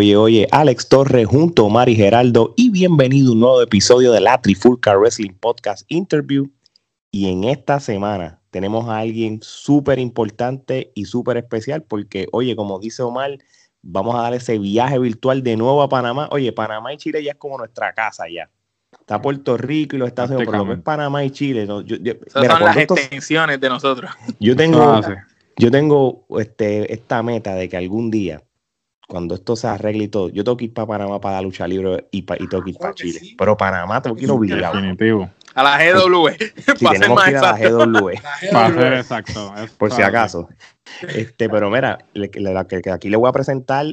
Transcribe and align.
Oye, 0.00 0.16
oye, 0.16 0.46
Alex 0.52 0.88
Torres 0.88 1.26
junto 1.26 1.66
a 1.66 1.68
Mari 1.70 1.96
Geraldo 1.96 2.54
y 2.56 2.70
bienvenido 2.70 3.30
a 3.30 3.32
un 3.32 3.40
nuevo 3.40 3.62
episodio 3.62 4.12
de 4.12 4.20
la 4.20 4.40
Trifulca 4.40 4.96
Wrestling 4.96 5.32
Podcast 5.32 5.84
Interview. 5.88 6.52
Y 7.10 7.28
en 7.28 7.42
esta 7.42 7.80
semana 7.80 8.40
tenemos 8.52 8.88
a 8.88 8.98
alguien 8.98 9.40
súper 9.42 9.98
importante 9.98 10.92
y 10.94 11.06
súper 11.06 11.36
especial 11.36 11.82
porque, 11.82 12.28
oye, 12.30 12.54
como 12.54 12.78
dice 12.78 13.02
Omar, 13.02 13.38
vamos 13.82 14.14
a 14.14 14.22
dar 14.22 14.34
ese 14.34 14.60
viaje 14.60 15.00
virtual 15.00 15.42
de 15.42 15.56
nuevo 15.56 15.82
a 15.82 15.88
Panamá. 15.88 16.28
Oye, 16.30 16.52
Panamá 16.52 16.92
y 16.92 16.96
Chile 16.98 17.24
ya 17.24 17.32
es 17.32 17.36
como 17.36 17.58
nuestra 17.58 17.92
casa 17.92 18.26
ya. 18.32 18.48
Está 19.00 19.20
Puerto 19.20 19.56
Rico 19.56 19.96
y 19.96 19.98
los 19.98 20.06
Estados 20.06 20.30
Unidos, 20.30 20.44
por 20.46 20.58
lo 20.58 20.64
menos 20.64 20.84
Panamá 20.84 21.24
y 21.24 21.32
Chile. 21.32 21.66
¿no? 21.66 21.80
Yo, 21.80 21.96
son 22.28 22.46
las 22.46 22.76
extensiones 22.76 23.60
de 23.60 23.68
nosotros. 23.68 24.12
Yo 24.38 24.54
tengo, 24.54 24.80
ah, 24.80 25.26
yo 25.56 25.72
tengo 25.72 26.24
este, 26.38 26.92
esta 26.92 27.20
meta 27.24 27.56
de 27.56 27.68
que 27.68 27.76
algún 27.76 28.12
día, 28.12 28.44
cuando 29.08 29.34
esto 29.34 29.56
se 29.56 29.66
arregle 29.66 30.04
y 30.04 30.08
todo, 30.08 30.28
yo 30.28 30.44
tengo 30.44 30.58
que 30.58 30.66
ir 30.66 30.74
para 30.74 30.86
Panamá 30.86 31.18
para 31.18 31.36
la 31.36 31.42
lucha 31.42 31.66
libre 31.66 32.06
y, 32.10 32.18
y 32.18 32.48
tengo 32.48 32.62
que 32.62 32.70
ir 32.70 32.76
para 32.76 32.94
Chile. 32.94 33.20
Pero 33.38 33.56
Panamá 33.56 34.02
tengo 34.02 34.14
que 34.14 34.24
ir 34.24 34.30
obligado. 34.30 34.74
Definitivo. 34.74 35.30
A 35.54 35.62
la 35.62 35.78
GW. 35.78 36.28
Sí, 36.76 36.86
tenemos 36.92 37.24
que 37.24 37.30
ir 37.30 37.36
a 37.38 37.40
la 37.40 37.58
GW. 37.58 38.10
Para 38.52 38.74
ser 38.74 38.92
exacto. 38.92 39.54
Por 39.78 39.92
si 39.92 40.02
acaso. 40.02 40.48
Este, 41.08 41.48
pero 41.48 41.70
mira, 41.70 41.98
aquí 42.92 43.08
le 43.08 43.16
voy 43.16 43.28
a 43.28 43.32
presentar 43.32 43.86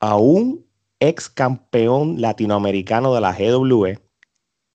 a 0.00 0.16
un 0.16 0.66
ex 1.00 1.28
campeón 1.28 2.20
latinoamericano 2.20 3.14
de 3.14 3.20
la 3.20 3.32
GW, 3.32 4.00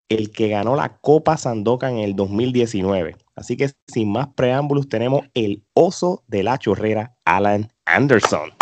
el 0.10 0.32
que 0.32 0.50
ganó 0.50 0.76
la 0.76 0.98
Copa 1.00 1.38
Sandoka 1.38 1.90
en 1.90 1.98
el 1.98 2.16
2019. 2.16 3.16
Así 3.36 3.58
que 3.58 3.72
sin 3.88 4.12
más 4.12 4.28
preámbulos, 4.28 4.88
tenemos 4.88 5.26
el 5.34 5.64
oso 5.74 6.24
de 6.28 6.44
la 6.44 6.60
chorrera, 6.60 7.16
Alan 7.26 7.74
Anderson. 7.86 8.55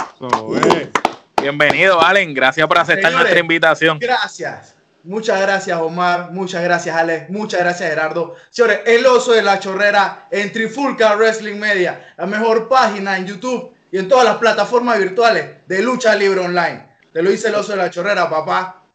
Bienvenido, 1.41 2.01
Alan. 2.01 2.34
Gracias 2.34 2.68
por 2.68 2.78
aceptar 2.78 3.12
nuestra 3.12 3.40
invitación. 3.40 4.00
Gracias. 4.00 4.75
Muchas 5.03 5.41
gracias, 5.41 5.78
Omar. 5.79 6.31
Muchas 6.31 6.63
gracias, 6.63 6.96
Alex. 6.96 7.29
Muchas 7.29 7.59
gracias, 7.59 7.90
Gerardo. 7.90 8.35
Señores, 8.50 8.79
el 8.85 9.06
oso 9.06 9.34
de 9.34 9.41
la 9.41 9.59
chorrera 9.59 10.28
en 10.31 10.53
Trifulca 10.53 11.16
Wrestling 11.16 11.57
Media, 11.57 12.13
la 12.18 12.25
mejor 12.25 12.69
página 12.69 13.18
en 13.18 13.25
YouTube 13.25 13.73
y 13.91 13.97
en 13.97 14.07
todas 14.07 14.23
las 14.23 14.38
plataformas 14.38 14.97
virtuales 15.00 15.68
de 15.68 15.84
lucha 15.84 16.16
libre 16.16 16.40
online. 16.40 16.88
Te 17.12 17.22
lo 17.22 17.29
dice 17.29 17.50
el 17.50 17.56
oso 17.56 17.73
de 17.73 17.79
la 17.79 17.90
chorrera, 17.90 18.29
papá. 18.29 18.85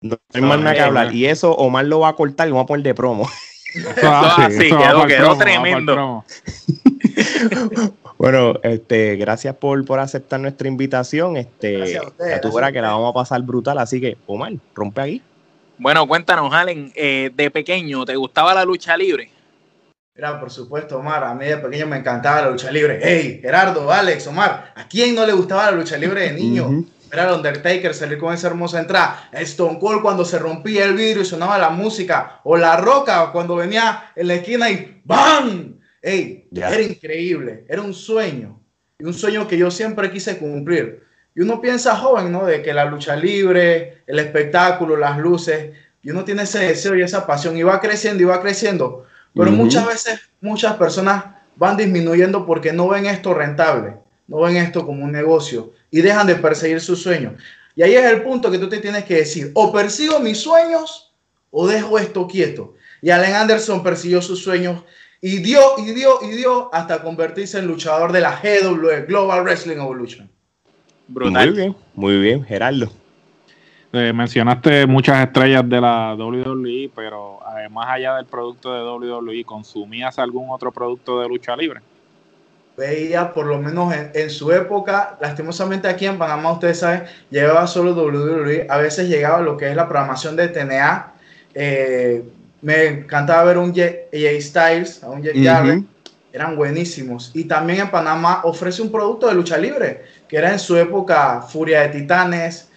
No 0.00 0.16
hay 0.32 0.40
más 0.40 0.58
nada 0.58 0.74
que 0.74 0.80
hablar. 0.80 1.14
Y 1.14 1.26
eso 1.26 1.52
Omar 1.52 1.84
lo 1.84 2.00
va 2.00 2.08
a 2.08 2.16
cortar 2.16 2.46
y 2.46 2.50
lo 2.50 2.56
va 2.56 2.62
a 2.62 2.66
poner 2.66 2.82
de 2.82 2.94
promo. 2.94 3.28
Ah, 4.02 4.48
sí, 4.50 4.68
quedó, 4.68 5.06
quedó 5.06 5.36
tremendo. 5.36 6.24
bueno, 8.18 8.54
este, 8.62 9.16
gracias 9.16 9.54
por, 9.56 9.84
por 9.84 9.98
aceptar 9.98 10.40
nuestra 10.40 10.68
invitación. 10.68 11.36
Este, 11.36 11.98
a, 11.98 12.40
tu 12.40 12.54
hora 12.54 12.72
que 12.72 12.80
la 12.80 12.92
vamos 12.92 13.10
a 13.10 13.14
pasar 13.14 13.42
brutal, 13.42 13.78
así 13.78 14.00
que, 14.00 14.16
Omar, 14.26 14.52
rompe 14.74 15.00
ahí. 15.00 15.22
Bueno, 15.78 16.06
cuéntanos, 16.06 16.52
Allen, 16.52 16.92
eh, 16.94 17.30
de 17.34 17.50
pequeño, 17.50 18.04
¿te 18.04 18.16
gustaba 18.16 18.54
la 18.54 18.64
lucha 18.64 18.96
libre? 18.96 19.30
Mira, 20.14 20.38
por 20.38 20.50
supuesto, 20.50 20.98
Omar, 20.98 21.24
a 21.24 21.34
mí 21.34 21.46
de 21.46 21.56
pequeño 21.56 21.86
me 21.86 21.96
encantaba 21.96 22.42
la 22.42 22.50
lucha 22.50 22.70
libre. 22.70 23.00
Hey, 23.02 23.38
Gerardo, 23.40 23.90
Alex, 23.90 24.26
Omar, 24.26 24.72
¿a 24.74 24.86
quién 24.86 25.14
no 25.14 25.24
le 25.24 25.32
gustaba 25.32 25.70
la 25.70 25.76
lucha 25.76 25.96
libre 25.96 26.22
de 26.22 26.32
niño? 26.32 26.84
Era 27.12 27.24
el 27.28 27.34
Undertaker 27.36 27.92
salir 27.92 28.18
con 28.18 28.32
esa 28.32 28.46
hermosa 28.46 28.78
entrada. 28.78 29.28
Stone 29.32 29.78
Cold 29.80 30.02
cuando 30.02 30.24
se 30.24 30.38
rompía 30.38 30.84
el 30.84 30.94
vidrio 30.94 31.22
y 31.22 31.26
sonaba 31.26 31.58
la 31.58 31.70
música. 31.70 32.40
O 32.44 32.56
La 32.56 32.76
Roca 32.76 33.30
cuando 33.32 33.56
venía 33.56 34.12
en 34.14 34.28
la 34.28 34.34
esquina 34.34 34.70
y 34.70 35.00
¡BAM! 35.04 35.79
Ey, 36.02 36.48
era 36.52 36.80
increíble. 36.80 37.64
Era 37.68 37.82
un 37.82 37.94
sueño. 37.94 38.60
Y 38.98 39.04
un 39.04 39.14
sueño 39.14 39.46
que 39.46 39.58
yo 39.58 39.70
siempre 39.70 40.10
quise 40.10 40.38
cumplir. 40.38 41.02
Y 41.34 41.40
uno 41.40 41.60
piensa 41.60 41.96
joven, 41.96 42.32
¿no? 42.32 42.44
De 42.44 42.62
que 42.62 42.74
la 42.74 42.84
lucha 42.84 43.16
libre, 43.16 44.02
el 44.06 44.18
espectáculo, 44.18 44.96
las 44.96 45.18
luces, 45.18 45.70
y 46.02 46.10
uno 46.10 46.24
tiene 46.24 46.42
ese 46.42 46.60
deseo 46.60 46.96
y 46.96 47.02
esa 47.02 47.26
pasión 47.26 47.56
y 47.56 47.62
va 47.62 47.80
creciendo 47.80 48.22
y 48.22 48.26
va 48.26 48.40
creciendo. 48.40 49.06
Pero 49.34 49.52
muchas 49.52 49.86
veces 49.86 50.20
muchas 50.40 50.76
personas 50.76 51.24
van 51.56 51.76
disminuyendo 51.76 52.46
porque 52.46 52.72
no 52.72 52.88
ven 52.88 53.06
esto 53.06 53.34
rentable, 53.34 53.94
no 54.26 54.40
ven 54.40 54.56
esto 54.56 54.84
como 54.84 55.04
un 55.04 55.12
negocio 55.12 55.72
y 55.90 56.00
dejan 56.00 56.26
de 56.26 56.36
perseguir 56.36 56.80
sus 56.80 57.02
sueños. 57.02 57.34
Y 57.76 57.82
ahí 57.82 57.94
es 57.94 58.04
el 58.04 58.22
punto 58.22 58.50
que 58.50 58.58
tú 58.58 58.68
te 58.68 58.78
tienes 58.78 59.04
que 59.04 59.16
decir, 59.16 59.50
o 59.54 59.72
persigo 59.72 60.18
mis 60.20 60.38
sueños 60.38 61.12
o 61.50 61.68
dejo 61.68 61.98
esto 61.98 62.26
quieto. 62.26 62.74
Y 63.02 63.10
Allen 63.10 63.34
Anderson 63.34 63.82
persiguió 63.82 64.20
sus 64.20 64.42
sueños 64.42 64.82
y 65.20 65.38
dio 65.38 65.60
y 65.78 65.92
dio 65.92 66.18
y 66.22 66.30
dio 66.30 66.74
hasta 66.74 67.02
convertirse 67.02 67.58
en 67.58 67.66
luchador 67.66 68.12
de 68.12 68.20
la 68.20 68.40
GW, 68.40 69.06
Global 69.06 69.42
Wrestling 69.42 69.76
Evolution. 69.76 70.30
Brutal. 71.08 71.48
Muy 71.48 71.56
bien, 71.56 71.76
muy 71.94 72.20
bien, 72.20 72.44
Gerardo. 72.44 72.90
Eh, 73.92 74.12
mencionaste 74.12 74.86
muchas 74.86 75.26
estrellas 75.26 75.68
de 75.68 75.80
la 75.80 76.14
WWE, 76.14 76.90
pero 76.94 77.40
además 77.44 77.86
allá 77.88 78.16
del 78.16 78.26
producto 78.26 78.72
de 78.72 78.82
WWE, 78.82 79.44
¿consumías 79.44 80.18
algún 80.18 80.48
otro 80.50 80.70
producto 80.70 81.20
de 81.20 81.28
lucha 81.28 81.56
libre? 81.56 81.80
veía, 82.80 83.32
por 83.32 83.46
lo 83.46 83.58
menos 83.58 83.92
en, 84.14 84.30
su 84.30 84.50
época, 84.52 85.18
lastimosamente 85.20 85.86
aquí 85.86 86.06
en 86.06 86.16
Panamá, 86.16 86.52
ustedes 86.52 86.78
saben, 86.78 87.04
llegaba 87.30 87.66
solo 87.66 87.92
WWE, 87.92 88.66
a 88.68 88.78
veces 88.78 89.08
llegaba 89.08 89.42
lo 89.42 89.56
que 89.58 89.68
es 89.68 89.76
la 89.76 89.86
programación 89.86 90.34
de 90.34 90.48
TNA. 90.48 91.12
Eh, 91.54 92.24
me 92.62 92.86
encantaba 92.86 93.44
ver 93.44 93.58
un 93.58 93.74
J, 93.74 93.82
Styles, 94.40 95.02
a 95.02 95.10
un 95.10 95.24
J 95.24 95.84
eran 96.32 96.56
buenísimos. 96.56 97.30
Y 97.34 97.44
también 97.44 97.80
en 97.80 97.90
Panamá 97.90 98.42
ofrece 98.44 98.82
un 98.82 98.90
producto 98.90 99.26
de 99.28 99.34
lucha 99.34 99.58
libre, 99.58 100.04
que 100.28 100.36
era 100.36 100.52
en 100.52 100.58
su 100.58 100.76
época 100.76 101.42
Furia 101.42 101.82
de 101.82 101.88
Titanes, 101.88 102.68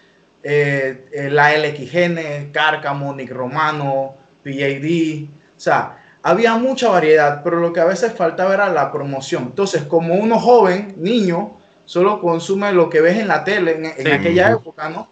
eh, 0.44 1.06
eh, 1.12 1.30
la 1.30 1.56
LXN, 1.56 2.52
Cárcamo, 2.52 3.14
Nick 3.14 3.32
Romano, 3.32 4.16
PAD, 4.44 5.28
o 5.56 5.60
sea, 5.60 6.00
había 6.22 6.56
mucha 6.56 6.90
variedad, 6.90 7.42
pero 7.44 7.60
lo 7.60 7.72
que 7.72 7.80
a 7.80 7.86
veces 7.86 8.14
faltaba 8.14 8.54
era 8.54 8.70
la 8.70 8.92
promoción. 8.92 9.44
Entonces, 9.44 9.84
como 9.84 10.16
uno 10.16 10.40
joven, 10.40 10.96
niño, 10.98 11.58
solo 11.86 12.20
consume 12.20 12.72
lo 12.72 12.90
que 12.90 13.02
ves 13.02 13.18
en 13.18 13.28
la 13.28 13.44
tele 13.44 13.94
en, 13.98 14.12
aquella 14.12 14.52
época, 14.52 14.90
¿no? 14.90 15.10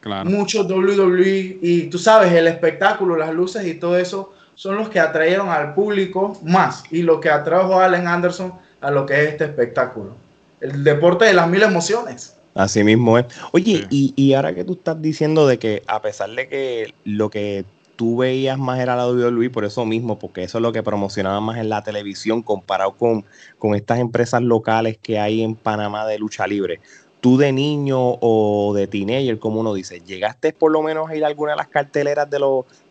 Claro. 0.00 0.28
Mucho 0.28 0.62
WWE 0.62 1.58
y 1.60 1.82
tú 1.90 1.98
sabes, 1.98 2.32
el 2.32 2.46
espectáculo, 2.46 3.16
las 3.16 3.34
luces 3.34 3.66
y 3.66 3.74
todo 3.74 3.98
eso 3.98 4.32
son 4.54 4.76
los 4.76 4.88
que 4.88 5.00
atrayeron 5.00 5.48
al 5.48 5.74
público 5.74 6.38
más 6.42 6.84
y 6.90 7.02
lo 7.02 7.20
que 7.20 7.30
atrajo 7.30 7.80
a 7.80 7.84
Allen 7.84 8.06
Anderson 8.06 8.52
a 8.80 8.90
lo 8.90 9.06
que 9.06 9.22
es 9.22 9.30
este 9.30 9.44
espectáculo. 9.44 10.16
El 10.60 10.84
deporte 10.84 11.24
de 11.24 11.32
las 11.32 11.48
mil 11.48 11.62
emociones. 11.62 12.36
Así 12.54 12.82
mismo 12.82 13.18
es. 13.18 13.26
Oye, 13.52 13.86
y, 13.90 14.12
y 14.16 14.34
ahora 14.34 14.54
que 14.54 14.64
tú 14.64 14.72
estás 14.72 15.00
diciendo 15.00 15.46
de 15.46 15.58
que 15.58 15.82
a 15.86 16.02
pesar 16.02 16.30
de 16.30 16.48
que 16.48 16.92
lo 17.04 17.30
que 17.30 17.64
tú 17.98 18.16
veías 18.16 18.56
más 18.58 18.78
era 18.78 18.94
la 18.94 19.08
WWE 19.08 19.50
por 19.50 19.64
eso 19.64 19.84
mismo, 19.84 20.20
porque 20.20 20.44
eso 20.44 20.58
es 20.58 20.62
lo 20.62 20.72
que 20.72 20.84
promocionaba 20.84 21.40
más 21.40 21.58
en 21.58 21.68
la 21.68 21.82
televisión 21.82 22.42
comparado 22.42 22.92
con, 22.92 23.24
con 23.58 23.74
estas 23.74 23.98
empresas 23.98 24.40
locales 24.40 24.98
que 25.02 25.18
hay 25.18 25.42
en 25.42 25.56
Panamá 25.56 26.06
de 26.06 26.16
lucha 26.16 26.46
libre. 26.46 26.80
Tú 27.20 27.36
de 27.36 27.52
niño 27.52 27.98
o 27.98 28.72
de 28.74 28.86
teenager, 28.86 29.38
como 29.38 29.60
uno 29.60 29.74
dice, 29.74 30.00
¿llegaste 30.00 30.52
por 30.52 30.70
lo 30.70 30.82
menos 30.82 31.10
a 31.10 31.16
ir 31.16 31.24
a 31.24 31.26
alguna 31.26 31.52
de 31.52 31.56
las 31.56 31.68
carteleras 31.68 32.30
de, 32.30 32.38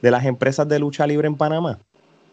de 0.02 0.12
las 0.12 0.26
empresas 0.26 0.68
de 0.68 0.80
lucha 0.80 1.08
libre 1.08 1.28
en 1.28 1.36
Panamá? 1.36 1.80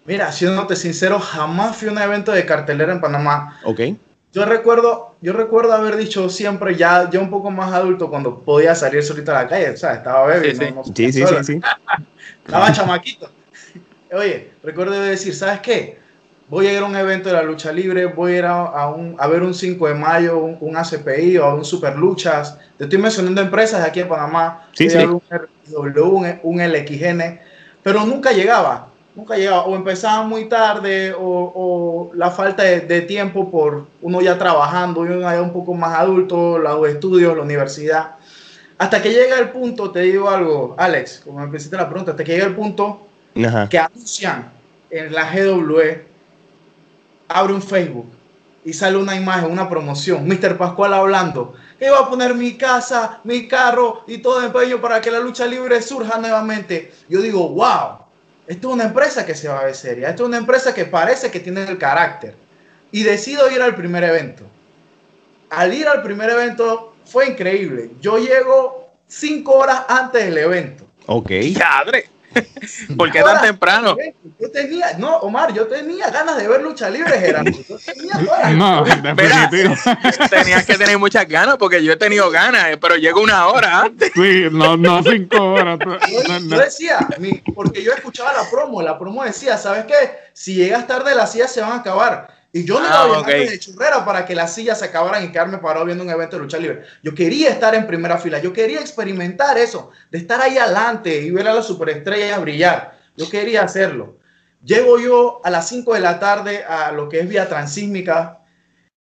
Mira, 0.04 0.32
siéndote 0.32 0.76
sincero, 0.76 1.18
jamás 1.18 1.76
fui 1.76 1.88
a 1.88 1.92
un 1.92 1.98
evento 1.98 2.32
de 2.32 2.44
cartelera 2.44 2.92
en 2.92 3.00
Panamá. 3.00 3.58
Ok. 3.64 3.80
Yo 4.34 4.44
recuerdo, 4.44 5.14
yo 5.22 5.32
recuerdo 5.32 5.72
haber 5.72 5.96
dicho 5.96 6.28
siempre, 6.28 6.74
ya, 6.74 7.08
ya 7.08 7.20
un 7.20 7.30
poco 7.30 7.52
más 7.52 7.72
adulto, 7.72 8.10
cuando 8.10 8.40
podía 8.40 8.74
salir 8.74 9.02
solito 9.04 9.30
a 9.30 9.42
la 9.42 9.48
calle, 9.48 9.70
o 9.70 9.76
sea, 9.76 9.94
estaba 9.94 10.26
bebé. 10.26 10.56
sí, 10.56 11.12
sí, 11.12 11.24
sí, 11.24 11.34
sí. 11.44 11.60
Estaba 12.44 12.72
chamaquito. 12.72 13.30
Oye, 14.12 14.50
recuerdo 14.62 15.00
decir, 15.00 15.34
¿sabes 15.34 15.60
qué? 15.60 15.98
Voy 16.54 16.68
a 16.68 16.72
ir 16.72 16.78
a 16.78 16.84
un 16.84 16.94
evento 16.94 17.30
de 17.30 17.34
la 17.34 17.42
lucha 17.42 17.72
libre, 17.72 18.06
voy 18.06 18.34
a 18.34 18.38
ir 18.38 18.44
a, 18.44 18.88
un, 18.88 19.16
a 19.18 19.26
ver 19.26 19.42
un 19.42 19.52
5 19.52 19.88
de 19.88 19.94
mayo, 19.94 20.38
un, 20.38 20.76
ACPI 20.76 21.36
o 21.38 21.56
un 21.56 21.64
Super 21.64 21.96
Luchas. 21.96 22.56
Te 22.78 22.84
estoy 22.84 23.00
mencionando 23.00 23.40
empresas 23.40 23.82
de 23.82 23.88
aquí 23.88 23.98
en 23.98 24.08
Panamá. 24.08 24.68
Sí, 24.70 24.88
sí. 24.88 24.98
Un, 24.98 25.20
un, 25.74 26.38
un 26.44 26.62
LXN, 26.62 27.40
pero 27.82 28.06
nunca 28.06 28.30
llegaba 28.30 28.86
nunca 29.16 29.36
llegaba, 29.36 29.64
o 29.64 29.74
empezaba 29.74 30.22
muy 30.22 30.48
tarde, 30.48 31.12
o, 31.18 32.12
la 32.14 32.30
falta 32.30 32.62
de, 32.62 33.00
tiempo 33.02 33.50
por 33.50 33.88
uno 34.00 34.20
ya 34.20 34.38
trabajando, 34.38 35.00
uno 35.00 35.22
ya 35.22 35.42
un 35.42 35.52
poco 35.52 35.74
más 35.74 35.98
adulto, 35.98 36.58
los 36.58 36.88
estudios, 36.88 37.36
la 37.36 37.42
universidad. 37.42 38.12
Hasta 38.78 39.02
que 39.02 39.10
llega 39.10 39.40
el 39.40 39.48
punto, 39.48 39.90
te 39.90 40.02
digo 40.02 40.30
algo, 40.30 40.76
Alex, 40.78 41.22
como 41.24 41.38
me 41.38 41.46
empezaste 41.46 41.76
la 41.76 41.88
pregunta, 41.88 42.12
hasta 42.12 42.22
que 42.22 42.32
llega 42.32 42.46
el 42.46 42.54
punto 42.54 43.08
que 43.34 43.78
anuncian 43.78 44.52
en 44.88 45.12
la 45.12 45.32
GW, 45.32 46.13
abre 47.28 47.52
un 47.52 47.62
Facebook 47.62 48.10
y 48.64 48.72
sale 48.72 48.96
una 48.96 49.14
imagen, 49.14 49.50
una 49.50 49.68
promoción, 49.68 50.26
Mr. 50.26 50.56
Pascual 50.56 50.94
hablando, 50.94 51.54
que 51.78 51.90
va 51.90 52.00
a 52.00 52.08
poner 52.08 52.34
mi 52.34 52.54
casa, 52.54 53.20
mi 53.24 53.46
carro 53.46 54.04
y 54.06 54.18
todo 54.18 54.42
empeño 54.42 54.80
para 54.80 55.00
que 55.00 55.10
la 55.10 55.20
lucha 55.20 55.46
libre 55.46 55.82
surja 55.82 56.18
nuevamente. 56.18 56.92
Yo 57.08 57.20
digo, 57.20 57.48
wow, 57.50 57.98
esto 58.46 58.68
es 58.68 58.74
una 58.74 58.84
empresa 58.84 59.26
que 59.26 59.34
se 59.34 59.48
va 59.48 59.60
a 59.60 59.64
ver 59.64 59.74
seria, 59.74 60.10
esto 60.10 60.22
es 60.22 60.28
una 60.28 60.38
empresa 60.38 60.72
que 60.72 60.86
parece 60.86 61.30
que 61.30 61.40
tiene 61.40 61.64
el 61.64 61.78
carácter. 61.78 62.36
Y 62.90 63.02
decido 63.02 63.50
ir 63.50 63.60
al 63.60 63.74
primer 63.74 64.04
evento. 64.04 64.44
Al 65.50 65.74
ir 65.74 65.88
al 65.88 66.02
primer 66.02 66.30
evento, 66.30 66.94
fue 67.04 67.28
increíble. 67.28 67.90
Yo 68.00 68.18
llego 68.18 68.92
cinco 69.06 69.54
horas 69.54 69.82
antes 69.88 70.24
del 70.24 70.38
evento. 70.38 70.86
Ok. 71.06 71.30
Padre. 71.58 72.08
¿Por 72.96 73.10
qué 73.12 73.22
tan 73.22 73.40
temprano? 73.42 73.96
Yo 74.40 74.50
tenía, 74.50 74.94
no, 74.98 75.16
Omar, 75.18 75.52
yo 75.52 75.66
tenía 75.66 76.10
ganas 76.10 76.36
de 76.36 76.48
ver 76.48 76.62
lucha 76.62 76.90
libre, 76.90 77.18
Gerardo. 77.18 77.50
Yo 77.50 77.76
tenía 77.78 78.14
ganas. 78.42 78.54
No, 78.54 78.84
definitivo. 79.14 79.74
tenías 80.30 80.64
que 80.66 80.74
tener 80.76 80.98
muchas 80.98 81.26
ganas 81.28 81.56
porque 81.56 81.82
yo 81.84 81.92
he 81.92 81.96
tenido 81.96 82.30
ganas, 82.30 82.66
eh, 82.70 82.76
pero 82.76 82.96
llego 82.96 83.22
una 83.22 83.46
hora 83.48 83.80
antes. 83.82 84.10
Sí, 84.14 84.44
no, 84.50 84.76
no 84.76 85.02
cinco 85.02 85.42
horas. 85.54 85.78
Yo, 86.10 86.38
yo 86.38 86.58
decía, 86.58 86.98
mi- 87.18 87.42
porque 87.54 87.82
yo 87.82 87.92
escuchaba 87.92 88.32
la 88.32 88.48
promo, 88.50 88.82
la 88.82 88.98
promo 88.98 89.24
decía, 89.24 89.56
¿sabes 89.58 89.84
qué? 89.86 89.94
Si 90.32 90.54
llegas 90.54 90.86
tarde 90.86 91.14
las 91.14 91.32
sillas 91.32 91.52
se 91.52 91.60
van 91.60 91.72
a 91.72 91.76
acabar. 91.76 92.28
Y 92.56 92.64
yo 92.64 92.78
no 92.78 92.86
Ah, 92.88 93.04
iba 93.08 93.16
a 93.16 93.20
ok. 93.20 93.26
viajar 93.26 93.48
de 93.48 93.58
churrera 93.58 94.04
para 94.04 94.24
que 94.24 94.32
las 94.32 94.54
sillas 94.54 94.78
se 94.78 94.84
acabaran 94.84 95.24
y 95.24 95.32
quedarme 95.32 95.58
parado 95.58 95.84
viendo 95.84 96.04
un 96.04 96.10
evento 96.10 96.36
de 96.36 96.42
lucha 96.44 96.56
libre. 96.56 96.82
Yo 97.02 97.12
quería 97.12 97.50
estar 97.50 97.74
en 97.74 97.84
primera 97.84 98.16
fila, 98.16 98.38
yo 98.38 98.52
quería 98.52 98.78
experimentar 98.78 99.58
eso, 99.58 99.90
de 100.12 100.18
estar 100.18 100.40
ahí 100.40 100.56
adelante 100.56 101.20
y 101.20 101.32
ver 101.32 101.48
a 101.48 101.54
las 101.54 101.66
superestrellas 101.66 102.40
brillar. 102.40 102.96
Yo 103.16 103.28
quería 103.28 103.62
hacerlo. 103.64 104.18
Llego 104.64 105.00
yo 105.00 105.40
a 105.42 105.50
las 105.50 105.68
5 105.68 105.94
de 105.94 106.00
la 106.00 106.20
tarde 106.20 106.62
a 106.62 106.92
lo 106.92 107.08
que 107.08 107.18
es 107.18 107.28
Vía 107.28 107.48
Transísmica, 107.48 108.38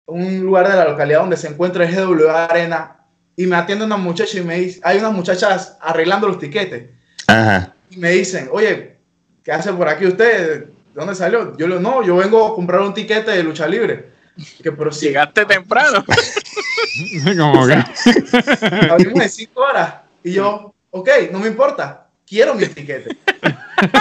un 0.06 0.42
lugar 0.42 0.70
de 0.70 0.76
la 0.76 0.86
localidad 0.86 1.22
donde 1.22 1.36
se 1.38 1.48
encuentra 1.48 1.84
el 1.84 1.96
GW 1.96 2.30
Arena, 2.30 2.98
y 3.36 3.48
me 3.48 3.56
atiende 3.56 3.86
una 3.86 3.98
muchacha 3.98 4.38
y 4.38 4.42
me 4.42 4.60
dice, 4.60 4.80
hay 4.84 5.00
unas 5.00 5.14
muchachas 5.14 5.78
arreglando 5.82 6.28
los 6.28 6.38
tiquetes 6.38 6.92
Ajá. 7.26 7.74
y 7.90 7.98
me 7.98 8.12
dicen, 8.12 8.50
oye, 8.52 8.98
¿qué 9.44 9.52
hace 9.52 9.74
por 9.74 9.88
aquí 9.90 10.06
usted? 10.06 10.66
¿De 10.94 11.00
dónde 11.00 11.16
salió? 11.16 11.56
Yo 11.58 11.68
le 11.68 11.78
digo, 11.78 11.90
no, 11.90 12.04
yo 12.04 12.18
vengo 12.18 12.48
a 12.48 12.56
comprar 12.56 12.82
un 12.82 12.94
tiquete 12.94 13.32
de 13.32 13.44
lucha 13.44 13.68
libre. 13.68 14.12
Que, 14.62 14.72
pero 14.72 14.92
si 14.92 15.08
Llegaste 15.08 15.46
temprano. 15.46 16.04
Como 17.38 17.68
que. 17.68 17.74
abrimos 18.90 19.20
de 19.20 19.30
5 19.30 19.62
horas. 19.62 19.96
Y 20.24 20.34
yo, 20.34 20.74
ok, 20.90 21.10
no 21.32 21.40
me 21.40 21.48
importa, 21.48 22.08
quiero 22.28 22.56
mi 22.56 22.66
tiquete. 22.66 23.18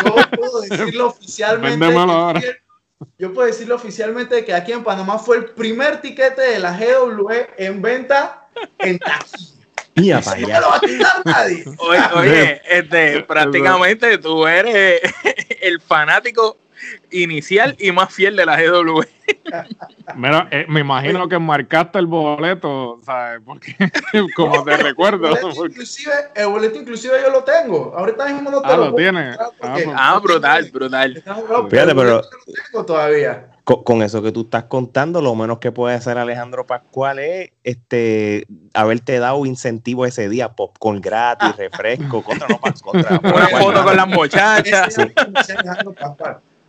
Yo 0.04 0.30
puedo 0.36 0.60
decirlo 0.62 1.08
oficialmente. 1.08 1.84
Ahora. 1.84 2.40
Yo 3.18 3.32
puedo 3.32 3.46
decirlo 3.46 3.76
oficialmente 3.76 4.44
que 4.44 4.52
aquí 4.52 4.72
en 4.72 4.84
Panamá 4.84 5.18
fue 5.18 5.38
el 5.38 5.44
primer 5.46 6.00
tiquete 6.00 6.42
de 6.42 6.58
la 6.58 6.76
GW 6.76 7.30
en 7.56 7.80
venta 7.80 8.48
en 8.78 8.98
taquilla. 8.98 10.18
Eso 10.18 10.30
para 10.30 10.40
no 10.40 10.46
allá. 10.46 10.60
lo 10.60 10.68
va 10.68 10.76
a 10.76 10.80
quitar 10.80 11.22
nadie. 11.24 11.64
Oye, 11.78 12.00
oye, 12.14 12.62
este, 12.68 13.22
prácticamente 13.28 14.18
tú 14.18 14.46
eres 14.46 15.00
el 15.60 15.80
fanático 15.80 16.58
inicial 17.10 17.76
y 17.78 17.92
más 17.92 18.12
fiel 18.12 18.36
de 18.36 18.46
la 18.46 18.56
GW. 18.60 19.00
Mira, 20.16 20.48
eh, 20.50 20.64
me 20.68 20.80
imagino 20.80 21.28
que 21.28 21.38
marcaste 21.38 21.98
el 21.98 22.06
boleto, 22.06 22.98
¿sabes? 23.04 23.40
Porque, 23.44 23.74
como 24.36 24.64
te 24.64 24.74
El 24.74 24.80
recuerdo. 24.80 25.28
boleto, 25.28 25.50
porque- 25.54 25.72
inclusive, 25.72 26.12
el 26.34 26.46
boleto 26.48 26.76
inclusive 26.78 27.14
yo 27.24 27.30
lo 27.30 27.44
tengo. 27.44 27.94
Ahorita 27.96 28.26
mismo 28.26 28.50
no 28.50 28.60
te 28.62 28.68
Ah, 28.68 28.76
lo 28.76 28.82
puedo 28.92 28.96
tienes. 28.96 29.36
Ah, 29.38 29.48
porque- 29.58 29.82
pues. 29.84 29.96
Ah, 29.98 30.18
brutal, 30.22 30.70
brutal. 30.72 31.14
Fíjate, 31.70 31.94
pero- 31.94 32.16
lo 32.16 32.22
tengo 32.70 32.84
todavía. 32.86 33.46
Con, 33.62 33.84
con 33.84 34.02
eso 34.02 34.20
que 34.22 34.32
tú 34.32 34.40
estás 34.40 34.64
contando, 34.64 35.20
lo 35.22 35.34
menos 35.36 35.58
que 35.58 35.70
puede 35.70 35.94
hacer 35.94 36.18
Alejandro 36.18 36.66
Pascual 36.66 37.18
es 37.20 37.50
este 37.62 38.46
haberte 38.74 39.18
dado 39.20 39.46
incentivo 39.46 40.06
ese 40.06 40.28
día, 40.28 40.48
popcorn 40.54 41.00
gratis, 41.00 41.54
refresco, 41.56 42.22
contra 42.22 42.48
no 42.48 42.58
contra. 42.58 43.20
Una 43.22 43.48
foto 43.48 43.84
con 43.84 43.96
las 43.96 44.08
muchachas. 44.08 44.98
Ese 44.98 45.12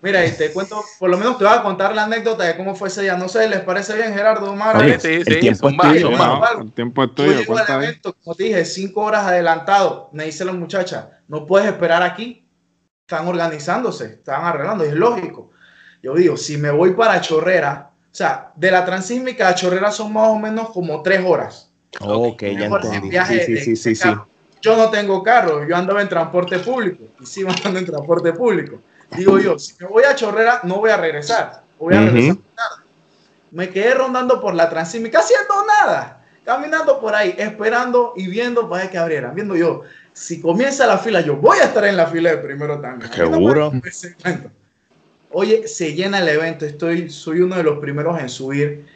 Mira, 0.01 0.25
y 0.25 0.31
te 0.31 0.51
cuento, 0.51 0.83
por 0.97 1.09
lo 1.11 1.17
menos 1.17 1.37
te 1.37 1.43
voy 1.43 1.53
a 1.53 1.61
contar 1.61 1.93
la 1.93 2.05
anécdota 2.05 2.43
de 2.43 2.57
cómo 2.57 2.73
fue 2.73 2.87
ese 2.87 3.03
día. 3.03 3.15
No 3.17 3.27
sé, 3.29 3.47
¿les 3.47 3.59
parece 3.59 3.95
bien, 3.95 4.13
Gerardo 4.13 4.51
Omar? 4.51 4.77
Oye, 4.77 4.99
Sí, 4.99 5.07
sí, 5.07 5.13
el 5.13 5.25
sí, 5.25 5.39
tiempo 5.39 5.69
es 5.69 5.77
tuyo, 5.77 6.09
Sí, 6.09 6.61
el 6.61 6.71
tiempo 6.73 7.03
es 7.03 7.09
Yo 7.09 7.15
tuyo. 7.15 7.57
al 7.57 7.83
evento, 7.83 8.15
como 8.23 8.35
te 8.35 8.43
dije, 8.45 8.65
cinco 8.65 9.01
horas 9.01 9.27
adelantado. 9.27 10.09
Me 10.11 10.25
dice 10.25 10.43
la 10.43 10.53
muchacha, 10.53 11.21
no 11.27 11.45
puedes 11.45 11.67
esperar 11.67 12.01
aquí. 12.01 12.47
Están 13.01 13.27
organizándose, 13.27 14.05
están 14.05 14.43
arreglando, 14.43 14.85
y 14.85 14.87
es 14.87 14.95
lógico. 14.95 15.51
Yo 16.01 16.15
digo, 16.15 16.35
si 16.35 16.57
me 16.57 16.71
voy 16.71 16.91
para 16.91 17.21
Chorrera, 17.21 17.91
o 18.11 18.15
sea, 18.15 18.51
de 18.55 18.71
la 18.71 18.83
Transísmica 18.83 19.49
a 19.49 19.55
Chorrera 19.55 19.91
son 19.91 20.13
más 20.13 20.29
o 20.29 20.39
menos 20.39 20.69
como 20.71 21.03
tres 21.03 21.21
horas. 21.23 21.71
Ok, 21.99 22.41
ya 22.43 22.65
entendí. 22.65 23.11
Sí, 23.11 23.39
sí, 23.45 23.57
sí, 23.57 23.75
sí, 23.75 23.95
sí. 23.95 24.09
Yo 24.61 24.77
no 24.77 24.89
tengo 24.89 25.21
carro, 25.23 25.67
yo 25.67 25.75
andaba 25.75 26.01
en 26.01 26.09
transporte 26.09 26.59
público 26.59 27.03
y 27.19 27.25
sigo 27.25 27.49
andando 27.55 27.79
en 27.79 27.85
transporte 27.85 28.33
público. 28.33 28.79
Digo 29.17 29.39
yo, 29.39 29.59
si 29.59 29.73
me 29.79 29.87
voy 29.87 30.03
a 30.03 30.15
Chorrera, 30.15 30.61
no 30.63 30.77
voy 30.77 30.91
a 30.91 30.97
regresar, 30.97 31.63
voy 31.77 31.93
a 31.93 31.97
Ujú. 31.97 32.05
regresar 32.07 32.37
tarde. 32.55 32.83
Me 33.51 33.69
quedé 33.69 33.93
rondando 33.93 34.39
por 34.39 34.53
la 34.53 34.69
Transímica 34.69 35.19
haciendo 35.19 35.53
nada, 35.65 36.25
caminando 36.45 36.99
por 36.99 37.13
ahí, 37.13 37.35
esperando 37.37 38.13
y 38.15 38.27
viendo 38.27 38.69
para 38.69 38.89
que 38.89 38.97
abrieran. 38.97 39.35
Viendo 39.35 39.55
yo, 39.55 39.81
si 40.13 40.39
comienza 40.39 40.87
la 40.87 40.97
fila, 40.97 41.19
yo 41.21 41.35
voy 41.35 41.59
a 41.59 41.65
estar 41.65 41.83
en 41.85 41.97
la 41.97 42.07
fila 42.07 42.31
de 42.31 42.37
primero 42.37 42.79
también. 42.79 43.11
Seguro. 43.11 43.73
Oye, 45.31 45.67
se 45.67 45.93
llena 45.93 46.19
el 46.19 46.29
evento, 46.29 46.65
estoy, 46.65 47.09
soy 47.09 47.41
uno 47.41 47.55
de 47.57 47.63
los 47.63 47.79
primeros 47.79 48.19
en 48.19 48.29
subir. 48.29 48.87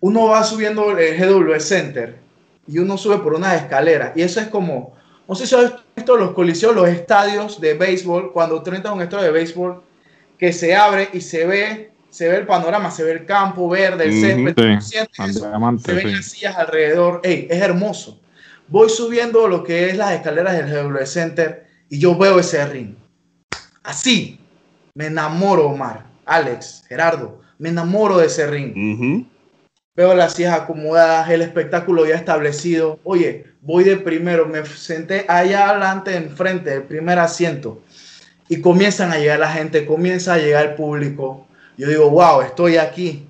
Uno 0.00 0.26
va 0.26 0.42
subiendo 0.42 0.96
el 0.96 1.18
GW 1.18 1.58
Center 1.60 2.18
y 2.66 2.78
uno 2.78 2.96
sube 2.96 3.18
por 3.18 3.34
unas 3.34 3.62
escaleras. 3.62 4.12
Y 4.16 4.22
eso 4.22 4.40
es 4.40 4.48
como, 4.48 4.96
no 5.28 5.34
sé 5.34 5.46
si 5.46 5.54
has 5.54 5.72
visto 5.96 6.16
los 6.16 6.32
coliseos, 6.32 6.74
los 6.74 6.88
estadios 6.88 7.60
de 7.60 7.74
béisbol, 7.74 8.32
cuando 8.32 8.62
tú 8.62 8.70
entras 8.70 8.92
a 8.92 8.94
un 8.94 9.02
estadio 9.02 9.24
de 9.24 9.32
béisbol, 9.32 9.82
que 10.38 10.52
se 10.52 10.74
abre 10.74 11.08
y 11.12 11.20
se 11.20 11.46
ve, 11.46 11.92
se 12.10 12.28
ve 12.28 12.38
el 12.38 12.46
panorama, 12.46 12.90
se 12.90 13.04
ve 13.04 13.12
el 13.12 13.24
campo 13.24 13.68
verde, 13.68 14.04
el 14.04 14.20
césped, 14.20 14.80
sí. 14.80 14.98
se 15.32 15.92
ven 15.92 16.08
sí. 16.08 16.14
las 16.14 16.24
sillas 16.26 16.56
alrededor, 16.56 17.20
Ey, 17.22 17.46
es 17.50 17.60
hermoso. 17.62 18.20
Voy 18.68 18.88
subiendo 18.88 19.46
lo 19.48 19.64
que 19.64 19.90
es 19.90 19.96
las 19.96 20.12
escaleras 20.12 20.56
del 20.56 20.92
GW 20.92 21.04
Center 21.04 21.66
y 21.88 21.98
yo 21.98 22.16
veo 22.16 22.38
ese 22.38 22.64
ring. 22.66 22.94
Así, 23.82 24.38
me 24.94 25.06
enamoro, 25.06 25.66
Omar, 25.66 26.06
Alex, 26.24 26.84
Gerardo, 26.88 27.40
me 27.58 27.68
enamoro 27.68 28.18
de 28.18 28.26
ese 28.26 28.46
ring. 28.46 29.26
Veo 29.94 30.14
las 30.14 30.34
sillas 30.34 30.58
acomodadas, 30.58 31.28
el 31.28 31.42
espectáculo 31.42 32.06
ya 32.06 32.14
establecido. 32.14 32.98
Oye, 33.04 33.52
voy 33.60 33.84
de 33.84 33.98
primero, 33.98 34.46
me 34.46 34.64
senté 34.64 35.26
allá 35.28 35.68
adelante, 35.68 36.16
enfrente, 36.16 36.70
del 36.70 36.84
primer 36.84 37.18
asiento. 37.18 37.82
Y 38.48 38.62
comienzan 38.62 39.12
a 39.12 39.18
llegar 39.18 39.38
la 39.38 39.52
gente, 39.52 39.84
comienza 39.84 40.34
a 40.34 40.38
llegar 40.38 40.64
el 40.64 40.74
público. 40.76 41.46
Yo 41.76 41.88
digo, 41.88 42.08
wow, 42.08 42.40
estoy 42.40 42.78
aquí. 42.78 43.26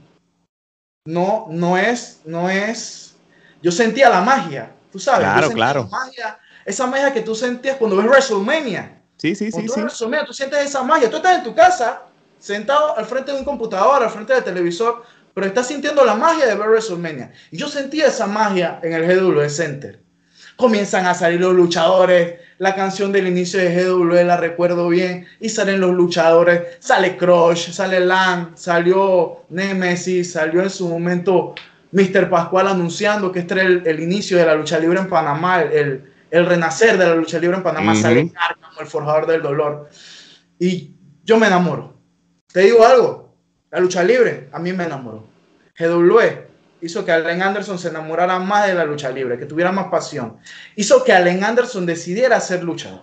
No, 1.04 1.47
no 1.50 1.76
es, 1.76 2.21
no 2.25 2.49
es. 2.49 3.16
Yo 3.61 3.73
sentía 3.73 4.09
la 4.09 4.21
magia, 4.21 4.71
tú 4.92 5.00
sabes. 5.00 5.21
Claro, 5.21 5.50
claro. 5.50 5.88
la 5.90 5.99
magia, 5.99 6.38
esa 6.64 6.87
magia 6.87 7.12
que 7.12 7.23
tú 7.23 7.35
sentías 7.35 7.76
cuando 7.76 7.97
ves 7.97 8.07
WrestleMania. 8.07 9.00
Sí, 9.16 9.35
sí, 9.35 9.47
sí, 9.47 9.52
Cuando 9.52 9.73
tú 9.73 9.75
sí. 9.75 9.81
WrestleMania, 9.81 10.26
tú 10.26 10.33
sientes 10.33 10.61
esa 10.61 10.85
magia. 10.85 11.11
Tú 11.11 11.16
estás 11.16 11.38
en 11.38 11.45
tu 11.45 11.54
casa, 11.54 12.02
sentado 12.38 12.97
al 12.97 13.04
frente 13.04 13.33
de 13.33 13.38
un 13.38 13.45
computador, 13.45 14.02
al 14.02 14.11
frente 14.11 14.33
del 14.33 14.45
televisor, 14.45 15.04
pero 15.35 15.47
estás 15.47 15.69
sintiendo 15.69 16.05
la 16.05 16.15
magia 16.15 16.47
de 16.47 16.55
ver 16.55 16.69
WrestleMania. 16.69 17.33
Y 17.51 17.57
yo 17.57 17.69
sentía 17.69 18.07
esa 18.09 18.27
magia 18.27 18.81
en 18.83 18.93
el 18.93 19.05
GW 19.07 19.49
Center. 19.49 20.01
Comienzan 20.57 21.07
a 21.07 21.15
salir 21.15 21.41
los 21.41 21.55
luchadores, 21.55 22.35
la 22.59 22.75
canción 22.75 23.11
del 23.11 23.27
inicio 23.27 23.59
de 23.59 23.85
GW 23.85 24.25
la 24.25 24.37
recuerdo 24.37 24.89
bien, 24.89 25.27
y 25.41 25.49
salen 25.49 25.81
los 25.81 25.93
luchadores, 25.95 26.62
sale 26.79 27.17
Crush, 27.17 27.71
sale 27.73 28.01
Lang, 28.01 28.51
salió 28.57 29.45
Nemesis, 29.49 30.33
salió 30.33 30.62
en 30.62 30.71
su 30.71 30.89
momento 30.89 31.55
Mr. 31.93 32.29
Pascual 32.31 32.69
anunciando 32.69 33.33
que 33.33 33.41
este 33.41 33.55
era 33.55 33.62
el, 33.65 33.83
el 33.87 34.01
inicio 34.01 34.37
de 34.39 34.47
la 34.47 34.55
lucha 34.55 34.79
libre 34.79 35.01
en 35.01 35.09
Panamá, 35.09 35.62
el, 35.62 36.05
el- 36.31 36.47
renacer 36.47 36.97
de 36.97 37.07
la 37.07 37.15
lucha 37.15 37.39
libre 37.39 37.57
en 37.57 37.62
Panamá, 37.62 37.93
Ujú. 37.93 38.03
sale 38.03 38.31
Cárcamo, 38.33 38.81
el 38.81 38.87
forjador 38.87 39.27
del 39.27 39.43
dolor. 39.43 39.89
Y 40.59 40.93
yo 41.25 41.39
me 41.39 41.47
enamoro. 41.49 41.95
Te 42.53 42.61
digo 42.61 42.85
algo, 42.87 43.22
la 43.73 43.81
lucha 43.81 44.05
libre 44.05 44.49
a 44.52 44.59
mí 44.59 44.73
me 44.73 44.85
enamoró. 44.85 45.26
GW 45.79 46.19
hizo 46.83 47.05
que 47.05 47.12
Allen 47.12 47.43
Anderson 47.43 47.79
se 47.79 47.88
enamorara 47.88 48.38
más 48.38 48.67
de 48.67 48.75
la 48.75 48.85
lucha 48.85 49.11
libre, 49.11 49.38
que 49.38 49.47
tuviera 49.47 49.73
más 49.73 49.87
pasión. 49.87 50.37
Hizo 50.76 51.02
que 51.02 51.12
Allen 51.12 51.43
Anderson 51.43 51.87
decidiera 51.87 52.38
ser 52.41 52.62
luchador. 52.62 53.00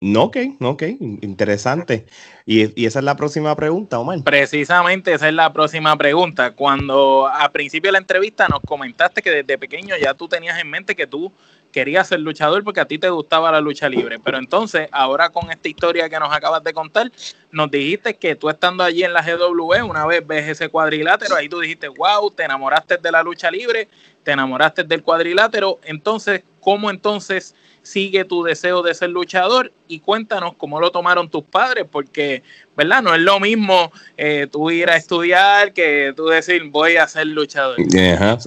No, 0.00 0.24
ok, 0.24 0.36
ok, 0.60 0.82
interesante. 1.00 2.06
Y, 2.44 2.80
y 2.80 2.86
esa 2.86 3.00
es 3.00 3.04
la 3.04 3.16
próxima 3.16 3.54
pregunta, 3.56 3.98
Omar. 3.98 4.22
Precisamente 4.22 5.12
esa 5.12 5.28
es 5.28 5.34
la 5.34 5.52
próxima 5.52 5.96
pregunta. 5.96 6.52
Cuando 6.52 7.26
al 7.26 7.50
principio 7.50 7.88
de 7.88 7.92
la 7.92 7.98
entrevista 7.98 8.46
nos 8.48 8.60
comentaste 8.60 9.22
que 9.22 9.30
desde 9.30 9.58
pequeño 9.58 9.96
ya 10.00 10.14
tú 10.14 10.28
tenías 10.28 10.58
en 10.58 10.70
mente 10.70 10.94
que 10.94 11.06
tú 11.06 11.32
querías 11.76 12.08
ser 12.08 12.20
luchador 12.20 12.64
porque 12.64 12.80
a 12.80 12.86
ti 12.86 12.98
te 12.98 13.10
gustaba 13.10 13.52
la 13.52 13.60
lucha 13.60 13.86
libre. 13.86 14.18
Pero 14.18 14.38
entonces, 14.38 14.88
ahora 14.92 15.28
con 15.28 15.50
esta 15.50 15.68
historia 15.68 16.08
que 16.08 16.18
nos 16.18 16.32
acabas 16.32 16.64
de 16.64 16.72
contar, 16.72 17.12
nos 17.50 17.70
dijiste 17.70 18.16
que 18.16 18.34
tú 18.34 18.48
estando 18.48 18.82
allí 18.82 19.04
en 19.04 19.12
la 19.12 19.20
GW, 19.20 19.84
una 19.84 20.06
vez 20.06 20.26
ves 20.26 20.48
ese 20.48 20.70
cuadrilátero, 20.70 21.36
ahí 21.36 21.50
tú 21.50 21.60
dijiste, 21.60 21.88
wow, 21.88 22.30
te 22.30 22.44
enamoraste 22.44 22.96
de 22.96 23.12
la 23.12 23.22
lucha 23.22 23.50
libre, 23.50 23.90
te 24.22 24.32
enamoraste 24.32 24.84
del 24.84 25.02
cuadrilátero, 25.02 25.78
entonces, 25.84 26.44
¿cómo 26.60 26.88
entonces 26.88 27.54
sigue 27.86 28.24
tu 28.24 28.42
deseo 28.42 28.82
de 28.82 28.94
ser 28.94 29.10
luchador? 29.10 29.72
Y 29.88 30.00
cuéntanos 30.00 30.54
cómo 30.56 30.80
lo 30.80 30.90
tomaron 30.90 31.30
tus 31.30 31.44
padres, 31.44 31.84
porque, 31.90 32.42
¿verdad? 32.76 33.02
No 33.02 33.14
es 33.14 33.20
lo 33.20 33.40
mismo 33.40 33.92
eh, 34.16 34.48
tú 34.50 34.70
ir 34.70 34.90
a 34.90 34.96
estudiar 34.96 35.72
que 35.72 36.12
tú 36.16 36.26
decir, 36.26 36.64
voy 36.64 36.96
a 36.96 37.06
ser 37.08 37.26
luchador. 37.28 37.76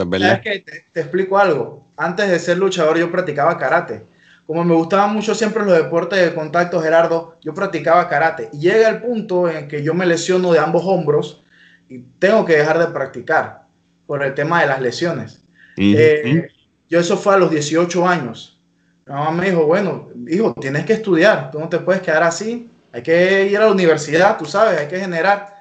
verdad. 0.08 0.41
Que 0.41 0.60
te, 0.60 0.86
te 0.91 1.00
explico 1.00 1.38
algo. 1.38 1.88
Antes 1.98 2.29
de 2.29 2.39
ser 2.39 2.58
luchador 2.58 2.98
yo 2.98 3.12
practicaba 3.12 3.58
karate 3.58 4.03
como 4.50 4.65
me 4.65 4.74
gustaban 4.74 5.13
mucho 5.13 5.36
siempre 5.36 5.63
los 5.63 5.77
deportes 5.77 6.19
de 6.25 6.34
contacto, 6.34 6.81
Gerardo, 6.81 7.38
yo 7.39 7.53
practicaba 7.53 8.10
karate. 8.10 8.50
Y 8.51 8.62
llega 8.62 8.89
el 8.89 9.00
punto 9.00 9.48
en 9.48 9.67
que 9.67 9.84
yo 9.84 9.93
me 9.93 10.08
lesiono 10.08 10.51
de 10.51 10.58
ambos 10.58 10.81
hombros 10.88 11.43
y 11.88 12.00
tengo 12.17 12.46
que 12.46 12.53
dejar 12.53 12.79
de 12.79 12.88
practicar 12.88 13.67
por 14.08 14.24
el 14.24 14.34
tema 14.34 14.62
de 14.62 14.65
las 14.65 14.81
lesiones. 14.81 15.43
Eh, 15.77 16.48
yo 16.89 17.00
eso 17.00 17.15
fue 17.15 17.36
a 17.36 17.38
los 17.38 17.51
18 17.51 18.08
años. 18.08 18.59
Mi 19.10 19.16
mamá 19.16 19.32
me 19.32 19.50
dijo, 19.50 19.66
bueno, 19.66 20.10
hijo, 20.28 20.54
tienes 20.62 20.86
que 20.86 20.94
estudiar, 20.94 21.50
tú 21.50 21.60
no 21.60 21.68
te 21.68 21.80
puedes 21.80 22.00
quedar 22.04 22.22
así, 22.22 22.70
hay 22.92 23.01
que 23.01 23.48
ir 23.48 23.58
a 23.58 23.62
la 23.62 23.72
universidad, 23.72 24.38
tú 24.38 24.46
sabes, 24.46 24.80
hay 24.80 24.88
que 24.88 25.00
generar. 25.00 25.58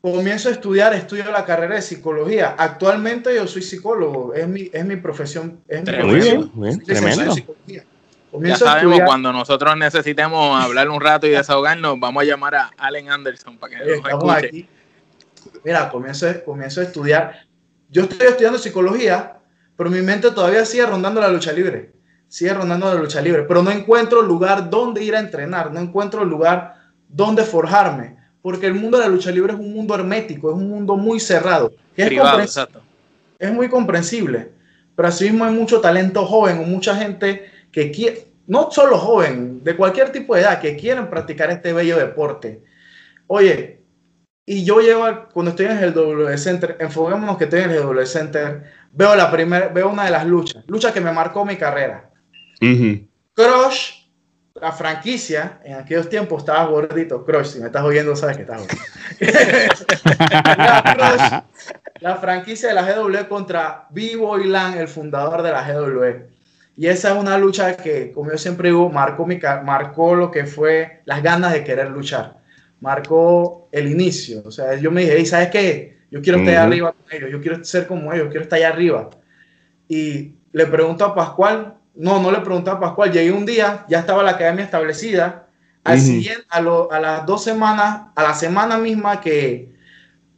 Comienzo 0.00 0.48
a 0.48 0.52
estudiar, 0.52 0.92
estudio 0.92 1.30
la 1.30 1.44
carrera 1.44 1.76
de 1.76 1.82
psicología. 1.82 2.56
Actualmente 2.58 3.32
yo 3.32 3.46
soy 3.46 3.62
psicólogo, 3.62 4.34
es 4.34 4.48
mi, 4.48 4.68
es 4.72 4.84
mi 4.84 4.96
profesión. 4.96 5.60
Es 5.68 5.84
mi 5.84 5.92
profesión. 5.92 6.50
tremendo. 6.84 7.36
Ya 8.40 8.56
sabemos, 8.56 9.00
cuando 9.06 9.32
nosotros 9.32 9.76
necesitemos 9.76 10.60
hablar 10.60 10.88
un 10.88 11.00
rato 11.00 11.28
y 11.28 11.30
desahogarnos, 11.30 12.00
vamos 12.00 12.20
a 12.20 12.26
llamar 12.26 12.56
a 12.56 12.70
Allen 12.78 13.10
Anderson 13.10 13.58
para 13.58 13.78
que 13.78 13.84
nos 13.84 14.08
escuche. 14.08 14.46
Aquí. 14.48 14.68
Mira, 15.62 15.88
comienzo, 15.88 16.26
comienzo 16.44 16.80
a 16.80 16.84
estudiar. 16.84 17.46
Yo 17.90 18.02
estoy 18.02 18.26
estudiando 18.26 18.58
psicología, 18.58 19.38
pero 19.76 19.88
mi 19.88 20.02
mente 20.02 20.32
todavía 20.32 20.64
sigue 20.64 20.84
rondando 20.84 21.20
la 21.20 21.28
lucha 21.28 21.52
libre. 21.52 21.99
Sigue 22.30 22.54
rondando 22.54 22.94
la 22.94 22.98
lucha 22.98 23.20
libre, 23.20 23.42
pero 23.42 23.62
no 23.62 23.70
encuentro 23.70 24.22
lugar 24.22 24.70
donde 24.70 25.04
ir 25.04 25.14
a 25.14 25.20
entrenar, 25.20 25.70
no 25.70 25.80
encuentro 25.80 26.24
lugar 26.24 26.76
donde 27.08 27.44
forjarme 27.44 28.20
porque 28.42 28.66
el 28.66 28.74
mundo 28.74 28.98
de 28.98 29.04
la 29.04 29.10
lucha 29.10 29.30
libre 29.30 29.52
es 29.52 29.58
un 29.58 29.72
mundo 29.72 29.94
hermético, 29.94 30.50
es 30.50 30.56
un 30.56 30.68
mundo 30.68 30.96
muy 30.96 31.20
cerrado. 31.20 31.72
es, 31.96 32.06
Privado, 32.06 32.40
exacto. 32.40 32.82
es 33.38 33.52
muy 33.52 33.68
comprensible, 33.68 34.50
pero 34.94 35.08
asimismo 35.08 35.44
hay 35.44 35.54
mucho 35.54 35.80
talento 35.80 36.24
joven 36.24 36.58
o 36.58 36.62
mucha 36.62 36.96
gente 36.96 37.50
que 37.70 37.90
quiere, 37.90 38.28
no 38.46 38.70
solo 38.70 38.98
joven, 38.98 39.62
de 39.62 39.76
cualquier 39.76 40.10
tipo 40.10 40.34
de 40.34 40.42
edad, 40.42 40.60
que 40.60 40.76
quieren 40.76 41.08
practicar 41.08 41.50
este 41.50 41.72
bello 41.72 41.98
deporte. 41.98 42.62
Oye, 43.26 43.82
y 44.46 44.64
yo 44.64 44.80
llevo, 44.80 45.06
cuando 45.32 45.50
estoy 45.50 45.66
en 45.66 45.78
el 45.78 45.94
W 45.94 46.36
Center, 46.38 46.76
enfoquémonos 46.80 47.36
que 47.36 47.44
estoy 47.44 47.60
en 47.60 47.70
el 47.70 47.82
W 47.82 48.06
Center, 48.06 48.64
veo, 48.90 49.14
la 49.14 49.30
primera, 49.30 49.68
veo 49.68 49.90
una 49.90 50.06
de 50.06 50.10
las 50.10 50.26
luchas, 50.26 50.64
lucha 50.66 50.92
que 50.92 51.00
me 51.00 51.12
marcó 51.12 51.44
mi 51.44 51.56
carrera. 51.56 52.09
Crush 53.34 54.00
la 54.54 54.72
franquicia, 54.72 55.60
en 55.64 55.74
aquellos 55.74 56.08
tiempos 56.08 56.42
estaba 56.42 56.66
gordito, 56.66 57.24
Crush, 57.24 57.46
si 57.46 57.60
me 57.60 57.66
estás 57.66 57.82
oyendo 57.82 58.14
sabes 58.14 58.36
que 58.36 58.42
estás 58.42 58.66
la, 60.58 61.46
la 62.00 62.16
franquicia 62.16 62.68
de 62.68 62.74
la 62.74 62.82
GW 62.82 63.28
contra 63.28 63.86
Vivo 63.90 64.36
Lan, 64.36 64.76
el 64.76 64.88
fundador 64.88 65.42
de 65.42 65.52
la 65.52 65.62
GW. 65.62 66.26
Y 66.76 66.86
esa 66.86 67.12
es 67.12 67.18
una 67.18 67.36
lucha 67.36 67.76
que, 67.76 68.10
como 68.12 68.30
yo 68.30 68.38
siempre 68.38 68.68
digo, 68.68 68.88
marcó, 68.88 69.26
mi, 69.26 69.38
marcó 69.64 70.14
lo 70.14 70.30
que 70.30 70.46
fue 70.46 71.02
las 71.04 71.22
ganas 71.22 71.52
de 71.52 71.62
querer 71.62 71.90
luchar. 71.90 72.38
Marcó 72.80 73.68
el 73.72 73.90
inicio. 73.90 74.42
O 74.46 74.50
sea, 74.50 74.76
yo 74.76 74.90
me 74.90 75.02
dije, 75.02 75.26
¿sabes 75.26 75.50
qué? 75.50 75.98
Yo 76.10 76.22
quiero 76.22 76.38
estar 76.38 76.56
arriba 76.56 76.92
con 76.92 77.16
ellos, 77.16 77.30
yo 77.30 77.40
quiero 77.40 77.62
ser 77.64 77.86
como 77.86 78.12
ellos, 78.12 78.28
quiero 78.28 78.42
estar 78.42 78.56
allá 78.56 78.70
arriba. 78.70 79.10
Y 79.88 80.36
le 80.52 80.66
pregunto 80.66 81.04
a 81.04 81.14
Pascual, 81.14 81.74
no, 82.00 82.20
no 82.20 82.30
le 82.32 82.38
preguntaba 82.40 82.78
a 82.78 82.80
Pascual. 82.80 83.12
Llegué 83.12 83.30
un 83.30 83.44
día, 83.44 83.84
ya 83.88 84.00
estaba 84.00 84.22
la 84.22 84.32
academia 84.32 84.64
establecida. 84.64 85.46
Al 85.84 86.00
siguiente, 86.00 86.44
a, 86.48 86.58
a, 86.58 87.00
las 87.00 87.26
dos 87.26 87.44
semanas, 87.44 88.08
a 88.14 88.22
la 88.22 88.34
semana 88.34 88.78
misma 88.78 89.20
que, 89.20 89.74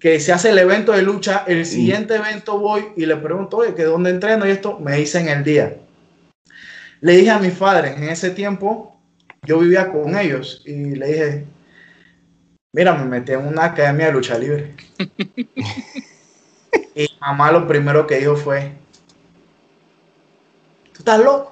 que 0.01 0.19
se 0.19 0.33
hace 0.33 0.51
el 0.51 0.59
evento 0.59 0.91
de 0.91 1.03
lucha, 1.03 1.45
el 1.47 1.65
siguiente 1.65 2.17
evento 2.17 2.59
voy 2.59 2.87
y 2.97 3.07
le 3.07 3.17
pregunto, 3.17 3.59
oye, 3.59 3.75
¿que 3.75 3.85
dónde 3.85 4.11
entreno? 4.11 4.45
Y 4.45 4.51
esto 4.51 4.81
me 4.81 4.97
dicen 4.97 5.29
el 5.29 5.45
día. 5.45 5.77
Le 7.01 7.17
dije 7.17 7.31
a 7.31 7.39
mis 7.39 7.53
padres, 7.53 7.97
en 7.97 8.05
ese 8.05 8.31
tiempo 8.31 9.01
yo 9.43 9.61
vivía 9.61 9.91
con 9.91 10.17
ellos 10.19 10.63
y 10.67 10.97
le 10.97 11.07
dije, 11.07 11.45
mira, 12.73 12.95
me 12.95 13.05
metí 13.05 13.33
en 13.33 13.47
una 13.47 13.67
academia 13.67 14.07
de 14.07 14.13
lucha 14.13 14.37
libre. 14.37 14.75
y 16.97 17.09
mamá 17.21 17.53
lo 17.53 17.69
primero 17.69 18.05
que 18.05 18.19
dijo 18.19 18.35
fue, 18.35 18.73
estás 20.97 21.21
loco. 21.21 21.52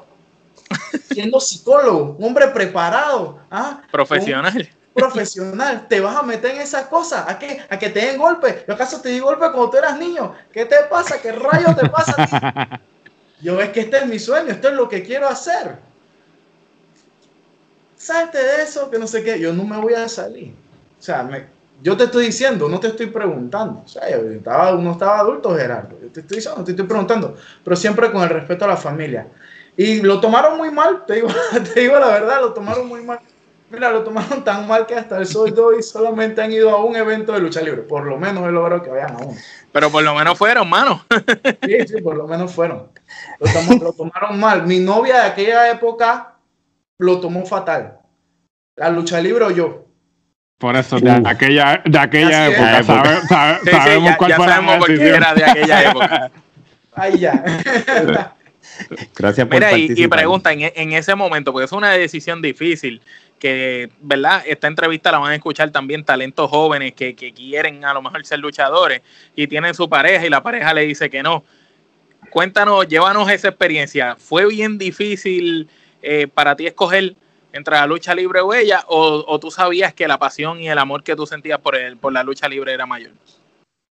Siendo 1.10 1.40
psicólogo, 1.40 2.16
un 2.18 2.24
hombre 2.24 2.48
preparado, 2.48 3.38
¿ah? 3.50 3.82
profesional. 3.90 4.68
Profesional, 4.92 5.86
te 5.88 6.00
vas 6.00 6.16
a 6.16 6.22
meter 6.22 6.56
en 6.56 6.60
esas 6.60 6.86
cosas, 6.86 7.28
¿a 7.28 7.38
qué? 7.38 7.62
A 7.68 7.78
que 7.78 7.90
te 7.90 8.00
den 8.00 8.18
golpe. 8.18 8.64
Yo 8.66 8.74
acaso 8.74 9.00
te 9.00 9.10
di 9.10 9.20
golpe 9.20 9.46
cuando 9.50 9.70
tú 9.70 9.76
eras 9.76 9.98
niño. 9.98 10.34
¿Qué 10.52 10.64
te 10.64 10.76
pasa? 10.90 11.20
¿Qué 11.22 11.32
rayo 11.32 11.74
te 11.76 11.88
pasa? 11.88 12.80
Yo 13.40 13.60
es 13.60 13.70
que 13.70 13.80
este 13.80 13.98
es 13.98 14.06
mi 14.06 14.18
sueño, 14.18 14.50
esto 14.50 14.68
es 14.68 14.74
lo 14.74 14.88
que 14.88 15.02
quiero 15.02 15.28
hacer. 15.28 15.76
Salte 17.96 18.38
de 18.38 18.62
eso, 18.62 18.90
que 18.90 18.98
no 18.98 19.06
sé 19.06 19.22
qué. 19.22 19.38
Yo 19.38 19.52
no 19.52 19.64
me 19.64 19.78
voy 19.78 19.94
a 19.94 20.08
salir. 20.08 20.54
O 20.98 21.02
sea, 21.02 21.22
me, 21.22 21.46
yo 21.82 21.96
te 21.96 22.04
estoy 22.04 22.26
diciendo, 22.26 22.68
no 22.68 22.78
te 22.78 22.88
estoy 22.88 23.06
preguntando. 23.06 23.82
O 23.84 23.88
sea, 23.88 24.10
yo 24.10 24.18
estaba, 24.30 24.74
uno 24.74 24.92
estaba 24.92 25.20
adulto, 25.20 25.54
Gerardo. 25.56 25.98
Yo 26.02 26.08
te 26.08 26.20
estoy 26.20 26.36
diciendo, 26.36 26.62
te 26.64 26.72
estoy 26.72 26.86
preguntando. 26.86 27.36
Pero 27.64 27.76
siempre 27.76 28.10
con 28.10 28.22
el 28.22 28.28
respeto 28.28 28.64
a 28.64 28.68
la 28.68 28.76
familia. 28.76 29.26
Y 29.80 30.02
lo 30.02 30.20
tomaron 30.20 30.58
muy 30.58 30.70
mal, 30.70 31.06
te 31.06 31.14
digo, 31.14 31.28
te 31.74 31.80
digo 31.80 31.98
la 31.98 32.08
verdad, 32.08 32.42
lo 32.42 32.52
tomaron 32.52 32.86
muy 32.86 33.02
mal. 33.02 33.18
Mira, 33.70 33.90
lo 33.90 34.04
tomaron 34.04 34.44
tan 34.44 34.68
mal 34.68 34.84
que 34.84 34.94
hasta 34.94 35.16
el 35.16 35.24
sol 35.24 35.54
de 35.54 35.60
hoy 35.62 35.82
solamente 35.82 36.42
han 36.42 36.52
ido 36.52 36.68
a 36.68 36.84
un 36.84 36.96
evento 36.96 37.32
de 37.32 37.40
lucha 37.40 37.62
libre. 37.62 37.80
Por 37.80 38.04
lo 38.04 38.18
menos 38.18 38.46
he 38.46 38.52
logrado 38.52 38.82
que 38.82 38.90
vayan 38.90 39.12
a 39.12 39.18
uno. 39.20 39.38
Pero 39.72 39.90
por 39.90 40.02
lo 40.02 40.14
menos 40.14 40.36
fueron, 40.36 40.68
mano. 40.68 41.02
Sí, 41.64 41.78
sí, 41.86 42.02
por 42.02 42.14
lo 42.14 42.26
menos 42.26 42.52
fueron. 42.52 42.88
Lo, 43.38 43.84
lo 43.84 43.92
tomaron 43.94 44.38
mal. 44.38 44.66
Mi 44.66 44.80
novia 44.80 45.22
de 45.22 45.28
aquella 45.28 45.70
época 45.70 46.34
lo 46.98 47.18
tomó 47.18 47.46
fatal. 47.46 48.00
La 48.76 48.90
lucha 48.90 49.18
libre 49.18 49.46
o 49.46 49.50
yo. 49.50 49.86
Por 50.58 50.76
eso, 50.76 51.00
de 51.00 51.10
aquella, 51.24 51.82
de 51.86 51.98
aquella 51.98 52.48
época, 52.48 53.22
sabemos 53.64 54.16
cuál 54.18 54.34
fue 54.34 54.46
sabemos 54.46 54.76
por 54.76 54.86
qué 54.88 55.08
era 55.08 55.32
de 55.32 55.44
aquella 55.44 55.82
época. 55.84 56.30
Ahí 56.92 57.18
ya. 57.18 58.34
Gracias 59.16 59.46
por 59.46 59.54
Mira, 59.54 59.76
y, 59.76 59.92
y, 59.94 60.08
pregunta, 60.08 60.52
en, 60.52 60.72
en, 60.74 60.92
ese 60.92 61.14
momento, 61.14 61.52
porque 61.52 61.66
es 61.66 61.72
una 61.72 61.92
decisión 61.92 62.40
difícil, 62.42 63.02
que, 63.38 63.90
¿verdad? 64.00 64.42
Esta 64.46 64.68
entrevista 64.68 65.10
la 65.10 65.18
van 65.18 65.32
a 65.32 65.34
escuchar 65.34 65.70
también 65.70 66.04
talentos 66.04 66.48
jóvenes 66.50 66.92
que, 66.92 67.14
que 67.14 67.32
quieren 67.32 67.84
a 67.84 67.94
lo 67.94 68.02
mejor 68.02 68.24
ser 68.24 68.38
luchadores 68.38 69.00
y 69.34 69.46
tienen 69.46 69.74
su 69.74 69.88
pareja 69.88 70.24
y 70.26 70.30
la 70.30 70.42
pareja 70.42 70.72
le 70.74 70.82
dice 70.82 71.10
que 71.10 71.22
no. 71.22 71.44
Cuéntanos, 72.30 72.86
llévanos 72.86 73.30
esa 73.30 73.48
experiencia. 73.48 74.14
¿Fue 74.16 74.46
bien 74.46 74.78
difícil 74.78 75.68
eh, 76.02 76.28
para 76.32 76.54
ti 76.54 76.66
escoger 76.66 77.16
entre 77.52 77.74
la 77.74 77.86
lucha 77.86 78.14
libre 78.14 78.40
o 78.40 78.54
ella, 78.54 78.84
o, 78.86 79.38
tú 79.40 79.50
sabías 79.50 79.92
que 79.92 80.06
la 80.06 80.18
pasión 80.18 80.60
y 80.60 80.68
el 80.68 80.78
amor 80.78 81.02
que 81.02 81.16
tú 81.16 81.26
sentías 81.26 81.58
por, 81.58 81.76
el, 81.76 81.96
por 81.96 82.12
la 82.12 82.22
lucha 82.22 82.48
libre 82.48 82.72
era 82.72 82.86
mayor? 82.86 83.10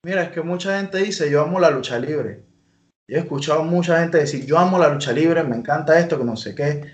Mira, 0.03 0.23
es 0.25 0.29
que 0.31 0.43
mucha 0.43 0.79
gente 0.79 0.99
dice, 0.99 1.31
yo 1.31 1.43
amo 1.43 1.59
la 1.59 1.71
lucha 1.71 1.99
libre. 1.99 2.43
Yo 3.09 3.19
he 3.19 3.21
escuchado 3.21 3.63
mucha 3.63 4.01
gente 4.01 4.19
decir, 4.19 4.45
yo 4.47 4.59
amo 4.59 4.81
la 4.81 4.89
lucha 4.89 5.13
libre, 5.13 5.45
me 5.45 5.55
encanta 5.55 5.97
esto, 5.97 6.19
que 6.19 6.25
no 6.25 6.37
sé 6.37 6.57
qué. 6.57 6.91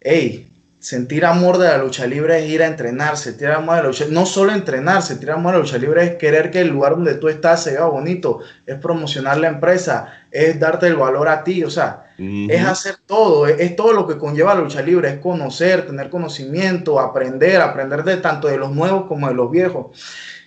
Ey, 0.00 0.50
sentir 0.78 1.26
amor 1.26 1.58
de 1.58 1.68
la 1.68 1.76
lucha 1.76 2.06
libre 2.06 2.38
es 2.38 2.50
ir 2.50 2.62
a 2.62 2.66
entrenar, 2.66 3.18
sentir 3.18 3.48
amor 3.48 3.76
de 3.76 3.82
la 3.82 3.88
lucha, 3.88 4.06
no 4.08 4.24
solo 4.24 4.52
entrenar, 4.52 5.02
sentir 5.02 5.30
amor 5.30 5.52
de 5.52 5.58
la 5.58 5.64
lucha 5.64 5.76
libre 5.76 6.04
es 6.04 6.14
querer 6.14 6.50
que 6.50 6.62
el 6.62 6.68
lugar 6.68 6.92
donde 6.92 7.16
tú 7.16 7.28
estás 7.28 7.64
se 7.64 7.72
vea 7.72 7.84
bonito, 7.84 8.40
es 8.64 8.78
promocionar 8.78 9.36
la 9.36 9.48
empresa, 9.48 10.10
es 10.30 10.58
darte 10.58 10.86
el 10.86 10.96
valor 10.96 11.28
a 11.28 11.44
ti, 11.44 11.62
o 11.64 11.70
sea, 11.70 12.04
es 12.16 12.64
hacer 12.64 12.96
todo, 13.04 13.46
es, 13.46 13.76
todo 13.76 13.92
lo 13.92 14.06
que 14.06 14.16
conlleva 14.16 14.54
la 14.54 14.62
lucha 14.62 14.80
libre, 14.80 15.10
es 15.10 15.18
conocer, 15.18 15.86
tener 15.86 16.08
conocimiento, 16.08 16.98
aprender, 16.98 17.60
aprender 17.60 18.04
de 18.04 18.16
tanto 18.16 18.48
de 18.48 18.56
los 18.56 18.70
nuevos 18.70 19.04
como 19.04 19.28
de 19.28 19.34
los 19.34 19.50
viejos. 19.50 19.88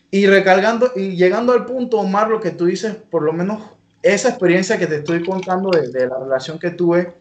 Y 0.10 0.25
recargando 0.25 0.93
y 0.96 1.15
llegando 1.15 1.53
al 1.53 1.65
punto, 1.65 2.00
Omar, 2.00 2.31
lo 2.31 2.39
que 2.39 2.50
tú 2.50 2.65
dices, 2.65 2.96
por 2.96 3.22
lo 3.22 3.34
menos 3.34 3.62
esa 4.01 4.29
experiencia 4.29 4.77
que 4.77 4.88
te 4.88 4.98
estoy 4.98 5.24
contando 5.24 5.70
de, 5.72 5.89
de 5.89 6.08
la 6.08 6.20
relación 6.20 6.58
que 6.60 6.72
tuve, 6.72 7.15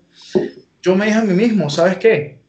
yo 0.81 0.95
me 0.95 1.07
dije 1.07 1.19
a 1.19 1.23
mí 1.23 1.35
mismo, 1.35 1.69
¿sabes 1.71 1.97
qué? 1.99 2.43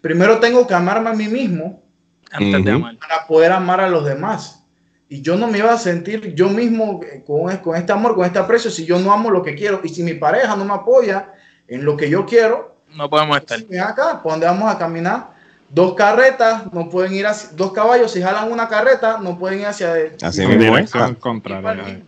Primero 0.00 0.38
tengo 0.40 0.66
que 0.66 0.74
amarme 0.74 1.10
a 1.10 1.14
mí 1.14 1.28
mismo 1.28 1.82
Antes 2.30 2.64
de 2.64 2.70
amar. 2.72 2.96
para 2.98 3.26
poder 3.26 3.52
amar 3.52 3.80
a 3.80 3.88
los 3.88 4.04
demás. 4.04 4.64
Y 5.08 5.20
yo 5.20 5.36
no 5.36 5.46
me 5.46 5.58
iba 5.58 5.72
a 5.72 5.78
sentir 5.78 6.34
yo 6.34 6.48
mismo 6.48 7.00
con, 7.26 7.56
con 7.58 7.76
este 7.76 7.92
amor, 7.92 8.14
con 8.14 8.24
este 8.24 8.38
aprecio, 8.38 8.70
si 8.70 8.86
yo 8.86 8.98
no 8.98 9.12
amo 9.12 9.30
lo 9.30 9.42
que 9.42 9.54
quiero. 9.54 9.80
Y 9.84 9.90
si 9.90 10.02
mi 10.02 10.14
pareja 10.14 10.56
no 10.56 10.64
me 10.64 10.72
apoya 10.72 11.32
en 11.68 11.84
lo 11.84 11.96
que 11.96 12.08
yo 12.08 12.24
quiero, 12.26 12.76
no 12.96 13.08
podemos 13.08 13.36
estar. 13.38 13.58
Si 13.58 13.78
acá, 13.78 14.22
¿por 14.22 14.32
dónde 14.32 14.46
vamos 14.46 14.74
a 14.74 14.78
caminar? 14.78 15.32
Dos 15.68 15.94
carretas 15.94 16.72
no 16.72 16.88
pueden 16.90 17.14
ir 17.14 17.26
hacia, 17.26 17.50
dos 17.56 17.72
caballos, 17.72 18.10
si 18.10 18.20
jalan 18.20 18.50
una 18.50 18.68
carreta, 18.68 19.18
no 19.18 19.38
pueden 19.38 19.60
ir 19.60 19.66
hacia 19.66 19.94
hacia 20.20 20.48
dirección 20.48 21.14
contraria. 21.14 22.02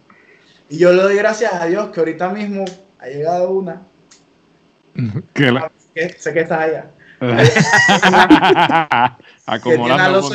Y 0.69 0.79
yo 0.79 0.93
le 0.93 1.03
doy 1.03 1.17
gracias 1.17 1.53
a 1.53 1.67
Dios 1.67 1.91
que 1.91 2.01
ahorita 2.01 2.31
mismo 2.31 2.65
ha 2.99 3.07
llegado 3.07 3.51
una. 3.51 3.83
Que 5.33 5.51
la... 5.51 5.71
sé 6.19 6.33
que 6.33 6.41
estás 6.41 6.61
allá. 6.61 6.87
Acomodando. 9.47 10.31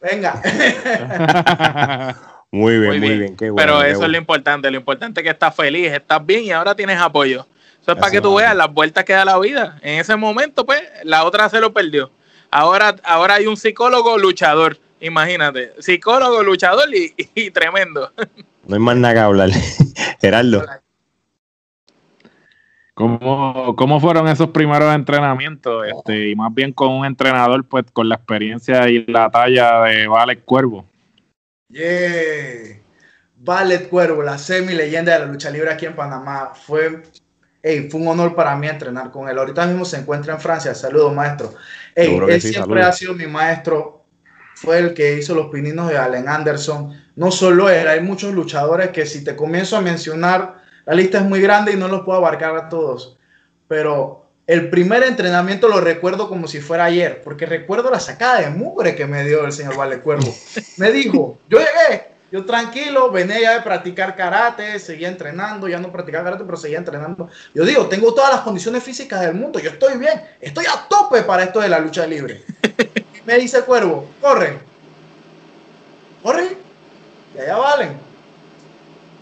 Venga. 0.00 0.40
muy 2.50 2.78
bien, 2.78 3.00
muy 3.00 3.18
bien. 3.18 3.36
Qué 3.36 3.50
bueno, 3.50 3.78
Pero 3.78 3.82
eso 3.82 4.04
es 4.04 4.10
lo 4.10 4.18
importante. 4.18 4.70
Lo 4.70 4.76
importante 4.76 5.20
es 5.20 5.24
que 5.24 5.30
estás 5.30 5.54
feliz, 5.54 5.92
estás 5.92 6.24
bien 6.24 6.44
y 6.44 6.52
ahora 6.52 6.74
tienes 6.74 6.98
apoyo. 7.00 7.46
Eso 7.80 7.92
es 7.92 7.98
para 7.98 8.10
que 8.10 8.20
tú 8.20 8.34
veas 8.34 8.56
las 8.56 8.72
vueltas 8.72 9.04
que 9.04 9.12
da 9.12 9.24
la 9.24 9.38
vida. 9.38 9.78
En 9.80 10.00
ese 10.00 10.16
momento, 10.16 10.66
pues, 10.66 10.82
la 11.04 11.24
otra 11.24 11.48
se 11.48 11.60
lo 11.60 11.72
perdió. 11.72 12.10
Ahora, 12.50 12.96
ahora 13.04 13.34
hay 13.34 13.46
un 13.46 13.56
psicólogo 13.56 14.18
luchador. 14.18 14.78
Imagínate, 15.00 15.72
psicólogo, 15.78 16.42
luchador 16.42 16.88
y, 16.92 17.50
tremendo. 17.50 18.10
No 18.66 18.74
hay 18.74 18.80
más 18.80 18.96
nada 18.96 19.14
que 19.14 19.20
hablar. 19.20 19.50
Gerardo. 20.20 20.64
¿Cómo, 22.94 23.76
¿Cómo 23.76 24.00
fueron 24.00 24.26
esos 24.26 24.48
primeros 24.48 24.94
entrenamientos? 24.94 25.86
Este, 25.86 26.30
y 26.30 26.34
más 26.34 26.52
bien 26.54 26.72
con 26.72 26.90
un 26.92 27.04
entrenador, 27.04 27.68
pues 27.68 27.84
con 27.92 28.08
la 28.08 28.14
experiencia 28.14 28.88
y 28.88 29.04
la 29.04 29.30
talla 29.30 29.82
de 29.82 30.08
Valet 30.08 30.42
Cuervo. 30.44 30.86
Yeah. 31.68 32.80
Valet 33.36 33.88
Cuervo, 33.90 34.22
la 34.22 34.38
semi 34.38 34.72
leyenda 34.72 35.12
de 35.12 35.18
la 35.18 35.26
lucha 35.26 35.50
libre 35.50 35.70
aquí 35.70 35.84
en 35.84 35.94
Panamá. 35.94 36.52
Fue, 36.54 37.02
fue 37.62 38.00
un 38.00 38.08
honor 38.08 38.34
para 38.34 38.56
mí 38.56 38.66
entrenar 38.66 39.10
con 39.10 39.28
él. 39.28 39.38
Ahorita 39.38 39.66
mismo 39.66 39.84
se 39.84 39.98
encuentra 39.98 40.32
en 40.32 40.40
Francia. 40.40 40.74
Saludos, 40.74 41.14
maestro. 41.14 41.52
él 41.94 42.40
siempre 42.40 42.82
ha 42.82 42.92
sido 42.92 43.12
mi 43.12 43.26
maestro. 43.26 44.05
Fue 44.56 44.78
el 44.78 44.92
que 44.92 45.16
hizo 45.18 45.34
los 45.34 45.46
pininos 45.46 45.88
de 45.88 45.96
Allen 45.96 46.28
Anderson. 46.28 47.00
No 47.14 47.30
solo 47.30 47.70
él, 47.70 47.86
hay 47.88 48.00
muchos 48.00 48.34
luchadores 48.34 48.90
que 48.90 49.06
si 49.06 49.22
te 49.22 49.36
comienzo 49.36 49.76
a 49.76 49.80
mencionar 49.80 50.66
la 50.86 50.94
lista 50.94 51.18
es 51.18 51.24
muy 51.24 51.40
grande 51.40 51.72
y 51.72 51.76
no 51.76 51.88
los 51.88 52.02
puedo 52.02 52.18
abarcar 52.18 52.56
a 52.56 52.68
todos, 52.68 53.16
pero 53.66 54.26
el 54.46 54.70
primer 54.70 55.02
entrenamiento 55.02 55.68
lo 55.68 55.80
recuerdo 55.80 56.28
como 56.28 56.46
si 56.46 56.60
fuera 56.60 56.84
ayer, 56.84 57.22
porque 57.24 57.44
recuerdo 57.44 57.90
la 57.90 57.98
sacada 57.98 58.42
de 58.42 58.50
mugre 58.50 58.94
que 58.94 59.04
me 59.04 59.24
dio 59.24 59.44
el 59.44 59.50
señor 59.50 59.76
Vale 59.76 59.98
Cuervo. 59.98 60.32
Me 60.76 60.92
dijo, 60.92 61.40
yo 61.48 61.58
llegué, 61.58 62.04
yo 62.30 62.44
tranquilo, 62.44 63.10
venía 63.10 63.40
ya 63.40 63.54
de 63.54 63.62
practicar 63.62 64.14
karate, 64.14 64.78
seguía 64.78 65.08
entrenando, 65.08 65.66
ya 65.66 65.80
no 65.80 65.90
practicaba 65.90 66.22
karate, 66.22 66.44
pero 66.44 66.56
seguía 66.56 66.78
entrenando. 66.78 67.28
Yo 67.52 67.64
digo, 67.64 67.86
tengo 67.86 68.14
todas 68.14 68.32
las 68.32 68.42
condiciones 68.42 68.84
físicas 68.84 69.22
del 69.22 69.34
mundo, 69.34 69.58
yo 69.58 69.70
estoy 69.70 69.98
bien, 69.98 70.22
estoy 70.40 70.66
a 70.66 70.86
tope 70.88 71.22
para 71.22 71.42
esto 71.42 71.58
de 71.58 71.68
la 71.68 71.80
lucha 71.80 72.06
libre. 72.06 72.44
Me 73.26 73.36
dice 73.38 73.62
Cuervo, 73.64 74.08
corre, 74.20 74.60
corre, 76.22 76.56
y 77.34 77.38
allá 77.40 77.56
valen. 77.56 77.98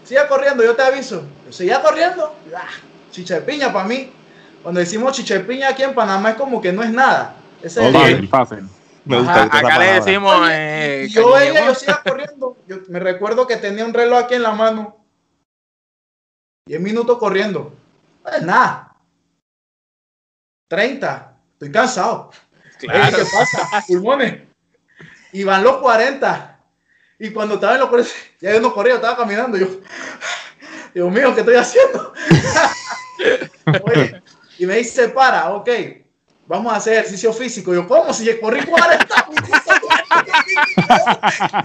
Siga 0.03 0.27
corriendo, 0.27 0.63
yo 0.63 0.75
te 0.75 0.83
aviso. 0.83 1.25
Yo 1.45 1.51
seguía 1.51 1.81
corriendo. 1.81 2.35
Ah, 2.55 2.69
chicha 3.09 3.35
de 3.35 3.41
piña 3.41 3.73
para 3.73 3.87
mí. 3.87 4.11
Cuando 4.61 4.79
decimos 4.79 5.13
chicha 5.13 5.33
de 5.33 5.39
piña 5.39 5.69
aquí 5.69 5.81
en 5.81 5.95
Panamá 5.95 6.31
es 6.31 6.35
como 6.35 6.61
que 6.61 6.71
no 6.71 6.83
es 6.83 6.91
nada. 6.91 7.35
Ese 7.61 7.87
es 7.87 7.95
el... 7.95 8.27
fácil. 8.27 8.69
Me 9.05 9.17
gusta 9.17 9.43
acá 9.43 9.79
le 9.79 9.93
decimos. 9.93 10.47
Eh, 10.51 11.07
yo 11.09 11.33
veía, 11.33 11.65
yo 11.65 11.73
seguía 11.73 12.01
corriendo. 12.03 12.57
Yo 12.67 12.77
me 12.89 12.99
recuerdo 12.99 13.47
que 13.47 13.57
tenía 13.57 13.85
un 13.85 13.93
reloj 13.93 14.19
aquí 14.19 14.35
en 14.35 14.43
la 14.43 14.51
mano. 14.51 14.97
10 16.67 16.79
minutos 16.81 17.17
corriendo. 17.17 17.73
Pues 18.21 18.41
nada. 18.43 18.95
30. 20.67 21.37
Estoy 21.53 21.71
cansado. 21.71 22.31
Claro. 22.79 23.17
¿Qué 23.17 23.23
pasa? 23.23 23.83
Pulmones. 23.87 24.41
Y 25.31 25.43
van 25.43 25.63
los 25.63 25.77
40. 25.77 26.59
Y 27.19 27.31
cuando 27.31 27.55
estaba 27.55 27.75
en 27.75 27.81
los 27.81 28.13
ya 28.41 28.53
yo 28.53 28.61
no 28.61 28.73
corría, 28.73 28.95
estaba 28.95 29.17
caminando. 29.17 29.57
Yo, 29.57 29.67
Dios 30.93 31.11
mío, 31.11 31.33
¿qué 31.33 31.41
estoy 31.41 31.55
haciendo? 31.55 32.13
y 34.57 34.65
me 34.65 34.77
dice, 34.77 35.09
para, 35.09 35.53
ok, 35.53 35.69
vamos 36.47 36.73
a 36.73 36.77
hacer 36.77 36.93
ejercicio 36.93 37.33
físico. 37.33 37.73
Yo, 37.73 37.87
¿cómo? 37.87 38.13
Si 38.13 38.25
corrí 38.39 38.65
40 38.65 39.27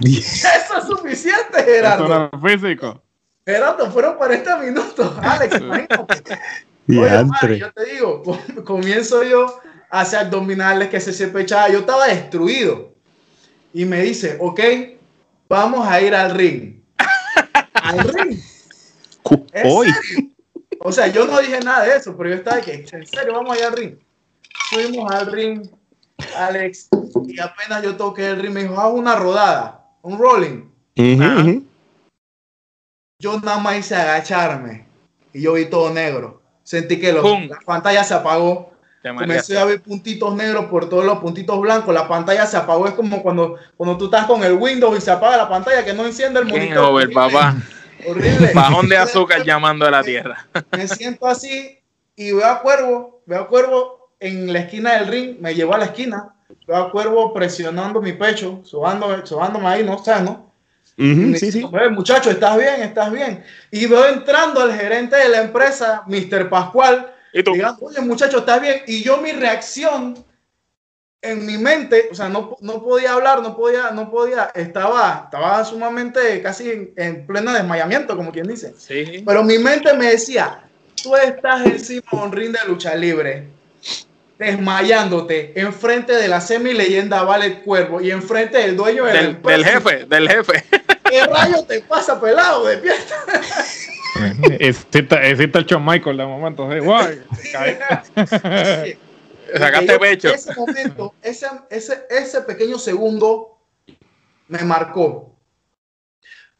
Eso 0.01 0.77
es 0.77 0.85
suficiente, 0.85 1.63
Gerardo. 1.63 2.05
Eso 2.05 2.29
no 2.31 2.41
físico. 2.41 3.01
Gerardo, 3.45 3.91
fueron 3.91 4.15
40 4.15 4.57
minutos. 4.57 5.13
Alex, 5.21 5.59
imagínate. 5.59 6.39
Oye, 6.87 7.59
yo 7.59 7.71
te 7.71 7.85
digo, 7.85 8.23
comienzo 8.65 9.23
yo 9.23 9.61
a 9.91 10.01
hacer 10.01 10.19
abdominales 10.19 10.89
que 10.89 10.99
se 10.99 11.27
pechaba. 11.27 11.69
Yo 11.69 11.79
estaba 11.79 12.07
destruido. 12.07 12.91
Y 13.73 13.85
me 13.85 14.01
dice, 14.01 14.37
ok, 14.39 14.59
vamos 15.47 15.87
a 15.87 16.01
ir 16.01 16.15
al 16.15 16.31
ring. 16.31 16.81
al 17.73 17.99
ring. 17.99 18.39
Hoy. 19.65 19.89
O 20.79 20.91
sea, 20.91 21.07
yo 21.07 21.27
no 21.27 21.39
dije 21.39 21.59
nada 21.59 21.83
de 21.85 21.95
eso, 21.97 22.17
pero 22.17 22.29
yo 22.29 22.35
estaba 22.37 22.59
que, 22.61 22.85
en 22.91 23.05
serio, 23.05 23.33
vamos 23.33 23.55
a 23.55 23.59
ir 23.59 23.65
al 23.65 23.73
ring. 23.73 23.95
Fuimos 24.69 25.11
al 25.11 25.31
ring, 25.31 25.69
Alex, 26.35 26.89
y 27.27 27.39
apenas 27.39 27.83
yo 27.83 27.95
toqué 27.95 28.27
el 28.27 28.41
ring, 28.41 28.53
me 28.53 28.63
dijo, 28.63 28.79
haz 28.79 28.91
una 28.91 29.15
rodada, 29.15 29.85
un 30.01 30.17
rolling. 30.17 30.69
Yo 33.19 33.39
nada 33.39 33.59
más 33.59 33.77
hice 33.77 33.95
agacharme 33.95 34.87
y 35.33 35.41
yo 35.41 35.53
vi 35.53 35.65
todo 35.65 35.93
negro. 35.93 36.41
Sentí 36.63 36.99
que 36.99 37.13
la 37.13 37.21
pantalla 37.65 38.03
se 38.03 38.13
apagó. 38.13 38.70
Comencé 39.03 39.57
a 39.57 39.65
ver 39.65 39.81
puntitos 39.81 40.35
negros 40.35 40.65
por 40.65 40.87
todos 40.87 41.03
los 41.03 41.17
puntitos 41.19 41.59
blancos. 41.59 41.93
La 41.93 42.07
pantalla 42.07 42.45
se 42.45 42.57
apagó. 42.57 42.87
Es 42.87 42.93
como 42.93 43.23
cuando, 43.23 43.57
cuando 43.75 43.97
tú 43.97 44.05
estás 44.05 44.27
con 44.27 44.43
el 44.43 44.53
Windows 44.53 44.97
y 44.97 45.01
se 45.01 45.09
apaga 45.09 45.37
la 45.37 45.49
pantalla 45.49 45.83
que 45.83 45.93
no 45.93 46.05
enciende 46.05 46.39
el 46.39 46.45
monitor. 46.45 46.77
Over, 46.77 47.09
papá. 47.13 47.55
Horrible. 48.07 48.51
Bajón 48.53 48.89
de 48.89 48.97
azúcar 48.97 49.43
llamando 49.43 49.85
a 49.85 49.91
la 49.91 50.03
tierra. 50.03 50.47
Me 50.71 50.87
siento 50.87 51.27
así 51.27 51.79
y 52.15 52.31
veo 52.31 52.45
a 52.45 52.61
Cuervo, 52.61 53.21
veo 53.25 53.41
a 53.41 53.47
Cuervo 53.47 54.11
en 54.19 54.53
la 54.53 54.59
esquina 54.59 54.93
del 54.93 55.07
ring, 55.07 55.37
me 55.39 55.55
llevó 55.55 55.73
a 55.73 55.79
la 55.79 55.85
esquina, 55.85 56.35
veo 56.67 56.77
a 56.77 56.91
Cuervo 56.91 57.33
presionando 57.33 58.01
mi 58.01 58.13
pecho, 58.13 58.61
sobándome, 58.63 59.25
sobándome 59.25 59.67
ahí, 59.67 59.83
no 59.83 60.03
sé, 60.03 60.21
¿no? 60.21 60.51
sí, 60.95 61.51
sí. 61.51 61.67
Muchacho, 61.91 62.29
¿estás 62.29 62.57
bien? 62.57 62.81
¿Estás 62.81 63.11
bien? 63.11 63.43
Y 63.71 63.87
veo 63.87 64.07
entrando 64.07 64.61
al 64.61 64.73
gerente 64.73 65.15
de 65.15 65.29
la 65.29 65.41
empresa, 65.41 66.03
Mr. 66.05 66.49
Pascual, 66.49 67.11
¿Y 67.33 67.43
tú? 67.43 67.53
oye, 67.81 68.01
muchacho, 68.01 68.39
está 68.39 68.59
bien. 68.59 68.81
Y 68.87 69.03
yo 69.03 69.17
mi 69.17 69.31
reacción 69.31 70.25
en 71.21 71.45
mi 71.45 71.57
mente, 71.57 72.09
o 72.11 72.15
sea, 72.15 72.29
no, 72.29 72.57
no, 72.61 72.83
podía 72.83 73.13
hablar, 73.13 73.41
no 73.41 73.55
podía, 73.55 73.91
no 73.91 74.09
podía, 74.09 74.51
estaba, 74.55 75.23
estaba 75.25 75.63
sumamente 75.63 76.41
casi 76.41 76.91
en, 76.95 77.27
pleno 77.27 77.53
desmayamiento, 77.53 78.17
como 78.17 78.31
quien 78.31 78.47
dice. 78.47 78.73
Sí. 78.77 79.23
Pero 79.25 79.43
mi 79.43 79.59
mente 79.59 79.93
me 79.93 80.07
decía, 80.07 80.63
tú 81.01 81.15
estás 81.15 81.65
encima 81.65 82.03
de 82.11 82.17
un 82.17 82.31
ring 82.31 82.51
de 82.51 82.67
lucha 82.67 82.95
libre, 82.95 83.47
desmayándote, 84.39 85.53
enfrente 85.59 86.13
de 86.13 86.27
la 86.27 86.41
semi-leyenda 86.41 87.21
Vale 87.21 87.61
Cuervo 87.61 88.01
y 88.01 88.09
enfrente 88.09 88.57
del 88.57 88.75
dueño 88.75 89.05
del, 89.05 89.39
del, 89.43 89.63
jefe, 89.63 90.05
del 90.05 90.27
jefe. 90.27 90.65
¿Qué 91.07 91.23
rayo 91.25 91.63
te 91.65 91.81
pasa, 91.81 92.19
pelado? 92.19 92.65
Despierta. 92.65 93.15
Existe 94.59 94.99
el 94.99 95.67
John 95.69 95.85
Michael 95.85 96.17
de 96.17 96.25
momento. 96.25 96.67
Guay. 96.67 97.21
Sacaste 99.57 99.99
pecho. 99.99 100.29
Ese 100.29 100.53
momento, 100.55 101.13
ese, 101.21 101.47
ese, 101.69 102.03
ese 102.09 102.41
pequeño 102.41 102.77
segundo 102.77 103.57
me 104.47 104.59
marcó. 104.59 105.35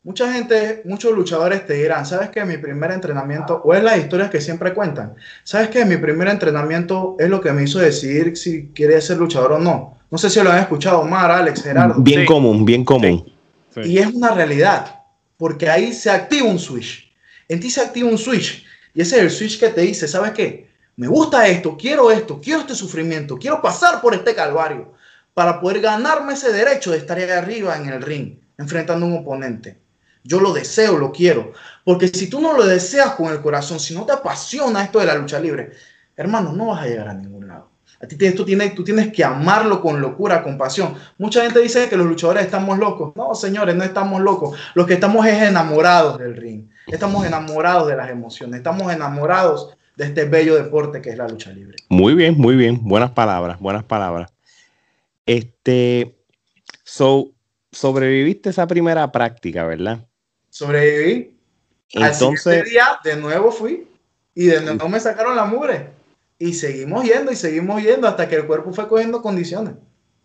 Mucha 0.03 0.33
gente, 0.33 0.81
muchos 0.85 1.13
luchadores 1.13 1.65
te 1.67 1.75
dirán, 1.75 2.07
¿sabes 2.07 2.29
que 2.29 2.43
mi 2.43 2.57
primer 2.57 2.91
entrenamiento, 2.91 3.61
o 3.63 3.73
es 3.75 3.83
las 3.83 3.99
historias 3.99 4.31
que 4.31 4.41
siempre 4.41 4.73
cuentan, 4.73 5.13
¿sabes 5.43 5.69
que 5.69 5.85
mi 5.85 5.97
primer 5.97 6.27
entrenamiento 6.27 7.15
es 7.19 7.29
lo 7.29 7.39
que 7.39 7.51
me 7.51 7.63
hizo 7.63 7.77
decidir 7.77 8.35
si 8.35 8.69
quiere 8.69 8.99
ser 8.99 9.17
luchador 9.17 9.53
o 9.53 9.59
no? 9.59 9.99
No 10.09 10.17
sé 10.17 10.31
si 10.31 10.41
lo 10.41 10.51
han 10.51 10.59
escuchado, 10.59 11.01
Omar, 11.01 11.29
Alex, 11.29 11.61
Gerardo. 11.61 12.01
Bien 12.01 12.25
común, 12.25 12.65
bien 12.65 12.83
común. 12.83 13.31
Y 13.83 13.99
es 13.99 14.07
una 14.07 14.31
realidad, 14.31 15.01
porque 15.37 15.69
ahí 15.69 15.93
se 15.93 16.09
activa 16.09 16.47
un 16.47 16.57
switch 16.57 17.10
en 17.53 17.59
ti 17.59 17.69
se 17.69 17.81
activa 17.81 18.09
un 18.09 18.17
switch. 18.17 18.65
Y 18.93 19.01
ese 19.01 19.17
es 19.17 19.23
el 19.23 19.29
switch 19.31 19.59
que 19.59 19.69
te 19.69 19.81
dice, 19.81 20.07
¿sabes 20.07 20.31
qué? 20.31 20.69
Me 20.95 21.07
gusta 21.07 21.47
esto, 21.47 21.77
quiero 21.77 22.11
esto, 22.11 22.39
quiero 22.41 22.61
este 22.61 22.75
sufrimiento, 22.75 23.37
quiero 23.37 23.61
pasar 23.61 24.01
por 24.01 24.13
este 24.13 24.35
calvario 24.35 24.93
para 25.33 25.59
poder 25.59 25.81
ganarme 25.81 26.33
ese 26.33 26.51
derecho 26.51 26.91
de 26.91 26.97
estar 26.97 27.17
ahí 27.17 27.29
arriba 27.29 27.77
en 27.77 27.89
el 27.89 28.01
ring, 28.01 28.37
enfrentando 28.57 29.05
a 29.05 29.09
un 29.09 29.17
oponente. 29.17 29.79
Yo 30.23 30.39
lo 30.39 30.53
deseo, 30.53 30.97
lo 30.97 31.11
quiero. 31.11 31.53
Porque 31.83 32.07
si 32.07 32.29
tú 32.29 32.39
no 32.39 32.53
lo 32.53 32.65
deseas 32.65 33.15
con 33.15 33.31
el 33.31 33.41
corazón, 33.41 33.79
si 33.79 33.93
no 33.95 34.05
te 34.05 34.13
apasiona 34.13 34.83
esto 34.83 34.99
de 34.99 35.07
la 35.07 35.15
lucha 35.15 35.39
libre, 35.39 35.71
hermano, 36.15 36.53
no 36.53 36.67
vas 36.67 36.83
a 36.83 36.87
llegar 36.87 37.07
a 37.07 37.13
ningún 37.13 37.47
lado. 37.47 37.69
A 38.01 38.07
ti 38.07 38.15
tienes, 38.15 38.35
tú 38.75 38.83
tienes 38.83 39.11
que 39.11 39.23
amarlo 39.23 39.81
con 39.81 40.01
locura, 40.01 40.41
con 40.41 40.57
pasión. 40.57 40.95
Mucha 41.17 41.41
gente 41.41 41.59
dice 41.59 41.87
que 41.87 41.97
los 41.97 42.07
luchadores 42.07 42.45
estamos 42.45 42.79
locos. 42.79 43.13
No, 43.15 43.35
señores, 43.35 43.75
no 43.75 43.83
estamos 43.83 44.21
locos. 44.21 44.57
Los 44.73 44.87
que 44.87 44.95
estamos 44.95 45.25
es 45.27 45.41
enamorados 45.41 46.17
del 46.17 46.35
ring. 46.35 46.70
Estamos 46.87 47.25
enamorados 47.25 47.87
de 47.87 47.95
las 47.95 48.09
emociones, 48.09 48.57
estamos 48.57 48.91
enamorados 48.91 49.75
de 49.95 50.05
este 50.05 50.25
bello 50.25 50.55
deporte 50.55 51.01
que 51.01 51.11
es 51.11 51.17
la 51.17 51.27
lucha 51.27 51.51
libre. 51.51 51.77
Muy 51.89 52.15
bien, 52.15 52.35
muy 52.37 52.55
bien. 52.55 52.79
Buenas 52.81 53.11
palabras, 53.11 53.59
buenas 53.59 53.83
palabras. 53.83 54.31
Este, 55.25 56.17
so, 56.83 57.31
sobreviviste 57.71 58.49
esa 58.49 58.67
primera 58.67 59.11
práctica, 59.11 59.65
¿verdad? 59.65 60.07
Sobreviví. 60.49 61.37
Entonces, 61.93 62.65
día 62.69 62.99
de 63.03 63.15
nuevo 63.17 63.51
fui 63.51 63.87
y 64.33 64.45
de 64.45 64.61
nuevo 64.61 64.89
me 64.89 64.99
sacaron 64.99 65.35
la 65.35 65.45
mugre. 65.45 65.89
Y 66.39 66.53
seguimos 66.53 67.05
yendo 67.05 67.31
y 67.31 67.35
seguimos 67.35 67.83
yendo 67.83 68.07
hasta 68.07 68.27
que 68.27 68.35
el 68.35 68.47
cuerpo 68.47 68.73
fue 68.73 68.87
cogiendo 68.87 69.21
condiciones. 69.21 69.75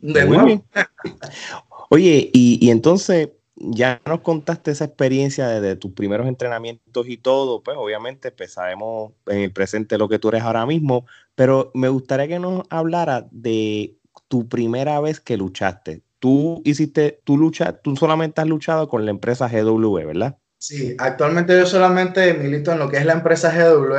De 0.01 0.25
nuevo. 0.25 0.65
Oye, 1.91 2.31
y, 2.33 2.59
y, 2.61 2.71
entonces 2.71 3.29
ya 3.57 4.01
nos 4.05 4.21
contaste 4.21 4.71
esa 4.71 4.85
experiencia 4.85 5.49
de, 5.49 5.77
tus 5.77 5.93
primeros 5.93 6.29
entrenamientos 6.29 7.09
y 7.09 7.17
todo, 7.17 7.63
pues 7.63 7.77
obviamente 7.79 8.31
pues 8.31 8.53
sabemos 8.53 9.13
en 9.27 9.39
el 9.39 9.53
presente 9.53 9.99
lo 9.99 10.09
que 10.09 10.19
tú 10.19 10.29
eres 10.29 10.43
ahora 10.43 10.67
mismo, 10.67 11.07
pero 11.35 11.71
me 11.75 11.89
gustaría 11.89 12.29
que 12.29 12.39
nos 12.39 12.65
hablara 12.69 13.27
de 13.31 13.97
tu 14.29 14.49
primera 14.49 15.01
vez 15.01 15.21
que 15.21 15.37
luchaste. 15.37 16.03
Tú 16.19 16.63
hiciste, 16.65 17.21
tú 17.25 17.37
lucha, 17.37 17.73
tú 17.73 17.97
solamente 17.97 18.41
has 18.41 18.47
luchado 18.47 18.89
con 18.89 19.05
la 19.05 19.11
empresa 19.11 19.49
GW, 19.49 20.07
¿verdad? 20.07 20.37
Sí, 20.59 20.97
actualmente 20.99 21.57
yo 21.57 21.67
solamente 21.67 22.35
milito 22.35 22.73
en 22.73 22.79
lo 22.79 22.89
que 22.89 22.97
es 22.97 23.05
la 23.05 23.13
empresa 23.13 23.53
GW. 23.53 23.95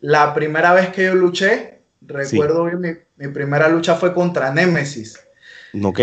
La 0.00 0.34
primera 0.34 0.72
vez 0.72 0.88
que 0.88 1.04
yo 1.04 1.14
luché, 1.14 1.82
recuerdo 2.00 2.64
bien, 2.64 2.80
mi, 2.80 2.90
mi 3.16 3.32
primera 3.32 3.68
lucha 3.68 3.94
fue 3.94 4.14
contra 4.14 4.52
Nemesis. 4.52 5.20
Ok. 5.82 6.00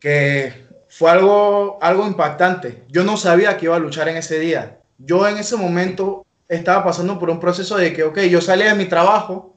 Que 0.00 0.63
fue 0.96 1.10
algo, 1.10 1.76
algo 1.82 2.06
impactante. 2.06 2.84
Yo 2.88 3.02
no 3.02 3.16
sabía 3.16 3.56
que 3.56 3.66
iba 3.66 3.74
a 3.74 3.80
luchar 3.80 4.08
en 4.08 4.16
ese 4.16 4.38
día. 4.38 4.78
Yo 4.98 5.26
en 5.26 5.38
ese 5.38 5.56
momento 5.56 6.24
estaba 6.48 6.84
pasando 6.84 7.18
por 7.18 7.30
un 7.30 7.40
proceso 7.40 7.76
de 7.76 7.92
que, 7.92 8.04
ok, 8.04 8.20
yo 8.20 8.40
salía 8.40 8.68
de 8.68 8.76
mi 8.76 8.84
trabajo, 8.84 9.56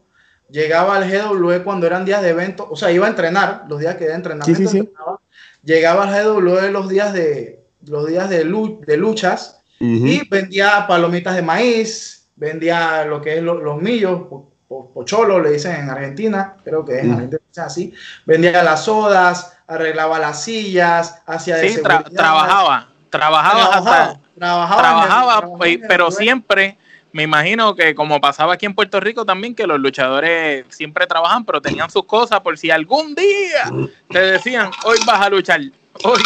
llegaba 0.50 0.98
al 0.98 1.08
GW 1.08 1.64
cuando 1.64 1.86
eran 1.86 2.06
días 2.06 2.24
de 2.24 2.30
evento, 2.30 2.68
o 2.68 2.76
sea, 2.76 2.92
iba 2.92 3.06
a 3.06 3.10
entrenar, 3.10 3.66
los 3.70 3.80
días 3.80 3.98
que 3.98 4.06
de 4.06 4.16
entrenamiento, 4.16 5.22
llegaba 5.64 6.12
al 6.12 6.26
GW 6.26 6.72
los 6.72 6.90
días 6.90 7.14
de, 7.14 7.64
los 7.86 8.08
días 8.08 8.32
de, 8.32 8.44
de 8.88 8.98
luchas 8.98 9.62
y 9.80 10.28
vendía 10.28 10.86
palomitas 10.88 11.36
de 11.36 11.44
maíz, 11.44 12.30
vendía 12.36 13.06
lo 13.06 13.22
que 13.22 13.38
es 13.38 13.44
los 13.44 13.80
millos, 13.80 14.22
pocholo 14.68 15.40
le 15.40 15.52
dicen 15.52 15.76
en 15.76 15.90
Argentina, 15.90 16.56
creo 16.64 16.84
que 16.84 16.98
es 16.98 17.04
en 17.04 17.14
Argentina 17.14 17.42
así, 17.58 17.94
vendía 18.26 18.64
las 18.64 18.86
sodas, 18.86 19.58
arreglaba 19.68 20.20
las 20.20 20.44
sillas, 20.44 21.22
hacía 21.26 21.58
de 21.58 21.70
sí, 21.70 21.82
trabajaba, 21.82 22.90
trabajaba, 23.10 24.20
trabajaba, 24.38 25.50
pero 25.88 26.12
siempre 26.12 26.78
me 27.14 27.24
imagino 27.24 27.76
que 27.76 27.96
como 27.96 28.20
pasaba 28.20 28.54
aquí 28.54 28.66
en 28.66 28.76
Puerto 28.76 29.00
Rico 29.00 29.26
también, 29.26 29.56
que 29.56 29.66
los 29.66 29.80
luchadores 29.80 30.66
siempre 30.70 31.08
trabajan, 31.08 31.46
pero 31.46 31.62
tenían 31.62 31.90
sus 31.90 32.06
cosas 32.06 32.42
por 32.42 32.58
si 32.58 32.70
algún 32.70 33.16
día 33.16 33.72
te 34.10 34.20
decían, 34.20 34.70
hoy 34.84 34.98
vas 35.06 35.22
a 35.22 35.30
luchar, 35.30 35.62
hoy. 36.04 36.22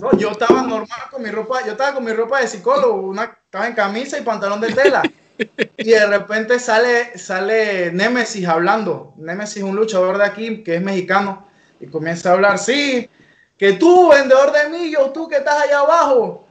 No, 0.00 0.16
yo 0.16 0.30
estaba 0.30 0.62
normal 0.62 1.00
con 1.10 1.22
mi 1.22 1.30
ropa, 1.30 1.64
yo 1.64 1.72
estaba 1.72 1.94
con 1.94 2.04
mi 2.04 2.12
ropa 2.12 2.40
de 2.40 2.46
psicólogo, 2.46 3.00
una, 3.00 3.24
estaba 3.24 3.66
en 3.66 3.74
camisa 3.74 4.18
y 4.18 4.22
pantalón 4.22 4.60
de 4.60 4.72
tela. 4.72 5.02
Y 5.76 5.90
de 5.90 6.06
repente 6.06 6.58
sale, 6.58 7.16
sale 7.18 7.92
Nemesis 7.92 8.46
hablando. 8.46 9.14
Nemesis, 9.16 9.62
un 9.62 9.76
luchador 9.76 10.18
de 10.18 10.24
aquí 10.24 10.62
que 10.62 10.76
es 10.76 10.82
mexicano 10.82 11.48
y 11.80 11.86
comienza 11.86 12.30
a 12.30 12.32
hablar, 12.34 12.58
sí, 12.58 13.08
que 13.56 13.74
tú, 13.74 14.08
vendedor 14.08 14.52
de 14.52 14.68
millos, 14.68 15.12
tú 15.12 15.28
que 15.28 15.36
estás 15.36 15.62
allá 15.62 15.80
abajo, 15.80 16.46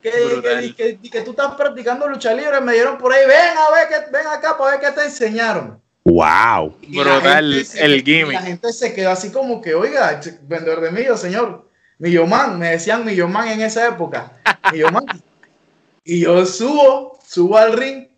que, 0.00 0.74
que, 0.76 0.98
que, 0.98 1.20
tú 1.20 1.30
estás 1.30 1.54
practicando 1.54 2.08
lucha 2.08 2.34
libre, 2.34 2.60
me 2.60 2.72
dieron 2.72 2.98
por 2.98 3.12
ahí, 3.12 3.26
ven 3.26 3.56
a 3.56 3.70
ver, 3.74 3.88
que, 3.88 4.10
ven 4.10 4.26
acá 4.26 4.56
para 4.56 4.72
ver 4.72 4.80
qué 4.80 4.90
te 4.90 5.04
enseñaron. 5.04 5.80
Wow. 6.04 6.76
Brutal 6.88 7.64
el 7.76 8.02
gimmick. 8.02 8.32
La 8.32 8.42
gente 8.42 8.72
se 8.72 8.92
quedó 8.92 9.10
así 9.10 9.30
como 9.30 9.60
que, 9.60 9.74
oiga, 9.74 10.20
vendedor 10.42 10.80
de 10.80 10.90
millos, 10.90 11.20
señor, 11.20 11.68
Millomán, 11.98 12.58
me 12.58 12.70
decían 12.70 13.04
Millomán 13.04 13.48
en 13.48 13.60
esa 13.62 13.86
época. 13.86 14.32
Millomán. 14.72 15.06
y 16.04 16.20
yo 16.22 16.44
subo, 16.44 17.18
subo 17.24 17.56
al 17.56 17.74
ring. 17.74 18.08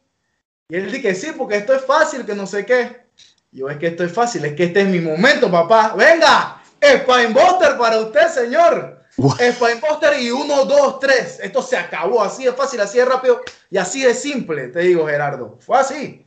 Y 0.75 0.79
él 0.79 0.87
dice 0.87 1.03
que 1.03 1.15
sí, 1.15 1.29
porque 1.39 1.59
esto 1.59 1.73
es 1.73 1.85
fácil, 1.85 2.27
que 2.27 2.35
no 2.35 2.49
sé 2.49 2.67
qué. 2.67 3.05
Yo 3.53 3.71
es 3.71 3.79
que 3.79 3.87
esto 3.87 4.03
es 4.03 4.11
fácil, 4.11 4.45
es 4.45 4.55
que 4.55 4.65
este 4.65 4.81
es 4.81 4.89
mi 4.89 4.99
momento, 4.99 5.49
papá. 5.49 5.95
Venga, 5.97 6.61
Spinebuster 6.83 7.79
para 7.79 8.01
usted, 8.01 8.27
señor. 8.27 9.01
Spinebuster 9.17 10.21
y 10.21 10.33
uno, 10.33 10.65
dos, 10.65 10.99
tres. 10.99 11.39
Esto 11.41 11.63
se 11.63 11.77
acabó, 11.77 12.25
así 12.25 12.47
de 12.47 12.53
fácil, 12.55 12.81
así 12.81 12.99
de 12.99 13.05
rápido 13.05 13.41
y 13.71 13.77
así 13.77 14.03
de 14.03 14.15
simple, 14.15 14.67
te 14.67 14.81
digo, 14.81 15.07
Gerardo. 15.07 15.57
Fue 15.61 15.79
así. 15.79 16.27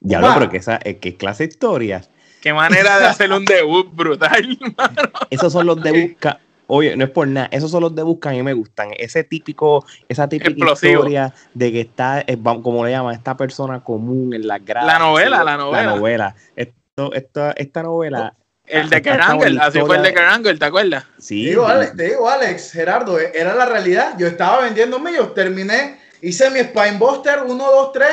Ya 0.00 0.20
no, 0.20 0.34
pero 0.34 0.50
que, 0.50 0.58
esa, 0.58 0.78
eh, 0.84 0.98
que 0.98 1.16
clase 1.16 1.44
de 1.44 1.48
historias. 1.48 2.10
Qué 2.42 2.52
manera 2.52 2.98
de 2.98 3.06
hacer 3.06 3.32
un 3.32 3.46
debut 3.46 3.88
brutal, 3.90 4.58
hermano. 4.60 5.10
Esos 5.30 5.50
son 5.50 5.64
los 5.64 5.82
debuts 5.82 6.36
Oye, 6.70 6.94
no 6.96 7.04
es 7.04 7.10
por 7.10 7.26
nada, 7.26 7.48
esos 7.50 7.70
son 7.70 7.82
los 7.82 7.94
de 7.94 8.02
buscan 8.02 8.34
y 8.34 8.42
me 8.42 8.52
gustan. 8.52 8.90
Ese 8.98 9.24
típico, 9.24 9.86
esa 10.06 10.28
típica 10.28 10.70
historia 10.70 11.32
de 11.54 11.72
que 11.72 11.80
está, 11.80 12.20
eh, 12.20 12.38
como 12.62 12.84
le 12.84 12.90
llaman, 12.90 13.14
esta 13.14 13.38
persona 13.38 13.82
común 13.82 14.34
en 14.34 14.46
las 14.46 14.62
gradas. 14.62 14.86
La 14.86 14.98
novela, 14.98 15.42
la 15.42 15.56
novela. 15.56 15.82
La 15.82 15.96
novela. 15.96 16.34
Esto, 16.54 17.14
esta, 17.14 17.52
esta 17.52 17.82
novela. 17.82 18.34
El 18.66 18.90
de 18.90 19.00
Kerangel, 19.00 19.58
así 19.58 19.80
fue 19.80 19.96
el 19.96 20.02
de 20.02 20.12
Kerangel, 20.12 20.58
¿te 20.58 20.66
acuerdas? 20.66 21.06
Sí. 21.18 21.46
Digo, 21.46 21.66
Alex, 21.66 21.96
te 21.96 22.02
digo, 22.10 22.28
Alex, 22.28 22.72
Gerardo, 22.72 23.18
eh, 23.18 23.32
era 23.34 23.54
la 23.54 23.64
realidad. 23.64 24.14
Yo 24.18 24.26
estaba 24.26 24.60
vendiendo 24.60 24.98
míos, 24.98 25.32
terminé, 25.34 25.98
hice 26.20 26.50
mi 26.50 26.60
Spinebuster 26.60 27.44
1, 27.46 27.56
2, 27.56 27.92
3 27.92 28.08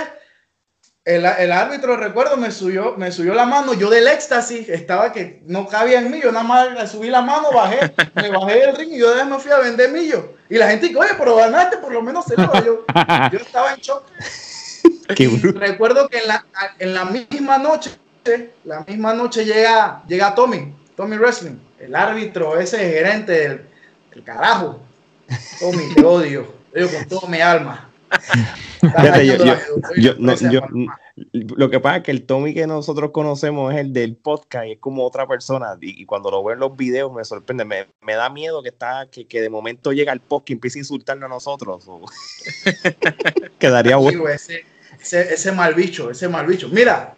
el, 1.05 1.23
el, 1.23 1.51
árbitro, 1.51 1.97
recuerdo, 1.97 2.35
me 2.35 2.49
subió, 2.49 2.95
me 2.97 3.11
subió 3.11 3.35
la 3.35 3.45
mano. 3.45 3.75
Yo 3.75 3.91
del 3.91 4.07
éxtasis 4.07 4.67
estaba 4.67 5.13
que 5.13 5.39
no 5.45 5.67
cabía 5.67 5.99
en 5.99 6.09
mí. 6.09 6.19
Yo 6.21 6.31
nada 6.31 6.43
más 6.43 6.91
subí 6.91 7.11
la 7.11 7.21
mano, 7.21 7.51
bajé, 7.51 7.93
me 8.15 8.29
bajé 8.31 8.59
del 8.59 8.75
ring 8.75 8.91
y 8.91 8.97
yo 8.97 9.25
me 9.25 9.37
fui 9.37 9.51
a 9.51 9.59
vender 9.59 9.91
millo. 9.91 10.33
Y 10.49 10.57
la 10.57 10.67
gente 10.69 10.87
dijo, 10.87 10.99
oye, 10.99 11.11
pero 11.15 11.35
ganaste, 11.35 11.77
por 11.77 11.91
lo 11.91 12.01
menos 12.01 12.25
se 12.25 12.35
lo 12.35 12.51
yo. 12.65 12.85
Yo 13.31 13.37
estaba 13.37 13.73
en 13.73 13.79
shock. 13.81 14.03
recuerdo 15.53 16.07
que 16.09 16.17
en 16.17 16.27
la, 16.27 16.45
en 16.79 16.93
la 16.93 17.05
misma 17.05 17.59
noche, 17.59 17.91
la 18.63 18.81
misma 18.81 19.13
noche 19.13 19.45
llega, 19.45 20.01
llega 20.07 20.33
Tommy, 20.33 20.73
Tommy 20.95 21.17
Wrestling, 21.17 21.57
el 21.79 21.95
árbitro, 21.95 22.59
ese 22.59 22.79
gerente 22.79 23.31
del, 23.31 23.65
del 24.11 24.23
carajo. 24.23 24.81
Tommy, 25.59 25.93
te 25.93 26.03
odio, 26.03 26.55
te 26.73 26.83
odio 26.83 26.97
con 26.97 27.07
toda 27.07 27.27
mi 27.27 27.41
alma 27.41 27.89
lo 31.31 31.69
que 31.69 31.79
pasa 31.79 31.97
es 31.97 32.03
que 32.03 32.11
el 32.11 32.25
Tommy 32.25 32.53
que 32.53 32.67
nosotros 32.67 33.11
conocemos 33.11 33.73
es 33.73 33.79
el 33.79 33.93
del 33.93 34.15
podcast 34.15 34.67
y 34.67 34.73
es 34.73 34.79
como 34.79 35.05
otra 35.05 35.27
persona. 35.27 35.77
Y, 35.79 36.05
cuando 36.05 36.29
lo 36.31 36.43
veo 36.43 36.53
en 36.53 36.59
los 36.59 36.75
videos 36.75 37.11
me 37.13 37.23
sorprende. 37.23 37.65
Me, 37.65 38.13
da 38.13 38.29
miedo 38.29 38.61
que 38.61 38.69
está 38.69 39.07
que, 39.09 39.41
de 39.41 39.49
momento 39.49 39.93
llega 39.93 40.11
el 40.13 40.19
podcast 40.19 40.49
y 40.49 40.53
empiece 40.53 40.79
a 40.79 40.81
insultarnos 40.81 41.25
a 41.25 41.29
nosotros. 41.29 41.85
Quedaría 43.59 43.95
bueno. 43.95 44.27
ese, 44.27 44.65
ese, 44.99 45.51
mal 45.51 45.73
bicho, 45.73 46.11
ese 46.11 46.27
mal 46.27 46.45
bicho. 46.45 46.69
Mira, 46.69 47.15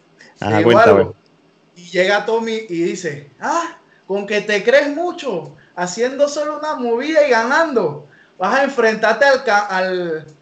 y 1.76 1.84
llega 1.90 2.26
Tommy 2.26 2.62
y 2.70 2.84
dice: 2.84 3.30
Ah, 3.40 3.78
con 4.06 4.26
que 4.26 4.42
te 4.42 4.64
crees 4.64 4.96
mucho, 4.96 5.56
haciendo 5.76 6.28
solo 6.28 6.60
una 6.60 6.76
movida 6.76 7.28
y 7.28 7.32
ganando, 7.32 8.08
vas 8.38 8.60
a 8.60 8.64
enfrentarte 8.64 9.26
al, 9.26 9.44
al 9.70 10.37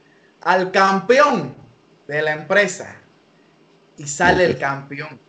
al 0.46 0.72
campeón 0.72 1.56
de 2.08 2.22
la 2.22 2.34
empresa 2.34 2.96
y 3.98 4.08
sale 4.08 4.46
el 4.46 4.58
campeón. 4.58 5.20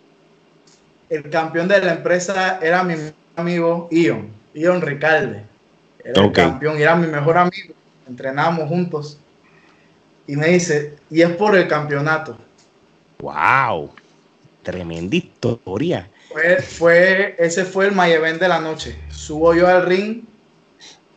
El 1.08 1.30
campeón 1.30 1.68
de 1.68 1.80
la 1.80 1.94
empresa 1.94 2.58
era 2.60 2.84
mi 2.84 2.94
amigo 3.34 3.88
Ion, 3.90 4.28
Ion 4.54 4.82
Ricalde. 4.82 5.42
Era 6.04 6.22
el 6.22 6.32
campeón 6.32 6.78
era 6.78 6.94
mi 6.94 7.06
mejor 7.06 7.38
amigo. 7.38 7.74
Entrenamos 8.06 8.68
juntos. 8.68 9.18
Y 10.26 10.36
me 10.36 10.48
dice, 10.48 10.96
y 11.10 11.22
es 11.22 11.30
por 11.30 11.56
el 11.56 11.66
campeonato. 11.66 12.36
¡Wow! 13.18 13.90
Tremenda 14.62 15.16
historia. 15.16 16.10
Fue, 16.30 16.60
fue, 16.60 17.36
ese 17.38 17.64
fue 17.64 17.86
el 17.86 17.92
my 17.92 18.10
event 18.10 18.40
de 18.40 18.48
la 18.48 18.60
noche. 18.60 18.98
Subo 19.08 19.54
yo 19.54 19.66
al 19.66 19.86
ring, 19.86 20.24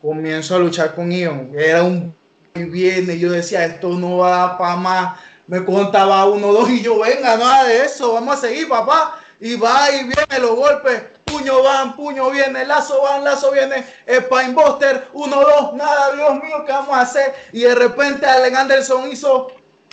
comienzo 0.00 0.56
a 0.56 0.58
luchar 0.58 0.94
con 0.94 1.12
Ion. 1.12 1.52
Era 1.54 1.82
un 1.82 2.14
y 2.54 2.64
viene, 2.64 3.18
yo 3.18 3.30
decía, 3.32 3.64
esto 3.64 3.90
no 3.90 4.18
va 4.18 4.58
para 4.58 4.76
más. 4.76 5.20
Me 5.46 5.64
contaba 5.64 6.26
uno, 6.26 6.52
dos, 6.52 6.70
y 6.70 6.82
yo, 6.82 7.00
venga, 7.00 7.36
nada 7.36 7.64
de 7.64 7.84
eso, 7.84 8.12
vamos 8.12 8.36
a 8.36 8.40
seguir, 8.40 8.68
papá. 8.68 9.20
Y 9.40 9.56
va 9.56 9.90
y 9.90 10.04
viene 10.04 10.38
los 10.38 10.54
golpes, 10.54 11.02
puño 11.24 11.62
van, 11.62 11.96
puño 11.96 12.30
viene, 12.30 12.64
lazo 12.66 13.02
van, 13.02 13.24
lazo 13.24 13.50
viene, 13.50 13.84
Spinebuster, 14.06 15.08
uno, 15.14 15.40
dos, 15.40 15.74
nada, 15.74 16.14
Dios 16.14 16.34
mío, 16.34 16.64
¿qué 16.66 16.72
vamos 16.72 16.96
a 16.96 17.00
hacer? 17.00 17.34
Y 17.52 17.60
de 17.60 17.74
repente 17.74 18.26
Allen 18.26 18.56
Anderson 18.56 19.10
hizo, 19.10 19.52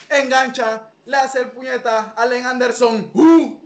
engancha, 0.09 0.89
le 1.05 1.17
hace 1.17 1.47
Allen 2.17 2.45
Anderson, 2.45 3.11
uh, 3.13 3.61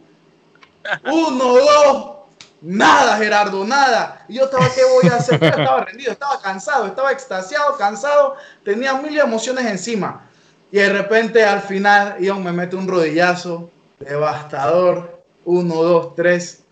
uno, 1.11 1.45
dos, 1.55 2.20
Nada, 2.61 3.17
Gerardo, 3.17 3.65
nada. 3.65 4.23
Y 4.27 4.35
yo 4.35 4.45
estaba, 4.45 4.67
¿qué 4.73 4.81
voy 4.83 5.11
a 5.11 5.15
hacer? 5.15 5.39
Yo 5.39 5.47
estaba 5.47 5.83
rendido, 5.85 6.11
estaba 6.11 6.39
cansado, 6.39 6.85
estaba 6.85 7.11
extasiado, 7.11 7.75
cansado, 7.75 8.35
tenía 8.63 8.93
mil 8.93 9.17
emociones 9.17 9.65
encima. 9.65 10.29
Y 10.71 10.77
de 10.77 10.89
repente 10.89 11.43
al 11.43 11.61
final 11.61 12.15
Ion 12.19 12.43
me 12.43 12.51
mete 12.51 12.75
un 12.75 12.87
rodillazo 12.87 13.71
devastador. 13.99 15.23
Uno, 15.43 15.75
dos, 15.75 16.15
tres. 16.15 16.63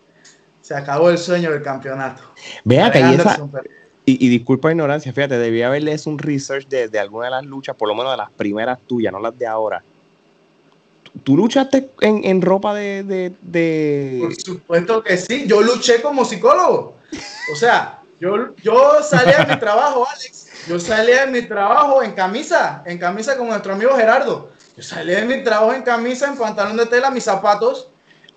Se 0.62 0.74
acabó 0.74 1.10
el 1.10 1.18
sueño 1.18 1.50
del 1.50 1.62
campeonato. 1.62 2.22
Vea 2.64 2.90
que 2.92 3.00
y 4.06 4.26
Y, 4.26 4.28
disculpa 4.28 4.70
ignorancia, 4.70 5.12
fíjate, 5.12 5.38
debía 5.38 5.66
haberles 5.66 6.06
un 6.06 6.18
research 6.18 6.68
de, 6.68 6.88
de 6.88 6.98
alguna 6.98 7.26
de 7.26 7.30
las 7.32 7.44
luchas, 7.44 7.76
por 7.76 7.88
lo 7.88 7.94
menos 7.94 8.12
de 8.12 8.16
las 8.16 8.30
primeras 8.30 8.78
tuyas, 8.86 9.12
no 9.12 9.20
las 9.20 9.36
de 9.36 9.46
ahora. 9.46 9.82
¿Tú 11.24 11.36
luchaste 11.36 11.90
en, 12.00 12.40
ropa 12.40 12.74
de, 12.74 13.32
Por 14.20 14.36
supuesto 14.36 15.02
que 15.02 15.16
sí, 15.16 15.44
yo 15.46 15.60
luché 15.60 16.00
como 16.00 16.24
psicólogo. 16.24 16.96
O 17.52 17.56
sea, 17.56 18.00
yo, 18.20 18.54
yo 18.62 19.02
salía 19.02 19.44
de 19.44 19.54
mi 19.54 19.60
trabajo, 19.60 20.06
Alex, 20.08 20.66
yo 20.68 20.78
salía 20.78 21.26
de 21.26 21.32
mi 21.32 21.42
trabajo 21.42 22.02
en 22.02 22.12
camisa, 22.12 22.82
en 22.86 22.98
camisa 22.98 23.36
como 23.36 23.50
nuestro 23.50 23.72
amigo 23.74 23.96
Gerardo. 23.96 24.50
Yo 24.76 24.82
salía 24.82 25.20
de 25.20 25.26
mi 25.26 25.42
trabajo 25.42 25.74
en 25.74 25.82
camisa, 25.82 26.28
en 26.28 26.36
pantalón 26.36 26.76
de 26.76 26.86
tela, 26.86 27.10
mis 27.10 27.24
zapatos, 27.24 27.88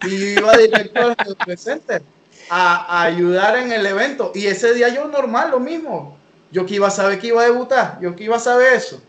y 0.01 0.37
iba 0.37 0.57
directo 0.57 1.15
al 1.15 1.57
Center 1.57 2.01
a, 2.49 3.01
a 3.01 3.03
ayudar 3.03 3.57
en 3.57 3.71
el 3.71 3.85
evento. 3.85 4.31
Y 4.33 4.47
ese 4.47 4.73
día 4.73 4.89
yo 4.89 5.07
normal, 5.07 5.51
lo 5.51 5.59
mismo. 5.59 6.17
Yo 6.51 6.65
que 6.65 6.75
iba 6.75 6.87
a 6.87 6.91
saber 6.91 7.19
que 7.19 7.27
iba 7.27 7.41
a 7.41 7.45
debutar, 7.45 7.99
yo 8.01 8.15
que 8.15 8.23
iba 8.25 8.35
a 8.35 8.39
saber 8.39 8.73
eso 8.73 9.01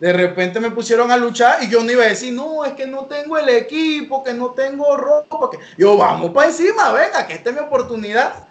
de 0.00 0.12
repente 0.12 0.60
me 0.60 0.70
pusieron 0.70 1.10
a 1.10 1.16
luchar 1.16 1.62
y 1.62 1.68
yo 1.68 1.82
no 1.82 1.90
iba 1.90 2.04
a 2.04 2.08
decir, 2.08 2.32
no, 2.32 2.64
es 2.64 2.72
que 2.74 2.86
no 2.86 3.06
tengo 3.06 3.36
el 3.36 3.48
equipo, 3.48 4.22
que 4.22 4.32
no 4.32 4.50
tengo 4.50 4.96
ropa. 4.96 5.50
Que... 5.50 5.58
Yo, 5.76 5.96
vamos 5.96 6.30
para 6.30 6.48
encima, 6.48 6.92
venga, 6.92 7.26
que 7.26 7.34
esta 7.34 7.50
es 7.50 7.56
mi 7.56 7.62
oportunidad. 7.62 8.46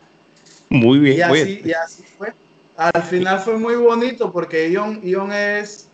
Muy 0.70 1.00
bien. 1.00 1.18
Y 1.18 1.22
así, 1.22 1.62
y 1.64 1.72
así 1.72 2.04
fue. 2.04 2.34
Al 2.76 3.04
final 3.04 3.40
fue 3.40 3.58
muy 3.58 3.76
bonito 3.76 4.32
porque 4.32 4.70
Ion, 4.70 5.02
Ion 5.04 5.32
es, 5.32 5.90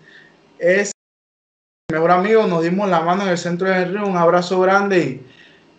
es 0.60 0.92
mi 1.90 1.96
mejor 1.96 2.12
amigo, 2.12 2.46
nos 2.46 2.64
dimos 2.64 2.90
la 2.90 3.02
mano 3.02 3.24
en 3.24 3.30
el 3.30 3.38
centro 3.38 3.70
del 3.70 3.94
río, 3.94 4.06
un 4.06 4.18
abrazo 4.18 4.60
grande 4.60 5.00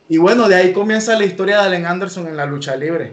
y, 0.09 0.15
y 0.15 0.19
bueno, 0.19 0.49
de 0.49 0.55
ahí 0.55 0.73
comienza 0.73 1.19
la 1.19 1.25
historia 1.25 1.59
de 1.59 1.67
Allen 1.67 1.85
Anderson 1.85 2.27
en 2.29 2.37
la 2.37 2.47
lucha 2.47 2.75
libre. 2.77 3.13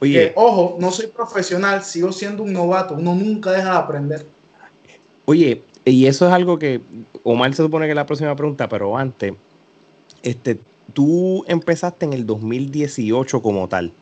Oye, 0.00 0.32
ojo, 0.34 0.78
no 0.80 0.90
soy 0.90 1.06
profesional, 1.06 1.84
sigo 1.84 2.10
siendo 2.10 2.42
un 2.42 2.52
novato, 2.52 2.94
uno 2.94 3.14
nunca 3.14 3.52
deja 3.52 3.70
de 3.70 3.76
aprender. 3.76 4.26
Oye, 5.26 5.62
y 5.84 6.06
eso 6.06 6.26
es 6.26 6.32
algo 6.32 6.58
que 6.58 6.80
Omar 7.24 7.54
se 7.54 7.62
supone 7.62 7.86
que 7.86 7.92
es 7.92 7.96
la 7.96 8.06
próxima 8.06 8.36
pregunta, 8.36 8.68
pero 8.68 8.96
antes, 8.96 9.34
este, 10.22 10.58
tú 10.92 11.44
empezaste 11.48 12.06
en 12.06 12.12
el 12.12 12.26
2018 12.26 13.42
como 13.42 13.68
tal. 13.68 13.92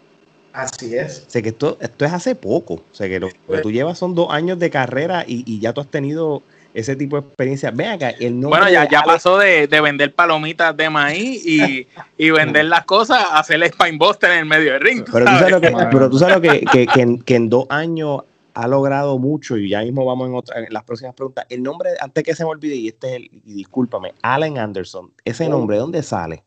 Así 0.52 0.96
es. 0.96 1.24
sé 1.28 1.42
que 1.42 1.50
esto, 1.50 1.78
esto 1.80 2.04
es 2.04 2.12
hace 2.12 2.34
poco. 2.34 2.74
O 2.74 2.94
sea, 2.94 3.08
que 3.08 3.20
lo, 3.20 3.28
que 3.28 3.58
tú 3.62 3.70
llevas 3.70 3.98
son 3.98 4.14
dos 4.14 4.28
años 4.30 4.58
de 4.58 4.68
carrera 4.70 5.24
y, 5.26 5.60
ya 5.60 5.72
tú 5.72 5.80
has 5.80 5.86
tenido 5.86 6.42
ese 6.74 6.96
tipo 6.96 7.20
de 7.20 7.26
experiencia. 7.26 7.70
Ven 7.70 7.88
acá, 7.88 8.10
el 8.10 8.34
Bueno, 8.34 8.68
ya, 8.68 8.88
ya 8.88 9.02
pasó 9.02 9.38
de, 9.38 9.66
vender 9.68 10.12
palomitas 10.12 10.76
de 10.76 10.90
maíz 10.90 11.46
y, 11.46 11.86
vender 12.30 12.64
las 12.66 12.84
cosas 12.84 13.24
a 13.30 13.38
hacer 13.38 13.62
el 13.62 13.70
Spinebuster 13.70 14.32
en 14.32 14.38
el 14.38 14.46
medio 14.46 14.72
del 14.72 14.80
ring. 14.80 15.04
Pero 15.10 15.24
tú 15.24 15.32
sabes, 15.32 15.50
lo 15.50 15.60
que, 15.60 15.70
pero 15.90 16.10
tú 16.10 16.18
sabes 16.18 16.62
que, 16.72 16.86
que, 17.24 17.34
en, 17.34 17.48
dos 17.48 17.66
años 17.68 18.22
ha 18.60 18.68
logrado 18.68 19.18
mucho 19.18 19.56
y 19.56 19.70
ya 19.70 19.80
mismo 19.80 20.04
vamos 20.04 20.28
en, 20.28 20.34
otra, 20.34 20.56
las 20.68 20.84
próximas 20.84 21.14
preguntas. 21.14 21.46
El 21.48 21.62
nombre, 21.62 21.92
antes 21.98 22.22
que 22.22 22.34
se 22.34 22.44
me 22.44 22.50
olvide, 22.50 22.74
y 22.74 22.88
este 22.88 23.08
es 23.08 23.16
el, 23.16 23.30
y 23.32 23.54
discúlpame, 23.54 24.12
Allen 24.22 24.58
Anderson, 24.58 25.14
ese 25.24 25.46
oh. 25.46 25.50
nombre, 25.50 25.76
¿de 25.76 25.80
dónde 25.80 26.02
sale? 26.02 26.44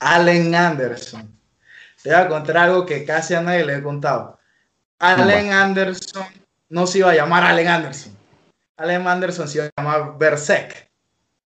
Allen 0.00 0.54
Anderson. 0.54 1.30
Te 2.02 2.10
voy 2.10 2.18
a 2.18 2.28
contar 2.28 2.56
algo 2.56 2.84
que 2.84 3.04
casi 3.04 3.34
a 3.34 3.40
nadie 3.40 3.64
le 3.64 3.76
he 3.76 3.82
contado. 3.82 4.38
Allen 4.98 5.52
Anderson 5.52 6.26
no 6.68 6.86
se 6.86 6.98
iba 6.98 7.10
a 7.10 7.14
llamar 7.14 7.44
Allen 7.44 7.68
Anderson. 7.68 8.16
Allen 8.78 9.06
Anderson 9.06 9.46
se 9.46 9.58
iba 9.58 9.66
a 9.66 9.80
llamar 9.80 10.18
Berserk. 10.18 10.90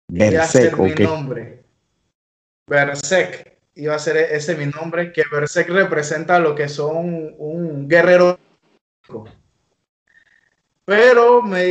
Iba 0.08 0.44
a 0.44 0.46
ser 0.46 0.76
mi 0.78 0.94
nombre. 0.94 1.62
Berserk. 2.66 3.52
Iba 3.74 3.94
a 3.94 3.98
ser 3.98 4.16
ese 4.16 4.54
mi 4.56 4.66
nombre, 4.66 5.12
que 5.12 5.22
Berserk 5.30 5.68
representa 5.68 6.38
lo 6.38 6.54
que 6.54 6.68
son 6.68 7.34
un 7.38 7.88
guerrero 7.88 8.38
pero 10.84 11.42
me, 11.42 11.62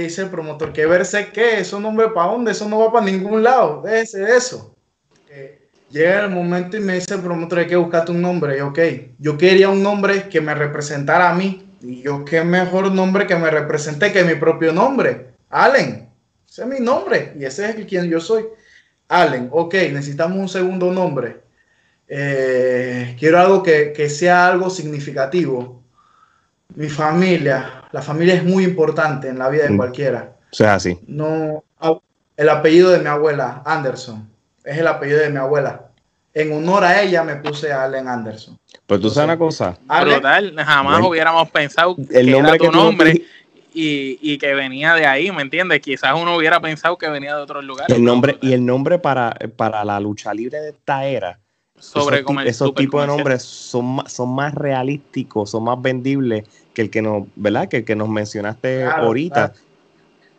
dice 0.00 0.22
el 0.22 0.28
promotor 0.28 0.72
que 0.72 0.86
verse 0.86 1.30
que 1.32 1.60
eso 1.60 1.80
nombre 1.80 2.08
para 2.10 2.30
dónde, 2.30 2.52
eso 2.52 2.68
no 2.68 2.78
va 2.78 2.92
para 2.92 3.06
ningún 3.06 3.42
lado, 3.42 3.82
déjese 3.82 4.36
eso. 4.36 4.76
Llega 5.90 6.24
el 6.24 6.30
momento 6.30 6.76
y 6.76 6.80
me 6.80 6.94
dice 6.94 7.14
el 7.14 7.20
promotor 7.20 7.60
hay 7.60 7.66
que 7.66 7.74
buscarte 7.74 8.12
un 8.12 8.22
nombre. 8.22 8.58
Y 8.58 8.60
ok, 8.60 8.78
yo 9.18 9.36
quería 9.36 9.68
un 9.70 9.82
nombre 9.82 10.28
que 10.28 10.40
me 10.40 10.54
representara 10.54 11.30
a 11.30 11.34
mí. 11.34 11.66
Y 11.80 12.02
yo 12.02 12.24
qué 12.24 12.44
mejor 12.44 12.92
nombre 12.92 13.26
que 13.26 13.34
me 13.34 13.50
represente 13.50 14.12
que 14.12 14.22
mi 14.22 14.36
propio 14.36 14.72
nombre. 14.72 15.30
Allen. 15.48 16.08
Ese 16.48 16.62
es 16.62 16.68
mi 16.68 16.78
nombre 16.78 17.32
y 17.38 17.44
ese 17.44 17.70
es 17.70 17.86
quien 17.86 18.08
yo 18.08 18.20
soy. 18.20 18.44
Allen, 19.08 19.48
ok, 19.50 19.74
necesitamos 19.92 20.38
un 20.38 20.48
segundo 20.48 20.92
nombre. 20.92 21.40
Eh, 22.06 23.16
quiero 23.18 23.40
algo 23.40 23.62
que 23.62 24.10
sea 24.10 24.46
algo 24.46 24.70
significativo 24.70 25.79
mi 26.74 26.88
familia, 26.88 27.84
la 27.92 28.02
familia 28.02 28.34
es 28.34 28.44
muy 28.44 28.64
importante 28.64 29.28
en 29.28 29.38
la 29.38 29.48
vida 29.48 29.64
de 29.64 29.70
mm. 29.70 29.76
cualquiera. 29.76 30.32
O 30.52 30.54
sea, 30.54 30.74
así. 30.74 30.98
No, 31.06 31.64
el 32.36 32.48
apellido 32.48 32.90
de 32.90 33.00
mi 33.00 33.06
abuela, 33.06 33.62
Anderson, 33.64 34.28
es 34.64 34.78
el 34.78 34.86
apellido 34.86 35.20
de 35.20 35.30
mi 35.30 35.36
abuela. 35.36 35.86
En 36.32 36.52
honor 36.52 36.84
a 36.84 37.02
ella 37.02 37.24
me 37.24 37.36
puse 37.36 37.72
Allen 37.72 38.06
Anderson. 38.06 38.58
Pero 38.86 39.00
tú 39.00 39.10
sabes 39.10 39.26
una 39.26 39.38
cosa. 39.38 39.76
Brutal, 40.00 40.54
jamás 40.56 41.00
hubiéramos 41.02 41.50
pensado 41.50 41.96
el 42.10 42.26
que 42.26 42.38
era 42.38 42.56
tu 42.56 42.70
nombre 42.70 43.22
y, 43.74 44.38
que 44.38 44.54
venía 44.54 44.94
de 44.94 45.06
ahí, 45.06 45.30
¿me 45.30 45.42
entiendes? 45.42 45.80
Quizás 45.80 46.14
uno 46.14 46.36
hubiera 46.36 46.60
pensado 46.60 46.96
que 46.96 47.08
venía 47.08 47.36
de 47.36 47.42
otro 47.42 47.60
lugar. 47.62 47.90
El 47.90 48.04
nombre, 48.04 48.38
y 48.40 48.52
el 48.52 48.64
nombre 48.64 48.98
para, 48.98 49.36
para 49.56 49.84
la 49.84 50.00
lucha 50.00 50.32
libre 50.32 50.60
de 50.60 50.70
esta 50.70 51.04
era 51.04 51.38
sobre 51.80 52.20
esos, 52.20 52.36
esos 52.44 52.74
tipos 52.74 53.00
de 53.00 53.06
nombres 53.08 53.42
son, 53.42 54.02
son 54.06 54.34
más 54.34 54.54
realísticos, 54.54 55.50
son 55.50 55.64
más 55.64 55.80
vendibles 55.82 56.44
que 56.72 56.82
el 56.82 56.90
que 56.90 57.02
nos, 57.02 57.26
¿verdad? 57.34 57.68
Que 57.68 57.78
el 57.78 57.84
que 57.84 57.96
nos 57.96 58.08
mencionaste 58.08 58.84
ahorita. 58.84 59.52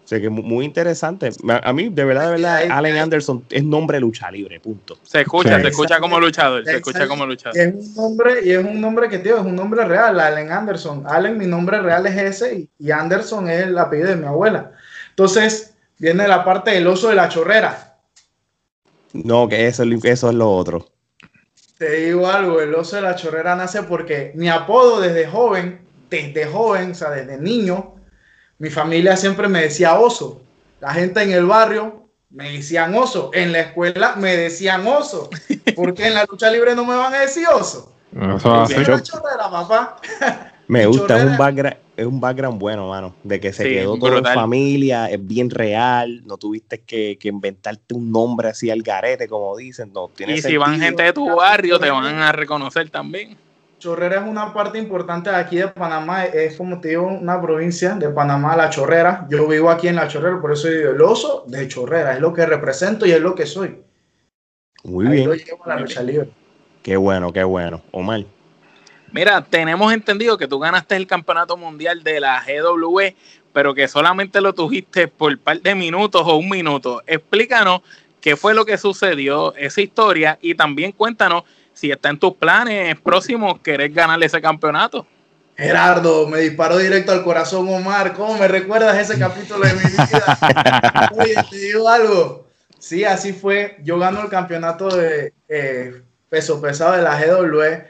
O 0.03 0.07
sea 0.11 0.19
que 0.19 0.29
muy 0.29 0.65
interesante. 0.65 1.29
A 1.63 1.71
mí, 1.71 1.87
de 1.87 2.03
verdad, 2.03 2.25
de 2.25 2.31
verdad, 2.31 2.63
Allen 2.69 2.97
Anderson 2.97 3.45
es 3.49 3.63
nombre 3.63 3.97
lucha 3.99 4.29
libre, 4.29 4.59
punto. 4.59 4.97
Se 5.03 5.21
escucha, 5.21 5.61
se 5.61 5.67
escucha 5.69 5.99
como 5.99 6.19
luchador, 6.19 6.65
se 6.65 6.77
escucha 6.77 7.07
como 7.07 7.25
luchador. 7.25 7.57
Es 7.57 7.73
un 7.73 7.95
nombre, 7.95 8.41
y 8.43 8.51
es 8.51 8.65
un 8.65 8.81
nombre 8.81 9.07
que, 9.07 9.19
tío, 9.19 9.37
es 9.37 9.45
un 9.45 9.55
nombre 9.55 9.85
real, 9.85 10.19
Allen 10.19 10.51
Anderson. 10.51 11.03
Allen, 11.07 11.37
mi 11.37 11.45
nombre 11.45 11.79
real 11.81 12.05
es 12.07 12.17
ese, 12.17 12.67
y 12.77 12.91
Anderson 12.91 13.49
es 13.49 13.67
el 13.67 13.77
apellido 13.77 14.09
de 14.09 14.17
mi 14.17 14.25
abuela. 14.25 14.71
Entonces, 15.11 15.75
viene 15.97 16.27
la 16.27 16.43
parte 16.43 16.71
del 16.71 16.87
oso 16.87 17.07
de 17.07 17.15
la 17.15 17.29
chorrera. 17.29 17.97
No, 19.13 19.47
que 19.47 19.67
eso, 19.67 19.83
eso 19.83 20.29
es 20.29 20.35
lo 20.35 20.51
otro. 20.51 20.87
Te 21.81 21.89
digo 21.93 22.27
algo, 22.27 22.61
el 22.61 22.75
oso 22.75 22.97
de 22.97 23.01
la 23.01 23.15
chorrera 23.15 23.55
nace 23.55 23.81
porque 23.81 24.33
mi 24.35 24.47
apodo 24.49 25.01
desde 25.01 25.25
joven 25.25 25.81
desde 26.11 26.45
joven, 26.45 26.91
o 26.91 26.93
sea, 26.93 27.09
desde 27.09 27.39
niño, 27.39 27.95
mi 28.59 28.69
familia 28.69 29.17
siempre 29.17 29.47
me 29.47 29.63
decía 29.63 29.97
oso. 29.97 30.43
La 30.79 30.93
gente 30.93 31.23
en 31.23 31.31
el 31.31 31.47
barrio 31.47 32.05
me 32.29 32.51
decían 32.51 32.93
oso. 32.93 33.31
En 33.33 33.51
la 33.51 33.61
escuela 33.61 34.15
me 34.15 34.37
decían 34.37 34.85
oso. 34.85 35.31
porque 35.75 36.05
en 36.05 36.13
la 36.13 36.25
lucha 36.25 36.51
libre 36.51 36.75
no 36.75 36.85
me 36.85 36.95
van 36.95 37.15
a 37.15 37.21
decir 37.21 37.47
oso? 37.47 37.91
Me 40.67 40.85
gusta, 40.85 41.15
un, 41.15 41.35
background, 41.35 41.77
es 42.01 42.07
un 42.07 42.19
background 42.19 42.59
bueno, 42.59 42.89
mano. 42.89 43.15
De 43.23 43.39
que 43.39 43.53
se 43.53 43.63
quedó 43.63 43.97
toda 43.97 44.21
la 44.21 44.33
familia, 44.33 45.09
es 45.09 45.25
bien 45.25 45.49
real. 45.49 46.21
No 46.25 46.37
tuviste 46.37 46.81
que, 46.81 47.17
inventarte 47.23 47.93
un 47.93 48.11
nombre 48.11 48.49
así 48.49 48.69
al 48.69 48.81
garete, 48.81 49.27
como 49.27 49.55
dicen. 49.55 49.91
No, 49.93 50.09
tiene 50.09 50.35
y 50.35 50.41
si 50.41 50.57
van 50.57 50.79
gente 50.79 51.03
de 51.03 51.13
tu 51.13 51.35
barrio, 51.35 51.79
te 51.79 51.89
van 51.89 52.05
a 52.05 52.31
reconocer 52.31 52.89
también. 52.89 53.37
Chorrera 53.79 54.21
es 54.21 54.27
una 54.27 54.53
parte 54.53 54.77
importante 54.77 55.31
de 55.31 55.35
aquí 55.37 55.57
de 55.57 55.67
Panamá, 55.67 56.25
es 56.25 56.55
como 56.55 56.79
te 56.79 56.89
digo, 56.89 57.07
una 57.07 57.41
provincia 57.41 57.95
de 57.95 58.09
Panamá, 58.09 58.55
La 58.55 58.69
Chorrera. 58.69 59.25
Yo 59.27 59.47
vivo 59.47 59.71
aquí 59.71 59.87
en 59.87 59.95
La 59.95 60.07
Chorrera, 60.07 60.39
por 60.39 60.51
eso 60.51 60.67
digo 60.67 60.91
el 60.91 61.01
oso 61.01 61.45
de 61.47 61.67
Chorrera, 61.67 62.13
es 62.13 62.19
lo 62.19 62.31
que 62.31 62.45
represento 62.45 63.07
y 63.07 63.11
es 63.11 63.19
lo 63.19 63.33
que 63.33 63.47
soy. 63.47 63.81
Muy 64.83 65.07
bien. 65.07 65.31
Qué 66.83 66.95
bueno, 66.95 67.33
qué 67.33 67.43
bueno. 67.43 67.81
Omar. 67.91 68.25
Mira, 69.11 69.43
tenemos 69.43 69.91
entendido 69.91 70.37
que 70.37 70.47
tú 70.47 70.57
ganaste 70.59 70.95
el 70.95 71.05
campeonato 71.05 71.57
mundial 71.57 72.01
de 72.01 72.19
la 72.19 72.43
GW, 72.45 73.13
pero 73.51 73.73
que 73.73 73.87
solamente 73.87 74.39
lo 74.39 74.53
tuviste 74.53 75.07
por 75.07 75.37
par 75.39 75.59
de 75.59 75.75
minutos 75.75 76.21
o 76.25 76.37
un 76.37 76.49
minuto. 76.49 77.03
Explícanos 77.05 77.81
qué 78.21 78.37
fue 78.37 78.53
lo 78.53 78.65
que 78.65 78.77
sucedió, 78.77 79.53
esa 79.55 79.81
historia, 79.81 80.39
y 80.41 80.55
también 80.55 80.93
cuéntanos 80.93 81.43
si 81.73 81.91
está 81.91 82.09
en 82.09 82.19
tus 82.19 82.35
planes 82.35 82.99
próximos 83.01 83.59
querés 83.59 83.93
ganarle 83.93 84.27
ese 84.27 84.41
campeonato. 84.41 85.05
Gerardo, 85.57 86.27
me 86.27 86.39
disparó 86.39 86.77
directo 86.77 87.11
al 87.11 87.23
corazón, 87.23 87.67
Omar. 87.69 88.13
¿Cómo 88.13 88.37
me 88.37 88.47
recuerdas 88.47 88.97
ese 88.97 89.19
capítulo 89.19 89.65
de 89.65 89.73
mi 89.73 89.79
vida? 89.79 91.11
Oye, 91.17 91.35
te 91.49 91.57
digo 91.57 91.87
algo. 91.89 92.47
Sí, 92.79 93.03
así 93.03 93.33
fue. 93.33 93.77
Yo 93.83 93.99
gano 93.99 94.23
el 94.23 94.29
campeonato 94.29 94.89
de 94.89 95.33
eh, 95.49 96.01
peso 96.29 96.59
pesado 96.61 96.93
de 96.93 97.03
la 97.03 97.19
GW. 97.19 97.83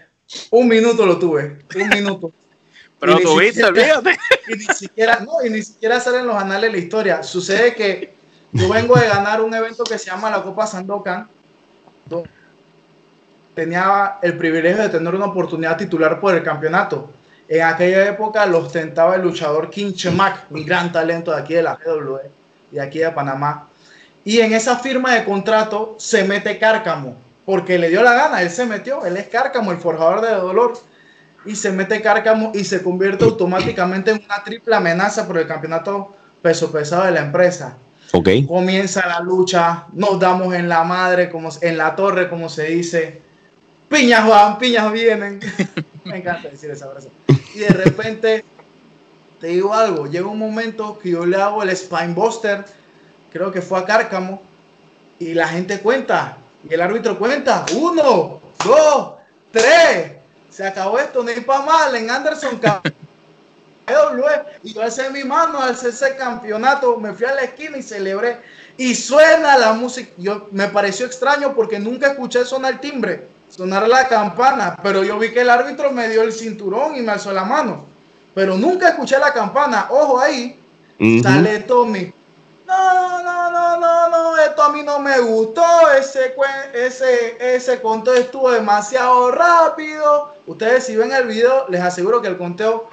Un 0.50 0.68
minuto 0.68 1.06
lo 1.06 1.18
tuve. 1.18 1.60
Un 1.76 1.90
minuto. 1.90 2.32
Pero 3.00 3.18
tuviste, 3.20 3.64
olvídate. 3.64 4.18
Y 4.48 4.58
ni 4.58 4.66
siquiera, 4.66 5.20
no, 5.20 5.44
y 5.44 5.50
ni 5.50 5.64
siquiera 5.64 6.00
salen 6.00 6.28
los 6.28 6.36
anales 6.36 6.72
de 6.72 6.78
la 6.78 6.84
historia. 6.84 7.24
Sucede 7.24 7.74
que 7.74 8.14
yo 8.52 8.70
vengo 8.70 8.96
de 8.96 9.08
ganar 9.08 9.42
un 9.42 9.54
evento 9.54 9.84
que 9.84 9.98
se 9.98 10.12
llama 10.12 10.30
la 10.30 10.44
Copa 10.44 10.68
Sandokan 10.68 11.28
tenía 13.54 14.18
el 14.22 14.38
privilegio 14.38 14.84
de 14.84 14.90
tener 14.90 15.14
una 15.14 15.26
oportunidad 15.26 15.78
titular 15.78 16.20
por 16.20 16.36
el 16.36 16.44
campeonato. 16.44 17.12
En 17.48 17.64
aquella 17.64 18.08
época 18.08 18.46
lo 18.46 18.60
ostentaba 18.60 19.16
el 19.16 19.22
luchador 19.24 19.70
King 19.70 19.94
Chemac, 19.94 20.46
un 20.50 20.66
gran 20.66 20.92
talento 20.92 21.32
de 21.32 21.42
aquí 21.42 21.54
de 21.56 21.64
la 21.64 21.76
GWE 21.76 22.32
y 22.72 22.80
aquí 22.80 23.00
de 23.00 23.12
Panamá. 23.12 23.68
Y 24.24 24.40
en 24.40 24.54
esa 24.54 24.78
firma 24.78 25.16
de 25.16 25.26
contrato 25.26 25.96
se 25.98 26.24
mete 26.24 26.58
Cárcamo, 26.58 27.18
porque 27.46 27.78
le 27.78 27.90
dio 27.90 28.04
la 28.04 28.14
gana, 28.14 28.42
él 28.42 28.50
se 28.50 28.66
metió, 28.66 29.06
él 29.06 29.18
es 29.18 29.28
Cárcamo, 29.28 29.72
el 29.72 29.78
forjador 29.78 30.22
de 30.22 30.32
dolor, 30.32 30.74
y 31.46 31.56
se 31.56 31.72
mete 31.72 32.02
Cárcamo 32.02 32.52
y 32.54 32.64
se 32.64 32.84
convierte 32.84 33.26
automáticamente 33.26 34.12
en 34.12 34.24
una 34.24 34.44
triple 34.44 34.76
amenaza 34.76 35.28
por 35.28 35.38
el 35.38 35.48
campeonato 35.48 36.16
peso 36.42 36.72
pesado 36.72 37.06
de 37.06 37.12
la 37.12 37.22
empresa. 37.22 37.78
Okay. 38.14 38.46
Comienza 38.46 39.08
la 39.08 39.22
lucha, 39.22 39.86
nos 39.94 40.20
damos 40.20 40.54
en 40.54 40.68
la 40.68 40.84
madre, 40.84 41.30
como 41.30 41.50
en 41.62 41.78
la 41.78 41.96
torre, 41.96 42.30
como 42.30 42.50
se 42.50 42.66
dice. 42.66 43.22
Piñas 43.90 44.28
van, 44.28 44.58
piñas 44.58 44.92
vienen. 44.92 45.40
Me 46.04 46.18
encanta 46.18 46.50
decir 46.50 46.72
esa 46.72 46.90
frase. 46.90 47.10
Y 47.56 47.60
de 47.60 47.70
repente, 47.70 48.44
te 49.40 49.48
digo 49.48 49.74
algo, 49.74 50.08
llega 50.08 50.28
un 50.28 50.40
momento 50.40 51.00
que 51.00 51.12
yo 51.12 51.26
le 51.26 51.38
hago 51.38 51.64
el 51.64 51.76
Spinebuster, 51.76 52.66
creo 53.32 53.52
que 53.52 53.62
fue 53.62 53.80
a 53.80 53.86
Cárcamo, 53.86 54.42
y 55.20 55.34
la 55.34 55.48
gente 55.48 55.80
cuenta, 55.80 56.38
y 56.70 56.74
el 56.74 56.82
árbitro 56.82 57.18
cuenta, 57.18 57.66
uno, 57.76 58.42
dos, 58.64 59.14
tres, 59.52 60.14
se 60.50 60.68
acabó 60.68 61.00
esto, 61.00 61.26
hay 61.28 61.42
para 61.42 61.66
mal, 61.66 61.96
en 61.96 62.10
Anderson 62.10 62.60
y 64.64 64.74
yo 64.74 64.82
alcé 64.82 65.10
mi 65.10 65.24
mano, 65.24 65.60
al 65.60 65.72
ese 65.74 66.16
campeonato, 66.16 66.98
me 66.98 67.14
fui 67.14 67.26
a 67.26 67.34
la 67.34 67.42
esquina 67.42 67.78
y 67.78 67.84
celebré. 67.84 68.38
Y 68.78 68.96
suena 68.96 69.58
la 69.58 69.74
música. 69.74 70.12
Yo 70.18 70.48
me 70.52 70.68
pareció 70.68 71.06
extraño 71.06 71.54
porque 71.54 71.80
nunca 71.80 72.12
escuché 72.12 72.46
sonar 72.46 72.74
el 72.74 72.80
timbre, 72.80 73.28
sonar 73.50 73.88
la 73.88 74.08
campana, 74.08 74.78
pero 74.82 75.04
yo 75.04 75.20
vi 75.20 75.32
que 75.32 75.42
el 75.42 75.50
árbitro 75.50 75.92
me 75.92 76.08
dio 76.10 76.22
el 76.22 76.32
cinturón 76.32 76.96
y 76.96 77.02
me 77.02 77.12
alzó 77.12 77.32
la 77.32 77.44
mano. 77.44 77.86
Pero 78.34 78.58
nunca 78.58 78.90
escuché 78.90 79.20
la 79.20 79.34
campana. 79.34 79.88
Ojo 79.90 80.20
ahí, 80.20 80.58
sale 81.22 81.60
Tommy. 81.60 82.14
No, 82.72 83.22
no, 83.22 83.52
no, 83.52 83.78
no, 83.78 84.08
no, 84.08 84.38
esto 84.38 84.64
a 84.64 84.70
mí 84.72 84.82
no 84.82 84.98
me 85.00 85.20
gustó. 85.20 85.64
Ese, 85.92 86.34
ese, 86.74 87.56
ese 87.56 87.82
conteo 87.82 88.14
estuvo 88.14 88.50
demasiado 88.50 89.30
rápido. 89.32 90.34
Ustedes, 90.48 90.86
si 90.86 90.96
ven 90.96 91.12
el 91.12 91.28
video, 91.28 91.66
les 91.68 91.82
aseguro 91.82 92.22
que 92.22 92.30
el 92.30 92.38
conteo 92.38 92.90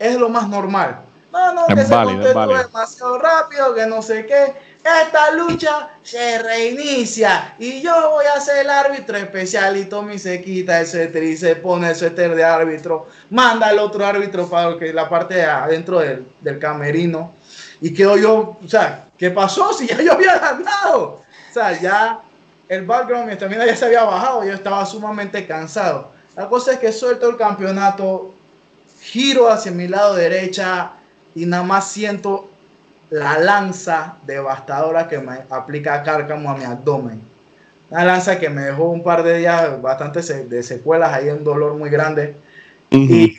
es 0.00 0.16
lo 0.16 0.28
más 0.28 0.48
normal. 0.48 1.02
No, 1.32 1.54
no, 1.54 1.66
que 1.66 1.84
se 1.84 1.94
contestó 1.94 2.48
demasiado 2.48 3.18
rápido, 3.18 3.72
que 3.72 3.86
no 3.86 4.02
sé 4.02 4.26
qué. 4.26 4.52
Esta 4.82 5.30
lucha 5.30 5.90
se 6.02 6.38
reinicia 6.42 7.54
y 7.58 7.82
yo 7.82 8.10
voy 8.10 8.24
a 8.24 8.40
ser 8.40 8.64
el 8.64 8.70
árbitro 8.70 9.16
especial 9.18 9.76
y 9.76 9.84
Tommy 9.84 10.18
se 10.18 10.40
quita 10.40 10.80
el 10.80 10.86
suéter 10.86 11.22
y 11.22 11.36
se 11.36 11.54
pone 11.56 11.90
el 11.90 11.94
suéter 11.94 12.34
de 12.34 12.42
árbitro, 12.42 13.06
manda 13.28 13.66
al 13.66 13.78
otro 13.78 14.06
árbitro 14.06 14.48
para 14.48 14.78
que 14.78 14.94
la 14.94 15.06
parte 15.06 15.34
de 15.34 15.44
adentro 15.44 16.00
del, 16.00 16.26
del 16.40 16.58
camerino 16.58 17.34
y 17.80 17.94
quedo 17.94 18.16
yo, 18.16 18.58
o 18.64 18.68
sea, 18.68 19.06
¿qué 19.16 19.30
pasó 19.30 19.72
si 19.72 19.86
ya 19.86 20.00
yo 20.00 20.12
había 20.12 20.38
ganado? 20.38 21.20
O 21.50 21.52
sea, 21.52 21.80
ya 21.80 22.20
el 22.68 22.84
background, 22.84 23.26
mi 23.26 23.32
estamina 23.32 23.66
ya 23.66 23.74
se 23.74 23.86
había 23.86 24.04
bajado, 24.04 24.44
yo 24.44 24.52
estaba 24.52 24.84
sumamente 24.86 25.46
cansado. 25.46 26.12
La 26.36 26.48
cosa 26.48 26.72
es 26.72 26.78
que 26.78 26.92
suelto 26.92 27.28
el 27.28 27.36
campeonato, 27.36 28.34
giro 29.00 29.48
hacia 29.48 29.72
mi 29.72 29.88
lado 29.88 30.14
derecha 30.14 30.92
y 31.34 31.46
nada 31.46 31.62
más 31.62 31.90
siento 31.90 32.50
la 33.08 33.38
lanza 33.38 34.16
devastadora 34.24 35.08
que 35.08 35.18
me 35.18 35.40
aplica 35.50 36.02
Cárcamo 36.02 36.50
a 36.50 36.56
mi 36.56 36.64
abdomen. 36.64 37.22
Una 37.90 38.04
lanza 38.04 38.38
que 38.38 38.48
me 38.48 38.62
dejó 38.62 38.84
un 38.84 39.02
par 39.02 39.24
de 39.24 39.38
días 39.38 39.82
bastante 39.82 40.20
de 40.20 40.62
secuelas, 40.62 41.12
ahí 41.12 41.28
un 41.28 41.42
dolor 41.42 41.74
muy 41.74 41.90
grande. 41.90 42.36
Y 42.90 43.29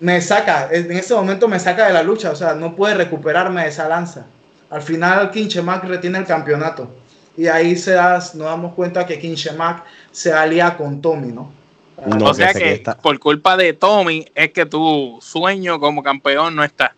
me 0.00 0.20
saca, 0.20 0.68
en 0.70 0.92
ese 0.92 1.14
momento 1.14 1.48
me 1.48 1.58
saca 1.58 1.86
de 1.86 1.92
la 1.92 2.02
lucha, 2.02 2.30
o 2.30 2.36
sea, 2.36 2.54
no 2.54 2.76
puede 2.76 2.94
recuperarme 2.94 3.62
de 3.62 3.68
esa 3.68 3.88
lanza. 3.88 4.26
Al 4.70 4.82
final, 4.82 5.30
Kinchemac 5.30 5.84
retiene 5.84 6.18
el 6.18 6.26
campeonato. 6.26 6.90
Y 7.36 7.46
ahí 7.46 7.76
se 7.76 7.94
nos 7.94 8.34
damos 8.34 8.74
cuenta 8.74 9.06
que 9.06 9.18
Kinchemac 9.18 9.84
se 10.10 10.32
alía 10.32 10.76
con 10.76 11.00
Tommy, 11.00 11.32
¿no? 11.32 11.52
o 11.96 12.34
sea 12.34 12.52
que, 12.52 12.82
por 13.02 13.18
culpa 13.18 13.56
de 13.56 13.72
Tommy 13.72 14.26
es 14.34 14.52
que 14.52 14.66
tu 14.66 15.18
sueño 15.22 15.80
como 15.80 16.02
campeón 16.02 16.54
no 16.54 16.62
está. 16.62 16.94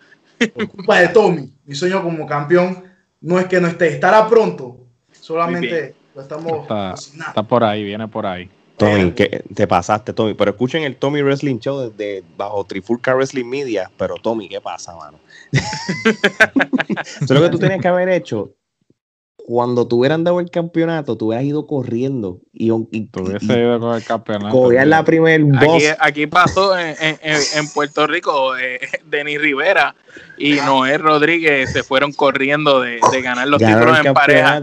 Por 0.55 0.69
culpa 0.69 0.99
de 0.99 1.09
Tommy, 1.09 1.53
mi 1.65 1.75
sueño 1.75 2.03
como 2.03 2.27
campeón 2.27 2.85
no 3.21 3.39
es 3.39 3.47
que 3.47 3.61
no 3.61 3.69
esté, 3.69 3.89
estará 3.89 4.29
pronto. 4.29 4.77
Solamente 5.13 5.95
lo 6.15 6.23
estamos. 6.23 6.69
Está, 7.11 7.43
por 7.43 7.65
ahí, 7.65 7.85
viene 7.85 8.09
por 8.09 8.27
ahí. 8.27 8.49
Tommy, 8.79 9.13
que 9.13 9.45
te 9.55 9.67
pasaste, 9.67 10.13
Tommy. 10.13 10.35
Pero 10.35 10.53
escuchen 10.53 10.83
el 10.83 10.97
Tommy 10.97 11.23
Wrestling 11.23 11.59
Show 11.59 11.91
desde 11.91 12.23
bajo 12.37 12.65
Trifulca 12.65 13.15
Wrestling 13.15 13.47
Media. 13.47 13.91
Pero 13.97 14.17
Tommy, 14.17 14.49
¿qué 14.49 14.61
pasa, 14.61 14.97
mano? 14.97 15.19
Eso 15.53 17.25
es 17.25 17.31
lo 17.31 17.43
que 17.43 17.51
tú 17.51 17.59
tenías 17.59 17.81
que 17.81 17.89
haber 17.89 18.09
hecho 18.09 18.55
cuando 19.49 19.89
tú 19.89 20.01
hubieran 20.01 20.25
dado 20.25 20.41
el 20.41 20.51
campeonano, 20.51 21.17
tú 21.17 21.29
hubieras 21.29 21.47
ido 21.47 21.67
corriendo 21.67 22.39
y, 22.53 22.71
y, 22.71 23.09
ido 23.11 23.81
con 23.81 23.95
el 23.95 24.05
campeonato. 24.05 24.55
Cogías 24.55 24.87
la 24.87 25.03
primer 25.05 25.41
boss. 25.43 25.85
Aquí, 26.01 26.27
pasó 26.27 26.77
en, 26.79 26.95
en, 27.01 27.69
Puerto 27.73 28.07
Rico, 28.07 28.59
eh, 28.59 28.79
Denis 29.07 29.41
Rivera 29.41 29.95
y 30.37 30.57
Noé 30.57 30.99
Rodríguez 30.99 31.73
se 31.73 31.83
fueron 31.83 32.13
corriendo 32.13 32.83
de, 32.83 33.01
de 33.11 33.23
ganar 33.23 33.49
los 33.49 33.59
títulos 33.59 33.99
en 34.05 34.13
pareja. 34.13 34.61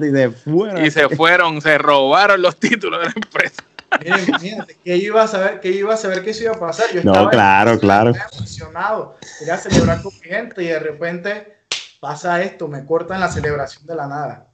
Y, 0.86 0.92
se 0.92 1.10
fueron, 1.10 1.62
se 1.64 1.80
robaron 1.80 2.44
los 2.44 2.56
títulos 2.58 3.00
de 3.00 3.06
la 3.08 3.14
empresa. 3.16 3.64
Miren, 4.04 4.28
imagínate, 4.28 4.78
que 4.84 4.98
iba 4.98 5.24
a 5.24 5.28
saber 5.28 5.60
que 5.60 5.72
iba 5.72 5.94
a 5.94 5.98
saber 5.98 6.24
que 6.24 6.32
eso 6.32 6.44
iba 6.44 6.54
a 6.54 6.60
pasar. 6.60 6.88
Yo 6.94 7.04
no, 7.04 7.30
claro, 7.30 7.80
claro. 7.80 8.14
emocionado, 8.38 9.18
quería 9.40 9.58
celebrar 9.58 10.02
con 10.02 10.14
mi 10.14 10.30
gente 10.30 10.64
y 10.64 10.68
de 10.68 10.80
repente 10.80 11.58
pasa 12.00 12.42
esto, 12.44 12.68
me 12.68 12.86
cortan 12.86 13.20
la 13.20 13.30
celebración 13.30 13.86
de 13.86 13.96
la 13.96 14.08
nada. 14.08 14.48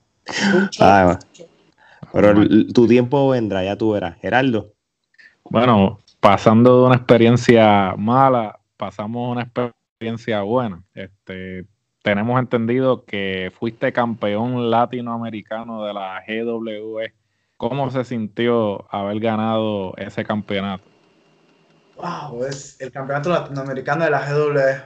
Ah, 0.80 1.20
pero 2.14 2.34
tu 2.74 2.88
tiempo 2.88 3.30
vendrá, 3.30 3.64
ya 3.64 3.76
tú 3.76 3.92
verás. 3.92 4.18
Geraldo. 4.20 4.74
Bueno, 5.50 6.00
pasando 6.20 6.82
de 6.82 6.88
una 6.88 6.96
experiencia 6.96 7.94
mala, 7.98 8.60
pasamos 8.78 9.28
a 9.28 9.32
una 9.32 9.42
experiencia 9.44 10.42
buena. 10.42 10.82
Este, 10.94 11.66
tenemos 12.04 12.40
entendido 12.40 13.06
que 13.06 13.52
fuiste 13.58 13.92
campeón 13.94 14.70
latinoamericano 14.72 15.84
de 15.84 15.94
la 15.94 16.24
GWE. 16.28 17.14
¿Cómo 17.62 17.92
se 17.92 18.04
sintió 18.04 18.92
haber 18.92 19.20
ganado 19.20 19.96
ese 19.98 20.26
campeonato? 20.26 20.84
Wow, 21.96 22.46
es 22.46 22.82
el 22.82 22.92
campeonato 22.92 23.30
latinoamericano 23.30 24.04
de 24.04 24.10
la 24.10 24.26
GWE. 24.26 24.82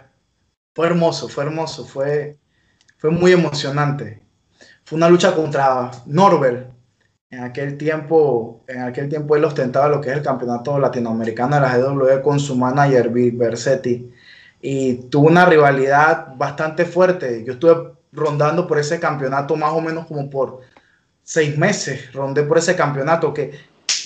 Fue 0.74 0.88
hermoso, 0.88 1.30
fue 1.30 1.46
hermoso, 1.46 1.86
fue, 1.86 2.38
fue 2.98 3.12
muy 3.12 3.32
emocionante 3.32 4.26
fue 4.86 4.98
una 4.98 5.10
lucha 5.10 5.34
contra 5.36 5.92
Norbert. 6.06 6.70
En 7.32 7.44
aquel 7.44 7.78
tiempo, 7.78 8.64
en 8.68 8.84
aquel 8.84 9.10
tiempo 9.10 9.36
él 9.36 9.44
ostentaba 9.44 9.90
lo 9.90 10.00
que 10.00 10.12
es 10.12 10.18
el 10.18 10.24
campeonato 10.24 10.78
latinoamericano 10.78 11.56
de 11.56 11.62
la 11.62 11.78
GW 11.78 12.22
con 12.22 12.40
su 12.40 12.56
manager 12.56 13.10
Bill 13.10 13.36
Bersetti 13.36 14.12
y 14.62 14.94
tuvo 15.10 15.28
una 15.28 15.46
rivalidad 15.46 16.36
bastante 16.38 16.86
fuerte. 16.86 17.44
Yo 17.44 17.54
estuve 17.54 17.94
rondando 18.12 18.68
por 18.68 18.78
ese 18.78 19.00
campeonato 19.00 19.56
más 19.56 19.72
o 19.72 19.82
menos 19.82 20.06
como 20.06 20.30
por 20.30 20.62
seis 21.26 21.58
meses, 21.58 22.14
rondé 22.14 22.44
por 22.44 22.60
ese 22.60 22.76
campeonato 22.76 23.34
que 23.34 23.52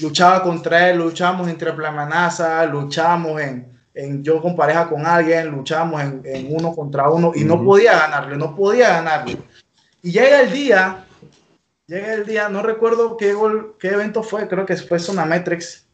luchaba 0.01 0.41
contra 0.41 0.89
él, 0.89 0.97
luchamos 0.97 1.47
en 1.47 1.57
triple 1.57 1.86
amenaza, 1.86 2.65
luchamos 2.65 3.39
en, 3.41 3.67
en 3.93 4.24
yo 4.24 4.41
con 4.41 4.55
pareja 4.55 4.89
con 4.89 5.05
alguien, 5.05 5.51
luchamos 5.51 6.01
en, 6.01 6.22
en 6.24 6.47
uno 6.49 6.74
contra 6.74 7.09
uno 7.09 7.34
y 7.36 7.43
no 7.43 7.63
podía 7.63 7.99
ganarle, 7.99 8.38
no 8.38 8.55
podía 8.55 8.89
ganarle. 8.89 9.38
Y 10.01 10.11
llega 10.11 10.41
el 10.41 10.51
día, 10.51 11.05
llega 11.86 12.13
el 12.13 12.26
día, 12.26 12.47
no 12.47 12.63
recuerdo 12.63 13.17
qué, 13.17 13.36
qué 13.80 13.89
evento 13.89 14.24
fue, 14.24 14.47
creo 14.47 14.65
que 14.65 14.78
fue 14.78 14.97
Sonametrix, 14.97 15.86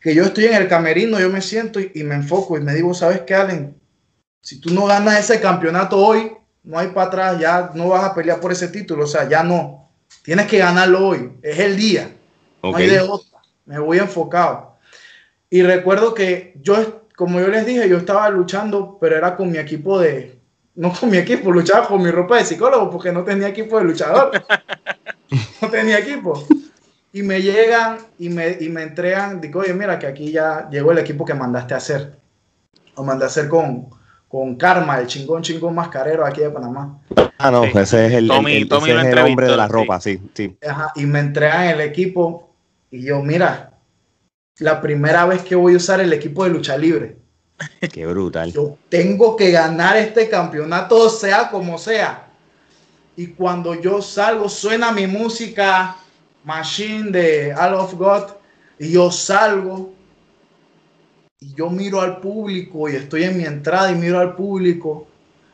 que 0.00 0.14
yo 0.14 0.24
estoy 0.24 0.44
en 0.44 0.54
el 0.54 0.68
camerino, 0.68 1.18
yo 1.18 1.28
me 1.28 1.40
siento 1.40 1.80
y, 1.80 2.04
me 2.04 2.14
enfoco 2.14 2.56
y 2.56 2.60
me 2.60 2.74
digo, 2.74 2.94
¿sabes 2.94 3.22
qué, 3.22 3.34
Allen? 3.34 3.76
Si 4.40 4.60
tú 4.60 4.72
no 4.72 4.86
ganas 4.86 5.18
ese 5.18 5.40
campeonato 5.40 5.96
hoy, 5.96 6.32
no 6.62 6.78
hay 6.78 6.88
para 6.88 7.06
atrás, 7.06 7.40
ya 7.40 7.70
no 7.74 7.88
vas 7.88 8.04
a 8.04 8.14
pelear 8.14 8.40
por 8.40 8.52
ese 8.52 8.68
título, 8.68 9.04
o 9.04 9.08
sea, 9.08 9.28
ya 9.28 9.42
no. 9.42 9.81
Tienes 10.22 10.46
que 10.46 10.58
ganarlo 10.58 11.08
hoy, 11.08 11.32
es 11.42 11.58
el 11.58 11.76
día. 11.76 12.12
No 12.62 12.74
hay 12.76 12.88
de 12.88 13.00
otra. 13.00 13.40
Me 13.66 13.78
voy 13.78 13.98
enfocado. 13.98 14.76
Y 15.50 15.62
recuerdo 15.62 16.14
que 16.14 16.54
yo, 16.62 17.02
como 17.16 17.40
yo 17.40 17.48
les 17.48 17.66
dije, 17.66 17.88
yo 17.88 17.98
estaba 17.98 18.30
luchando, 18.30 18.98
pero 19.00 19.16
era 19.16 19.36
con 19.36 19.50
mi 19.50 19.58
equipo 19.58 19.98
de, 19.98 20.38
no 20.74 20.92
con 20.92 21.10
mi 21.10 21.18
equipo, 21.18 21.50
luchaba 21.50 21.86
con 21.86 22.02
mi 22.02 22.10
ropa 22.10 22.38
de 22.38 22.44
psicólogo 22.44 22.90
porque 22.90 23.12
no 23.12 23.24
tenía 23.24 23.48
equipo 23.48 23.78
de 23.78 23.84
luchador. 23.84 24.30
no 25.60 25.68
tenía 25.68 25.98
equipo. 25.98 26.46
Y 27.12 27.22
me 27.22 27.42
llegan 27.42 27.98
y 28.18 28.30
me, 28.30 28.56
y 28.60 28.68
me 28.68 28.82
entregan, 28.82 29.40
digo, 29.40 29.60
oye, 29.60 29.74
mira 29.74 29.98
que 29.98 30.06
aquí 30.06 30.32
ya 30.32 30.68
llegó 30.70 30.92
el 30.92 30.98
equipo 30.98 31.24
que 31.24 31.34
mandaste 31.34 31.74
a 31.74 31.78
hacer. 31.78 32.16
Lo 32.96 33.02
mandé 33.02 33.24
a 33.24 33.28
hacer 33.28 33.48
con, 33.48 33.90
con 34.32 34.56
Karma, 34.56 34.98
el 34.98 35.06
chingón 35.06 35.42
chingón 35.42 35.74
mascarero 35.74 36.24
aquí 36.24 36.40
de 36.40 36.48
Panamá. 36.48 36.98
Ah, 37.36 37.50
no, 37.50 37.64
ese 37.64 38.06
es 38.06 38.12
el, 38.14 38.30
hombre 38.30 39.46
de 39.46 39.56
la 39.58 39.68
ropa, 39.68 40.00
sí, 40.00 40.22
sí. 40.32 40.56
y 40.94 41.04
me 41.04 41.18
entregan 41.18 41.66
el 41.66 41.82
equipo 41.82 42.48
y 42.90 43.04
yo, 43.04 43.20
mira, 43.20 43.74
la 44.58 44.80
primera 44.80 45.26
vez 45.26 45.42
que 45.42 45.54
voy 45.54 45.74
a 45.74 45.76
usar 45.76 46.00
el 46.00 46.14
equipo 46.14 46.44
de 46.44 46.50
lucha 46.50 46.78
libre. 46.78 47.18
Qué 47.92 48.06
brutal. 48.06 48.50
Yo 48.50 48.78
tengo 48.88 49.36
que 49.36 49.50
ganar 49.50 49.98
este 49.98 50.30
campeonato, 50.30 51.10
sea 51.10 51.50
como 51.50 51.76
sea. 51.76 52.26
Y 53.14 53.26
cuando 53.26 53.78
yo 53.78 54.00
salgo, 54.00 54.48
suena 54.48 54.92
mi 54.92 55.06
música 55.06 55.94
Machine 56.42 57.10
de 57.10 57.54
All 57.54 57.74
of 57.74 57.92
God. 57.96 58.30
Y 58.78 58.92
yo 58.92 59.10
salgo 59.10 59.92
y 61.42 61.54
yo 61.54 61.68
miro 61.70 62.00
al 62.00 62.20
público 62.20 62.88
y 62.88 62.94
estoy 62.94 63.24
en 63.24 63.36
mi 63.36 63.44
entrada 63.44 63.90
y 63.90 63.96
miro 63.96 64.20
al 64.20 64.36
público 64.36 65.08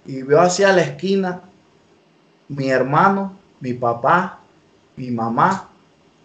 y 0.05 0.23
veo 0.23 0.41
hacia 0.41 0.71
la 0.73 0.83
esquina 0.83 1.43
mi 2.49 2.69
hermano, 2.69 3.39
mi 3.61 3.73
papá, 3.73 4.41
mi 4.97 5.11
mamá 5.11 5.71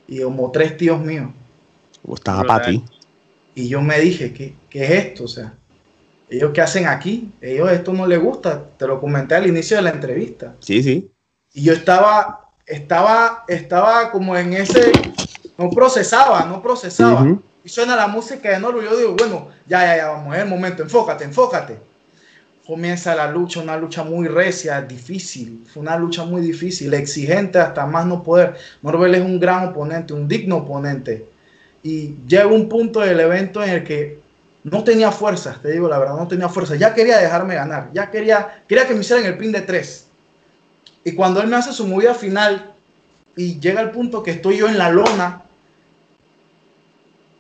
y 0.08 0.22
como 0.22 0.52
tres 0.52 0.76
tíos 0.76 1.00
míos. 1.00 1.30
Estaba 2.14 2.44
para 2.44 2.66
ti. 2.66 2.84
Y 3.56 3.70
yo 3.70 3.82
me 3.82 4.00
dije, 4.00 4.34
¿qué, 4.34 4.54
¿qué, 4.70 4.84
es 4.84 4.92
esto? 4.92 5.24
O 5.26 5.28
sea, 5.28 5.54
ellos 6.30 6.52
qué 6.54 6.62
hacen 6.62 6.88
aquí? 6.88 7.32
Ellos 7.40 7.72
esto 7.72 7.94
no 7.94 8.06
les 8.06 8.22
gusta. 8.22 8.66
Te 8.78 8.88
lo 8.88 9.00
comenté 9.00 9.36
al 9.36 9.48
inicio 9.48 9.78
de 9.78 9.84
la 9.84 9.92
entrevista. 9.92 10.56
Sí, 10.60 10.84
sí. 10.84 11.12
Y 11.54 11.64
yo 11.64 11.74
estaba, 11.74 12.50
estaba, 12.66 13.46
estaba 13.48 14.12
como 14.12 14.36
en 14.36 14.54
ese, 14.54 14.92
no 15.58 15.70
procesaba, 15.70 16.46
no 16.46 16.62
procesaba. 16.62 17.38
Y 17.64 17.70
suena 17.70 17.96
la 17.96 18.08
música 18.08 18.50
de 18.50 18.60
Norbo. 18.60 18.82
Yo 18.82 18.96
digo, 18.98 19.16
bueno, 19.18 19.50
ya, 19.68 19.86
ya, 19.86 19.98
ya, 19.98 20.10
vamos, 20.10 20.36
es 20.36 20.44
el 20.44 20.50
momento, 20.50 20.84
enfócate, 20.84 21.24
enfócate. 21.24 21.80
Comienza 22.66 23.14
la 23.16 23.30
lucha, 23.30 23.60
una 23.60 23.78
lucha 23.78 24.04
muy 24.04 24.28
recia, 24.28 24.82
difícil. 24.82 25.66
Fue 25.72 25.82
una 25.82 25.98
lucha 25.98 26.24
muy 26.24 26.42
difícil, 26.42 26.94
exigente 26.94 27.60
hasta 27.60 27.86
más 27.86 28.06
no 28.06 28.24
poder. 28.24 28.56
Norbel 28.82 29.16
es 29.16 29.22
un 29.22 29.40
gran 29.40 29.70
oponente, 29.70 30.14
un 30.14 30.28
digno 30.28 30.58
oponente 30.58 31.34
y 31.84 32.16
llega 32.26 32.48
un 32.48 32.70
punto 32.70 33.02
del 33.02 33.20
evento 33.20 33.62
en 33.62 33.70
el 33.70 33.84
que 33.84 34.20
no 34.64 34.84
tenía 34.86 35.12
fuerzas, 35.12 35.62
te 35.62 35.72
digo 35.72 35.90
la 35.90 36.00
verdad, 36.00 36.16
no 36.16 36.28
tenía 36.28 36.48
fuerza. 36.48 36.76
Ya 36.76 36.94
quería 36.94 37.18
dejarme 37.18 37.56
ganar, 37.56 37.90
ya 37.94 38.10
quería, 38.10 38.64
quería 38.68 38.88
que 38.88 38.94
me 38.94 39.02
hicieran 39.02 39.26
el 39.26 39.38
pin 39.38 39.52
de 39.52 39.62
tres. 39.62 40.08
Y 41.04 41.12
cuando 41.12 41.42
él 41.42 41.48
me 41.48 41.58
hace 41.58 41.74
su 41.74 41.86
movida 41.86 42.16
final 42.16 42.74
y 43.36 43.60
llega 43.60 43.82
el 43.82 43.92
punto 43.92 44.24
que 44.24 44.32
estoy 44.32 44.58
yo 44.58 44.70
en 44.70 44.78
la 44.78 44.90
lona 44.90 45.44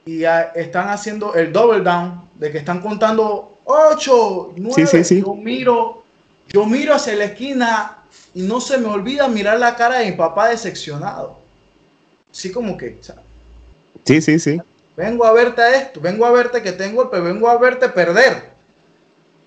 y 0.05 0.23
están 0.55 0.89
haciendo 0.89 1.33
el 1.35 1.53
double 1.53 1.81
down, 1.81 2.29
de 2.35 2.51
que 2.51 2.57
están 2.57 2.81
contando 2.81 3.57
8, 3.65 4.53
9, 4.57 5.03
yo 5.03 5.33
miro, 5.35 6.03
yo 6.49 6.65
miro 6.65 6.95
hacia 6.95 7.15
la 7.15 7.25
esquina 7.25 8.03
y 8.33 8.41
no 8.41 8.59
se 8.59 8.77
me 8.77 8.87
olvida 8.87 9.27
mirar 9.27 9.59
la 9.59 9.75
cara 9.75 9.99
de 9.99 10.11
mi 10.11 10.17
papá 10.17 10.49
decepcionado. 10.49 11.37
Así 12.31 12.51
como 12.51 12.77
que, 12.77 12.99
Sí, 14.05 14.21
sí, 14.21 14.39
sí. 14.39 14.61
Vengo 14.97 15.25
a 15.25 15.31
verte 15.31 15.61
a 15.61 15.75
esto, 15.75 16.01
vengo 16.01 16.25
a 16.25 16.31
verte 16.31 16.61
que 16.61 16.71
tengo 16.71 17.09
pero 17.09 17.23
vengo 17.23 17.47
a 17.47 17.57
verte 17.57 17.89
perder. 17.89 18.51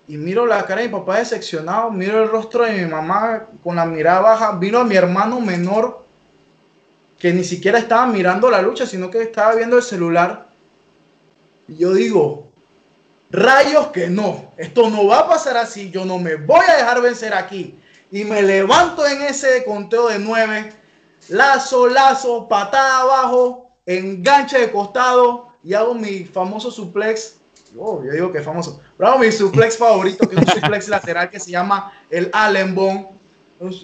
Y 0.07 0.17
miro 0.17 0.45
la 0.45 0.65
cara 0.65 0.81
de 0.81 0.87
mi 0.87 0.93
papá 0.93 1.17
decepcionado, 1.17 1.91
miro 1.91 2.23
el 2.23 2.29
rostro 2.29 2.63
de 2.63 2.73
mi 2.73 2.89
mamá 2.89 3.45
con 3.63 3.75
la 3.75 3.85
mirada 3.85 4.21
baja, 4.21 4.51
vino 4.53 4.79
a 4.79 4.85
mi 4.85 4.95
hermano 4.95 5.39
menor 5.41 6.05
que 7.19 7.33
ni 7.33 7.43
siquiera 7.43 7.79
estaba 7.79 8.05
mirando 8.07 8.49
la 8.49 8.61
lucha, 8.61 8.85
sino 8.85 9.09
que 9.09 9.21
estaba 9.21 9.55
viendo 9.55 9.77
el 9.77 9.83
celular. 9.83 10.46
Y 11.67 11.77
yo 11.77 11.93
digo, 11.93 12.47
rayos 13.29 13.87
que 13.87 14.09
no, 14.09 14.51
esto 14.57 14.89
no 14.89 15.07
va 15.07 15.19
a 15.19 15.27
pasar 15.27 15.57
así, 15.57 15.89
yo 15.89 16.05
no 16.05 16.17
me 16.17 16.35
voy 16.35 16.65
a 16.67 16.77
dejar 16.77 17.01
vencer 17.01 17.33
aquí. 17.33 17.77
Y 18.11 18.23
me 18.23 18.41
levanto 18.41 19.05
en 19.05 19.21
ese 19.23 19.65
conteo 19.65 20.07
de 20.07 20.19
nueve, 20.19 20.71
lazo, 21.27 21.87
lazo, 21.87 22.47
patada 22.47 23.01
abajo, 23.01 23.69
enganche 23.85 24.59
de 24.59 24.71
costado 24.71 25.47
y 25.63 25.73
hago 25.73 25.93
mi 25.93 26.23
famoso 26.23 26.71
suplex. 26.71 27.35
Oh, 27.77 28.01
yo 28.03 28.11
digo 28.11 28.31
que 28.31 28.41
famoso. 28.41 28.81
Pero 28.97 29.09
hago 29.09 29.19
mi 29.19 29.31
suplex 29.31 29.77
favorito, 29.77 30.27
que 30.27 30.35
es 30.37 30.41
un 30.41 30.61
suplex 30.61 30.87
lateral 30.89 31.29
que 31.29 31.39
se 31.39 31.51
llama 31.51 31.91
el 32.09 32.29
Allen 32.31 32.73
Bone. 32.73 33.09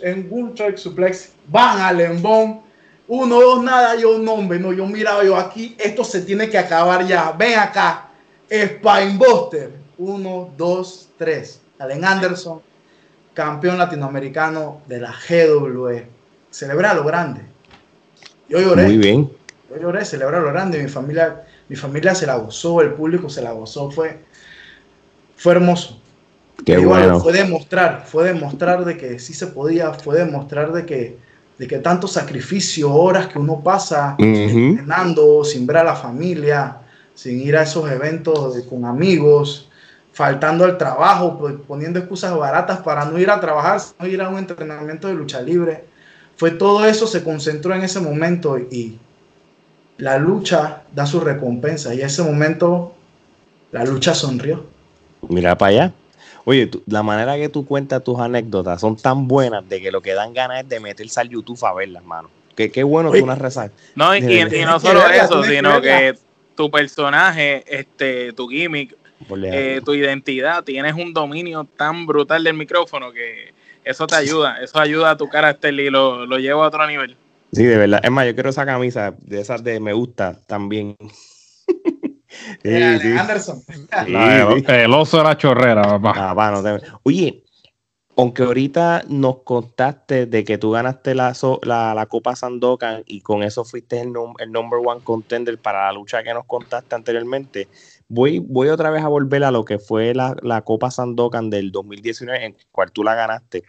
En 0.04 0.28
un 0.32 0.56
suplex, 0.78 1.32
van 1.50 1.82
Allen 1.82 2.22
Bone. 2.22 2.62
Uno, 3.08 3.42
dos, 3.42 3.64
nada. 3.64 3.96
Yo 3.96 4.18
no, 4.18 4.34
hombre, 4.34 4.60
no. 4.60 4.74
Yo 4.74 4.86
miraba, 4.86 5.24
yo 5.24 5.36
aquí, 5.36 5.76
esto 5.80 6.04
se 6.04 6.22
tiene 6.22 6.50
que 6.50 6.58
acabar 6.58 7.06
ya. 7.06 7.32
Ven 7.32 7.60
acá. 7.60 8.10
Spinebuster. 8.50 9.72
Uno, 9.98 10.52
dos, 10.58 11.10
tres. 11.18 11.62
Allen 11.80 12.06
Anderson, 12.06 12.62
campeón 13.34 13.78
latinoamericano 13.78 14.82
de 14.88 15.00
la 15.00 15.12
GWE. 15.12 16.08
Celebra 16.50 16.94
lo 16.94 17.04
grande. 17.04 17.42
Yo 18.48 18.60
lloré. 18.60 18.84
Muy 18.84 18.98
bien 18.98 19.44
yo 19.74 19.82
lloré, 19.82 20.06
celebré 20.06 20.40
lo 20.40 20.48
grande, 20.48 20.82
mi 20.82 20.90
familia, 20.90 21.44
mi 21.70 21.76
familia 21.76 22.14
se 22.16 22.28
la 22.28 22.36
gozó, 22.36 22.82
el 22.82 22.94
público 22.94 23.30
se 23.30 23.42
la 23.42 23.52
gozó, 23.52 23.90
fue, 23.90 24.20
fue 25.36 25.54
hermoso. 25.54 26.00
Qué 26.66 26.78
bueno. 26.78 27.20
Fue 27.20 27.34
demostrar, 27.34 28.06
fue 28.06 28.26
demostrar 28.26 28.86
de 28.86 28.98
que 28.98 29.20
sí 29.20 29.34
se 29.34 29.48
podía, 29.48 29.94
fue 29.94 30.18
demostrar 30.18 30.72
de 30.72 30.86
que, 30.86 31.18
de 31.58 31.68
que 31.68 31.80
tanto 31.80 32.08
sacrificio, 32.08 32.94
horas 32.94 33.28
que 33.28 33.40
uno 33.40 33.62
pasa 33.64 34.16
entrenando, 34.18 35.44
sin 35.44 35.68
ver 35.68 35.78
a 35.78 35.84
la 35.84 35.96
familia, 35.96 36.78
sin 37.14 37.40
ir 37.40 37.56
a 37.56 37.64
esos 37.64 37.90
eventos 37.92 38.58
con 38.70 38.86
amigos, 38.86 39.70
faltando 40.14 40.66
al 40.66 40.78
trabajo, 40.78 41.40
poniendo 41.68 42.00
excusas 42.00 42.36
baratas 42.36 42.80
para 42.80 43.06
no 43.06 43.20
ir 43.20 43.30
a 43.30 43.40
trabajar, 43.40 43.80
no 44.00 44.08
ir 44.08 44.22
a 44.22 44.30
un 44.30 44.38
entrenamiento 44.38 45.08
de 45.08 45.14
lucha 45.14 45.42
libre. 45.42 45.86
Fue 46.36 46.52
todo 46.52 46.86
eso 46.86 47.06
se 47.08 47.24
concentró 47.24 47.76
en 47.76 47.84
ese 47.84 48.00
momento 48.00 48.58
y, 48.58 48.98
la 49.98 50.18
lucha 50.18 50.84
da 50.94 51.06
su 51.06 51.20
recompensa 51.20 51.94
y 51.94 52.02
en 52.02 52.08
ese 52.08 52.24
momento 52.24 52.94
la 53.72 53.86
lucha 53.86 54.14
sonrió. 54.14 54.66
Mira 55.30 55.58
para 55.58 55.70
allá. 55.70 55.94
Oye, 56.46 56.70
la 56.88 57.04
manera 57.04 57.36
que 57.38 57.50
tú 57.50 57.66
cuentas 57.66 58.04
tus 58.04 58.20
anécdotas 58.20 58.82
son 58.82 58.98
tan 58.98 59.28
buenas 59.28 59.68
de 59.68 59.82
que 59.82 59.92
lo 59.92 60.02
que 60.02 60.14
dan 60.14 60.34
ganas 60.34 60.64
es 60.64 60.70
de 60.70 60.80
meterse 60.80 61.20
al 61.22 61.30
YouTube 61.30 61.64
a 61.66 61.74
verlas, 61.74 62.04
mano. 62.04 62.30
Que 62.56 62.72
qué 62.72 62.84
bueno 62.84 63.12
que 63.12 63.22
una 63.22 63.36
rezas. 63.36 63.72
No, 63.96 64.16
y, 64.16 64.22
no 64.66 64.80
solo 64.80 65.08
eso, 65.08 65.44
sino 65.44 65.82
que 65.82 66.16
tu 66.56 66.70
personaje, 66.70 67.64
este, 67.68 68.34
tu 68.34 68.48
gimmick, 68.48 68.96
eh, 69.46 69.82
tu 69.84 69.94
identidad, 69.94 70.64
tienes 70.64 70.94
un 70.94 71.14
dominio 71.14 71.66
tan 71.78 72.06
brutal 72.06 72.44
del 72.44 72.56
micrófono 72.56 73.12
que 73.12 73.54
eso 73.84 74.06
te 74.06 74.16
ayuda, 74.16 74.58
eso 74.62 74.80
ayuda 74.80 75.12
a 75.12 75.18
tu 75.18 75.30
carácter 75.30 75.74
y 75.74 75.90
lo, 75.90 76.26
lo 76.26 76.38
lleva 76.38 76.66
a 76.66 76.68
otro 76.68 76.86
nivel. 76.88 77.16
Sí, 77.54 77.64
de 77.64 77.78
verdad. 77.78 78.02
Es 78.04 78.12
más, 78.12 78.26
yo 78.26 78.34
quiero 78.34 78.50
esa 78.50 78.66
camisa 78.66 79.14
de 79.20 79.40
esas 79.40 79.64
de 79.64 79.80
me 79.80 79.94
gusta 79.94 80.40
también. 80.48 80.96
Anderson. 82.64 83.62
el, 84.08 84.94
oso 84.94 85.18
de 85.18 85.24
la 85.24 85.38
chorrera, 85.38 85.84
papá. 85.84 86.14
Ah, 86.16 86.80
Oye, 87.04 87.44
aunque 88.16 88.44
ahorita 88.44 89.04
nos 89.08 89.38
contaste 89.44 90.26
de 90.26 90.44
que 90.44 90.58
tú 90.58 90.72
ganaste 90.72 91.16
la, 91.16 91.34
la, 91.64 92.06
Copa 92.08 92.36
Sandokan 92.36 93.04
y 93.08 93.22
con 93.22 93.44
eso 93.44 93.66
fuiste 93.66 94.02
el, 94.02 94.14
el, 94.40 94.52
number 94.52 94.80
one 94.84 95.02
contender 95.04 95.58
para 95.58 95.86
la 95.86 95.94
lucha 95.94 96.24
que 96.24 96.34
nos 96.34 96.46
contaste 96.46 96.96
anteriormente, 96.96 97.68
voy, 98.08 98.40
voy 98.40 98.70
otra 98.70 98.92
vez 98.92 99.04
a 99.04 99.08
volver 99.08 99.44
a 99.44 99.52
lo 99.52 99.66
que 99.66 99.80
fue 99.80 100.14
la, 100.14 100.36
la 100.42 100.62
Copa 100.62 100.92
Sandokan 100.92 101.50
del 101.50 101.72
2019, 101.72 102.46
en 102.46 102.56
cual 102.72 102.92
tú 102.92 103.04
la 103.04 103.16
ganaste. 103.16 103.64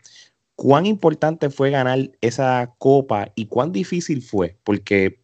¿Cuán 0.56 0.86
importante 0.86 1.50
fue 1.50 1.70
ganar 1.70 2.10
esa 2.20 2.72
copa 2.78 3.32
y 3.34 3.46
cuán 3.46 3.72
difícil 3.72 4.22
fue? 4.22 4.56
Porque 4.62 5.23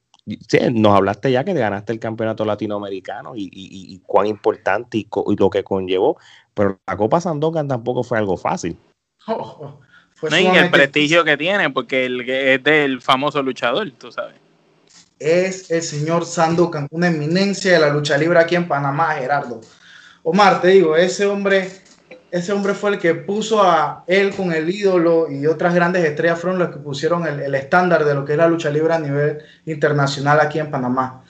nos 0.73 0.97
hablaste 0.97 1.33
ya 1.33 1.45
que 1.45 1.55
ganaste 1.55 1.93
el 1.93 1.99
campeonato 1.99 2.45
latinoamericano 2.45 3.33
y, 3.35 4.01
cuán 4.07 4.27
importante 4.27 4.99
y, 4.99 5.09
lo 5.39 5.51
que 5.51 5.64
conllevó, 5.64 6.18
pero 6.55 6.79
la 6.87 6.97
Copa 6.97 7.21
Sandokan 7.21 7.68
tampoco 7.68 8.03
fue 8.03 8.18
algo 8.18 8.37
fácil. 8.37 8.77
Oh, 10.23 10.29
y 10.39 10.57
el 10.59 10.71
prestigio 10.71 11.25
que 11.25 11.39
tiene, 11.39 11.71
porque 11.71 12.05
el, 12.05 12.29
es 12.29 12.62
del 12.62 13.01
famoso 13.01 13.43
luchador, 13.43 13.91
tú 13.93 14.12
sabes. 14.12 14.35
Es 15.18 15.71
el 15.71 15.83
señor 15.83 16.27
Sandokan, 16.27 16.87
una 16.91 17.09
eminencia 17.09 17.73
de 17.73 17.79
la 17.79 17.89
lucha 17.89 18.18
libre 18.18 18.39
aquí 18.39 18.55
en 18.55 18.68
Panamá, 18.68 19.14
Gerardo. 19.14 19.62
Omar, 20.23 20.61
te 20.61 20.68
digo, 20.68 20.95
ese 20.97 21.25
hombre 21.25 21.71
ese 22.31 22.53
hombre 22.53 22.74
fue 22.74 22.91
el 22.91 22.99
que 22.99 23.14
puso 23.14 23.62
a 23.62 24.05
él 24.07 24.35
con 24.35 24.53
el 24.53 24.70
ídolo 24.70 25.31
y 25.31 25.47
otras 25.47 25.74
grandes 25.74 26.05
estrellas 26.05 26.39
fueron 26.39 26.59
los 26.59 26.70
que 26.70 26.76
pusieron 26.76 27.26
el, 27.26 27.55
estándar 27.55 28.05
de 28.05 28.14
lo 28.14 28.24
que 28.24 28.33
es 28.33 28.39
la 28.39 28.47
lucha 28.47 28.70
libre 28.70 28.95
a 28.95 28.99
nivel 28.99 29.39
internacional 29.66 30.41
aquí 30.41 30.59
en 30.59 30.70
Panamá. 30.70 31.24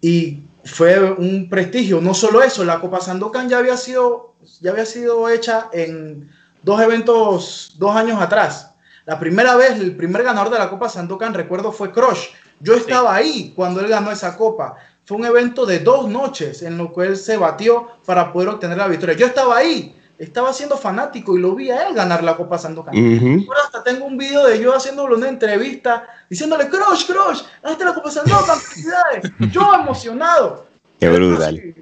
Y 0.00 0.42
fue 0.64 1.12
un 1.12 1.48
prestigio. 1.48 2.00
No 2.00 2.14
solo 2.14 2.42
eso, 2.42 2.64
la 2.64 2.80
Copa 2.80 3.00
Sandokan 3.00 3.48
ya 3.48 3.58
había 3.58 3.76
sido, 3.76 4.34
ya 4.60 4.72
había 4.72 4.86
sido 4.86 5.28
hecha 5.28 5.68
en 5.72 6.28
dos 6.62 6.80
eventos 6.80 7.74
dos 7.78 7.94
años 7.94 8.20
atrás. 8.20 8.74
La 9.06 9.18
primera 9.18 9.54
vez, 9.54 9.72
el 9.72 9.94
primer 9.94 10.24
ganador 10.24 10.52
de 10.52 10.58
la 10.58 10.70
Copa 10.70 10.88
Sandokan, 10.88 11.34
recuerdo, 11.34 11.70
fue 11.70 11.92
Crush. 11.92 12.28
Yo 12.60 12.74
estaba 12.74 13.14
ahí 13.14 13.52
cuando 13.54 13.80
él 13.80 13.88
ganó 13.88 14.10
esa 14.10 14.36
copa. 14.36 14.76
Fue 15.04 15.18
un 15.18 15.26
evento 15.26 15.66
de 15.66 15.80
dos 15.80 16.08
noches 16.08 16.62
en 16.62 16.78
lo 16.78 16.92
que 16.92 17.02
él 17.02 17.16
se 17.16 17.36
batió 17.36 17.88
para 18.06 18.32
poder 18.32 18.48
obtener 18.48 18.78
la 18.78 18.88
victoria. 18.88 19.14
Yo 19.14 19.26
estaba 19.26 19.58
ahí 19.58 19.94
estaba 20.24 20.52
siendo 20.52 20.76
fanático 20.76 21.36
y 21.36 21.40
lo 21.40 21.54
vi 21.54 21.70
a 21.70 21.88
él 21.88 21.94
ganar 21.94 22.22
la 22.22 22.36
Copa 22.36 22.58
Sandokan. 22.58 22.94
Ahora 22.94 23.60
hasta 23.64 23.82
tengo 23.82 24.06
un 24.06 24.16
video 24.16 24.46
de 24.46 24.58
yo 24.58 24.74
haciéndole 24.74 25.14
una 25.14 25.28
entrevista 25.28 26.06
diciéndole, 26.28 26.68
Crush, 26.68 27.06
Crush, 27.06 27.42
ganaste 27.62 27.84
la 27.84 27.94
Copa 27.94 28.10
Sandokan, 28.10 28.58
felicidades. 28.58 29.32
yo 29.50 29.74
emocionado. 29.74 30.66
Qué 31.00 31.08
brutal. 31.08 31.74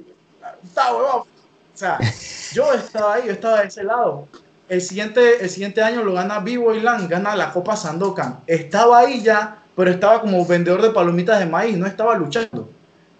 sea, 1.75 1.99
yo 2.53 2.73
estaba 2.73 3.15
ahí, 3.15 3.25
yo 3.27 3.33
estaba 3.33 3.61
de 3.61 3.69
ese 3.69 3.85
lado. 3.85 4.29
El 4.69 4.81
siguiente, 4.81 5.43
el 5.43 5.51
siguiente 5.51 5.83
año 5.83 6.03
lo 6.03 6.15
gana 6.15 6.39
Vivo 6.39 6.73
Land, 6.73 7.09
gana 7.09 7.37
la 7.37 7.53
Copa 7.53 7.77
Sandokan. 7.77 8.41
Estaba 8.47 9.01
ahí 9.01 9.23
ya, 9.23 9.63
pero 9.77 9.91
estaba 9.91 10.21
como 10.21 10.47
vendedor 10.47 10.81
de 10.81 10.91
palomitas 10.91 11.39
de 11.39 11.47
maíz, 11.47 11.77
no 11.77 11.87
estaba 11.87 12.15
luchando. 12.15 12.71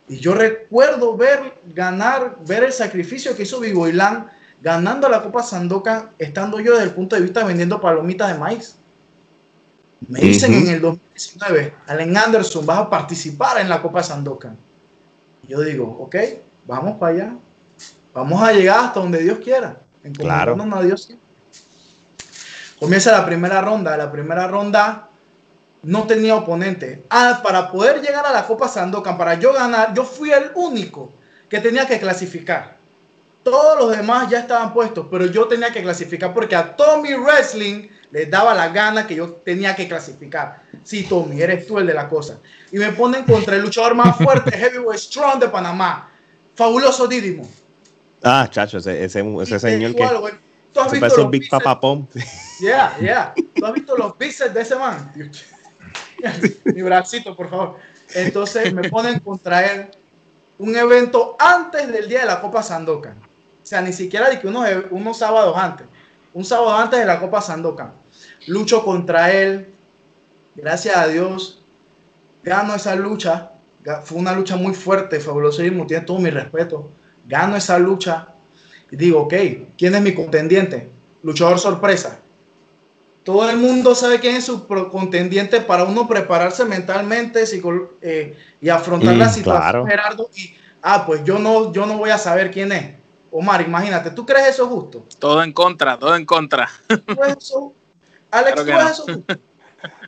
Y 0.09 0.19
yo 0.19 0.35
recuerdo 0.35 1.17
ver 1.17 1.55
ganar, 1.75 2.37
ver 2.47 2.65
el 2.65 2.73
sacrificio 2.73 3.37
que 3.37 3.43
hizo 3.43 3.61
Vivo 3.61 3.87
Land 3.87 4.27
ganando 4.63 5.09
la 5.09 5.23
Copa 5.23 5.43
Sandokan, 5.43 6.11
estando 6.19 6.61
yo 6.61 6.73
desde 6.73 6.85
el 6.85 6.93
punto 6.93 7.17
de 7.17 7.23
vista 7.23 7.45
vendiendo 7.45 7.81
palomitas 7.81 8.33
de 8.33 8.39
maíz. 8.39 8.77
Me 10.09 10.21
dicen 10.21 10.55
en 10.55 10.69
el 10.69 10.81
2019, 10.81 11.75
Allen 11.87 12.17
Anderson, 12.17 12.65
vas 12.65 12.79
a 12.79 12.91
participar 12.91 13.61
en 13.61 13.69
la 13.69 13.83
Copa 13.83 14.03
Sandokan. 14.03 14.57
Yo 15.49 15.61
digo, 15.61 15.97
ok, 16.01 16.17
vamos 16.67 16.99
para 16.99 17.13
allá. 17.13 17.37
Vamos 18.15 18.43
a 18.43 18.53
llegar 18.53 18.85
hasta 18.85 19.01
donde 19.01 19.23
Dios 19.23 19.39
quiera. 19.39 19.77
Claro. 20.15 20.57
A 20.61 20.83
Dios 20.83 21.09
Comienza 22.79 23.13
la 23.13 23.25
primera 23.25 23.61
ronda. 23.61 23.97
La 23.97 24.11
primera 24.11 24.47
ronda 24.49 25.09
no 25.83 26.05
tenía 26.07 26.37
oponente. 26.37 27.05
Ah, 27.11 27.41
para 27.43 27.71
poder 27.71 28.01
llegar 28.01 28.27
a 28.27 28.33
la 28.33 28.47
Copa 28.47 28.69
Sandokan, 28.69 29.17
para 29.17 29.35
yo 29.35 29.53
ganar, 29.53 29.95
yo 29.95 30.05
fui 30.05 30.31
el 30.31 30.51
único 30.55 31.13
que 31.49 31.61
tenía 31.61 31.87
que 31.87 31.99
clasificar. 31.99 32.82
Todos 33.43 33.79
los 33.79 33.97
demás 33.97 34.31
ya 34.31 34.41
estaban 34.41 34.73
puestos, 34.73 35.07
pero 35.11 35.27
yo 35.27 35.47
tenía 35.49 35.73
que 35.73 35.83
clasificar 35.83 36.33
porque 36.33 36.55
a 36.55 36.77
Tommy 36.77 37.15
Wrestling 37.15 37.89
les 38.13 38.31
daba 38.31 38.55
la 38.55 38.69
gana 38.69 39.07
que 39.07 39.17
yo 39.17 39.31
tenía 39.31 39.75
que 39.75 39.89
clasificar. 39.89 40.63
Sí, 40.85 41.05
Tommy, 41.05 41.41
eres 41.41 41.67
tú 41.67 41.79
el 41.79 41.87
de 41.87 41.95
la 41.95 42.09
cosa. 42.09 42.39
Y 42.71 42.77
me 42.79 42.93
ponen 42.93 43.25
contra 43.25 43.57
el 43.57 43.63
luchador 43.63 43.95
más 43.95 44.17
fuerte, 44.17 44.51
Heavyweight 44.57 45.01
Strong 45.01 45.41
de 45.41 45.49
Panamá. 45.49 46.11
Fabuloso 46.55 47.09
Didimo. 47.09 47.49
Ah, 48.23 48.47
chacho, 48.49 48.79
ese, 48.79 49.05
ese, 49.05 49.25
ese 49.43 49.59
señor 49.59 49.95
que... 49.95 50.09
¿Tú 50.73 50.81
has 50.81 50.93
visto 50.93 51.17
los 51.17 51.31
Big 51.31 51.49
Papa 51.51 51.79
Pom. 51.79 52.07
Yeah, 52.61 52.97
yeah. 53.01 53.35
¿Tú 53.55 53.67
has 53.67 53.73
visto 53.75 53.97
los 53.97 54.17
bíceps 54.17 54.55
de 54.55 54.63
ese 54.63 54.77
man? 54.77 55.13
Mi 56.65 56.83
bracito, 56.83 57.37
por 57.37 57.51
favor. 57.51 57.79
Entonces 58.15 58.73
me 58.73 58.89
ponen 58.89 59.21
contra 59.21 59.71
él 59.71 59.89
un 60.59 60.75
evento 60.77 61.37
antes 61.39 61.93
del 61.93 62.09
día 62.09 62.21
de 62.21 62.27
la 62.27 62.41
Copa 62.41 62.63
Sandokan. 62.63 63.17
O 63.63 63.67
sea, 63.67 63.81
ni 63.81 63.93
siquiera 63.93 64.29
de 64.29 64.41
que 64.41 64.47
unos, 64.47 64.67
unos 64.91 65.19
sábados 65.19 65.57
antes. 65.57 65.87
Un 66.35 66.45
sábado 66.45 66.75
antes 66.77 66.99
de 66.99 67.07
la 67.07 67.21
Copa 67.21 67.41
Sandokan 67.41 68.03
lucho 68.47 68.85
contra 68.85 69.33
él, 69.33 69.69
gracias 70.55 70.97
a 70.97 71.09
Dios, 71.09 71.61
gano 72.43 72.75
esa 72.75 72.95
lucha, 72.95 73.53
fue 74.05 74.19
una 74.19 74.33
lucha 74.33 74.57
muy 74.57 74.75
fuerte, 74.75 75.21
fabulosísimo, 75.21 75.87
tiene 75.87 76.05
todo 76.05 76.19
mi 76.19 76.31
respeto, 76.31 76.91
gano 77.27 77.57
esa 77.57 77.79
lucha 77.79 78.29
y 78.91 78.97
digo, 78.97 79.21
ok, 79.23 79.35
¿quién 79.79 79.95
es 79.95 80.03
mi 80.03 80.15
contendiente? 80.15 80.89
Luchador 81.23 81.59
sorpresa. 81.59 82.19
Todo 83.25 83.49
el 83.49 83.57
mundo 83.57 83.95
sabe 83.95 84.19
quién 84.19 84.35
es 84.35 84.45
su 84.45 84.67
contendiente 84.67 85.61
para 85.61 85.85
uno 85.85 86.09
prepararse 86.09 86.65
mentalmente 86.65 87.45
eh, 88.03 88.37
y 88.61 88.69
afrontar 88.69 89.15
la 89.15 89.29
mm, 89.29 89.33
situación, 89.33 89.87
Gerardo. 89.87 90.29
Y, 90.35 90.55
ah, 90.83 91.07
pues 91.07 91.23
yo 91.23 91.39
no, 91.39 91.73
yo 91.73 91.87
no 91.87 91.99
voy 91.99 92.11
a 92.11 92.19
saber 92.19 92.51
quién 92.51 92.73
es. 92.73 92.97
Omar, 93.33 93.63
imagínate, 93.63 94.11
¿tú 94.11 94.27
crees 94.27 94.49
eso 94.49 94.69
justo? 94.69 95.05
Todo 95.19 95.43
en 95.43 95.53
contra, 95.53 95.99
todo 95.99 96.15
en 96.15 96.27
contra. 96.27 96.69
Alex, 98.31 98.67
no. 98.67 99.35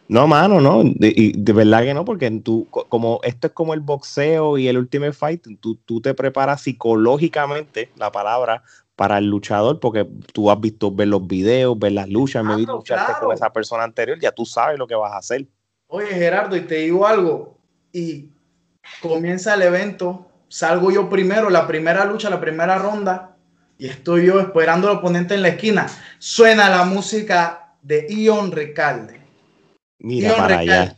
No, 0.07 0.27
mano, 0.27 0.61
no. 0.61 0.83
De, 0.85 1.33
de 1.35 1.53
verdad 1.53 1.83
que 1.83 1.95
no, 1.95 2.05
porque 2.05 2.31
tú, 2.31 2.68
como 2.70 3.20
esto 3.22 3.47
es 3.47 3.53
como 3.55 3.72
el 3.72 3.81
boxeo 3.81 4.59
y 4.59 4.68
el 4.68 4.77
Ultimate 4.77 5.14
Fight, 5.14 5.43
tú, 5.61 5.77
tú 5.77 6.01
te 6.01 6.12
preparas 6.12 6.61
psicológicamente, 6.61 7.91
la 7.97 8.12
palabra, 8.12 8.62
para 8.97 9.18
el 9.18 9.27
luchador, 9.27 9.81
porque 9.81 10.07
tú 10.33 10.51
has 10.51 10.61
visto 10.61 10.95
ver 10.95 11.09
los 11.09 11.27
videos, 11.27 11.79
ver 11.79 11.93
las 11.93 12.09
luchas, 12.09 12.45
me 12.45 12.55
vi 12.55 12.66
lucharte 12.66 13.14
con 13.20 13.33
esa 13.33 13.53
persona 13.53 13.83
anterior, 13.83 14.18
ya 14.20 14.31
tú 14.31 14.45
sabes 14.45 14.79
lo 14.79 14.87
que 14.87 14.95
vas 14.95 15.12
a 15.12 15.18
hacer. 15.18 15.47
Oye, 15.89 16.09
Gerardo, 16.09 16.57
y 16.57 16.61
te 16.61 16.77
digo 16.77 17.07
algo, 17.07 17.59
y 17.93 18.29
comienza 19.01 19.55
el 19.55 19.62
evento, 19.62 20.29
salgo 20.55 20.93
yo 20.93 21.11
primero, 21.11 21.51
la 21.51 21.67
primera 21.67 22.05
lucha, 22.05 22.31
la 22.31 22.41
primera 22.41 22.79
ronda, 22.79 23.35
y 23.77 23.89
estoy 23.89 24.27
yo 24.27 24.39
esperando 24.39 24.89
al 24.89 24.99
oponente 24.99 25.35
en 25.35 25.43
la 25.43 25.49
esquina. 25.49 25.89
Suena 26.21 26.71
la 26.71 26.85
música 26.85 27.73
de 27.83 28.07
Ion 28.09 28.53
Recalde. 28.53 29.21
Mira 29.99 30.37
para 30.37 30.59
allá. 30.59 30.97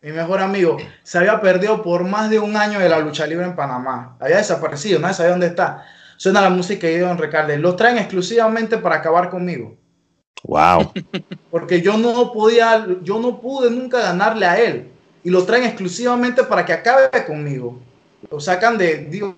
Mi 0.00 0.12
mejor 0.12 0.40
amigo 0.40 0.78
se 1.02 1.18
había 1.18 1.42
perdido 1.42 1.82
por 1.82 2.04
más 2.04 2.30
de 2.30 2.38
un 2.38 2.56
año 2.56 2.78
de 2.78 2.88
la 2.88 2.98
lucha 2.98 3.26
libre 3.26 3.44
en 3.44 3.54
Panamá. 3.54 4.16
Había 4.18 4.38
desaparecido, 4.38 4.98
nadie 4.98 5.14
sabía 5.14 5.32
dónde 5.32 5.48
está. 5.48 5.84
Suena 6.16 6.40
la 6.40 6.48
música 6.48 6.86
de 6.86 6.98
Ion 6.98 7.18
Recalde. 7.18 7.58
Lo 7.58 7.76
traen 7.76 7.98
exclusivamente 7.98 8.78
para 8.78 8.96
acabar 8.96 9.28
conmigo. 9.28 9.76
Wow. 10.42 10.94
Porque 11.50 11.82
yo 11.82 11.98
no 11.98 12.32
podía, 12.32 12.86
yo 13.02 13.20
no 13.20 13.42
pude 13.42 13.70
nunca 13.70 14.00
ganarle 14.00 14.46
a 14.46 14.58
él. 14.58 14.90
Y 15.22 15.28
lo 15.28 15.44
traen 15.44 15.64
exclusivamente 15.64 16.44
para 16.44 16.64
que 16.64 16.72
acabe 16.72 17.10
conmigo. 17.26 17.78
Lo 18.30 18.40
sacan 18.40 18.76
de, 18.78 19.06
digo, 19.10 19.36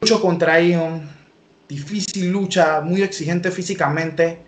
mucho 0.00 0.20
contra 0.20 0.60
Ion 0.60 1.22
difícil 1.72 2.30
lucha, 2.30 2.80
muy 2.82 3.02
exigente 3.02 3.50
físicamente 3.50 4.42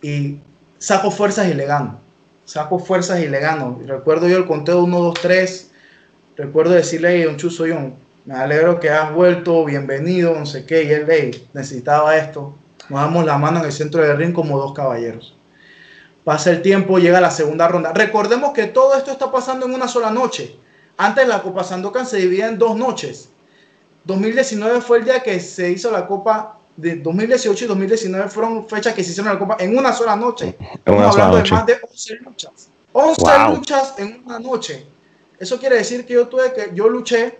y 0.00 0.38
saco 0.78 1.10
fuerzas 1.10 1.48
y 1.48 1.54
le 1.54 1.66
gano. 1.66 2.00
Saco 2.44 2.78
fuerzas 2.78 3.20
y 3.20 3.28
le 3.28 3.38
gano. 3.38 3.80
Recuerdo 3.84 4.28
yo 4.28 4.38
el 4.38 4.46
conteo 4.46 4.82
1, 4.82 4.98
2, 4.98 5.14
3. 5.20 5.70
Recuerdo 6.36 6.72
decirle 6.72 7.22
a 7.22 7.26
Don 7.26 7.36
Chuso, 7.36 7.66
yo, 7.66 7.92
me 8.24 8.34
alegro 8.34 8.80
que 8.80 8.88
has 8.90 9.12
vuelto, 9.12 9.64
bienvenido, 9.64 10.34
no 10.34 10.46
sé 10.46 10.64
qué. 10.64 10.84
Y 10.84 10.90
él, 10.90 11.06
hey, 11.08 11.48
necesitaba 11.52 12.16
esto. 12.16 12.54
Nos 12.88 13.00
damos 13.00 13.24
la 13.24 13.38
mano 13.38 13.60
en 13.60 13.66
el 13.66 13.72
centro 13.72 14.02
del 14.02 14.16
ring 14.16 14.32
como 14.32 14.58
dos 14.58 14.72
caballeros. 14.72 15.36
Pasa 16.24 16.50
el 16.50 16.62
tiempo, 16.62 16.98
llega 16.98 17.20
la 17.20 17.30
segunda 17.30 17.68
ronda. 17.68 17.92
Recordemos 17.92 18.52
que 18.52 18.66
todo 18.66 18.96
esto 18.96 19.10
está 19.10 19.30
pasando 19.30 19.66
en 19.66 19.74
una 19.74 19.88
sola 19.88 20.10
noche. 20.10 20.56
Antes 20.96 21.26
la 21.26 21.42
Copa 21.42 21.64
Sandokan 21.64 22.06
se 22.06 22.18
dividía 22.18 22.48
en 22.48 22.58
dos 22.58 22.76
noches. 22.76 23.28
2019 24.04 24.80
fue 24.80 24.98
el 24.98 25.04
día 25.04 25.22
que 25.22 25.40
se 25.40 25.70
hizo 25.70 25.90
la 25.90 26.06
Copa 26.06 26.58
de 26.76 26.96
2018 26.96 27.64
y 27.64 27.68
2019 27.68 28.28
fueron 28.28 28.68
fechas 28.68 28.94
que 28.94 29.04
se 29.04 29.10
hicieron 29.10 29.32
la 29.32 29.38
Copa 29.38 29.56
en 29.60 29.76
una 29.76 29.92
sola 29.92 30.16
noche. 30.16 30.56
Estamos 30.74 31.16
hablando 31.16 31.36
de 31.36 31.50
más 31.50 31.66
de 31.66 31.80
11 31.90 32.14
luchas. 32.24 32.68
11 32.92 33.22
luchas 33.54 33.94
en 33.98 34.22
una 34.24 34.38
noche. 34.38 34.86
Eso 35.38 35.58
quiere 35.58 35.76
decir 35.76 36.04
que 36.06 36.14
yo 36.14 36.28
tuve 36.28 36.52
que, 36.52 36.70
yo 36.74 36.88
luché, 36.88 37.38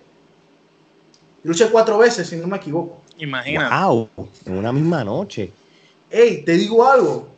luché 1.44 1.70
cuatro 1.70 1.98
veces, 1.98 2.28
si 2.28 2.36
no 2.36 2.46
me 2.46 2.56
equivoco. 2.56 3.02
Imagínate. 3.18 3.74
Wow, 3.74 4.08
en 4.46 4.56
una 4.56 4.72
misma 4.72 5.04
noche. 5.04 5.52
Ey, 6.10 6.44
te 6.44 6.52
digo 6.52 6.86
algo. 6.86 7.28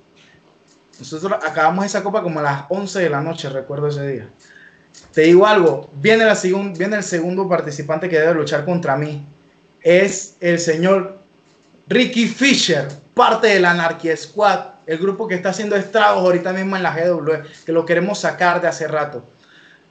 Nosotros 0.98 1.32
acabamos 1.32 1.84
esa 1.84 2.02
copa 2.02 2.22
como 2.22 2.40
a 2.40 2.42
las 2.42 2.64
11 2.68 3.00
de 3.00 3.10
la 3.10 3.20
noche, 3.20 3.48
recuerdo 3.48 3.88
ese 3.88 4.06
día. 4.06 4.30
Te 5.12 5.22
digo 5.22 5.47
algo, 5.47 5.88
viene, 6.01 6.24
la 6.24 6.36
viene 6.76 6.97
el 6.97 7.03
segundo 7.03 7.49
participante 7.49 8.09
que 8.09 8.18
debe 8.18 8.34
luchar 8.34 8.64
contra 8.64 8.97
mí. 8.97 9.24
Es 9.80 10.36
el 10.40 10.59
señor 10.59 11.18
Ricky 11.86 12.26
Fisher, 12.26 12.88
parte 13.14 13.49
de 13.49 13.61
la 13.61 13.70
Anarchy 13.70 14.16
Squad, 14.16 14.74
el 14.86 14.99
grupo 14.99 15.28
que 15.28 15.34
está 15.34 15.51
haciendo 15.51 15.76
estragos 15.76 16.22
ahorita 16.22 16.53
mismo 16.53 16.76
en 16.76 16.82
la 16.82 16.95
GW, 16.95 17.30
que 17.64 17.72
lo 17.72 17.84
queremos 17.84 18.18
sacar 18.20 18.61
de 18.61 18.68
hace 18.68 18.88
rato. 18.88 19.22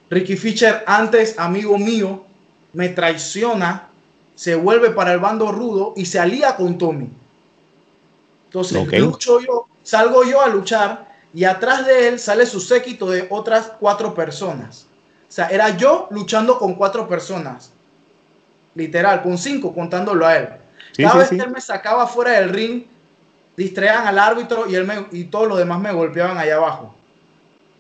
Ricky 0.10 0.36
Fisher, 0.36 0.84
antes 0.86 1.40
amigo 1.40 1.78
mío, 1.78 2.26
me 2.74 2.90
traiciona, 2.90 3.90
se 4.36 4.56
vuelve 4.56 4.90
para 4.92 5.14
el 5.14 5.20
bando 5.20 5.52
rudo 5.52 5.94
y 5.96 6.06
se 6.06 6.20
alía 6.20 6.56
con 6.56 6.78
Tommy. 6.78 7.10
Entonces 8.46 9.00
lucho 9.00 9.40
yo, 9.40 9.68
salgo 9.84 10.24
yo 10.24 10.42
a 10.42 10.48
luchar 10.48 11.12
y 11.34 11.46
atrás 11.46 11.86
de 11.86 12.10
él 12.10 12.20
sale 12.20 12.46
su 12.46 12.60
séquito 12.60 13.10
de 13.10 13.28
otras 13.30 13.72
cuatro 13.80 14.14
personas. 14.14 14.88
O 15.34 15.36
sea, 15.36 15.48
era 15.48 15.76
yo 15.76 16.08
luchando 16.12 16.60
con 16.60 16.76
cuatro 16.76 17.08
personas. 17.08 17.72
Literal, 18.76 19.24
con 19.24 19.40
cinco 19.40 19.74
contándolo 19.74 20.28
a 20.28 20.38
él. 20.38 20.50
Cada 20.96 21.16
vez 21.16 21.30
que 21.30 21.38
él 21.38 21.50
me 21.50 21.60
sacaba 21.60 22.06
fuera 22.06 22.34
del 22.34 22.50
ring, 22.50 22.84
distraían 23.58 24.06
al 24.06 24.20
árbitro 24.20 24.70
y, 24.70 24.76
él 24.76 24.88
y 25.12 25.24
todos 25.24 25.48
los 25.48 25.58
demás 25.58 25.80
me 25.80 25.92
golpeaban 25.92 26.38
allá 26.38 26.58
abajo. 26.58 26.94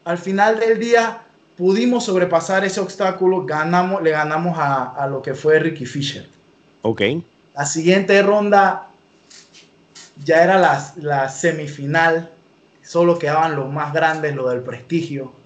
Al 0.03 0.17
final 0.17 0.59
del 0.59 0.79
día 0.79 1.25
pudimos 1.55 2.05
sobrepasar 2.05 2.65
ese 2.65 2.79
obstáculo, 2.79 3.45
ganamos, 3.45 4.01
le 4.01 4.09
ganamos 4.09 4.57
a, 4.57 5.05
lo 5.07 5.21
que 5.21 5.35
fue 5.35 5.59
Ricky 5.59 5.85
Fisher. 5.85 6.27
Ok. 6.81 7.01
La 7.53 7.67
siguiente 7.67 8.19
ronda 8.23 8.87
ya 10.25 10.43
era 10.43 10.57
la, 10.57 10.83
la 10.95 11.29
semifinal, 11.29 12.31
solo 12.81 13.19
quedaban 13.19 13.55
los 13.55 13.71
más 13.71 13.93
grandes, 13.93 14.33
lo 14.33 14.49
del 14.49 14.61
prestigio 14.61 15.42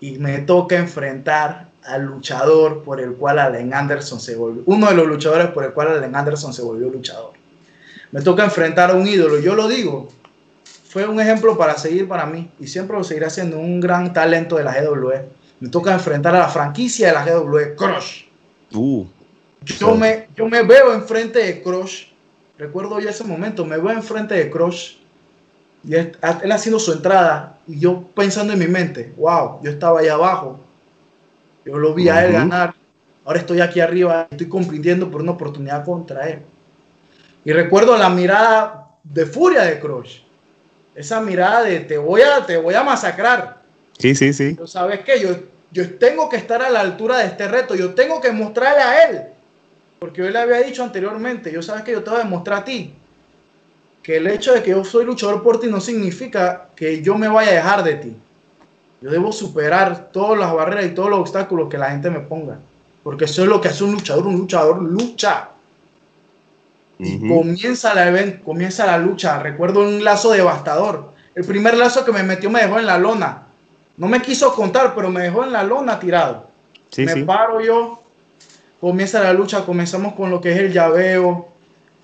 y 0.00 0.18
me 0.18 0.38
toca 0.38 0.76
enfrentar 0.76 1.70
al 1.84 2.04
luchador 2.04 2.82
por 2.82 3.00
el 3.00 3.14
cual 3.14 3.38
Allen 3.38 3.72
Anderson 3.72 4.20
se 4.20 4.36
volvió, 4.36 4.62
uno 4.66 4.88
de 4.88 4.94
los 4.94 5.06
luchadores 5.06 5.48
por 5.48 5.64
el 5.64 5.72
cual 5.72 5.88
Allen 5.88 6.14
Anderson 6.14 6.52
se 6.52 6.62
volvió 6.62 6.90
luchador. 6.90 7.32
Me 8.12 8.22
toca 8.22 8.44
enfrentar 8.44 8.90
a 8.90 8.94
un 8.94 9.06
ídolo, 9.06 9.38
yo 9.38 9.54
lo 9.54 9.68
digo, 9.68 10.08
fue 10.88 11.06
un 11.06 11.20
ejemplo 11.20 11.56
para 11.56 11.78
seguir 11.78 12.08
para 12.08 12.26
mí 12.26 12.50
y 12.58 12.66
siempre 12.66 12.96
lo 12.96 13.04
seguirá 13.04 13.30
siendo 13.30 13.58
un 13.58 13.78
gran 13.78 14.12
talento 14.12 14.56
de 14.56 14.64
la 14.64 14.74
GW. 14.80 15.10
Me 15.60 15.68
toca 15.68 15.92
enfrentar 15.92 16.34
a 16.34 16.40
la 16.40 16.48
franquicia 16.48 17.08
de 17.08 17.12
la 17.12 17.24
GW, 17.24 17.76
Crush. 17.76 18.24
Uh. 18.72 19.06
Yo, 19.78 19.94
me, 19.94 20.28
yo 20.34 20.48
me 20.48 20.62
veo 20.62 20.92
enfrente 20.94 21.38
de 21.38 21.62
Crush. 21.62 22.06
Recuerdo 22.58 22.98
ya 22.98 23.10
ese 23.10 23.24
momento, 23.24 23.64
me 23.64 23.76
veo 23.76 23.90
enfrente 23.90 24.34
de 24.34 24.50
Crush. 24.50 24.96
Y 25.86 25.94
él, 25.94 26.16
él 26.42 26.52
haciendo 26.52 26.78
su 26.78 26.92
entrada. 26.92 27.58
Y 27.66 27.78
yo 27.78 28.02
pensando 28.14 28.52
en 28.52 28.58
mi 28.58 28.66
mente, 28.66 29.12
wow, 29.16 29.60
yo 29.62 29.70
estaba 29.70 30.00
ahí 30.00 30.08
abajo. 30.08 30.60
Yo 31.64 31.78
lo 31.78 31.94
vi 31.94 32.08
a 32.08 32.24
él 32.24 32.32
ganar. 32.32 32.74
Ahora 33.24 33.38
estoy 33.38 33.60
aquí 33.60 33.80
arriba, 33.80 34.26
estoy 34.30 34.48
compitiendo 34.48 35.10
por 35.10 35.20
una 35.20 35.32
oportunidad 35.32 35.84
contra 35.84 36.28
él. 36.28 36.40
Y 37.44 37.52
recuerdo 37.52 37.96
la 37.96 38.10
mirada 38.10 38.88
de 39.04 39.26
furia 39.26 39.62
de 39.62 39.78
Crush. 39.78 40.20
Esa 40.94 41.20
mirada 41.20 41.62
de 41.62 41.80
te 41.80 41.96
voy 41.96 42.22
a, 42.22 42.44
te 42.44 42.56
voy 42.56 42.74
a 42.74 42.82
masacrar. 42.82 43.62
Sí, 43.98 44.14
sí, 44.14 44.32
sí. 44.32 44.56
¿Sabes 44.66 45.00
qué? 45.00 45.20
Yo, 45.20 45.30
yo 45.70 45.94
tengo 45.96 46.28
que 46.28 46.36
estar 46.36 46.62
a 46.62 46.70
la 46.70 46.80
altura 46.80 47.18
de 47.18 47.26
este 47.26 47.46
reto. 47.46 47.74
Yo 47.74 47.94
tengo 47.94 48.20
que 48.20 48.32
mostrarle 48.32 48.82
a 48.82 49.08
él. 49.08 49.22
Porque 49.98 50.22
yo 50.22 50.30
le 50.30 50.38
había 50.38 50.62
dicho 50.62 50.82
anteriormente, 50.82 51.52
yo 51.52 51.62
sabes 51.62 51.84
que 51.84 51.92
yo 51.92 52.02
te 52.02 52.10
voy 52.10 52.20
a 52.20 52.24
demostrar 52.24 52.60
a 52.60 52.64
ti 52.64 52.94
que 54.02 54.16
el 54.16 54.26
hecho 54.26 54.52
de 54.52 54.62
que 54.62 54.70
yo 54.70 54.84
soy 54.84 55.04
luchador 55.04 55.42
por 55.42 55.60
ti 55.60 55.66
no 55.68 55.80
significa 55.80 56.68
que 56.74 57.02
yo 57.02 57.16
me 57.16 57.28
vaya 57.28 57.50
a 57.50 57.54
dejar 57.54 57.84
de 57.84 57.94
ti. 57.96 58.16
Yo 59.00 59.10
debo 59.10 59.32
superar 59.32 60.10
todas 60.12 60.38
las 60.38 60.52
barreras 60.52 60.86
y 60.86 60.94
todos 60.94 61.10
los 61.10 61.20
obstáculos 61.20 61.68
que 61.70 61.78
la 61.78 61.90
gente 61.90 62.10
me 62.10 62.20
ponga. 62.20 62.58
Porque 63.02 63.24
eso 63.24 63.42
es 63.42 63.48
lo 63.48 63.60
que 63.60 63.68
hace 63.68 63.84
un 63.84 63.92
luchador. 63.92 64.26
Un 64.26 64.36
luchador 64.36 64.82
lucha. 64.82 65.48
Y 66.98 67.18
comienza, 67.28 67.94
la, 67.94 68.40
comienza 68.44 68.84
la 68.84 68.98
lucha. 68.98 69.38
Recuerdo 69.38 69.80
un 69.80 70.04
lazo 70.04 70.32
devastador. 70.32 71.12
El 71.34 71.46
primer 71.46 71.76
lazo 71.76 72.04
que 72.04 72.12
me 72.12 72.22
metió 72.22 72.50
me 72.50 72.60
dejó 72.60 72.78
en 72.78 72.86
la 72.86 72.98
lona. 72.98 73.46
No 73.96 74.06
me 74.06 74.20
quiso 74.20 74.54
contar, 74.54 74.94
pero 74.94 75.10
me 75.10 75.22
dejó 75.22 75.44
en 75.44 75.52
la 75.52 75.62
lona 75.62 75.98
tirado. 75.98 76.48
me 76.98 77.24
paro 77.24 77.62
yo. 77.62 78.02
Comienza 78.80 79.22
la 79.22 79.32
lucha. 79.32 79.64
Comenzamos 79.64 80.12
con 80.12 80.30
lo 80.30 80.42
que 80.42 80.52
es 80.52 80.58
el 80.58 80.72
llaveo. 80.72 81.49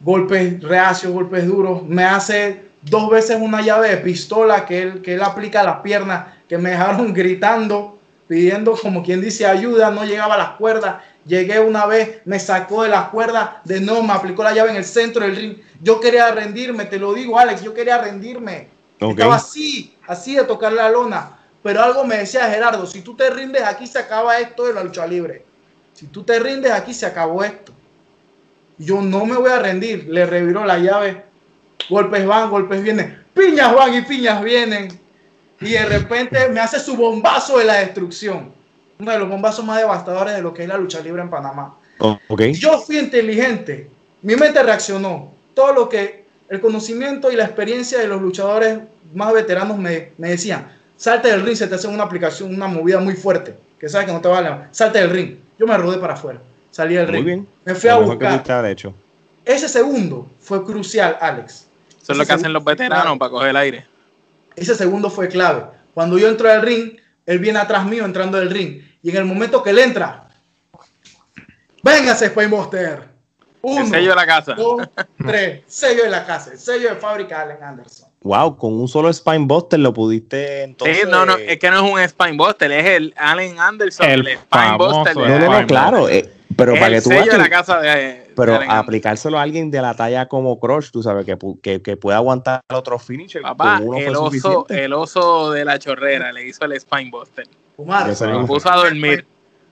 Golpes 0.00 0.62
reacios, 0.62 1.12
golpes 1.12 1.46
duros. 1.46 1.82
Me 1.84 2.04
hace 2.04 2.66
dos 2.82 3.10
veces 3.10 3.38
una 3.40 3.62
llave 3.62 3.90
de 3.90 3.96
pistola 3.98 4.64
que 4.66 4.82
él, 4.82 5.02
que 5.02 5.14
él 5.14 5.22
aplica 5.22 5.60
a 5.60 5.64
las 5.64 5.80
piernas. 5.80 6.28
Que 6.48 6.58
me 6.58 6.70
dejaron 6.70 7.12
gritando 7.14 7.96
pidiendo 8.26 8.76
como 8.76 9.02
quien 9.02 9.20
dice 9.20 9.46
ayuda, 9.46 9.90
no 9.90 10.04
llegaba 10.04 10.34
a 10.34 10.38
las 10.38 10.50
cuerdas. 10.50 11.02
Llegué 11.24 11.58
una 11.60 11.86
vez, 11.86 12.20
me 12.24 12.38
sacó 12.38 12.82
de 12.82 12.88
las 12.88 13.08
cuerdas, 13.08 13.50
de 13.64 13.80
no, 13.80 14.02
me 14.02 14.12
aplicó 14.12 14.42
la 14.42 14.52
llave 14.52 14.70
en 14.70 14.76
el 14.76 14.84
centro 14.84 15.24
del 15.24 15.36
ring. 15.36 15.56
Yo 15.80 16.00
quería 16.00 16.30
rendirme, 16.30 16.84
te 16.84 16.98
lo 16.98 17.14
digo, 17.14 17.38
Alex, 17.38 17.62
yo 17.62 17.74
quería 17.74 17.98
rendirme. 17.98 18.68
Estaba 18.98 19.36
así, 19.36 19.96
así 20.06 20.36
de 20.36 20.44
tocar 20.44 20.72
la 20.72 20.88
lona. 20.88 21.38
Pero 21.62 21.82
algo 21.82 22.04
me 22.04 22.18
decía 22.18 22.48
Gerardo, 22.48 22.86
si 22.86 23.02
tú 23.02 23.16
te 23.16 23.28
rindes 23.28 23.62
aquí 23.62 23.86
se 23.86 23.98
acaba 23.98 24.38
esto 24.38 24.66
de 24.66 24.74
la 24.74 24.84
lucha 24.84 25.06
libre. 25.06 25.44
Si 25.94 26.06
tú 26.06 26.22
te 26.22 26.38
rindes 26.38 26.70
aquí 26.70 26.94
se 26.94 27.06
acabó 27.06 27.42
esto. 27.42 27.72
Yo 28.78 29.00
no 29.02 29.24
me 29.26 29.36
voy 29.36 29.50
a 29.50 29.58
rendir. 29.58 30.06
Le 30.08 30.26
reviró 30.26 30.64
la 30.64 30.78
llave. 30.78 31.24
Golpes 31.88 32.26
van, 32.26 32.50
golpes 32.50 32.82
vienen. 32.82 33.24
Piñas 33.34 33.74
van 33.74 33.94
y 33.94 34.02
piñas 34.02 34.42
vienen 34.42 35.06
y 35.60 35.70
de 35.70 35.84
repente 35.86 36.48
me 36.48 36.60
hace 36.60 36.78
su 36.78 36.96
bombazo 36.96 37.58
de 37.58 37.64
la 37.64 37.74
destrucción. 37.74 38.52
Uno 38.98 39.12
de 39.12 39.18
los 39.18 39.28
bombazos 39.28 39.64
más 39.64 39.78
devastadores 39.78 40.34
de 40.34 40.42
lo 40.42 40.52
que 40.52 40.62
es 40.62 40.68
la 40.68 40.78
lucha 40.78 41.00
libre 41.00 41.22
en 41.22 41.30
Panamá. 41.30 41.76
Oh, 41.98 42.18
Yo 42.52 42.78
fui 42.78 42.98
inteligente, 42.98 43.90
mi 44.22 44.36
mente 44.36 44.62
reaccionó. 44.62 45.32
Todo 45.54 45.72
lo 45.72 45.88
que 45.88 46.24
el 46.48 46.60
conocimiento 46.60 47.32
y 47.32 47.36
la 47.36 47.44
experiencia 47.44 47.98
de 47.98 48.06
los 48.06 48.20
luchadores 48.20 48.80
más 49.14 49.32
veteranos 49.32 49.78
me, 49.78 50.12
me 50.18 50.30
decían, 50.30 50.68
salte 50.96 51.28
del 51.28 51.42
ring, 51.42 51.56
se 51.56 51.66
te 51.66 51.74
hace 51.74 51.88
una 51.88 52.04
aplicación, 52.04 52.54
una 52.54 52.68
movida 52.68 53.00
muy 53.00 53.14
fuerte, 53.14 53.56
que 53.78 53.88
sabes 53.88 54.06
que 54.06 54.12
no 54.12 54.20
te 54.20 54.28
vale, 54.28 54.50
salte 54.72 54.98
del 54.98 55.10
ring. 55.10 55.36
Yo 55.58 55.66
me 55.66 55.76
rodé 55.76 55.98
para 55.98 56.14
afuera, 56.14 56.40
salí 56.76 56.94
del 56.94 57.08
ring. 57.08 57.24
Bien. 57.24 57.48
Me 57.64 57.74
fui 57.74 57.88
a 57.88 57.96
buscar. 57.96 58.66
hecho. 58.66 58.94
Ese 59.44 59.68
segundo 59.68 60.28
fue 60.40 60.64
crucial, 60.64 61.16
Alex. 61.20 61.66
Eso 62.02 62.12
es 62.12 62.18
lo 62.18 62.26
que 62.26 62.32
hacen 62.32 62.52
los 62.52 62.62
veteranos 62.62 63.18
para 63.18 63.30
coger 63.30 63.50
el 63.50 63.56
aire. 63.56 63.86
Ese 64.54 64.74
segundo 64.74 65.10
fue 65.10 65.28
clave. 65.28 65.64
Cuando 65.94 66.18
yo 66.18 66.28
entro 66.28 66.50
al 66.50 66.62
ring, 66.62 66.96
él 67.24 67.38
viene 67.38 67.58
atrás 67.58 67.86
mío 67.86 68.04
entrando 68.04 68.38
del 68.38 68.50
ring. 68.50 68.82
Y 69.02 69.10
en 69.10 69.16
el 69.16 69.24
momento 69.24 69.62
que 69.62 69.70
él 69.70 69.78
entra, 69.78 70.28
véngase, 71.82 72.28
Spinebuster. 72.28 73.16
Uno, 73.62 73.80
el 73.80 73.88
sello 73.88 74.10
de 74.10 74.16
la 74.16 74.26
casa. 74.26 74.54
Dos, 74.54 74.88
tres, 75.26 75.62
sello 75.66 76.04
de 76.04 76.10
la 76.10 76.24
casa, 76.24 76.52
el 76.52 76.58
sello 76.58 76.90
de 76.90 76.96
fábrica 76.96 77.40
Allen 77.40 77.62
Anderson. 77.62 78.08
Wow, 78.22 78.56
con 78.56 78.74
un 78.74 78.86
solo 78.86 79.12
Spinebuster 79.12 79.78
lo 79.80 79.92
pudiste 79.92 80.62
entonces. 80.62 80.98
Sí, 80.98 81.08
no, 81.08 81.26
no, 81.26 81.36
es 81.36 81.58
que 81.58 81.70
no 81.70 81.84
es 81.84 81.92
un 81.92 82.08
Spinebuster, 82.08 82.70
es 82.70 82.86
el 82.86 83.14
Allen 83.16 83.58
Anderson, 83.58 84.08
el, 84.08 84.28
el 84.28 84.38
Spinebuster. 84.38 85.16
No, 85.16 85.38
no, 85.38 85.60
no, 85.60 85.66
claro. 85.66 86.08
Eh, 86.08 86.35
pero 86.56 86.74
para 86.74 86.90
que 86.90 87.02
tú 87.02 87.10
sello 87.10 87.32
de 87.32 87.38
la 87.38 87.50
casa 87.50 87.80
de, 87.80 88.30
pero 88.34 88.58
aplicárselo 88.68 89.38
a 89.38 89.42
alguien 89.42 89.70
de 89.70 89.80
la 89.80 89.94
talla 89.94 90.26
como 90.26 90.58
Crush, 90.58 90.90
tú 90.90 91.02
sabes, 91.02 91.26
que, 91.26 91.36
que, 91.62 91.82
que 91.82 91.96
puede 91.96 92.16
aguantar 92.16 92.60
otro 92.72 92.98
finisher. 92.98 93.42
Papá, 93.42 93.80
el, 93.96 94.16
oso, 94.16 94.66
el 94.68 94.92
oso 94.92 95.52
de 95.52 95.64
la 95.64 95.78
chorrera 95.78 96.32
le 96.32 96.46
hizo 96.46 96.64
el 96.64 96.80
Spinebuster. 96.80 97.46
se 98.14 98.26
lo 98.26 98.46
puso 98.46 98.70
a 98.70 98.76
dormir. 98.76 99.26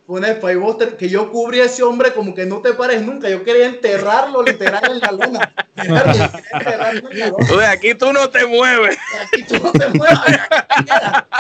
Fue 0.07 0.21
un 0.21 0.27
Spinebuster 0.27 0.99
que 0.99 1.09
yo 1.09 1.33
cubrí 1.33 1.61
a 1.61 1.65
ese 1.65 1.83
hombre 1.83 2.13
como 2.13 2.35
que 2.35 2.45
no 2.45 2.61
te 2.61 2.75
pares 2.75 3.01
nunca. 3.01 3.31
Yo 3.31 3.43
quería 3.43 3.67
enterrarlo 3.67 4.43
literal 4.43 4.93
en 4.93 5.01
la 5.01 5.13
luna. 5.13 5.55
Tú 7.49 7.57
de 7.57 7.67
aquí 7.67 7.95
tú 7.95 8.13
no 8.13 8.29
te 8.31 8.47
mueves. 8.47 8.97
De 8.97 9.19
aquí 9.19 9.43
tú 9.45 9.65
no 9.65 9.73
te 9.73 9.89
mueves. 9.89 10.19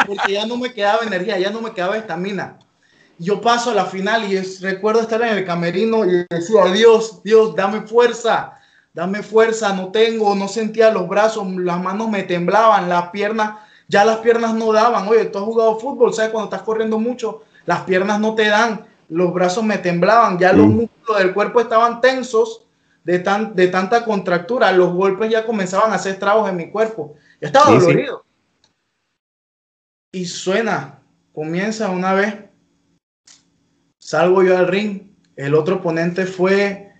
Porque 0.06 0.32
ya 0.32 0.46
no 0.46 0.56
me 0.56 0.72
quedaba 0.72 1.04
energía, 1.04 1.38
ya 1.38 1.50
no 1.50 1.60
me 1.60 1.72
quedaba 1.72 1.96
estamina 1.96 2.56
yo 3.18 3.40
paso 3.40 3.70
a 3.70 3.74
la 3.74 3.86
final 3.86 4.30
y 4.30 4.38
recuerdo 4.60 5.02
estar 5.02 5.22
en 5.22 5.38
el 5.38 5.44
camerino 5.44 6.04
y 6.04 6.26
decía, 6.28 6.64
Dios, 6.72 7.22
Dios, 7.22 7.54
dame 7.54 7.82
fuerza, 7.82 8.58
dame 8.92 9.22
fuerza, 9.22 9.72
no 9.72 9.88
tengo, 9.88 10.34
no 10.34 10.48
sentía 10.48 10.90
los 10.90 11.08
brazos, 11.08 11.46
las 11.56 11.82
manos 11.82 12.08
me 12.08 12.22
temblaban, 12.24 12.88
las 12.88 13.10
piernas, 13.10 13.58
ya 13.88 14.04
las 14.04 14.18
piernas 14.18 14.54
no 14.54 14.72
daban. 14.72 15.06
Oye, 15.08 15.26
tú 15.26 15.38
has 15.38 15.44
jugado 15.44 15.78
fútbol, 15.78 16.12
¿sabes? 16.12 16.32
Cuando 16.32 16.46
estás 16.46 16.62
corriendo 16.62 16.98
mucho, 16.98 17.42
las 17.66 17.82
piernas 17.82 18.20
no 18.20 18.34
te 18.34 18.48
dan, 18.48 18.86
los 19.08 19.32
brazos 19.32 19.64
me 19.64 19.78
temblaban, 19.78 20.38
ya 20.38 20.52
los 20.52 20.66
mm. 20.66 20.76
músculos 20.76 21.18
del 21.18 21.34
cuerpo 21.34 21.60
estaban 21.60 22.00
tensos 22.00 22.66
de, 23.04 23.18
tan, 23.18 23.54
de 23.54 23.68
tanta 23.68 24.04
contractura, 24.04 24.72
los 24.72 24.92
golpes 24.92 25.30
ya 25.30 25.46
comenzaban 25.46 25.92
a 25.92 25.96
hacer 25.96 26.14
estragos 26.14 26.48
en 26.48 26.56
mi 26.56 26.70
cuerpo, 26.70 27.14
estaba 27.40 27.70
dolorido. 27.70 28.24
Y 30.10 30.26
suena, 30.26 31.00
comienza 31.32 31.90
una 31.90 32.14
vez 32.14 32.36
salgo 34.14 34.44
yo 34.44 34.56
al 34.56 34.68
ring. 34.68 35.00
El 35.34 35.54
otro 35.54 35.76
oponente 35.76 36.24
fue, 36.26 36.92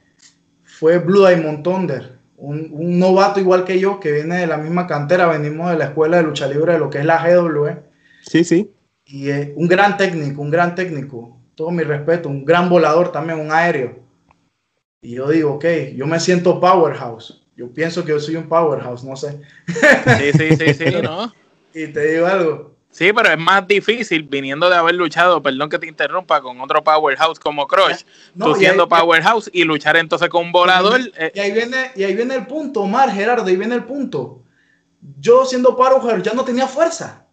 fue 0.65 0.99
Blue 0.99 1.25
Diamond 1.25 1.63
Thunder, 1.63 2.19
un, 2.37 2.99
novato 2.99 3.39
igual 3.39 3.65
que 3.65 3.79
yo, 3.79 4.01
que 4.01 4.11
viene 4.11 4.39
de 4.39 4.47
la 4.49 4.57
misma 4.57 4.89
cantera, 4.89 5.29
venimos 5.29 5.71
de 5.71 5.79
la 5.79 5.85
escuela 5.87 6.17
de 6.17 6.25
lucha 6.25 6.49
libre 6.49 6.73
de 6.73 6.81
lo 6.81 6.91
que 6.91 6.99
es 6.99 7.05
la 7.05 7.23
GW. 7.23 7.69
Sí, 8.23 8.43
sí. 8.43 8.73
Y 9.07 9.29
es 9.29 9.51
un 9.55 9.69
gran 9.69 9.97
técnico, 9.97 10.43
un 10.43 10.51
gran 10.51 10.75
técnico, 10.75 11.39
todo 11.55 11.71
mi 11.71 11.85
respeto, 11.85 12.29
un 12.29 12.45
gran 12.45 12.69
volador 12.69 13.13
también, 13.13 13.39
un 13.39 13.53
aéreo. 13.53 14.01
Y 15.01 15.15
yo 15.15 15.29
digo, 15.29 15.53
ok, 15.53 15.67
yo 15.95 16.07
me 16.07 16.19
siento 16.19 16.61
powerhouse. 16.61 17.47
Yo 17.57 17.73
pienso 17.73 18.05
que 18.05 18.11
yo 18.11 18.19
soy 18.19 18.35
un 18.35 18.49
powerhouse, 18.49 19.05
no 19.05 19.15
sé. 19.15 19.41
Sí, 19.69 20.33
sí, 20.37 20.57
sí, 20.57 20.75
sí, 20.75 20.97
¿no? 21.01 21.33
y 21.75 21.87
te 21.87 22.13
digo 22.13 22.27
algo, 22.27 22.74
Sí, 22.95 23.13
pero 23.13 23.29
es 23.29 23.39
más 23.39 23.67
difícil 23.67 24.23
viniendo 24.23 24.71
de 24.71 24.77
haber 24.77 24.95
luchado, 24.95 25.43
perdón 25.43 25.69
que 25.69 25.81
te 25.81 25.89
interrumpa, 25.89 26.41
con 26.41 26.61
otro 26.61 26.85
powerhouse 26.85 27.41
como 27.41 27.67
Crush, 27.67 28.03
tú 28.39 28.55
siendo 28.55 28.89
powerhouse 28.89 29.51
y 29.53 29.65
luchar 29.65 29.97
entonces 29.97 30.29
con 30.29 30.45
un 30.45 30.53
volador. 30.53 31.01
Eh. 31.17 31.33
Y, 31.35 31.41
ahí 31.41 31.51
viene, 31.51 31.91
y 31.97 32.05
ahí 32.05 32.15
viene 32.15 32.37
el 32.37 32.47
punto, 32.47 32.83
Omar, 32.83 33.11
Gerardo, 33.11 33.47
ahí 33.47 33.57
viene 33.57 33.75
el 33.75 33.83
punto. 33.83 34.45
Yo 35.19 35.45
siendo 35.45 35.77
powerhouse 35.77 36.23
ya 36.23 36.35
no 36.35 36.45
tenía 36.45 36.69
fuerza. 36.69 37.27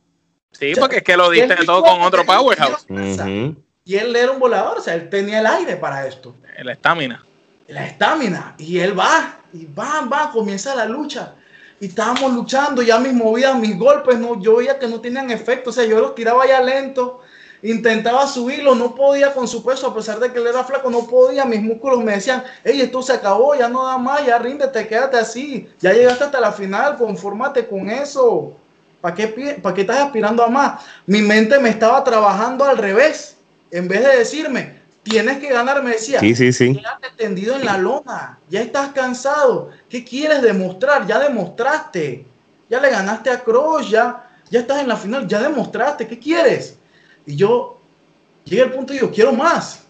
Sí, 0.51 0.73
porque 0.79 0.97
es 0.97 1.03
que 1.03 1.15
lo 1.15 1.29
diste 1.29 1.55
todo 1.63 1.83
con 1.83 2.01
otro 2.01 2.25
powerhouse. 2.25 2.87
Y 3.85 3.95
él 3.97 4.15
era 4.15 4.31
un 4.31 4.39
volador, 4.39 4.79
o 4.79 4.81
sea, 4.81 4.95
él 4.95 5.11
tenía 5.11 5.41
el 5.41 5.45
aire 5.45 5.75
para 5.75 6.07
esto. 6.07 6.35
La 6.63 6.71
estamina. 6.71 7.23
La 7.67 7.85
estamina. 7.85 8.55
Y 8.57 8.79
él 8.79 8.97
va, 8.97 9.37
y 9.53 9.67
va, 9.67 10.07
va, 10.11 10.31
comienza 10.31 10.73
la 10.73 10.85
lucha 10.85 11.35
y 11.81 11.87
estábamos 11.87 12.33
luchando, 12.33 12.83
ya 12.83 12.99
mis 12.99 13.11
movidas, 13.11 13.57
mis 13.57 13.75
golpes, 13.75 14.19
no, 14.19 14.39
yo 14.39 14.57
veía 14.57 14.77
que 14.77 14.87
no 14.87 15.01
tenían 15.01 15.31
efecto, 15.31 15.71
o 15.71 15.73
sea, 15.73 15.83
yo 15.83 15.99
los 15.99 16.13
tiraba 16.13 16.45
ya 16.45 16.61
lento, 16.61 17.21
intentaba 17.63 18.27
subirlo, 18.27 18.75
no 18.75 18.93
podía 18.93 19.33
con 19.33 19.47
su 19.47 19.65
peso, 19.65 19.87
a 19.87 19.95
pesar 19.95 20.19
de 20.19 20.31
que 20.31 20.37
él 20.37 20.45
era 20.45 20.63
flaco, 20.63 20.91
no 20.91 21.07
podía, 21.07 21.43
mis 21.43 21.59
músculos 21.59 22.03
me 22.03 22.11
decían, 22.11 22.43
hey, 22.63 22.81
esto 22.81 23.01
se 23.01 23.13
acabó, 23.13 23.55
ya 23.55 23.67
no 23.67 23.83
da 23.87 23.97
más, 23.97 24.23
ya 24.23 24.37
ríndete, 24.37 24.87
quédate 24.87 25.17
así, 25.17 25.71
ya 25.79 25.91
llegaste 25.91 26.25
hasta 26.25 26.39
la 26.39 26.51
final, 26.51 26.99
conformate 26.99 27.67
con 27.67 27.89
eso, 27.89 28.53
¿para 29.01 29.15
qué, 29.15 29.59
para 29.59 29.73
qué 29.73 29.81
estás 29.81 29.97
aspirando 30.01 30.43
a 30.43 30.49
más? 30.49 30.83
Mi 31.07 31.23
mente 31.23 31.57
me 31.57 31.69
estaba 31.69 32.03
trabajando 32.03 32.63
al 32.63 32.77
revés, 32.77 33.37
en 33.71 33.87
vez 33.87 34.03
de 34.03 34.17
decirme, 34.17 34.80
tienes 35.03 35.39
que 35.39 35.49
ganar, 35.49 35.81
me 35.83 35.91
decía. 35.91 36.19
Sí, 36.19 36.35
sí, 36.35 36.51
sí. 36.53 36.81
tendido 37.17 37.55
en 37.55 37.65
la 37.65 37.77
lona, 37.77 38.39
ya 38.49 38.61
estás 38.61 38.91
cansado. 38.93 39.71
¿Qué 39.89 40.03
quieres 40.03 40.41
demostrar? 40.41 41.07
Ya 41.07 41.19
demostraste. 41.19 42.25
Ya 42.69 42.79
le 42.79 42.89
ganaste 42.89 43.29
a 43.29 43.43
Cross, 43.43 43.89
ya, 43.89 44.29
ya 44.49 44.61
estás 44.61 44.79
en 44.79 44.87
la 44.87 44.95
final, 44.95 45.27
ya 45.27 45.41
demostraste. 45.41 46.07
¿Qué 46.07 46.17
quieres? 46.17 46.77
Y 47.25 47.35
yo 47.35 47.79
llegué 48.45 48.63
al 48.63 48.71
punto 48.71 48.93
y 48.93 48.97
digo, 48.97 49.11
quiero 49.11 49.33
más. 49.33 49.83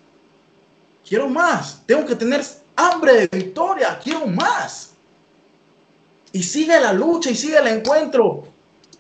quiero 1.08 1.28
más, 1.28 1.82
tengo 1.86 2.06
que 2.06 2.16
tener 2.16 2.42
hambre 2.76 3.14
de 3.14 3.28
victoria, 3.28 4.00
quiero 4.02 4.26
más. 4.28 4.94
Y 6.32 6.42
sigue 6.42 6.80
la 6.80 6.94
lucha 6.94 7.30
y 7.30 7.36
sigue 7.36 7.58
el 7.58 7.68
encuentro. 7.68 8.44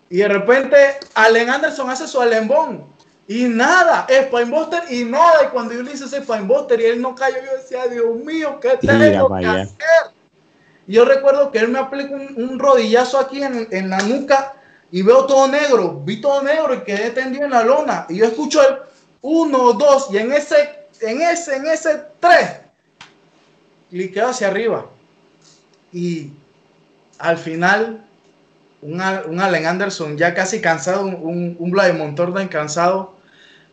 Y 0.09 0.17
de 0.17 0.27
repente 0.27 0.77
Allen 1.13 1.49
Anderson 1.49 1.89
hace 1.89 2.07
su 2.07 2.19
alembón. 2.19 2.85
Y 3.31 3.47
nada, 3.47 4.05
Spinebuster 4.09 4.91
y 4.91 5.05
nada. 5.05 5.45
Y 5.45 5.47
cuando 5.51 5.73
yo 5.73 5.83
le 5.83 5.93
hice 5.93 6.03
ese 6.03 6.21
Spinebuster 6.21 6.81
y 6.81 6.85
él 6.85 7.01
no 7.01 7.15
cayó, 7.15 7.37
yo 7.37 7.55
decía, 7.55 7.87
Dios 7.87 8.13
mío, 8.25 8.59
¿qué 8.59 8.71
tengo 8.81 9.37
que 9.37 9.45
hacer? 9.45 9.77
yo 10.85 11.05
recuerdo 11.05 11.49
que 11.49 11.59
él 11.59 11.69
me 11.69 11.79
aplicó 11.79 12.13
un, 12.13 12.59
rodillazo 12.59 13.17
aquí 13.17 13.41
en, 13.41 13.69
en, 13.71 13.89
la 13.89 13.99
nuca 13.99 14.55
y 14.91 15.01
veo 15.01 15.25
todo 15.27 15.47
negro. 15.47 16.01
Vi 16.03 16.19
todo 16.19 16.43
negro 16.43 16.73
y 16.73 16.81
quedé 16.81 17.11
tendido 17.11 17.45
en 17.45 17.51
la 17.51 17.63
lona. 17.63 18.05
Y 18.09 18.17
yo 18.17 18.25
escucho 18.25 18.61
el 18.67 18.79
uno, 19.21 19.71
dos, 19.71 20.09
y 20.11 20.17
en 20.17 20.33
ese, 20.33 20.87
en 20.99 21.21
ese, 21.21 21.55
en 21.55 21.67
ese 21.67 22.01
tres, 22.19 22.59
cliqueo 23.89 24.27
hacia 24.27 24.47
arriba. 24.47 24.87
Y 25.93 26.31
al 27.17 27.37
final, 27.37 28.03
un, 28.81 29.01
un 29.01 29.39
Allen 29.39 29.67
Anderson 29.67 30.17
ya 30.17 30.33
casi 30.33 30.59
cansado, 30.59 31.05
un, 31.05 31.55
un 31.57 31.71
Vladimir 31.71 32.13
Tordan 32.13 32.49
cansado, 32.49 33.20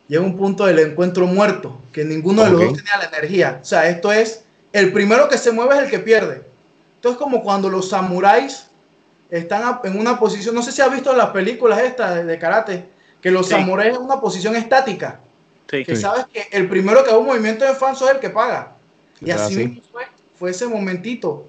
llega 0.09 0.25
un 0.25 0.37
punto 0.37 0.67
del 0.67 0.79
encuentro 0.81 1.27
muerto, 1.27 1.81
que 1.93 2.05
ninguno 2.05 2.45
de 2.45 2.51
los 2.51 2.61
dos 2.61 2.77
tenía 2.79 2.97
la 2.97 3.05
energía. 3.05 3.59
O 3.63 3.65
sea, 3.65 3.89
esto 3.89 4.11
es, 4.11 4.45
el 4.73 4.93
primero 4.93 5.29
que 5.29 5.39
se 5.39 5.53
mueve 5.53 5.77
es 5.77 5.83
el 5.85 5.91
que 5.91 5.99
pierde. 5.99 6.43
Entonces, 6.97 7.19
como 7.21 7.43
cuando 7.43 7.69
los 7.69 7.91
samuráis 7.91 8.67
están 9.31 9.81
en 9.85 9.99
una 9.99 10.19
posición, 10.19 10.55
no 10.55 10.63
sé 10.63 10.73
si 10.73 10.83
has 10.83 10.91
visto 10.91 11.13
las 11.13 11.31
películas 11.31 11.81
estas 11.81 12.27
de, 12.27 12.39
karate, 12.39 12.89
que 13.21 13.31
los 13.31 13.49
samuráis 13.49 13.95
en 13.95 14.03
una 14.03 14.21
posición 14.21 14.57
estática. 14.57 15.21
que 15.67 15.95
sabes 15.95 16.27
que 16.33 16.49
el 16.51 16.69
primero 16.69 17.05
que 17.05 17.11
haga 17.11 17.19
un 17.19 17.27
movimiento 17.27 17.65
de 17.65 17.75
fanso 17.75 18.09
es 18.09 18.15
el 18.15 18.21
que 18.21 18.31
paga. 18.31 18.73
Y 19.21 19.31
así 19.31 19.83
fue, 19.93 20.05
fue 20.39 20.51
ese 20.51 20.67
momentito. 20.67 21.47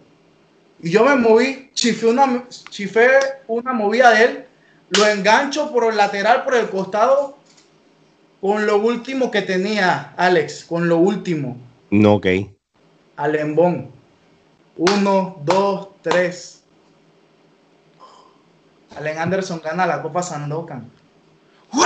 Y 0.82 0.92
yo 0.92 1.04
me 1.04 1.16
moví, 1.16 1.72
chifé 1.74 2.08
una, 2.08 2.46
chifé 2.70 3.10
una 3.48 3.74
movida 3.74 4.12
de 4.12 4.24
él, 4.24 4.46
lo 4.90 5.08
engancho 5.08 5.72
por 5.72 5.92
el 5.92 5.98
lateral, 5.98 6.44
por 6.44 6.56
el 6.56 6.70
costado, 6.70 7.39
con 8.42 8.66
lo 8.66 8.78
último 8.78 9.32
que 9.32 9.42
tenía, 9.42 10.14
Alex, 10.18 10.64
con 10.64 10.88
lo 10.88 10.98
último. 10.98 11.58
No, 11.90 12.16
ok. 12.16 12.28
Alembón. 13.18 13.92
Uno, 14.78 15.42
dos, 15.44 15.90
tres. 16.02 16.64
Allen 18.98 19.18
Anderson 19.18 19.62
gana 19.64 19.86
la 19.86 20.02
Copa 20.02 20.24
Sandokan. 20.24 20.90
¡Wow! 21.72 21.86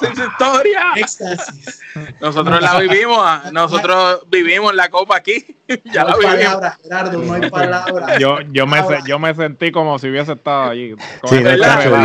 ¡Es 0.00 0.18
historia! 0.18 0.92
Éxtasis. 0.96 1.82
Nosotros 2.20 2.60
la 2.62 2.78
vivimos, 2.80 3.18
ah, 3.20 3.50
nosotros 3.52 4.22
vivimos 4.28 4.74
la 4.74 4.88
copa 4.88 5.16
aquí. 5.16 5.56
ya 5.84 6.04
no 6.04 6.14
hay 6.14 6.22
palabras, 6.22 6.78
Gerardo, 6.82 7.18
no 7.22 7.34
hay 7.34 7.50
palabras. 7.50 8.18
Yo, 8.18 8.40
yo, 8.50 8.66
me, 8.66 8.82
yo 9.04 9.18
me 9.18 9.34
sentí 9.34 9.70
como 9.70 9.98
si 9.98 10.08
hubiese 10.08 10.32
estado 10.32 10.70
allí. 10.70 10.94
Sí, 11.24 11.40
no, 11.40 11.56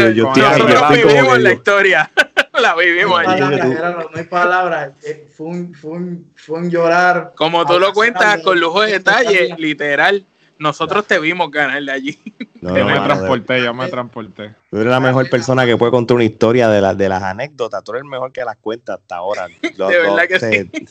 yo, 0.09 0.33
yo, 0.33 0.33
nosotros 0.35 0.89
vivimos 0.89 1.39
la 1.39 1.53
historia. 1.53 2.11
la 2.61 2.75
vivimos 2.75 3.19
allí. 3.25 3.39
no 3.39 4.09
hay 4.13 4.23
palabras. 4.25 4.91
Eh, 5.03 5.27
fue 5.35 5.47
un, 5.47 5.73
fue, 5.73 5.91
un, 5.91 6.31
fue 6.35 6.59
un 6.59 6.69
llorar. 6.69 7.33
Como 7.35 7.65
tú 7.65 7.79
lo 7.79 7.93
cuentas 7.93 8.41
con 8.41 8.59
lujo 8.59 8.81
de 8.81 8.93
detalle, 8.93 9.55
literal 9.57 10.25
nosotros 10.59 11.05
te 11.05 11.19
vimos 11.19 11.51
ganarle 11.51 11.91
allí. 11.91 12.17
No, 12.61 12.77
yo 12.77 12.85
me 12.85 12.93
transporté, 12.93 13.61
yo 13.61 13.73
me 13.73 13.87
transporté. 13.89 14.55
Tú 14.69 14.77
eres 14.77 14.89
la 14.89 14.99
mejor 14.99 15.29
persona 15.29 15.65
que 15.65 15.75
puede 15.75 15.91
contar 15.91 16.15
una 16.15 16.23
historia 16.23 16.69
de, 16.69 16.95
de 16.95 17.09
las 17.09 17.21
anécdotas. 17.21 17.83
Tú 17.83 17.91
eres 17.91 18.03
el 18.03 18.09
mejor 18.09 18.31
que 18.31 18.45
las 18.45 18.55
cuenta 18.57 18.93
hasta 18.93 19.17
ahora. 19.17 19.47
de 19.61 19.73
verdad 19.77 20.27
que 20.27 20.39
sí. 20.39 20.87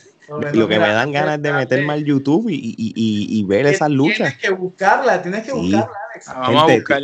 Lo 0.53 0.67
que 0.67 0.79
me 0.79 0.87
dan 0.87 1.11
ganas 1.11 1.37
es 1.37 1.41
de 1.41 1.51
meterme 1.51 1.93
al 1.93 2.05
YouTube 2.05 2.49
y, 2.49 2.55
y, 2.55 2.93
y, 2.95 3.39
y 3.39 3.43
ver 3.43 3.65
esas 3.65 3.89
luchas. 3.89 4.17
Tienes 4.17 4.37
que 4.37 4.51
buscarla, 4.51 5.21
tienes 5.21 5.43
que 5.43 5.51
buscarla, 5.51 5.97
Alex. 6.11 6.29
Ah, 6.29 6.33
vamos 6.37 6.63
a 6.63 6.75
buscar. 6.75 7.01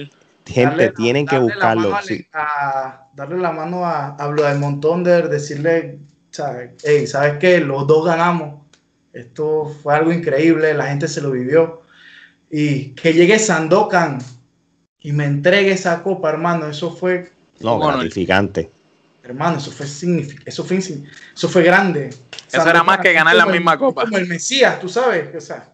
Gente, 0.50 0.92
tienen 0.92 1.26
que 1.26 1.38
buscarlo. 1.38 1.96
A, 2.34 3.08
darle 3.14 3.38
la 3.38 3.52
mano 3.52 3.86
a, 3.86 4.16
a 4.20 4.32
del 4.32 4.60
Montonder, 4.60 5.30
decirle, 5.30 6.00
hey, 6.84 7.08
¿sabes 7.08 7.38
qué? 7.40 7.60
Los 7.60 7.88
dos 7.88 8.06
ganamos. 8.06 8.66
Esto 9.14 9.66
fue 9.82 9.96
algo 9.96 10.12
increíble, 10.12 10.74
la 10.74 10.88
gente 10.88 11.08
se 11.08 11.22
lo 11.22 11.32
vivió 11.32 11.82
y 12.50 12.92
que 12.92 13.14
llegue 13.14 13.40
Sandokan 13.40 14.20
y 15.00 15.12
me 15.12 15.26
entregue 15.26 15.72
esa 15.72 16.04
copa, 16.04 16.30
hermano, 16.30 16.68
eso 16.68 16.96
fue... 16.96 17.32
No, 17.60 17.80
gratificante. 17.80 18.70
Hermano, 19.24 19.58
eso 19.58 19.72
fue, 19.72 19.86
eso 19.86 20.64
fue, 20.64 20.78
eso 20.78 21.50
fue 21.50 21.64
grande. 21.64 22.10
Eso 22.52 22.68
era 22.68 22.84
más 22.84 23.00
que 23.00 23.14
ganar 23.14 23.36
la 23.36 23.46
misma 23.46 23.78
copa. 23.78 24.04
Como 24.04 24.18
el 24.18 24.28
Mesías, 24.28 24.80
tú 24.80 24.90
sabes. 24.90 25.36
O 25.36 25.42
sea, 25.42 25.74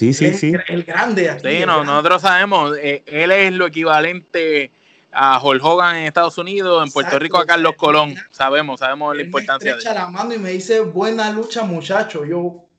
sí, 0.00 0.14
sí, 0.14 0.34
sí. 0.34 0.52
El 0.68 0.84
grande 0.84 1.30
aquí. 1.30 1.48
Sí, 1.48 1.66
no, 1.66 1.84
nosotros 1.84 2.22
sabemos, 2.22 2.76
eh, 2.78 3.02
él 3.06 3.30
es 3.30 3.52
lo 3.52 3.66
equivalente 3.66 4.70
a 5.12 5.40
Hulk 5.42 5.64
Hogan 5.64 5.96
en 5.96 6.04
Estados 6.04 6.38
Unidos, 6.38 6.84
en 6.86 6.92
Puerto 6.92 7.18
Rico 7.18 7.38
a 7.38 7.46
Carlos 7.46 7.74
Colón. 7.76 8.14
Sabemos, 8.30 8.80
sabemos 8.80 9.16
la 9.16 9.22
importancia. 9.22 9.74
Me 9.74 9.80
echa 9.80 9.94
la 9.94 10.06
mano 10.08 10.34
y 10.34 10.38
me 10.38 10.50
dice, 10.50 10.80
buena 10.80 11.30
lucha, 11.30 11.64
muchacho. 11.64 12.24
Yo, 12.24 12.70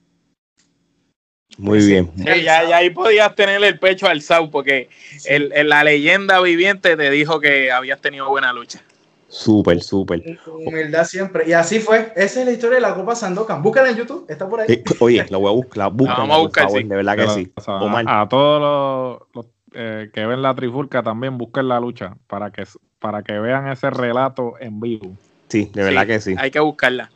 muy 1.57 1.85
bien. 1.85 2.11
ya, 2.15 2.59
ahí 2.75 2.89
podías 2.89 3.35
tener 3.35 3.63
el 3.63 3.77
pecho 3.77 4.07
alzado 4.07 4.49
porque 4.49 4.89
el, 5.25 5.51
la 5.67 5.83
leyenda 5.83 6.39
viviente 6.39 6.95
te 6.95 7.09
dijo 7.11 7.39
que 7.39 7.71
habías 7.71 8.01
tenido 8.01 8.29
buena 8.29 8.53
lucha. 8.53 8.81
Súper, 9.31 9.81
súper. 9.81 10.39
humildad 10.45 11.05
siempre. 11.05 11.47
Y 11.47 11.53
así 11.53 11.79
fue. 11.79 12.11
Esa 12.17 12.41
es 12.41 12.45
la 12.45 12.51
historia 12.51 12.75
de 12.75 12.81
la 12.81 12.93
Copa 12.93 13.15
Sandokan. 13.15 13.63
Búscala 13.63 13.89
en 13.89 13.95
YouTube, 13.95 14.25
está 14.27 14.47
por 14.47 14.59
ahí. 14.59 14.83
oye, 14.99 15.25
la 15.29 15.37
voy 15.37 15.49
a 15.49 15.53
buscar. 15.53 15.91
vamos 15.93 16.37
a 16.37 16.39
buscar, 16.39 16.69
de 16.69 16.83
verdad 16.83 17.15
que 17.15 17.29
sí. 17.29 17.51
A, 17.65 18.27
todos 18.29 19.21
los, 19.33 19.45
eh, 19.73 20.09
que 20.13 20.25
ven 20.25 20.41
la 20.41 20.53
trifulca 20.53 21.01
también 21.01 21.37
busquen 21.37 21.69
la 21.69 21.79
lucha 21.79 22.17
para 22.27 22.51
que, 22.51 22.65
para 22.99 23.23
que 23.23 23.39
vean 23.39 23.69
ese 23.69 23.89
relato 23.89 24.55
en 24.59 24.81
vivo. 24.81 25.13
Sí, 25.47 25.71
de 25.73 25.83
verdad 25.83 26.05
que 26.05 26.19
sí. 26.19 26.35
Hay 26.37 26.51
que 26.51 26.59
buscarla. 26.59 27.09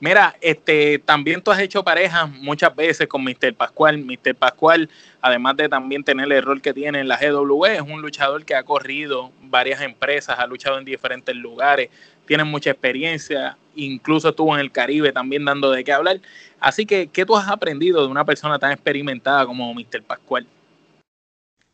Mira, 0.00 0.36
este, 0.40 1.00
también 1.00 1.42
tú 1.42 1.50
has 1.50 1.58
hecho 1.58 1.82
parejas 1.82 2.30
muchas 2.30 2.74
veces 2.74 3.08
con 3.08 3.24
Mr. 3.24 3.52
Pascual. 3.54 3.98
Mr. 3.98 4.34
Pascual, 4.36 4.88
además 5.20 5.56
de 5.56 5.68
también 5.68 6.04
tener 6.04 6.30
el 6.32 6.42
rol 6.42 6.62
que 6.62 6.72
tiene 6.72 7.00
en 7.00 7.08
la 7.08 7.18
GW, 7.18 7.64
es 7.66 7.80
un 7.80 8.00
luchador 8.00 8.44
que 8.44 8.54
ha 8.54 8.62
corrido 8.62 9.32
varias 9.42 9.80
empresas, 9.80 10.38
ha 10.38 10.46
luchado 10.46 10.78
en 10.78 10.84
diferentes 10.84 11.34
lugares, 11.34 11.90
tiene 12.26 12.44
mucha 12.44 12.70
experiencia, 12.70 13.56
incluso 13.74 14.28
estuvo 14.28 14.54
en 14.54 14.60
el 14.60 14.70
Caribe 14.70 15.10
también 15.10 15.44
dando 15.44 15.72
de 15.72 15.82
qué 15.82 15.92
hablar. 15.92 16.20
Así 16.60 16.86
que, 16.86 17.08
¿qué 17.08 17.26
tú 17.26 17.36
has 17.36 17.48
aprendido 17.48 18.00
de 18.02 18.08
una 18.08 18.24
persona 18.24 18.58
tan 18.58 18.70
experimentada 18.70 19.46
como 19.46 19.74
Mr. 19.74 20.02
Pascual? 20.06 20.46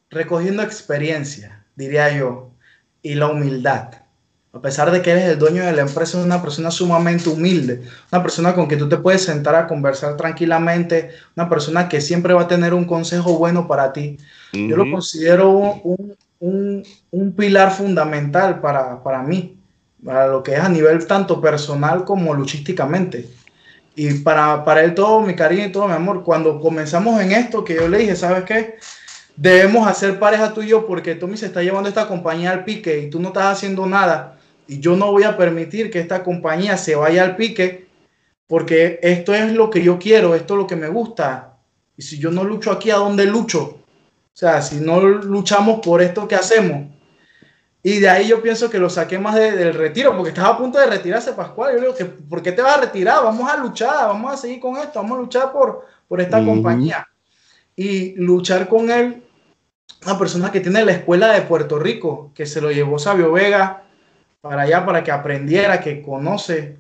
Recogiendo 0.09 0.63
experiencia, 0.63 1.67
diría 1.75 2.17
yo, 2.17 2.53
y 3.03 3.17
la 3.17 3.27
humildad 3.27 4.04
a 4.55 4.61
pesar 4.61 4.93
de 4.93 5.03
que 5.03 5.11
eres 5.11 5.25
el 5.25 5.39
dueño 5.39 5.65
de 5.65 5.73
la 5.73 5.83
empresa, 5.83 6.19
es 6.19 6.25
una 6.25 6.41
persona 6.41 6.71
sumamente 6.71 7.29
humilde, 7.29 7.83
una 8.13 8.23
persona 8.23 8.55
con 8.55 8.69
que 8.69 8.77
tú 8.77 8.89
te 8.89 8.97
puedes 8.97 9.25
sentar 9.25 9.57
a 9.57 9.67
conversar 9.67 10.17
tranquilamente, 10.17 11.11
una 11.37 11.49
persona 11.49 11.89
que 11.89 12.01
siempre 12.01 12.35
va 12.35 12.43
a 12.43 12.49
tener 12.49 12.73
un 12.73 12.85
consejo 12.85 13.37
bueno 13.37 13.67
para 13.67 13.93
ti. 13.93 14.17
Yo 14.53 14.77
lo 14.77 14.89
considero 14.89 15.51
un, 15.51 16.15
un, 16.39 16.85
un 17.11 17.33
pilar 17.33 17.73
fundamental 17.73 18.61
para, 18.61 19.03
para, 19.03 19.25
mí, 19.25 19.59
para 20.05 20.29
lo 20.29 20.45
que 20.45 20.55
es 20.55 20.61
a 20.61 20.69
nivel 20.69 21.05
tanto 21.09 21.41
personal 21.41 22.05
como 22.05 22.33
luchísticamente. 22.33 23.29
Y 23.97 24.15
para, 24.21 24.65
para 24.65 24.85
él 24.85 24.95
todo 24.95 25.21
mi 25.21 25.35
cariño 25.35 25.65
y 25.65 25.73
todo 25.73 25.89
mi 25.89 25.95
amor. 25.95 26.23
Cuando 26.23 26.61
comenzamos 26.61 27.21
en 27.21 27.33
esto, 27.33 27.65
que 27.65 27.75
yo 27.75 27.89
le 27.89 27.99
dije, 27.99 28.15
¿sabes 28.15 28.45
qué? 28.45 28.77
Debemos 29.35 29.89
hacer 29.89 30.21
pareja 30.21 30.55
tú 30.55 30.63
y 30.63 30.69
yo 30.69 30.87
porque 30.87 31.17
Tommy 31.17 31.37
se 31.37 31.47
está 31.47 31.61
llevando 31.61 31.89
esta 31.89 32.07
compañía 32.07 32.53
al 32.53 32.65
pique 32.65 33.01
y 33.01 33.11
tú 33.11 33.19
no 33.19 33.29
estás 33.29 33.47
haciendo 33.47 33.85
nada 33.87 34.34
y 34.67 34.81
yo 34.81 34.97
no 34.97 35.11
voy 35.11 35.25
a 35.25 35.37
permitir 35.37 35.91
que 35.91 36.01
esta 36.01 36.23
compañía 36.23 36.77
se 36.77 36.95
vaya 36.95 37.23
al 37.23 37.37
pique 37.37 37.85
porque 38.47 38.99
esto 39.03 39.35
es 39.35 39.53
lo 39.53 39.71
que 39.71 39.83
yo 39.83 39.99
quiero, 39.99 40.35
esto 40.35 40.55
es 40.55 40.59
lo 40.59 40.67
que 40.67 40.77
me 40.77 40.89
gusta. 40.89 41.57
Y 41.97 42.03
si 42.03 42.19
yo 42.19 42.31
no 42.31 42.45
lucho 42.45 42.71
aquí, 42.71 42.91
¿a 42.91 42.97
dónde 42.97 43.25
lucho? 43.25 43.61
O 43.63 44.37
sea, 44.37 44.61
si 44.63 44.77
no 44.77 45.01
luchamos 45.01 45.81
por 45.81 46.03
esto 46.03 46.29
que 46.29 46.35
hacemos. 46.35 46.89
Y 47.83 48.01
de 48.01 48.09
ahí 48.09 48.29
yo 48.29 48.43
pienso 48.43 48.71
que 48.71 48.79
lo 48.79 48.89
saqué 48.89 49.19
más 49.19 49.35
del 49.35 49.75
retiro, 49.75 50.17
porque 50.17 50.31
estaba 50.31 50.49
a 50.49 50.59
punto 50.59 50.79
de 50.79 50.87
retirarse 50.87 51.33
Pascual. 51.35 51.75
Yo 51.75 51.81
le 51.81 51.87
digo, 51.87 51.95
que, 51.95 52.07
¿por 52.07 52.43
qué 52.43 52.53
te 52.53 52.63
vas 52.63 52.79
a 52.79 52.81
retirar? 52.81 53.23
Vamos 53.23 53.51
a 53.51 53.57
luchar, 53.59 54.09
vamos 54.09 54.33
a 54.33 54.37
seguir 54.37 54.59
con 54.59 54.77
esto, 54.77 55.01
vamos 55.01 55.19
a 55.19 55.21
luchar 55.21 55.53
por, 55.53 55.87
por 56.09 56.21
esta 56.21 56.45
compañía. 56.45 57.07
Y 57.77 58.15
luchar 58.15 58.69
con 58.69 58.91
él, 58.91 59.23
una 60.05 60.19
persona 60.19 60.51
que 60.51 60.61
tiene 60.61 60.85
la 60.85 60.93
escuela 60.93 61.33
de 61.33 61.43
Puerto 61.43 61.79
Rico, 61.79 62.33
que 62.35 62.47
se 62.47 62.61
lo 62.61 62.71
llevó 62.73 62.99
Sabio 62.99 63.33
Vega, 63.33 63.84
para 64.45 64.65
allá 64.65 64.85
para 64.85 65.03
que 65.03 65.11
aprendiera, 65.11 65.81
que 65.81 66.03
conoce. 66.03 66.77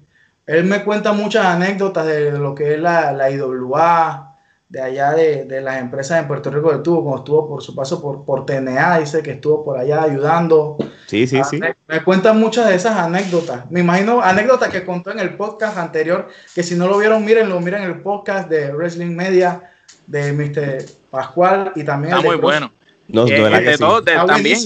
Él 0.46 0.64
me 0.64 0.84
cuenta 0.84 1.14
muchas 1.14 1.46
anécdotas 1.46 2.04
de 2.04 2.32
lo 2.32 2.54
que 2.54 2.74
es 2.74 2.78
la, 2.78 3.10
la 3.12 3.30
IWA, 3.30 4.36
de 4.68 4.82
allá 4.82 5.12
de, 5.12 5.44
de, 5.46 5.62
las 5.62 5.78
empresas 5.80 6.20
en 6.20 6.26
Puerto 6.28 6.50
Rico 6.50 6.70
que 6.70 6.78
tuvo, 6.78 7.02
como 7.02 7.16
estuvo 7.16 7.48
por 7.48 7.62
su 7.62 7.74
paso 7.74 8.02
por, 8.02 8.26
por 8.26 8.44
TNA, 8.44 8.98
dice 8.98 9.22
que 9.22 9.30
estuvo 9.30 9.64
por 9.64 9.78
allá 9.78 10.02
ayudando. 10.02 10.76
Sí, 11.06 11.26
sí, 11.26 11.40
sí. 11.48 11.58
Me, 11.88 12.04
cuentan 12.04 12.38
muchas 12.38 12.68
de 12.68 12.74
esas 12.74 12.98
anécdotas. 12.98 13.70
Me 13.70 13.80
imagino 13.80 14.20
anécdotas 14.20 14.68
que 14.68 14.84
contó 14.84 15.10
en 15.10 15.20
el 15.20 15.34
podcast 15.34 15.78
anterior, 15.78 16.28
que 16.54 16.62
si 16.62 16.74
no 16.74 16.86
lo 16.86 16.98
vieron, 16.98 17.24
mírenlo, 17.24 17.58
miren 17.60 17.82
el 17.84 18.02
podcast 18.02 18.50
de 18.50 18.74
Wrestling 18.74 19.16
Media 19.16 19.70
de 20.06 20.34
Mr. 20.34 20.84
Pascual 21.10 21.72
y 21.74 21.82
también... 21.82 22.14
Está 22.14 22.26
muy 22.26 22.36
bueno. 22.36 22.70
Nos 23.08 23.30
Eh, 23.30 23.36
de 23.42 23.72
sí. 23.72 23.78
todo, 23.78 24.02
de- 24.02 24.12
también. 24.26 24.58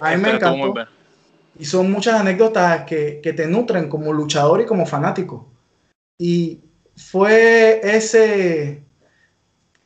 A 0.00 0.12
mí 0.12 0.22
me 0.22 0.30
encantó. 0.30 0.72
Y 1.58 1.64
son 1.64 1.90
muchas 1.90 2.20
anécdotas 2.20 2.84
que, 2.84 3.20
que 3.22 3.32
te 3.32 3.46
nutren 3.46 3.88
como 3.88 4.12
luchador 4.12 4.60
y 4.60 4.66
como 4.66 4.84
fanático. 4.86 5.48
Y 6.18 6.60
fue 6.96 7.80
ese, 7.82 8.82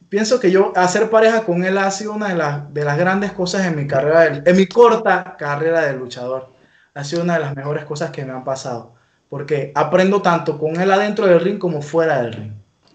pienso 0.08 0.40
que 0.40 0.50
yo 0.50 0.72
hacer 0.76 1.10
pareja 1.10 1.44
con 1.44 1.64
él 1.64 1.78
ha 1.78 1.90
sido 1.90 2.12
una 2.12 2.28
de 2.28 2.34
las, 2.36 2.72
de 2.74 2.84
las 2.84 2.98
grandes 2.98 3.32
cosas 3.32 3.66
en 3.66 3.76
mi 3.76 3.86
carrera, 3.86 4.20
de- 4.30 4.50
en 4.50 4.56
mi 4.56 4.66
corta 4.66 5.36
carrera 5.38 5.82
de 5.82 5.96
luchador. 5.96 6.48
Ha 6.94 7.04
sido 7.04 7.22
una 7.22 7.34
de 7.34 7.40
las 7.40 7.54
mejores 7.54 7.84
cosas 7.84 8.10
que 8.10 8.24
me 8.24 8.32
han 8.32 8.44
pasado. 8.44 8.94
Porque 9.28 9.70
aprendo 9.76 10.20
tanto 10.22 10.58
con 10.58 10.80
él 10.80 10.90
adentro 10.90 11.24
del 11.26 11.40
ring 11.40 11.58
como 11.58 11.82
fuera 11.82 12.20
del 12.22 12.32
ring. 12.32 12.52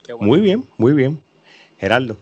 Bueno. 0.08 0.24
Muy 0.26 0.42
bien, 0.42 0.66
muy 0.78 0.92
bien. 0.92 1.24
Gerardo. 1.80 2.18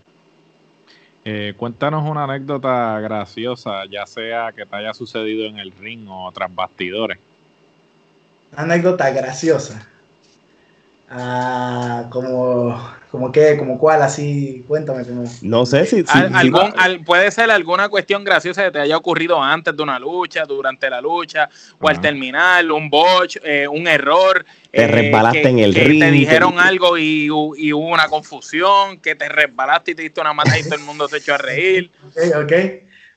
Eh, 1.25 1.53
cuéntanos 1.55 2.09
una 2.09 2.25
anécdota 2.25 2.99
graciosa, 2.99 3.85
ya 3.89 4.05
sea 4.05 4.51
que 4.51 4.65
te 4.65 4.75
haya 4.75 4.93
sucedido 4.93 5.45
en 5.45 5.57
el 5.57 5.71
ring 5.71 6.05
o 6.09 6.29
tras 6.33 6.53
bastidores. 6.53 7.17
Anécdota 8.55 9.09
graciosa. 9.11 9.92
Ah, 11.09 12.07
como, 12.09 12.79
como 13.11 13.31
qué, 13.31 13.55
como 13.57 13.77
cuál, 13.77 14.01
así, 14.01 14.63
cuéntame. 14.67 15.05
Como... 15.05 15.23
No 15.41 15.65
sé 15.65 15.85
si, 15.85 15.97
si- 15.97 16.05
Al- 16.07 16.29
si- 16.29 16.35
algún- 16.35 16.73
al- 16.75 17.03
puede 17.03 17.29
ser 17.29 17.51
alguna 17.51 17.89
cuestión 17.89 18.23
graciosa 18.23 18.63
que 18.63 18.71
te 18.71 18.79
haya 18.79 18.97
ocurrido 18.97 19.41
antes 19.41 19.75
de 19.75 19.83
una 19.83 19.99
lucha, 19.99 20.45
durante 20.45 20.89
la 20.89 21.01
lucha, 21.01 21.49
o 21.79 21.87
al 21.87 21.95
Ajá. 21.95 22.01
terminar, 22.01 22.71
un 22.71 22.89
botch, 22.89 23.37
eh, 23.43 23.67
un 23.67 23.87
error. 23.87 24.45
Te 24.71 24.83
eh, 24.83 24.87
resbalaste 24.87 25.41
que- 25.43 25.49
en 25.49 25.59
el 25.59 25.73
que 25.73 25.83
ring, 25.83 25.99
Te 26.01 26.11
dijeron 26.11 26.53
te- 26.53 26.59
algo 26.61 26.97
y, 26.97 27.25
y 27.25 27.29
hubo 27.73 27.87
una 27.89 28.07
confusión, 28.07 28.99
que 28.99 29.15
te 29.15 29.29
resbalaste 29.29 29.91
y 29.91 29.95
te 29.95 30.01
diste 30.03 30.21
una 30.21 30.33
mata 30.33 30.57
y 30.57 30.63
todo 30.63 30.75
el 30.75 30.81
mundo 30.81 31.07
se 31.07 31.17
echó 31.17 31.35
a 31.35 31.37
reír, 31.37 31.91
Ok, 32.07 32.43
ok. 32.43 32.53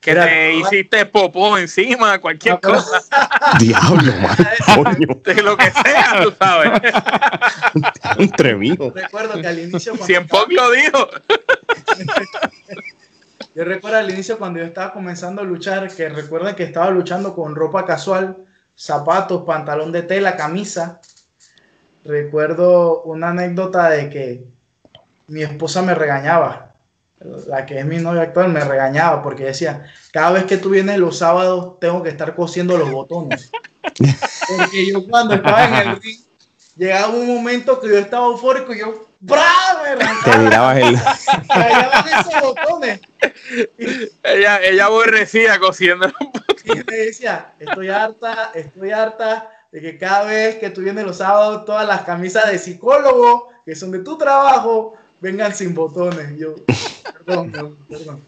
Que 0.07 0.13
Mira, 0.13 0.25
te 0.25 0.53
hiciste 0.53 1.05
popó 1.05 1.57
encima, 1.57 2.17
cualquier 2.19 2.57
pero- 2.61 2.75
cosa, 2.75 3.01
Diablo, 3.59 4.13
man, 4.21 4.37
coño, 4.73 5.19
de 5.21 5.41
lo 5.43 5.57
que 5.57 5.69
sea, 5.69 6.21
tú 6.23 6.33
sabes. 6.39 6.71
entre 8.17 8.55
mío. 8.55 8.93
recuerdo 8.95 9.41
que 9.41 9.47
al 9.47 9.59
inicio 9.59 9.95
estaba- 9.95 10.25
Pop 10.27 10.49
lo 10.49 10.71
dijo. 10.71 11.09
yo 13.55 13.65
recuerdo 13.65 13.97
al 13.97 14.09
inicio 14.09 14.37
cuando 14.37 14.59
yo 14.59 14.65
estaba 14.65 14.93
comenzando 14.93 15.41
a 15.41 15.45
luchar 15.45 15.93
que 15.93 16.07
recuerda 16.07 16.55
que 16.55 16.63
estaba 16.63 16.89
luchando 16.89 17.35
con 17.35 17.53
ropa 17.53 17.85
casual 17.85 18.37
zapatos 18.75 19.43
pantalón 19.45 19.91
de 19.91 20.03
tela 20.03 20.37
camisa 20.37 21.01
recuerdo 22.05 23.01
una 23.03 23.31
anécdota 23.31 23.89
de 23.89 24.09
que 24.09 24.45
mi 25.27 25.41
esposa 25.41 25.81
me 25.81 25.95
regañaba 25.95 26.66
la 27.19 27.65
que 27.65 27.79
es 27.79 27.85
mi 27.85 27.97
novia 27.97 28.23
actual 28.23 28.49
me 28.49 28.63
regañaba 28.63 29.23
porque 29.23 29.45
decía 29.45 29.91
cada 30.11 30.31
vez 30.31 30.43
que 30.45 30.57
tú 30.57 30.69
vienes 30.69 30.99
los 30.99 31.17
sábados 31.17 31.79
tengo 31.79 32.03
que 32.03 32.09
estar 32.09 32.35
cosiendo 32.35 32.77
los 32.77 32.91
botones 32.91 33.49
porque 34.57 34.85
yo 34.85 35.05
cuando 35.07 35.33
estaba 35.33 35.65
en 35.65 35.89
el 35.89 36.01
ring 36.01 36.19
llegaba 36.75 37.07
un 37.07 37.27
momento 37.27 37.79
que 37.79 37.87
yo 37.87 37.97
estaba 37.97 38.27
eufórico 38.27 38.73
y 38.73 38.79
yo 38.79 39.07
¡Bravo! 39.19 39.79
Me 39.83 40.31
Te 40.31 40.37
mirabas 40.37 40.77
el. 40.77 40.93
esos 42.19 42.41
botones. 42.41 42.99
Ella, 44.23 44.61
ella 44.61 44.85
aborrecía 44.85 45.57
cosiendo. 45.59 46.07
Y 46.63 46.75
me 46.75 46.97
decía, 46.97 47.53
estoy 47.59 47.89
harta, 47.89 48.51
estoy 48.53 48.91
harta 48.91 49.49
de 49.71 49.81
que 49.81 49.97
cada 49.97 50.25
vez 50.25 50.57
que 50.57 50.69
tú 50.69 50.81
vienes 50.81 51.05
los 51.05 51.17
sábados, 51.17 51.65
todas 51.65 51.87
las 51.87 52.01
camisas 52.03 52.51
de 52.51 52.59
psicólogo, 52.59 53.49
que 53.65 53.75
son 53.75 53.91
de 53.91 53.99
tu 53.99 54.17
trabajo, 54.17 54.93
vengan 55.21 55.53
sin 55.55 55.73
botones. 55.73 56.37
Yo, 56.39 56.55
perdón, 57.25 57.51
perdón, 57.51 57.77
perdón. 57.89 58.21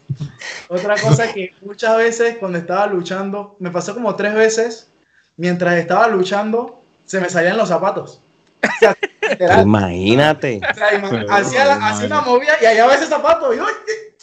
Otra 0.68 0.96
cosa 1.00 1.32
que 1.32 1.52
muchas 1.62 1.96
veces 1.96 2.36
cuando 2.38 2.58
estaba 2.58 2.86
luchando, 2.86 3.56
me 3.58 3.70
pasó 3.70 3.94
como 3.94 4.14
tres 4.16 4.34
veces, 4.34 4.88
mientras 5.36 5.76
estaba 5.78 6.06
luchando, 6.08 6.82
se 7.04 7.20
me 7.20 7.28
salían 7.28 7.56
los 7.56 7.68
zapatos. 7.68 8.20
O 8.62 8.78
sea, 8.78 8.96
literal. 9.22 9.62
Imagínate. 9.62 10.60
O 10.70 10.74
sea, 10.74 10.88
hacía, 11.30 11.64
la- 11.64 11.88
hacía 11.88 12.06
una 12.06 12.20
movida 12.20 12.52
y 12.60 12.66
allá 12.66 12.86
va 12.86 12.94
ese 12.94 13.06
zapato. 13.06 13.52
Y, 13.54 13.58
uy, 13.60 13.66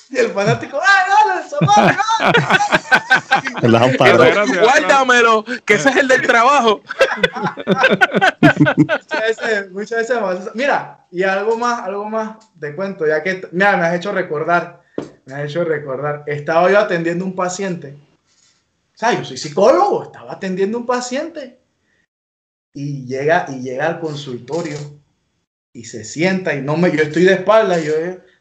y 0.09 0.17
el 0.17 0.31
fanático, 0.31 0.79
¡ay, 0.81 1.09
dale, 1.09 1.41
el 1.43 1.49
zapato! 1.49 1.97
no". 4.55 4.61
Guárdamelo, 4.63 5.45
que 5.65 5.73
ese 5.75 5.89
es 5.89 5.95
el 5.97 6.07
del 6.07 6.21
trabajo. 6.21 6.81
muchas 8.77 9.21
veces, 9.21 9.71
muchas 9.71 9.97
veces 9.99 10.15
me 10.15 10.21
pasa- 10.21 10.51
Mira, 10.53 11.05
y 11.11 11.23
algo 11.23 11.57
más, 11.57 11.81
algo 11.83 12.05
más 12.09 12.37
te 12.59 12.75
cuento, 12.75 13.05
ya 13.07 13.23
que, 13.23 13.47
mira, 13.51 13.77
me 13.77 13.85
has 13.85 13.95
hecho 13.95 14.11
recordar, 14.11 14.81
me 15.25 15.33
has 15.35 15.49
hecho 15.49 15.63
recordar, 15.63 16.23
estaba 16.27 16.69
yo 16.71 16.79
atendiendo 16.79 17.25
un 17.25 17.35
paciente, 17.35 17.97
o 18.95 18.97
sea, 18.97 19.13
yo 19.13 19.23
soy 19.25 19.37
psicólogo, 19.37 20.03
estaba 20.03 20.33
atendiendo 20.33 20.77
un 20.77 20.85
paciente, 20.85 21.59
y 22.73 23.05
llega, 23.05 23.45
y 23.49 23.61
llega 23.61 23.87
al 23.87 23.99
consultorio, 23.99 24.77
y 25.73 25.83
se 25.85 26.03
sienta, 26.03 26.53
y 26.55 26.61
no 26.61 26.77
me, 26.77 26.95
yo 26.95 27.03
estoy 27.03 27.23
de 27.23 27.33
espalda, 27.33 27.79
y 27.79 27.85
yo, 27.85 27.93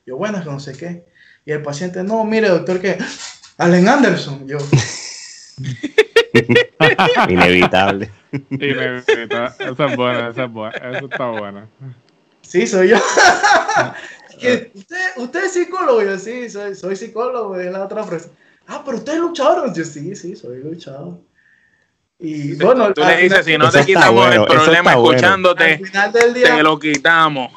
yo, 0.06 0.16
bueno, 0.16 0.42
no 0.44 0.60
sé 0.60 0.76
qué, 0.76 1.04
y 1.46 1.52
el 1.52 1.62
paciente, 1.62 2.02
no, 2.02 2.22
mire, 2.24 2.48
doctor, 2.50 2.78
que, 2.80 2.98
Allen 3.56 3.88
Anderson, 3.88 4.46
yo, 4.46 4.58
Inevitable. 7.28 8.10
Grita, 8.50 9.54
esa 9.58 9.86
es 9.86 9.96
buena, 9.96 10.28
esa 10.28 10.44
es 10.44 10.52
buena, 10.52 10.76
eso 10.90 11.06
está 11.10 11.26
buena. 11.30 11.68
Sí, 12.42 12.66
soy 12.66 12.88
yo. 12.90 12.96
Que, 14.38 14.70
¿Usted, 14.74 14.96
¿Usted 15.16 15.44
es 15.46 15.52
psicólogo? 15.54 16.02
Yo 16.02 16.18
sí, 16.18 16.50
soy, 16.50 16.74
soy 16.74 16.94
psicólogo. 16.94 17.58
Es 17.58 17.72
la 17.72 17.82
otra 17.82 18.04
frase. 18.04 18.28
Ah, 18.66 18.82
pero 18.84 18.98
usted 18.98 19.14
es 19.14 19.18
luchador. 19.18 19.72
Yo 19.72 19.82
sí, 19.82 20.14
sí, 20.14 20.36
soy 20.36 20.58
luchador. 20.62 21.20
Y 22.18 22.54
bueno, 22.56 22.92
Tú 22.92 23.00
le 23.00 23.16
dices, 23.16 23.44
final- 23.44 23.44
si 23.44 23.56
no 23.56 23.70
te 23.70 23.86
quitamos 23.86 24.26
bueno, 24.26 24.42
el 24.42 24.46
problema 24.46 24.90
está 24.90 24.96
bueno. 24.96 25.08
al 25.08 25.14
escuchándote, 25.16 25.78
final 25.78 26.12
del 26.12 26.34
te 26.34 26.62
lo 26.62 26.78
quitamos. 26.78 27.50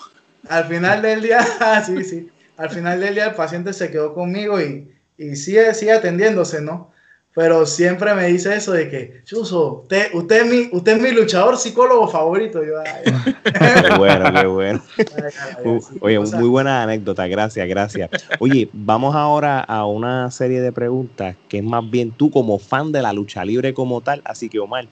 al 0.48 0.66
final 0.70 1.02
del 1.02 1.22
día, 1.22 1.46
ah, 1.60 1.84
sí, 1.86 2.02
sí. 2.02 2.30
Al 2.60 2.70
final 2.70 3.00
del 3.00 3.16
día 3.16 3.28
el 3.28 3.36
paciente 3.36 3.72
se 3.72 3.90
quedó 3.90 4.14
conmigo 4.14 4.60
y, 4.60 4.94
y 5.18 5.38
sigue, 5.38 5.74
sigue 5.74 5.94
atendiéndose, 5.94 6.62
¿no? 6.62 6.92
Pero 7.34 7.66
siempre 7.66 8.14
me 8.16 8.26
dice 8.28 8.54
eso 8.54 8.74
de 8.74 8.90
que, 8.90 9.22
Chuso, 9.24 9.84
usted, 9.84 10.14
usted, 10.14 10.44
es, 10.44 10.52
mi, 10.52 10.78
usted 10.78 10.98
es 10.98 11.02
mi 11.02 11.12
luchador 11.12 11.56
psicólogo 11.58 12.10
favorito. 12.10 12.62
Yo, 12.62 12.74
ay, 12.80 13.14
Qué 13.44 13.98
bueno, 13.98 14.34
qué 14.34 14.46
bueno. 14.46 14.84
Uh, 15.64 15.80
Oye, 16.02 16.20
muy 16.20 16.50
buena 16.50 16.84
anécdota, 16.84 17.28
gracias, 17.28 17.68
gracias. 17.68 18.10
Oye, 18.40 18.70
vamos 18.74 19.16
ahora 19.16 19.62
a 19.62 19.86
una 19.86 20.30
serie 20.30 20.60
de 20.60 20.74
preguntas 20.74 21.36
que 21.48 21.60
es 21.60 21.64
más 21.64 21.90
bien 21.90 22.12
tú 22.12 22.30
como 22.30 22.60
fan 22.60 22.92
de 22.92 23.02
la 23.02 23.14
lucha 23.14 23.46
libre 23.46 23.74
como 23.74 24.02
tal, 24.02 24.22
así 24.26 24.50
que 24.50 24.60
Omar, 24.60 24.88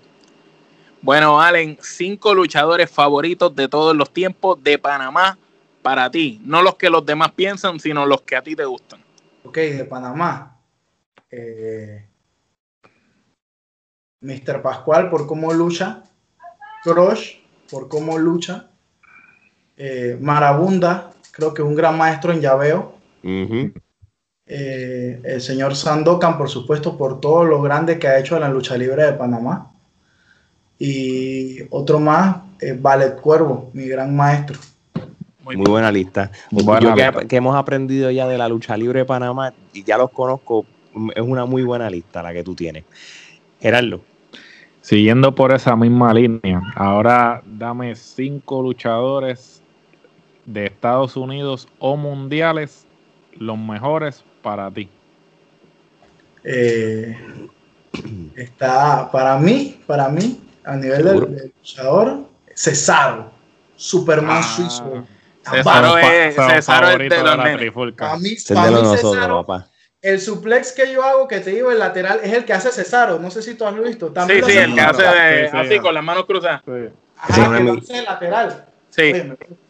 Bueno, 1.01 1.41
Allen, 1.41 1.77
cinco 1.81 2.33
luchadores 2.33 2.89
favoritos 2.89 3.53
de 3.55 3.67
todos 3.67 3.95
los 3.95 4.09
tiempos 4.11 4.61
de 4.63 4.77
Panamá 4.77 5.37
para 5.87 6.11
ti. 6.11 6.41
No 6.43 6.61
los 6.61 6.75
que 6.75 6.89
los 6.89 7.05
demás 7.05 7.31
piensan, 7.31 7.79
sino 7.79 8.05
los 8.05 8.23
que 8.23 8.35
a 8.35 8.41
ti 8.41 8.57
te 8.57 8.65
gustan. 8.65 8.99
Ok, 9.45 9.55
de 9.55 9.85
Panamá. 9.85 10.59
Eh, 11.31 12.05
Mr. 14.19 14.61
Pascual 14.61 15.09
por 15.09 15.25
cómo 15.25 15.53
lucha. 15.53 16.03
Crush 16.83 17.37
por 17.71 17.87
cómo 17.87 18.17
lucha. 18.17 18.67
Eh, 19.77 20.17
Marabunda, 20.19 21.13
creo 21.31 21.53
que 21.53 21.61
es 21.61 21.65
un 21.65 21.75
gran 21.75 21.97
maestro 21.97 22.33
en 22.33 22.41
llaveo. 22.41 22.97
Eh, 24.45 25.21
el 25.23 25.39
señor 25.39 25.73
Sandokan, 25.73 26.37
por 26.37 26.49
supuesto, 26.49 26.97
por 26.97 27.21
todo 27.21 27.45
lo 27.45 27.61
grande 27.61 27.97
que 27.97 28.09
ha 28.09 28.19
hecho 28.19 28.35
en 28.35 28.41
la 28.41 28.49
lucha 28.49 28.77
libre 28.77 29.05
de 29.05 29.13
Panamá. 29.13 29.71
Y 30.77 31.61
otro 31.69 31.97
más, 32.01 32.41
eh, 32.59 32.77
Ballet 32.77 33.21
Cuervo, 33.21 33.69
mi 33.71 33.87
gran 33.87 34.13
maestro. 34.13 34.59
Muy, 35.47 35.55
muy 35.57 35.71
buena 35.71 35.91
lista. 35.91 36.29
Buena 36.51 36.79
Yo 36.81 36.93
que, 36.93 37.03
lista. 37.05 37.25
que 37.27 37.35
hemos 37.37 37.55
aprendido 37.55 38.11
ya 38.11 38.27
de 38.27 38.37
la 38.37 38.49
lucha 38.49 38.75
libre 38.75 38.99
de 38.99 39.05
Panamá 39.05 39.53
y 39.73 39.81
ya 39.83 39.97
los 39.97 40.11
conozco, 40.11 40.65
es 41.15 41.21
una 41.21 41.45
muy 41.45 41.63
buena 41.63 41.89
lista 41.89 42.21
la 42.21 42.33
que 42.33 42.43
tú 42.43 42.53
tienes. 42.53 42.83
Gerardo, 43.61 44.01
Siguiendo 44.81 45.35
por 45.35 45.51
esa 45.53 45.75
misma 45.75 46.13
línea, 46.13 46.61
ahora 46.75 47.41
dame 47.45 47.93
cinco 47.95 48.61
luchadores 48.61 49.61
de 50.45 50.67
Estados 50.67 51.17
Unidos 51.17 51.67
o 51.79 51.97
mundiales, 51.97 52.85
los 53.37 53.57
mejores 53.57 54.23
para 54.41 54.71
ti. 54.71 54.89
Eh, 56.45 57.17
está 58.37 59.11
para 59.11 59.37
mí, 59.37 59.77
para 59.85 60.07
mí, 60.07 60.39
a 60.63 60.77
nivel 60.77 61.03
del, 61.03 61.35
del 61.35 61.53
luchador, 61.57 62.25
Cesaro, 62.55 63.29
Superman 63.75 64.39
Ah, 64.39 64.43
suizo. 64.43 65.03
Cesaro 65.51 65.97
es, 65.97 66.35
Cesaro 66.35 66.89
es 66.89 66.97
de 67.09 67.23
los 67.23 67.37
nenes. 67.37 67.71
Para 67.97 68.17
mí, 68.17 68.29
Es 68.33 68.45
de 68.47 68.55
mí 68.55 68.61
los 68.71 68.83
nosotros, 68.83 69.13
Cesaro, 69.15 69.45
papá. 69.45 69.67
el 70.01 70.19
suplex 70.21 70.71
que 70.71 70.91
yo 70.91 71.03
hago, 71.03 71.27
que 71.27 71.39
te 71.39 71.51
digo, 71.51 71.71
el 71.71 71.79
lateral, 71.79 72.19
es 72.23 72.33
el 72.33 72.45
que 72.45 72.53
hace 72.53 72.71
Cesaro. 72.71 73.19
No 73.19 73.29
sé 73.31 73.41
si 73.41 73.55
tú 73.55 73.65
has 73.65 73.77
visto. 73.81 74.07
Sí, 74.07 74.13
También 74.13 74.45
sí, 74.45 74.57
el 74.57 74.73
que 74.75 74.81
hace 74.81 74.97
Cesaro. 75.03 75.19
de- 75.19 75.43
Sí, 75.45 75.51
sí, 75.51 75.57
así 75.57 75.69
sí. 75.73 75.79
con 75.79 75.93
las 75.93 76.03
manos 76.03 76.25
cruzadas. 76.25 76.61
Sí. 76.65 76.71
Ajá, 77.17 77.33
Sí, 77.33 77.41
que 77.57 77.63
lo 77.63 77.73
hace 77.79 77.97
el 77.99 78.05
lateral. 78.05 78.65
Sí. 78.89 79.11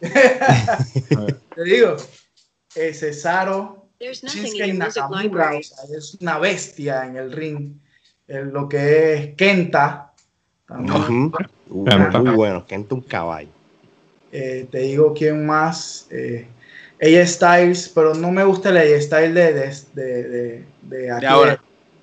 Te 0.00 1.64
digo, 1.64 1.96
eh, 2.74 2.94
Cesaro, 2.94 3.88
Shinsuke 4.00 4.72
Nakamura, 4.74 5.50
o 5.58 5.62
sea, 5.62 5.96
es 5.96 6.16
una 6.20 6.38
bestia 6.38 7.04
en 7.04 7.16
el 7.16 7.32
ring. 7.32 7.72
Eh, 8.26 8.42
lo 8.44 8.68
que 8.68 9.14
es 9.14 9.34
Kenta, 9.36 10.12
también. 10.66 11.32
Uh, 11.70 11.84
Kenta. 11.84 12.18
muy 12.20 12.30
bueno, 12.34 12.64
Kenta 12.66 12.94
un 12.94 13.00
caballo. 13.02 13.48
Eh, 14.32 14.66
te 14.70 14.78
digo 14.80 15.14
quién 15.14 15.46
más. 15.46 16.06
Eh, 16.10 16.46
ella 16.98 17.26
Styles, 17.26 17.90
pero 17.94 18.14
no 18.14 18.30
me 18.30 18.44
gusta 18.44 18.70
el 18.70 18.76
ella 18.78 19.00
Styles 19.00 19.34
de, 19.34 19.52
de, 19.52 19.74
de, 19.94 20.28
de, 20.28 20.66
de 20.82 21.10
aquí 21.12 21.26
ahora. 21.26 21.62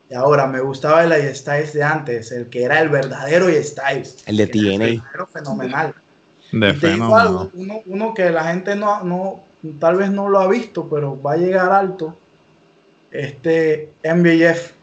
de 0.09 0.15
ahora. 0.15 0.47
Me 0.47 0.61
gustaba 0.61 1.03
el 1.03 1.11
ella 1.11 1.34
Styles 1.36 1.73
de 1.73 1.84
antes, 1.84 2.32
el 2.32 2.49
que 2.49 2.63
era 2.63 2.80
el 2.82 2.89
verdadero 2.89 3.49
ella 3.49 3.63
Styles. 3.63 4.23
El 4.26 4.38
de 4.38 4.47
TNA. 4.47 4.86
el 4.86 4.97
verdadero 5.01 5.28
fenomenal. 5.28 5.95
De 6.51 6.71
Y 6.71 6.80
te 6.80 6.88
digo 6.91 7.15
fenómeno. 7.15 7.17
algo, 7.17 7.51
uno, 7.53 7.82
uno 7.86 8.13
que 8.13 8.30
la 8.30 8.45
gente 8.45 8.76
no, 8.76 9.03
no, 9.03 9.43
tal 9.80 9.97
vez 9.97 10.09
no 10.11 10.30
lo 10.30 10.39
ha 10.39 10.47
visto, 10.47 10.88
pero 10.89 11.21
va 11.21 11.34
a 11.34 11.38
llegar 11.38 11.71
alto. 11.71 12.17
Este 13.11 13.93
MBF. 14.03 14.73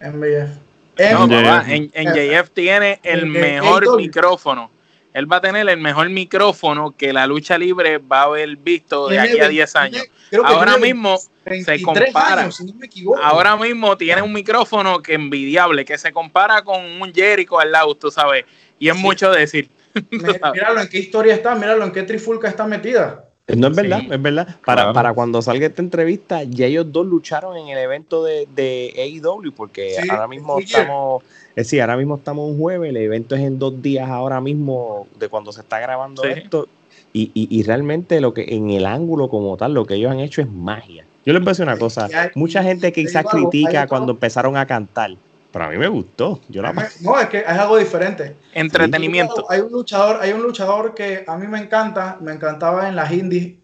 MBF. 0.00 0.58
No, 1.10 1.26
MJF. 1.26 1.42
papá, 1.42 1.64
en, 1.68 1.90
en 1.94 2.14
JF 2.14 2.50
tiene 2.50 3.00
el 3.02 3.26
mejor 3.26 3.96
micrófono. 3.96 4.70
Él 5.14 5.30
va 5.30 5.36
a 5.36 5.40
tener 5.40 5.68
el 5.68 5.76
mejor 5.78 6.08
micrófono 6.08 6.94
que 6.96 7.12
la 7.12 7.26
lucha 7.26 7.58
libre 7.58 7.98
va 7.98 8.20
a 8.20 8.24
haber 8.24 8.56
visto 8.56 9.08
de 9.08 9.18
aquí 9.20 9.38
a 9.38 9.44
ve- 9.44 9.48
10 9.50 9.76
años. 9.76 10.04
Ahora 10.44 10.78
mismo 10.78 11.18
se 11.18 11.50
23 11.50 11.82
compara. 11.84 12.42
años, 12.42 12.56
si 12.56 12.64
no 12.64 12.74
me 12.74 12.86
equivoco. 12.86 13.20
Ahora 13.22 13.56
mismo 13.56 13.96
tiene 13.98 14.22
un 14.22 14.32
micrófono 14.32 15.02
que 15.02 15.14
envidiable, 15.14 15.84
que 15.84 15.98
se 15.98 16.12
compara 16.12 16.62
con 16.62 16.80
un 16.82 17.12
Jericho 17.12 17.58
al 17.60 17.70
lado, 17.72 17.94
tú 17.94 18.10
sabes. 18.10 18.44
Y 18.78 18.88
es 18.88 18.96
Sí. 18.96 19.02
mucho 19.02 19.30
decir. 19.30 19.68
Míralo 20.10 20.80
en 20.80 20.88
qué 20.88 20.98
historia 20.98 21.34
está, 21.34 21.54
míralo 21.54 21.84
en 21.84 21.92
qué 21.92 22.02
trifulca 22.02 22.48
está 22.48 22.66
metida. 22.66 23.24
No 23.48 23.68
es 23.68 23.76
verdad, 23.76 24.00
Sí. 24.00 24.08
es 24.12 24.22
verdad. 24.22 24.46
Para, 24.64 24.82
Claro. 24.82 24.92
para 24.92 25.12
cuando 25.14 25.42
salga 25.42 25.66
esta 25.66 25.82
entrevista, 25.82 26.42
ya 26.44 26.66
ellos 26.66 26.86
dos 26.92 27.06
lucharon 27.06 27.56
en 27.56 27.68
el 27.68 27.78
evento 27.78 28.22
de, 28.24 28.46
de 28.54 28.92
AEW, 28.96 29.52
porque 29.54 29.96
Sí, 30.00 30.08
ahora 30.08 30.28
mismo 30.28 30.58
sí. 30.58 30.64
estamos, 30.64 31.22
es 31.50 31.54
decir, 31.66 31.80
ahora 31.80 31.96
mismo 31.96 32.16
estamos 32.16 32.48
un 32.48 32.58
jueves, 32.58 32.90
el 32.90 32.96
evento 32.96 33.34
es 33.34 33.42
en 33.42 33.58
dos 33.58 33.82
días 33.82 34.08
ahora 34.08 34.40
mismo 34.40 35.06
de 35.18 35.28
cuando 35.28 35.52
se 35.52 35.60
está 35.60 35.80
grabando 35.80 36.22
Sí. 36.22 36.28
esto, 36.36 36.68
y, 37.12 37.30
y, 37.34 37.48
y 37.50 37.62
realmente 37.64 38.20
lo 38.20 38.32
que 38.32 38.46
en 38.48 38.70
el 38.70 38.86
ángulo 38.86 39.28
como 39.28 39.56
tal, 39.56 39.74
lo 39.74 39.84
que 39.84 39.94
ellos 39.94 40.10
han 40.12 40.20
hecho 40.20 40.40
es 40.40 40.48
magia. 40.50 41.04
Yo 41.24 41.32
les 41.32 41.40
voy 41.42 41.48
a 41.48 41.52
decir 41.52 41.64
una 41.64 41.78
cosa, 41.78 42.08
mucha 42.34 42.62
gente 42.62 42.88
te 42.88 42.92
quizás 42.92 43.24
critica 43.26 43.86
cuando 43.86 44.12
empezaron 44.12 44.56
a 44.56 44.66
cantar, 44.66 45.16
pero 45.52 45.66
a 45.66 45.68
mí 45.68 45.76
me 45.76 45.88
gustó, 45.88 46.40
yo 46.48 46.62
la 46.62 46.72
No, 47.00 47.20
es 47.20 47.28
que 47.28 47.38
es 47.40 47.46
algo 47.46 47.76
diferente. 47.76 48.36
Entretenimiento. 48.54 49.46
Hay 49.50 49.60
un 49.60 49.70
luchador, 49.70 50.18
hay 50.20 50.32
un 50.32 50.42
luchador 50.42 50.94
que 50.94 51.24
a 51.26 51.36
mí 51.36 51.46
me 51.46 51.58
encanta, 51.58 52.16
me 52.20 52.32
encantaba 52.32 52.88
en 52.88 52.96
las 52.96 53.12
indies 53.12 53.58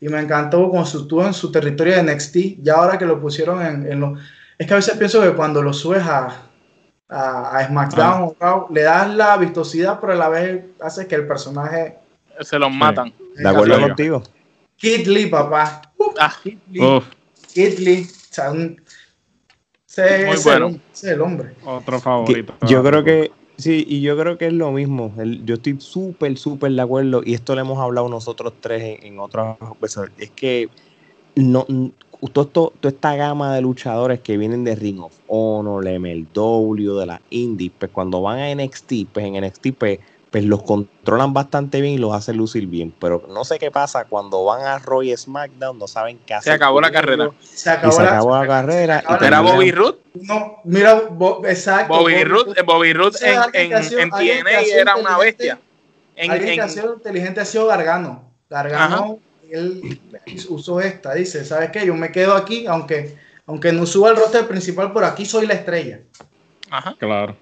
y 0.00 0.08
me 0.08 0.20
encantó 0.20 0.70
con 0.70 0.84
su 0.84 1.00
estuvo 1.02 1.24
en 1.24 1.34
su 1.34 1.50
territorio 1.50 1.94
de 1.94 2.02
NXT. 2.02 2.62
Ya 2.62 2.74
ahora 2.74 2.98
que 2.98 3.06
lo 3.06 3.20
pusieron 3.20 3.64
en, 3.64 3.90
en 3.90 4.00
lo, 4.00 4.16
es 4.58 4.66
que 4.66 4.72
a 4.74 4.76
veces 4.76 4.96
pienso 4.96 5.22
que 5.22 5.32
cuando 5.32 5.62
lo 5.62 5.72
subes 5.72 6.02
a, 6.02 6.42
a, 7.08 7.56
a 7.56 7.66
SmackDown 7.66 8.22
o 8.22 8.36
Raw, 8.38 8.66
le 8.70 8.82
das 8.82 9.08
la 9.14 9.36
vistosidad, 9.38 9.98
pero 10.00 10.12
a 10.12 10.16
la 10.16 10.28
vez 10.28 10.64
hace 10.80 11.06
que 11.06 11.14
el 11.14 11.26
personaje 11.26 11.96
Se 12.40 12.58
los 12.58 12.70
matan. 12.70 13.12
De 13.36 13.48
acuerdo 13.48 13.80
contigo. 13.80 14.22
Kid 14.76 15.06
Lee, 15.06 15.26
papá. 15.26 15.82
Ah, 16.18 16.34
Kid 16.42 16.58
Lee, 16.70 16.82
Uf, 16.82 17.04
Kid 17.52 17.78
Lee. 17.78 18.06
O 18.10 18.34
sea, 18.34 18.50
un- 18.50 18.79
ese, 19.90 20.26
Muy 20.26 20.34
ese 20.36 20.48
bueno. 20.48 20.66
es 20.68 20.74
el- 20.74 20.80
ese 20.92 21.06
es 21.08 21.12
el 21.12 21.20
hombre. 21.20 21.48
otro 21.66 21.96
Que 21.96 22.02
favorito. 22.02 22.54
yo 22.68 22.82
creo 22.82 23.04
que 23.04 23.30
sí, 23.56 23.84
y 23.88 24.00
yo 24.00 24.16
creo 24.16 24.38
que 24.38 24.46
es 24.46 24.52
lo 24.52 24.70
mismo. 24.72 25.12
El- 25.18 25.44
yo 25.44 25.54
estoy 25.56 25.76
súper, 25.80 26.36
súper 26.38 26.72
de 26.72 26.80
acuerdo, 26.82 27.22
y 27.24 27.34
esto 27.34 27.54
lo 27.54 27.60
hemos 27.60 27.78
hablado 27.78 28.08
nosotros 28.08 28.52
tres 28.60 28.82
en, 29.00 29.06
en 29.14 29.18
otras 29.20 29.56
veces. 29.80 30.10
Es 30.18 30.30
que 30.30 30.68
no, 31.36 31.66
todo 32.32 32.44
esto- 32.44 32.72
toda 32.80 32.92
esta 32.94 33.16
gama 33.16 33.54
de 33.54 33.62
luchadores 33.62 34.20
que 34.20 34.36
vienen 34.36 34.62
de 34.64 34.74
Ring 34.76 35.00
of 35.00 35.16
Honor, 35.26 35.86
MLW, 35.86 36.98
de 36.98 37.06
la 37.06 37.20
Indie, 37.30 37.70
pues 37.76 37.90
cuando 37.90 38.20
van 38.22 38.38
a 38.38 38.50
NXT, 38.50 39.06
pues 39.12 39.24
en 39.26 39.36
NXT, 39.36 39.72
pues, 39.72 39.98
pues 40.30 40.44
los 40.44 40.62
controlan 40.62 41.32
bastante 41.32 41.80
bien 41.80 41.94
y 41.94 41.98
los 41.98 42.14
hacen 42.14 42.36
lucir 42.36 42.66
bien. 42.66 42.94
Pero 43.00 43.24
no 43.28 43.44
sé 43.44 43.58
qué 43.58 43.70
pasa 43.70 44.04
cuando 44.04 44.44
van 44.44 44.64
a 44.64 44.78
Roy 44.78 45.12
y 45.12 45.16
SmackDown, 45.16 45.78
no 45.78 45.88
saben 45.88 46.20
qué 46.24 46.34
hacer. 46.34 46.52
se 46.52 46.54
acabó 46.56 46.80
la 46.80 46.90
carrera. 46.92 47.30
Se 47.42 47.68
Y 47.68 47.72
acabó, 47.72 47.92
se 47.92 48.02
la- 48.02 48.08
acabó 48.10 48.36
la 48.36 48.46
carrera. 48.46 48.96
acabó 48.98 49.16
y 49.16 49.20
la- 49.20 49.26
Era 49.26 49.40
Bobby 49.40 49.70
Roode. 49.72 49.98
No, 50.14 50.56
mira, 50.64 50.94
Bo- 51.10 51.44
exacto. 51.46 51.94
Bobby 51.94 52.22
Roode, 52.24 52.62
Bobby 52.62 52.90
es 52.90 53.22
en, 53.22 53.38
en, 53.54 53.72
en 53.72 54.10
TNA 54.10 54.60
era 54.60 54.96
una 54.96 55.18
bestia. 55.18 55.58
En, 56.16 56.30
Alguien 56.30 56.54
que 56.56 56.60
ha 56.60 56.68
sido 56.68 56.94
inteligente 56.94 57.40
ha 57.40 57.44
sido 57.44 57.66
Gargano. 57.66 58.30
Gargano, 58.48 59.18
él 59.50 60.00
usó 60.48 60.80
esta, 60.80 61.14
dice, 61.14 61.44
¿sabes 61.44 61.70
qué? 61.70 61.86
Yo 61.86 61.94
me 61.94 62.12
quedo 62.12 62.34
aquí, 62.34 62.66
aunque, 62.66 63.16
aunque 63.46 63.72
no 63.72 63.86
suba 63.86 64.10
el 64.10 64.16
roster 64.16 64.46
principal, 64.46 64.92
por 64.92 65.02
aquí 65.04 65.24
soy 65.24 65.46
la 65.46 65.54
estrella. 65.54 66.00
Ajá. 66.70 66.94
Claro. 66.98 67.36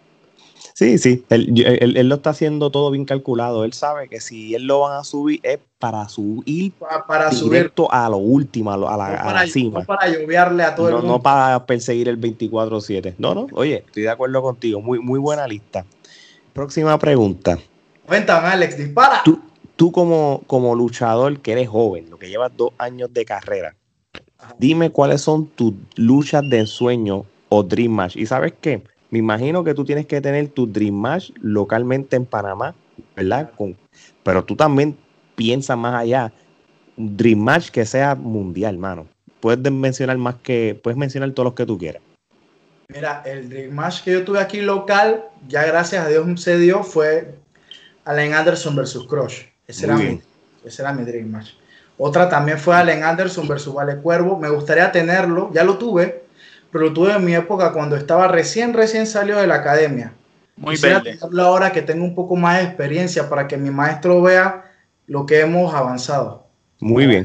Sí, 0.78 0.96
sí, 0.98 1.24
él, 1.30 1.52
él- 1.66 1.96
él 1.96 2.08
lo 2.08 2.14
está 2.14 2.30
haciendo 2.30 2.70
todo 2.70 2.92
bien 2.92 3.04
calculado. 3.04 3.64
Él 3.64 3.72
sabe 3.72 4.08
que 4.08 4.20
si 4.20 4.54
él 4.54 4.62
lo 4.62 4.78
van 4.82 5.00
a 5.00 5.02
subir 5.02 5.40
es 5.42 5.58
para 5.80 6.08
subir 6.08 6.72
Pa- 6.74 7.04
Para 7.04 7.32
subir, 7.32 7.54
directo 7.54 7.90
a 7.92 8.08
lo 8.08 8.18
último, 8.18 8.70
a, 8.70 8.74
a 8.74 8.76
no 8.76 8.86
la, 8.96 9.06
a 9.14 9.24
para, 9.24 9.40
la 9.40 9.46
cima. 9.48 9.80
no 9.80 9.86
para 9.86 10.08
lloviarle 10.08 10.62
a 10.62 10.76
todo 10.76 10.88
No, 10.88 10.90
el 10.90 11.02
mundo. 11.02 11.12
no 11.14 11.20
para 11.20 11.66
perseguir 11.66 12.08
el 12.08 12.16
24-7. 12.20 13.16
No, 13.18 13.34
no, 13.34 13.48
oye, 13.54 13.82
estoy 13.84 14.04
de 14.04 14.08
acuerdo 14.10 14.40
contigo. 14.40 14.80
Muy, 14.80 15.00
muy 15.00 15.18
buena 15.18 15.48
lista. 15.48 15.84
Próxima 16.52 16.96
pregunta. 16.96 17.58
Cuéntame, 18.06 18.46
Alex, 18.46 18.78
dispara. 18.78 19.22
Tú, 19.24 19.40
tú 19.74 19.90
como, 19.90 20.42
como 20.46 20.76
luchador 20.76 21.40
que 21.40 21.50
eres 21.50 21.68
joven, 21.68 22.08
lo 22.08 22.20
que 22.20 22.28
llevas 22.28 22.56
dos 22.56 22.70
años 22.78 23.12
de 23.12 23.24
carrera, 23.24 23.74
dime 24.60 24.90
cuáles 24.90 25.22
son 25.22 25.46
tus 25.48 25.74
luchas 25.96 26.48
de 26.48 26.60
ensueño 26.60 27.24
o 27.48 27.64
Dream 27.64 27.90
Match. 27.90 28.14
Y 28.16 28.26
sabes 28.26 28.54
qué, 28.60 28.84
me 29.10 29.18
imagino 29.18 29.64
que 29.64 29.74
tú 29.74 29.84
tienes 29.84 30.06
que 30.06 30.20
tener 30.20 30.48
tu 30.48 30.66
Dream 30.66 30.94
Match 30.94 31.30
localmente 31.40 32.16
en 32.16 32.26
Panamá, 32.26 32.74
¿verdad? 33.16 33.50
Con, 33.56 33.76
pero 34.22 34.44
tú 34.44 34.54
también 34.54 34.96
piensas 35.34 35.78
más 35.78 35.94
allá, 35.94 36.32
un 36.96 37.16
Dream 37.16 37.38
Match 37.38 37.70
que 37.70 37.86
sea 37.86 38.14
mundial, 38.14 38.74
hermano. 38.74 39.06
Puedes 39.40 39.62
de- 39.62 39.70
mencionar 39.70 40.18
más 40.18 40.36
que, 40.42 40.78
puedes 40.82 40.96
mencionar 40.98 41.30
todos 41.30 41.46
los 41.46 41.54
que 41.54 41.64
tú 41.64 41.78
quieras. 41.78 42.02
Mira, 42.88 43.22
el 43.24 43.48
Dream 43.48 43.74
Match 43.74 44.02
que 44.02 44.12
yo 44.12 44.24
tuve 44.24 44.40
aquí 44.40 44.60
local, 44.60 45.24
ya 45.46 45.64
gracias 45.64 46.04
a 46.04 46.08
Dios 46.08 46.40
se 46.40 46.58
dio, 46.58 46.82
fue 46.82 47.34
Allen 48.04 48.32
Anderson 48.34 48.74
versus 48.74 49.06
Crush. 49.06 49.42
Ese, 49.66 49.84
era 49.84 49.96
mi, 49.96 50.18
ese 50.64 50.82
era 50.82 50.92
mi 50.92 51.04
Dream 51.04 51.30
Match. 51.30 51.50
Otra 51.98 52.28
también 52.28 52.58
fue 52.58 52.74
Allen 52.74 53.02
Anderson 53.02 53.46
versus 53.46 53.74
Vale 53.74 53.98
Cuervo. 53.98 54.38
Me 54.38 54.48
gustaría 54.48 54.90
tenerlo, 54.90 55.50
ya 55.52 55.64
lo 55.64 55.76
tuve, 55.76 56.17
pero 56.70 56.84
lo 56.86 56.92
tuve 56.92 57.12
en 57.14 57.24
mi 57.24 57.34
época 57.34 57.72
cuando 57.72 57.96
estaba 57.96 58.28
recién, 58.28 58.74
recién 58.74 59.06
salió 59.06 59.38
de 59.38 59.46
la 59.46 59.56
academia. 59.56 60.12
Muy 60.56 60.76
tenerlo 60.76 61.42
ahora 61.42 61.72
que 61.72 61.82
tengo 61.82 62.04
un 62.04 62.14
poco 62.14 62.34
más 62.34 62.58
de 62.58 62.64
experiencia 62.64 63.28
para 63.28 63.46
que 63.46 63.56
mi 63.56 63.70
maestro 63.70 64.20
vea 64.22 64.64
lo 65.06 65.24
que 65.24 65.40
hemos 65.40 65.72
avanzado. 65.72 66.46
Muy 66.80 67.06
bien. 67.06 67.24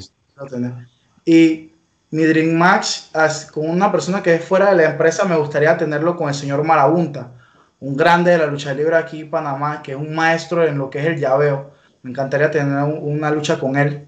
Y 1.26 1.72
mi 2.12 2.24
Dream 2.26 2.56
Match 2.56 3.12
con 3.52 3.70
una 3.70 3.92
persona 3.92 4.22
que 4.22 4.36
es 4.36 4.44
fuera 4.46 4.70
de 4.70 4.78
la 4.78 4.92
empresa, 4.92 5.26
me 5.26 5.36
gustaría 5.36 5.76
tenerlo 5.78 6.16
con 6.16 6.30
el 6.30 6.36
señor 6.36 6.64
Marabunta, 6.64 7.32
un 7.80 7.98
grande 7.98 8.32
de 8.32 8.38
la 8.38 8.46
lucha 8.46 8.74
libre 8.74 8.96
aquí 8.96 9.22
en 9.22 9.30
Panamá, 9.32 9.82
que 9.82 9.94
es 9.94 9.98
un 9.98 10.14
maestro 10.14 10.66
en 10.66 10.78
lo 10.78 10.90
que 10.90 11.00
es 11.00 11.06
el 11.08 11.20
llaveo. 11.20 11.72
Me 12.04 12.12
encantaría 12.12 12.52
tener 12.52 12.84
un- 12.84 13.00
una 13.02 13.32
lucha 13.32 13.60
con 13.60 13.76
él. 13.76 14.08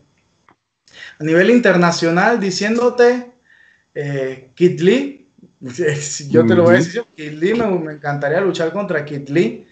A 1.20 1.24
nivel 1.24 1.50
internacional, 1.50 2.40
diciéndote, 2.40 3.32
eh, 3.94 4.52
Kid 4.54 4.80
Lee, 4.82 5.25
yo 6.30 6.46
te 6.46 6.56
lo 6.56 6.64
voy 6.64 6.76
a 6.76 6.78
decir, 6.78 7.04
Kid 7.16 7.32
Lee, 7.34 7.54
me, 7.54 7.66
me 7.68 7.94
encantaría 7.94 8.40
luchar 8.42 8.72
contra 8.72 9.04
Kid 9.04 9.28
Lee, 9.30 9.68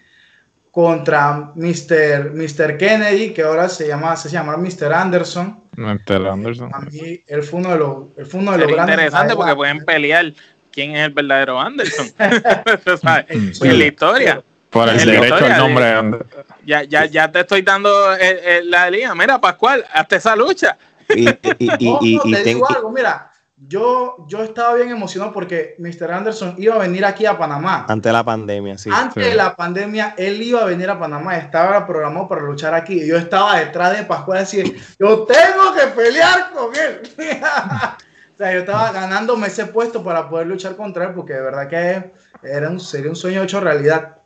contra 0.70 1.52
Mr. 1.54 2.32
Mr. 2.34 2.76
Kennedy, 2.76 3.32
que 3.32 3.42
ahora 3.42 3.68
se 3.68 3.86
llama, 3.86 4.16
se 4.16 4.28
llama 4.28 4.56
Mr. 4.56 4.92
Anderson. 4.92 5.60
Mr. 5.76 6.26
Anderson. 6.28 6.70
A 6.74 6.80
mí, 6.80 7.20
él 7.26 7.42
fue 7.42 7.60
uno 7.60 7.70
de 7.70 7.78
los, 7.78 7.96
él 8.16 8.26
fue 8.26 8.40
uno 8.40 8.52
de 8.52 8.58
los 8.58 8.68
grandes. 8.72 8.94
interesante 8.94 9.36
porque 9.36 9.54
pueden 9.54 9.84
pelear 9.84 10.32
quién 10.72 10.96
es 10.96 11.06
el 11.06 11.12
verdadero 11.12 11.60
Anderson. 11.60 12.06
Mm, 12.18 13.52
Sí. 13.52 13.68
En 13.68 13.78
la 13.78 13.84
historia. 13.86 14.42
Por 14.70 14.88
el 14.88 14.98
derecho 14.98 15.34
al 15.36 15.48
de- 15.52 15.56
nombre. 15.58 15.84
de 15.84 15.92
Ander- 15.94 16.26
Ya, 16.66 16.82
ya, 16.82 17.04
ya 17.06 17.30
te 17.30 17.40
estoy 17.40 17.62
dando 17.62 18.12
eh, 18.16 18.18
eh, 18.42 18.60
la 18.64 18.90
liga. 18.90 19.14
Mira, 19.14 19.40
Pascual, 19.40 19.84
hasta 19.92 20.16
esa 20.16 20.34
lucha. 20.34 20.76
Y, 21.14 21.28
y, 21.28 21.32
y, 21.58 21.68
y- 21.78 22.16
no, 22.16 22.24
y 22.26 22.32
te 22.32 22.42
ten- 22.42 22.54
digo 22.54 22.68
algo, 22.68 22.90
mira, 22.90 23.30
yo, 23.56 24.16
yo 24.26 24.42
estaba 24.42 24.74
bien 24.74 24.90
emocionado 24.90 25.32
porque 25.32 25.76
Mr. 25.78 26.10
Anderson 26.10 26.54
iba 26.58 26.74
a 26.74 26.78
venir 26.78 27.04
aquí 27.04 27.24
a 27.24 27.38
Panamá. 27.38 27.86
Antes 27.88 28.10
de 28.10 28.12
la 28.12 28.24
pandemia, 28.24 28.76
sí. 28.76 28.90
Antes 28.92 29.24
de 29.24 29.34
la 29.34 29.54
pandemia, 29.54 30.14
él 30.18 30.42
iba 30.42 30.62
a 30.62 30.64
venir 30.64 30.90
a 30.90 30.98
Panamá, 30.98 31.36
estaba 31.36 31.86
programado 31.86 32.26
para 32.28 32.42
luchar 32.42 32.74
aquí. 32.74 33.00
Y 33.00 33.06
yo 33.06 33.16
estaba 33.16 33.58
detrás 33.58 33.96
de 33.96 34.04
Pascual 34.04 34.40
decir, 34.40 34.76
yo 34.98 35.22
tengo 35.24 35.72
que 35.74 35.86
pelear 35.94 36.50
con 36.52 36.74
él. 36.74 37.02
o 38.34 38.36
sea, 38.36 38.52
yo 38.52 38.60
estaba 38.60 38.90
ganándome 38.90 39.46
ese 39.46 39.66
puesto 39.66 40.02
para 40.02 40.28
poder 40.28 40.48
luchar 40.48 40.74
contra 40.76 41.06
él, 41.06 41.14
porque 41.14 41.34
de 41.34 41.42
verdad 41.42 41.68
que 41.68 42.12
era 42.42 42.68
un, 42.68 42.80
sería 42.80 43.10
un 43.10 43.16
sueño 43.16 43.42
hecho 43.44 43.60
realidad. 43.60 44.18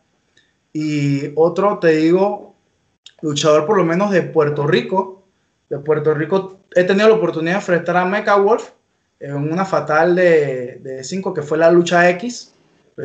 Y 0.72 1.32
otro, 1.36 1.78
te 1.78 1.88
digo, 1.88 2.56
luchador 3.20 3.66
por 3.66 3.76
lo 3.76 3.84
menos 3.84 4.10
de 4.10 4.22
Puerto 4.22 4.66
Rico. 4.66 5.26
De 5.68 5.78
Puerto 5.78 6.14
Rico 6.14 6.60
he 6.74 6.84
tenido 6.84 7.08
la 7.08 7.16
oportunidad 7.16 7.52
de 7.52 7.58
enfrentar 7.58 7.98
a 7.98 8.06
Mecha 8.06 8.36
Wolf 8.36 8.70
en 9.20 9.34
una 9.34 9.64
fatal 9.64 10.14
de 10.14 11.00
5 11.02 11.34
que 11.34 11.42
fue 11.42 11.58
la 11.58 11.70
lucha 11.70 12.08
X. 12.10 12.52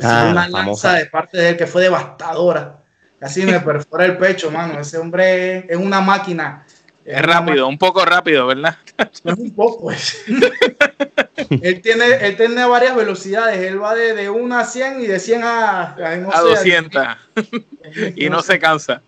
Ah, 0.02 0.30
una 0.32 0.50
lanza 0.50 0.94
de 0.94 1.06
parte 1.06 1.38
de 1.38 1.50
él 1.50 1.58
que 1.58 1.68
fue 1.68 1.84
devastadora. 1.84 2.80
Casi 3.20 3.44
me 3.44 3.60
perfora 3.60 4.06
el 4.06 4.18
pecho, 4.18 4.50
mano. 4.50 4.80
Ese 4.80 4.98
hombre 4.98 5.72
es 5.72 5.78
una 5.78 6.02
máquina. 6.02 6.66
Es, 7.06 7.22
rápido, 7.22 7.68
un 7.68 7.78
poco 7.78 8.04
rápido, 8.06 8.48
¿verdad? 8.48 8.78
No 9.24 9.34
es 9.34 9.40
un 9.40 9.54
poco. 9.54 9.92
él, 11.62 11.82
tiene, 11.82 12.06
él 12.22 12.38
tiene 12.38 12.66
varias 12.66 12.96
velocidades. 12.96 13.60
Él 13.60 13.82
va 13.82 13.94
de, 13.94 14.14
de 14.14 14.30
1 14.30 14.58
a 14.58 14.64
100 14.64 15.02
y 15.02 15.08
de 15.08 15.20
100 15.20 15.44
a, 15.44 15.96
a, 15.96 16.42
200. 16.42 17.04
y 18.16 18.30
no, 18.30 18.42
se 18.42 18.58
cansa. 18.58 19.02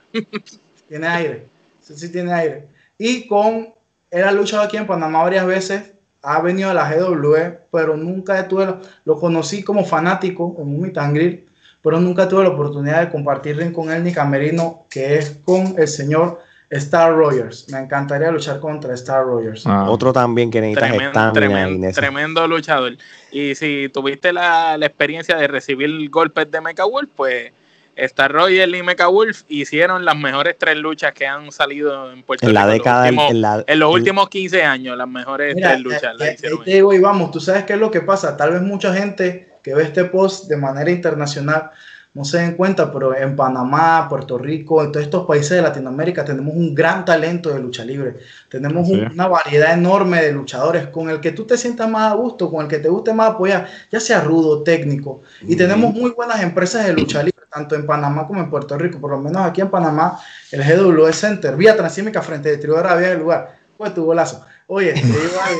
Tiene 0.88 1.08
aire. 1.08 1.48
Sí, 1.82 1.96
sí 1.96 2.12
tiene 2.12 2.34
aire. 2.34 2.68
Y 2.98 3.28
con. 3.28 3.74
Él 4.12 4.24
ha 4.24 4.32
luchado 4.32 4.64
aquí 4.64 4.78
en 4.78 4.88
Panamá 4.88 5.24
varias 5.24 5.46
veces 5.46 5.95
ha 6.26 6.42
venido 6.42 6.70
a 6.70 6.74
la 6.74 6.92
GW, 6.92 7.36
pero 7.72 7.96
nunca 7.96 8.48
tuve, 8.48 8.76
lo 9.06 9.20
conocí 9.20 9.64
como 9.64 9.86
fanático 9.86 10.56
en 10.60 10.68
un 10.68 10.82
meet 10.82 11.46
pero 11.82 12.00
nunca 12.00 12.28
tuve 12.28 12.44
la 12.44 12.50
oportunidad 12.50 13.02
de 13.02 13.12
compartir 13.12 13.72
con 13.72 13.92
él 13.92 14.04
ni 14.04 14.12
camerino, 14.12 14.88
que 14.90 15.20
es 15.20 15.40
con 15.46 15.76
el 15.78 15.88
señor 15.88 16.42
Star 16.72 17.14
Rogers. 17.14 17.70
Me 17.70 17.78
encantaría 17.78 18.32
luchar 18.32 18.60
contra 18.60 18.96
Star 18.96 19.24
Rogers. 19.24 19.68
Ah. 19.68 19.88
Otro 19.88 20.12
también 20.12 20.50
que 20.50 20.62
necesitas 20.62 20.90
tremendo, 20.90 21.32
tremendo, 21.32 21.92
tremendo, 21.92 22.48
luchador. 22.48 22.98
Y 23.32 23.54
si 23.54 23.90
tuviste 23.94 24.34
la, 24.34 24.78
la 24.80 24.88
experiencia 24.88 25.38
de 25.38 25.48
recibir 25.48 26.10
golpes 26.10 26.50
de 26.50 26.60
Mecha 26.60 26.86
Wolf, 26.86 27.12
pues 27.16 27.52
Star 27.96 28.32
Royal 28.32 28.76
y 28.76 28.84
Mecha 28.84 29.08
Wolf 29.08 29.44
hicieron 29.48 30.06
las 30.06 30.18
mejores 30.18 30.56
tres 30.58 30.78
luchas 30.78 31.14
que 31.14 31.26
han 31.26 31.52
salido 31.52 32.12
en 32.12 32.24
Puerto 32.24 32.48
en 32.48 32.54
La 32.54 32.68
década, 32.68 33.08
en, 33.08 33.80
los 33.80 33.94
últimos 33.94 34.30
15 34.30 34.64
años, 34.64 34.98
las 34.98 35.08
mejores 35.08 35.56
tres 35.56 35.80
luchas. 35.80 36.20
Eh, 36.20 36.38
eh, 36.42 36.50
te 36.64 36.72
digo, 36.72 36.94
y 36.94 37.00
vamos, 37.00 37.32
tú 37.32 37.40
sabes 37.40 37.64
qué 37.64 37.74
es 37.74 37.80
lo 37.80 37.92
que 37.92 38.02
pasa. 38.02 38.36
Tal 38.36 38.52
vez 38.52 38.62
mucha 38.62 38.94
gente 38.94 39.56
que 39.64 39.74
ve 39.74 39.84
este 39.84 40.06
post 40.06 40.48
de 40.48 40.58
manera 40.58 40.92
internacional 40.92 41.72
no 42.16 42.24
se 42.24 42.38
den 42.38 42.56
cuenta, 42.56 42.94
pero 42.94 43.14
en 43.14 43.36
Panamá, 43.36 44.08
Puerto 44.10 44.38
Rico, 44.38 44.82
en 44.82 44.90
todos 44.94 45.06
estos 45.06 45.26
países 45.26 45.50
de 45.50 45.62
Latinoamérica 45.62 46.24
tenemos 46.24 46.56
un 46.56 46.74
gran 46.74 47.04
talento 47.04 47.50
de 47.50 47.60
lucha 47.60 47.84
libre. 47.84 48.16
Tenemos 48.48 48.88
una 48.88 49.28
variedad 49.28 49.74
enorme 49.74 50.22
de 50.22 50.32
luchadores 50.32 50.88
con 50.88 51.10
el 51.10 51.20
que 51.20 51.34
tú 51.34 51.44
te 51.44 51.58
sientas 51.58 51.90
más 51.90 52.14
a 52.14 52.16
gusto, 52.16 52.50
con 52.50 52.64
el 52.64 52.70
que 52.70 52.80
te 52.80 52.88
guste 52.88 53.14
más 53.14 53.32
apoyar, 53.32 53.68
ya 53.92 54.00
sea 54.00 54.22
rudo, 54.22 54.64
técnico. 54.64 55.24
Y 55.42 55.58
tenemos 55.58 55.94
muy 55.94 56.12
buenas 56.12 56.42
empresas 56.42 56.86
de 56.86 56.94
lucha 56.94 57.22
libre, 57.22 57.35
tanto 57.56 57.76
en 57.76 57.86
Panamá 57.86 58.28
como 58.28 58.42
en 58.42 58.50
Puerto 58.50 58.78
Rico. 58.78 59.00
Por 59.00 59.12
lo 59.12 59.20
menos 59.20 59.42
aquí 59.46 59.62
en 59.62 59.70
Panamá, 59.70 60.20
el 60.52 60.62
GW 60.62 61.12
Center, 61.12 61.56
vía 61.56 61.76
transímica 61.76 62.22
frente 62.22 62.50
de 62.50 62.58
Trio 62.58 62.74
de 62.74 62.82
Arabia 62.82 63.10
del 63.10 63.20
lugar. 63.20 63.56
Pues 63.78 63.94
tu 63.94 64.04
golazo. 64.04 64.46
Oye, 64.68 64.94
te 64.94 65.02
digo 65.02 65.40
algo. 65.44 65.60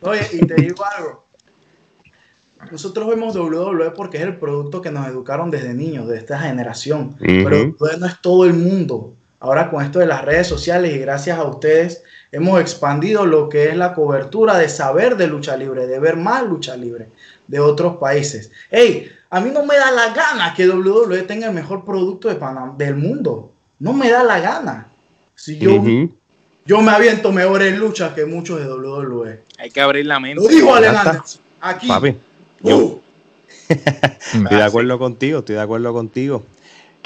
Oye, 0.10 0.28
y 0.32 0.46
te 0.46 0.54
digo 0.54 0.84
algo 0.96 1.28
nosotros 2.70 3.08
vemos 3.08 3.36
WWE 3.36 3.92
porque 3.92 4.18
es 4.18 4.24
el 4.24 4.36
producto 4.36 4.82
que 4.82 4.90
nos 4.90 5.06
educaron 5.06 5.50
desde 5.50 5.74
niños, 5.74 6.08
de 6.08 6.18
esta 6.18 6.38
generación. 6.38 7.16
Pero 7.18 7.74
WWE 7.78 7.98
no 7.98 8.06
es 8.06 8.20
todo 8.20 8.44
el 8.44 8.54
mundo. 8.54 9.14
Ahora 9.40 9.70
con 9.70 9.84
esto 9.84 10.00
de 10.00 10.06
las 10.06 10.24
redes 10.24 10.48
sociales 10.48 10.94
y 10.94 10.98
gracias 10.98 11.38
a 11.38 11.44
ustedes 11.44 12.02
hemos 12.32 12.60
expandido 12.60 13.24
lo 13.24 13.48
que 13.48 13.68
es 13.68 13.76
la 13.76 13.94
cobertura 13.94 14.58
de 14.58 14.68
saber 14.68 15.16
de 15.16 15.28
lucha 15.28 15.56
libre, 15.56 15.86
de 15.86 16.00
ver 16.00 16.16
más 16.16 16.44
lucha 16.44 16.76
libre 16.76 17.08
de 17.46 17.60
otros 17.60 17.96
países. 17.98 18.50
Hey, 18.70 19.10
a 19.30 19.40
mí 19.40 19.50
no 19.52 19.64
me 19.64 19.76
da 19.76 19.90
la 19.90 20.12
gana 20.12 20.54
que 20.54 20.68
WWE 20.68 21.22
tenga 21.22 21.48
el 21.48 21.54
mejor 21.54 21.84
producto 21.84 22.28
de 22.28 22.38
del 22.76 22.96
mundo. 22.96 23.52
No 23.78 23.92
me 23.92 24.10
da 24.10 24.24
la 24.24 24.40
gana. 24.40 24.88
Si 25.34 25.58
yo, 25.58 25.82
yo 26.64 26.80
me 26.80 26.90
aviento 26.90 27.30
mejores 27.30 27.78
luchas 27.78 28.12
que 28.14 28.24
muchos 28.24 28.60
de 28.60 28.66
WWE. 28.66 29.42
Hay 29.58 29.70
que 29.70 29.80
abrir 29.80 30.06
la 30.06 30.18
mente. 30.18 30.42
Lo 30.42 30.48
dijo 30.48 30.74
Aquí. 31.60 31.88
Uh. 32.62 32.98
estoy 33.68 34.56
de 34.56 34.62
acuerdo 34.62 34.98
contigo, 34.98 35.40
estoy 35.40 35.56
de 35.56 35.60
acuerdo 35.60 35.92
contigo. 35.92 36.44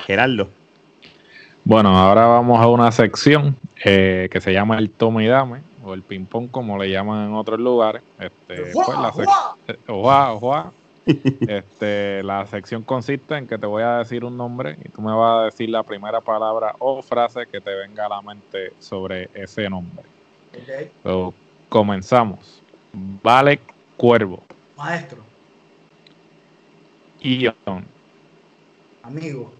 Gerardo. 0.06 0.48
Bueno, 1.64 1.96
ahora 1.96 2.26
vamos 2.26 2.60
a 2.60 2.68
una 2.68 2.90
sección 2.92 3.56
eh, 3.84 4.28
que 4.30 4.40
se 4.40 4.52
llama 4.52 4.78
el 4.78 4.90
toma 4.90 5.22
y 5.22 5.26
dame, 5.26 5.62
o 5.84 5.94
el 5.94 6.02
ping-pong, 6.02 6.50
como 6.50 6.78
le 6.78 6.90
llaman 6.90 7.28
en 7.28 7.34
otros 7.34 7.60
lugares. 7.60 8.02
Este, 8.18 8.72
pues, 8.72 8.88
la, 8.88 9.12
este, 11.06 12.22
la 12.22 12.46
sección 12.46 12.82
consiste 12.82 13.36
en 13.36 13.46
que 13.46 13.58
te 13.58 13.66
voy 13.66 13.82
a 13.82 13.98
decir 13.98 14.24
un 14.24 14.36
nombre 14.36 14.76
y 14.84 14.88
tú 14.88 15.02
me 15.02 15.12
vas 15.12 15.40
a 15.40 15.44
decir 15.46 15.68
la 15.68 15.82
primera 15.82 16.20
palabra 16.20 16.74
o 16.78 17.02
frase 17.02 17.46
que 17.46 17.60
te 17.60 17.74
venga 17.74 18.06
a 18.06 18.08
la 18.08 18.22
mente 18.22 18.72
sobre 18.78 19.28
ese 19.34 19.68
nombre. 19.68 20.04
comenzamos. 21.68 22.62
Vale 22.92 23.60
Cuervo. 23.96 24.42
Maestro. 24.76 25.18
Ion. 27.20 27.86
Amigo. 29.02 29.52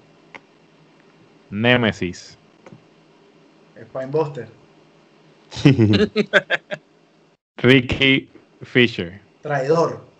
Nemesis. 1.51 2.39
Spinebuster. 3.89 4.48
Ricky 7.59 8.31
Fisher. 8.62 9.20
Traidor. 9.43 10.12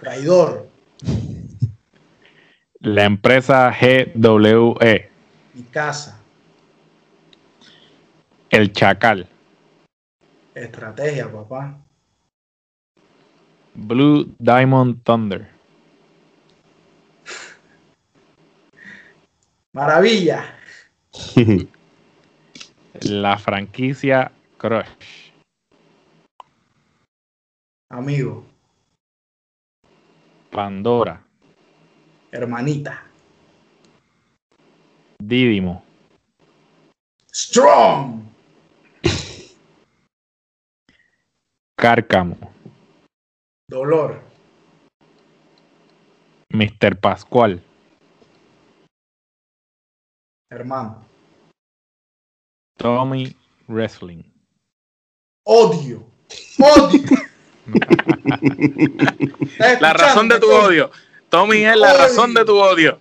Traidor. 0.00 0.68
La 2.80 3.04
empresa 3.04 3.70
GWE. 3.70 5.10
Mi 5.54 5.62
casa. 5.64 6.20
El 8.50 8.72
Chacal. 8.72 9.28
Estrategia, 10.54 11.30
papá. 11.30 11.76
Blue 13.74 14.32
Diamond 14.38 15.02
Thunder. 15.02 15.48
Maravilla. 19.72 20.54
La 23.02 23.36
franquicia 23.36 24.30
Crush. 24.58 25.32
Amigo. 27.90 28.44
Pandora. 30.50 31.22
Hermanita. 32.30 33.02
Didimo. 35.22 35.82
Strong. 37.30 38.22
Cárcamo. 41.76 42.36
Dolor. 43.70 44.20
Mr. 46.52 46.98
Pascual. 46.98 47.62
Hermano. 50.50 51.04
Tommy 52.78 53.36
Wrestling. 53.68 54.24
Odio. 55.46 56.02
Odio. 56.58 57.16
la 59.80 59.92
razón 59.92 60.28
de 60.28 60.38
tu 60.38 60.50
odio. 60.50 60.90
Tommy 61.28 61.64
es 61.64 61.76
la 61.76 61.92
razón 61.92 62.34
de 62.34 62.44
tu 62.44 62.56
odio. 62.56 63.00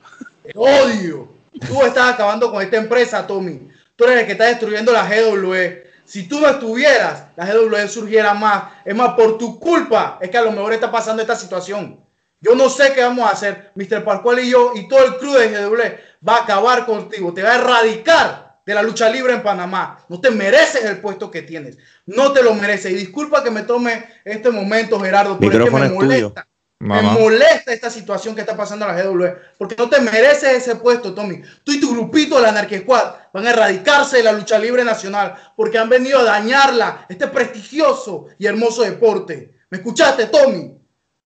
Odio. 0.55 1.29
Tú 1.67 1.81
estás 1.83 2.13
acabando 2.13 2.51
con 2.51 2.61
esta 2.61 2.77
empresa, 2.77 3.25
Tommy. 3.25 3.69
Tú 3.95 4.03
eres 4.05 4.19
el 4.19 4.25
que 4.25 4.31
está 4.33 4.45
destruyendo 4.45 4.91
la 4.91 5.07
GWE. 5.07 5.87
Si 6.05 6.27
tú 6.27 6.39
no 6.39 6.47
estuvieras, 6.47 7.25
la 7.35 7.45
GWE 7.45 7.87
surgiera 7.87 8.33
más. 8.33 8.65
Es 8.85 8.95
más, 8.95 9.13
por 9.13 9.37
tu 9.37 9.59
culpa 9.59 10.19
es 10.21 10.29
que 10.29 10.37
a 10.37 10.43
lo 10.43 10.51
mejor 10.51 10.73
está 10.73 10.91
pasando 10.91 11.21
esta 11.21 11.35
situación. 11.35 11.99
Yo 12.39 12.53
no 12.53 12.69
sé 12.69 12.93
qué 12.93 13.01
vamos 13.01 13.25
a 13.25 13.33
hacer, 13.33 13.71
Mr. 13.75 14.03
Pascual 14.03 14.39
y 14.39 14.51
yo 14.51 14.73
y 14.75 14.87
todo 14.87 15.03
el 15.05 15.17
club 15.17 15.37
de 15.37 15.49
GW 15.49 15.81
va 16.27 16.35
a 16.35 16.43
acabar 16.43 16.85
contigo, 16.85 17.33
te 17.33 17.41
va 17.41 17.53
a 17.53 17.55
erradicar 17.55 18.46
de 18.67 18.75
la 18.75 18.83
lucha 18.83 19.09
libre 19.09 19.33
en 19.33 19.41
Panamá. 19.41 20.05
No 20.09 20.19
te 20.19 20.29
mereces 20.29 20.83
el 20.83 20.99
puesto 20.99 21.31
que 21.31 21.41
tienes, 21.41 21.77
no 22.05 22.33
te 22.33 22.43
lo 22.43 22.53
mereces. 22.53 22.91
Y 22.91 22.95
disculpa 22.95 23.41
que 23.41 23.49
me 23.49 23.63
tome 23.63 24.05
este 24.25 24.51
momento, 24.51 24.99
Gerardo, 24.99 25.39
pero 25.39 25.63
es 25.63 25.71
que 25.71 25.79
me 25.79 25.89
molesta. 25.89 26.45
me 26.79 27.01
molesta 27.01 27.71
esta 27.71 27.89
situación 27.89 28.35
que 28.35 28.41
está 28.41 28.57
pasando 28.57 28.85
en 28.85 28.93
la 28.93 29.01
GW, 29.01 29.25
porque 29.57 29.77
no 29.77 29.89
te 29.89 30.01
mereces 30.01 30.51
ese 30.51 30.75
puesto, 30.75 31.13
Tommy. 31.13 31.41
Tú 31.63 31.71
y 31.71 31.79
tu 31.79 31.93
grupito 31.93 32.35
de 32.35 32.41
la 32.41 32.49
Anarquía 32.49 32.81
Squad 32.81 33.13
van 33.33 33.47
a 33.47 33.51
erradicarse 33.51 34.17
de 34.17 34.23
la 34.23 34.33
lucha 34.33 34.59
libre 34.59 34.83
nacional, 34.83 35.33
porque 35.55 35.77
han 35.77 35.87
venido 35.87 36.19
a 36.19 36.23
dañarla, 36.23 37.05
este 37.07 37.27
prestigioso 37.27 38.25
y 38.37 38.47
hermoso 38.47 38.83
deporte. 38.83 39.55
¿Me 39.69 39.77
escuchaste, 39.77 40.25
Tommy? 40.25 40.77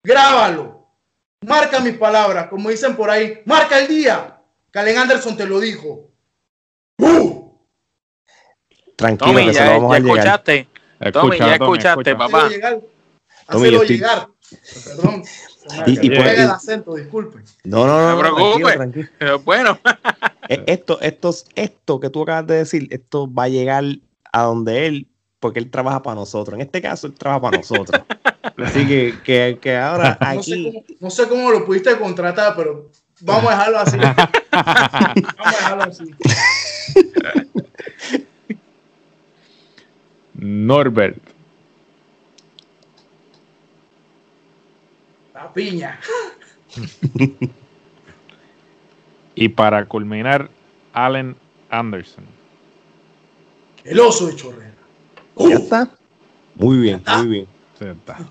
Grábalo. 0.03 0.89
Marca 1.47 1.79
mis 1.79 1.97
palabras, 1.97 2.49
como 2.49 2.69
dicen 2.69 2.97
por 2.97 3.09
ahí. 3.09 3.41
Marca 3.45 3.79
el 3.79 3.87
día. 3.87 4.41
Calen 4.71 4.97
Anderson 4.97 5.37
te 5.37 5.45
lo 5.45 5.61
dijo. 5.61 6.08
¡Uh! 6.99 7.53
Tranquilo, 8.95 9.31
Tommy, 9.31 9.45
que 9.47 9.53
ya, 9.53 9.59
se 9.59 9.65
lo 9.65 9.71
vamos 9.71 9.91
ya 9.91 9.95
a 9.95 9.99
escuchaste. 9.99 10.67
Tommy, 11.13 11.37
ya 11.39 11.55
escuchaste, 11.55 12.15
papá. 12.15 12.49
Tommy, 13.49 13.69
llegar. 13.69 14.27
Perdón. 14.85 15.23
Y, 15.85 16.07
y 16.07 16.09
por, 16.09 16.27
el 16.27 16.49
acento, 16.49 16.95
disculpe. 16.95 17.39
No, 17.63 17.85
no, 17.85 17.99
no. 17.99 18.09
No 18.09 18.15
te 18.15 18.21
preocupes. 18.21 18.75
Tranquilo, 18.75 19.07
tranquilo. 19.17 19.39
Bueno. 19.39 19.79
E, 20.49 20.63
esto, 20.67 20.99
esto, 21.01 21.33
esto 21.55 21.99
que 21.99 22.09
tú 22.09 22.23
acabas 22.23 22.47
de 22.47 22.55
decir, 22.55 22.87
esto 22.91 23.31
va 23.31 23.43
a 23.43 23.49
llegar 23.49 23.83
a 24.31 24.43
donde 24.43 24.87
él, 24.87 25.07
porque 25.39 25.59
él 25.59 25.69
trabaja 25.69 26.01
para 26.01 26.15
nosotros. 26.15 26.55
En 26.55 26.61
este 26.61 26.81
caso, 26.81 27.07
él 27.07 27.13
trabaja 27.13 27.41
para 27.41 27.57
nosotros. 27.57 28.01
Así 28.57 28.85
que, 28.87 29.15
que, 29.23 29.59
que 29.61 29.77
ahora 29.77 30.17
aquí. 30.19 30.37
No 30.39 30.41
sé, 30.43 30.63
cómo, 30.63 30.83
no 30.99 31.09
sé, 31.09 31.27
cómo, 31.27 31.51
lo 31.51 31.65
pudiste 31.65 31.97
contratar, 31.97 32.55
pero 32.55 32.89
vamos 33.21 33.51
a 33.51 33.57
dejarlo 33.57 33.79
así. 33.79 33.97
vamos 34.51 35.37
a 35.37 35.51
dejarlo 35.51 35.83
así. 35.83 36.03
Norbert. 40.33 41.17
La 45.33 45.53
piña. 45.53 45.99
y 49.35 49.49
para 49.49 49.85
culminar, 49.85 50.49
Allen 50.93 51.35
Anderson. 51.69 52.25
El 53.83 53.99
oso 53.99 54.27
de 54.27 54.35
Chorrera. 54.35 54.73
Ya 55.37 55.55
está. 55.55 55.89
Muy 56.55 56.77
bien, 56.77 57.01
muy 57.17 57.27
bien. 57.27 57.47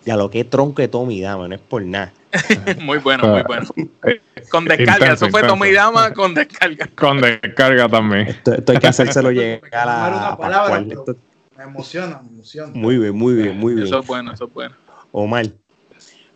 Ya 0.05 0.17
lo 0.17 0.31
que 0.31 0.41
es 0.41 0.51
tronco 0.51 0.83
de 0.83 0.89
Tommy 0.89 1.21
Dama, 1.21 1.49
no 1.49 1.55
es 1.55 1.61
por 1.61 1.83
nada. 1.83 2.13
muy 2.81 2.99
bueno, 2.99 3.27
muy 3.29 3.43
bueno. 3.43 3.67
Con 4.51 4.65
descarga, 4.65 5.13
eso 5.13 5.29
fue 5.29 5.43
Tommy 5.43 5.73
Dama 5.73 6.13
con 6.15 6.33
descarga. 6.33 6.89
Con 6.95 7.21
descarga 7.21 7.89
también. 7.89 8.29
Esto, 8.29 8.55
hay 8.67 8.79
que 8.79 8.87
hacérselo 8.87 9.31
llegar 9.31 9.61
a. 9.89 10.09
Una 10.09 10.37
palabra, 10.37 10.81
me 10.81 11.65
emociona, 11.65 12.21
me 12.23 12.29
emociona. 12.29 12.73
Muy 12.73 12.99
bien, 12.99 13.15
muy 13.15 13.35
bien, 13.35 13.59
muy 13.59 13.75
bien. 13.75 13.87
Eso 13.87 13.99
es 13.99 14.07
bueno, 14.07 14.33
eso 14.33 14.47
es 14.47 14.53
bueno. 14.55 14.75
Omar. 15.13 15.47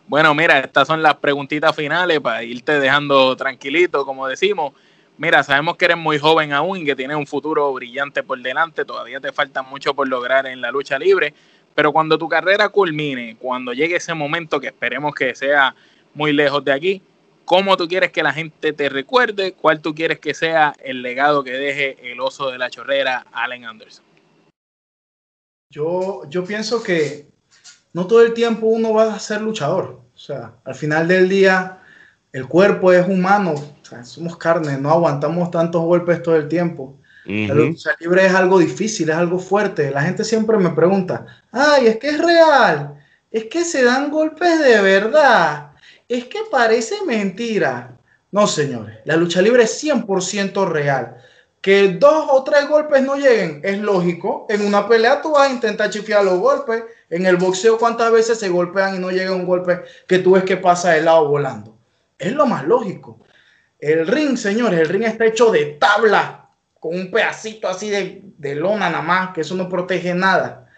Bueno, 0.07 0.35
mira, 0.35 0.59
estas 0.59 0.87
son 0.87 1.01
las 1.01 1.15
preguntitas 1.15 1.75
finales 1.75 2.19
para 2.19 2.43
irte 2.43 2.79
dejando 2.79 3.35
tranquilito, 3.35 4.05
como 4.05 4.27
decimos. 4.27 4.73
Mira, 5.17 5.43
sabemos 5.43 5.77
que 5.77 5.85
eres 5.85 5.97
muy 5.97 6.17
joven 6.19 6.53
aún 6.53 6.79
y 6.79 6.85
que 6.85 6.95
tienes 6.95 7.15
un 7.15 7.25
futuro 7.25 7.71
brillante 7.73 8.23
por 8.23 8.41
delante, 8.41 8.83
todavía 8.83 9.19
te 9.19 9.31
falta 9.31 9.61
mucho 9.61 9.93
por 9.93 10.07
lograr 10.07 10.45
en 10.47 10.59
la 10.59 10.71
lucha 10.71 10.99
libre, 10.99 11.33
pero 11.75 11.91
cuando 11.91 12.17
tu 12.17 12.29
carrera 12.29 12.69
culmine, 12.69 13.37
cuando 13.39 13.73
llegue 13.73 13.95
ese 13.95 14.13
momento 14.13 14.59
que 14.59 14.67
esperemos 14.67 15.13
que 15.15 15.35
sea 15.35 15.75
muy 16.13 16.33
lejos 16.33 16.63
de 16.63 16.71
aquí, 16.71 17.01
¿cómo 17.45 17.75
tú 17.77 17.87
quieres 17.87 18.11
que 18.11 18.23
la 18.23 18.33
gente 18.33 18.73
te 18.73 18.89
recuerde? 18.89 19.53
¿Cuál 19.53 19.81
tú 19.81 19.93
quieres 19.95 20.19
que 20.19 20.33
sea 20.33 20.73
el 20.83 21.01
legado 21.01 21.43
que 21.43 21.51
deje 21.51 22.11
el 22.11 22.19
oso 22.19 22.51
de 22.51 22.57
la 22.57 22.69
chorrera, 22.69 23.25
Allen 23.31 23.65
Anderson? 23.65 24.05
Yo, 25.69 26.23
yo 26.29 26.43
pienso 26.43 26.83
que 26.83 27.27
no 27.93 28.07
todo 28.07 28.21
el 28.21 28.33
tiempo 28.33 28.67
uno 28.67 28.93
va 28.93 29.15
a 29.15 29.19
ser 29.19 29.41
luchador. 29.41 30.01
O 30.13 30.17
sea, 30.17 30.55
al 30.63 30.75
final 30.75 31.07
del 31.07 31.27
día, 31.27 31.79
el 32.31 32.47
cuerpo 32.47 32.91
es 32.91 33.07
humano, 33.07 33.55
somos 34.03 34.37
carne, 34.37 34.77
no 34.77 34.89
aguantamos 34.91 35.51
tantos 35.51 35.81
golpes 35.81 36.21
todo 36.21 36.35
el 36.35 36.47
tiempo. 36.47 36.99
La 37.25 37.53
lucha 37.53 37.95
libre 37.99 38.25
es 38.25 38.33
algo 38.33 38.59
difícil, 38.59 39.09
es 39.09 39.15
algo 39.15 39.39
fuerte. 39.39 39.91
La 39.91 40.01
gente 40.01 40.23
siempre 40.23 40.57
me 40.57 40.71
pregunta, 40.71 41.25
ay, 41.51 41.87
es 41.87 41.97
que 41.97 42.09
es 42.09 42.19
real, 42.19 43.01
es 43.31 43.45
que 43.45 43.63
se 43.63 43.83
dan 43.83 44.11
golpes 44.11 44.59
de 44.59 44.81
verdad, 44.81 45.71
es 46.07 46.25
que 46.25 46.39
parece 46.51 46.95
mentira. 47.05 47.97
No, 48.31 48.47
señores, 48.47 48.97
la 49.05 49.15
lucha 49.15 49.41
libre 49.41 49.63
es 49.63 49.83
100% 49.83 50.67
real. 50.67 51.17
Que 51.61 51.89
dos 51.89 52.27
o 52.29 52.43
tres 52.43 52.67
golpes 52.67 53.01
no 53.03 53.15
lleguen 53.15 53.61
es 53.63 53.79
lógico. 53.79 54.47
En 54.49 54.65
una 54.65 54.85
pelea 54.85 55.21
tú 55.21 55.31
vas 55.31 55.49
a 55.49 55.53
intentar 55.53 55.89
chifiar 55.89 56.25
los 56.25 56.39
golpes. 56.39 56.83
En 57.09 57.25
el 57.25 57.37
boxeo, 57.37 57.77
¿cuántas 57.77 58.11
veces 58.11 58.37
se 58.37 58.49
golpean 58.49 58.95
y 58.95 58.99
no 58.99 59.11
llega 59.11 59.33
un 59.33 59.45
golpe 59.45 59.81
que 60.07 60.19
tú 60.19 60.31
ves 60.31 60.43
que 60.43 60.57
pasa 60.57 60.91
de 60.91 61.03
lado 61.03 61.29
volando? 61.29 61.77
Es 62.17 62.33
lo 62.33 62.45
más 62.45 62.65
lógico. 62.65 63.19
El 63.79 64.07
ring, 64.07 64.35
señores, 64.35 64.79
el 64.79 64.89
ring 64.89 65.03
está 65.03 65.25
hecho 65.25 65.51
de 65.51 65.77
tabla, 65.79 66.42
con 66.83 66.95
un 66.95 67.09
pedacito 67.09 67.69
así 67.69 67.89
de, 67.89 68.23
de 68.37 68.55
lona 68.55 68.89
nada 68.89 69.01
más, 69.01 69.33
que 69.33 69.39
eso 69.39 69.55
no 69.55 69.69
protege 69.69 70.13
nada. 70.13 70.69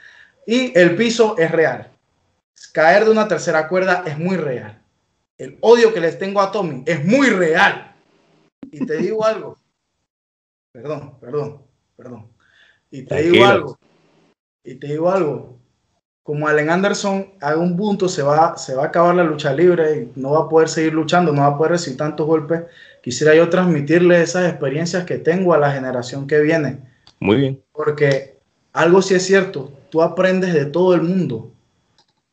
Y 0.46 0.72
el 0.78 0.96
piso 0.96 1.36
es 1.36 1.50
real. 1.50 1.90
Caer 2.74 3.06
de 3.06 3.10
una 3.10 3.28
tercera 3.28 3.68
cuerda 3.68 4.04
es 4.06 4.16
muy 4.16 4.38
real. 4.38 4.80
El 5.36 5.58
odio 5.62 5.92
que 5.96 6.00
les 6.00 6.20
tengo 6.20 6.42
a 6.42 6.52
Tommy 6.52 6.84
es 6.86 7.04
muy 7.04 7.32
real. 7.32 7.96
Y 8.72 8.86
te 8.86 8.98
digo 8.98 9.26
algo, 9.26 9.58
Perdón, 10.72 11.18
perdón, 11.20 11.62
perdón. 11.98 12.28
Y 12.92 13.02
te 13.02 13.24
digo 13.24 13.44
algo. 13.44 13.80
Y 14.64 14.76
te 14.76 14.86
digo 14.86 15.10
algo. 15.10 15.58
Como 16.22 16.48
Allen 16.48 16.70
Anderson 16.70 17.34
a 17.42 17.56
un 17.56 17.76
punto 17.76 18.08
se 18.08 18.22
va, 18.22 18.56
se 18.60 18.76
va 18.76 18.84
a 18.84 18.88
acabar 18.88 19.16
la 19.16 19.24
lucha 19.24 19.52
libre 19.54 20.12
y 20.16 20.20
no 20.20 20.34
va 20.34 20.42
a 20.42 20.50
poder 20.50 20.70
seguir 20.70 20.94
luchando, 20.94 21.32
no 21.32 21.42
va 21.42 21.48
a 21.48 21.58
poder 21.58 21.72
recibir 21.72 21.98
tantos 21.98 22.28
golpes. 22.28 22.62
Quisiera 23.06 23.36
yo 23.36 23.50
transmitirle 23.50 24.20
esas 24.20 24.50
experiencias 24.50 25.04
que 25.04 25.20
tengo 25.20 25.54
a 25.54 25.60
la 25.60 25.72
generación 25.72 26.26
que 26.26 26.40
viene. 26.40 26.80
Muy 27.20 27.36
bien. 27.38 27.64
Porque 27.72 28.40
algo 28.74 29.04
sí 29.04 29.14
es 29.14 29.24
cierto, 29.24 29.72
tú 29.92 30.02
aprendes 30.02 30.56
de 30.56 30.66
todo 30.66 30.96
el 30.96 31.04
mundo. 31.04 31.52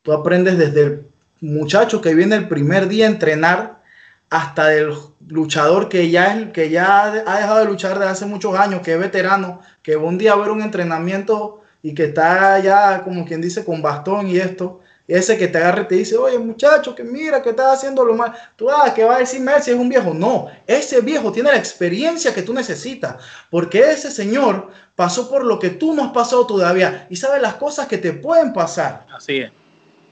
Tú 0.01 0.13
aprendes 0.13 0.57
desde 0.57 0.81
el 0.81 1.05
muchacho 1.41 2.01
que 2.01 2.15
viene 2.15 2.37
el 2.37 2.47
primer 2.47 2.87
día 2.87 3.05
a 3.05 3.11
entrenar 3.11 3.83
hasta 4.31 4.69
del 4.69 4.93
luchador 5.27 5.89
que 5.89 6.09
ya, 6.09 6.39
es, 6.39 6.49
que 6.49 6.71
ya 6.71 7.03
ha 7.03 7.11
dejado 7.11 7.59
de 7.59 7.65
luchar 7.65 7.99
desde 7.99 8.09
hace 8.09 8.25
muchos 8.25 8.57
años, 8.57 8.81
que 8.81 8.93
es 8.93 8.99
veterano, 8.99 9.61
que 9.83 9.95
va 9.95 10.05
un 10.07 10.17
día 10.17 10.33
a 10.33 10.37
ver 10.37 10.49
un 10.49 10.63
entrenamiento 10.63 11.61
y 11.83 11.93
que 11.93 12.05
está 12.05 12.57
ya, 12.57 13.03
como 13.03 13.25
quien 13.25 13.41
dice, 13.41 13.63
con 13.63 13.83
bastón 13.83 14.27
y 14.27 14.37
esto, 14.37 14.79
ese 15.07 15.37
que 15.37 15.47
te 15.47 15.57
agarra 15.57 15.81
y 15.81 15.87
te 15.87 15.95
dice, 15.95 16.17
oye 16.17 16.39
muchacho, 16.39 16.95
que 16.95 17.03
mira, 17.03 17.41
que 17.41 17.49
estás 17.49 17.77
haciendo 17.77 18.05
lo 18.05 18.15
mal, 18.15 18.33
tú, 18.55 18.69
ah, 18.69 18.93
que 18.93 19.03
va 19.03 19.17
a 19.17 19.19
decir 19.19 19.41
si 19.61 19.71
es 19.71 19.77
un 19.77 19.89
viejo. 19.89 20.13
No, 20.13 20.47
ese 20.65 21.01
viejo 21.01 21.31
tiene 21.31 21.51
la 21.51 21.57
experiencia 21.57 22.33
que 22.33 22.41
tú 22.41 22.53
necesitas, 22.53 23.15
porque 23.49 23.79
ese 23.91 24.11
señor 24.11 24.69
pasó 24.95 25.29
por 25.29 25.43
lo 25.43 25.59
que 25.59 25.71
tú 25.71 25.93
no 25.93 26.05
has 26.05 26.11
pasado 26.11 26.47
todavía 26.47 27.07
y 27.09 27.15
sabe 27.15 27.41
las 27.41 27.55
cosas 27.55 27.87
que 27.87 27.97
te 27.97 28.13
pueden 28.13 28.53
pasar. 28.53 29.05
Así 29.13 29.39
es. 29.39 29.51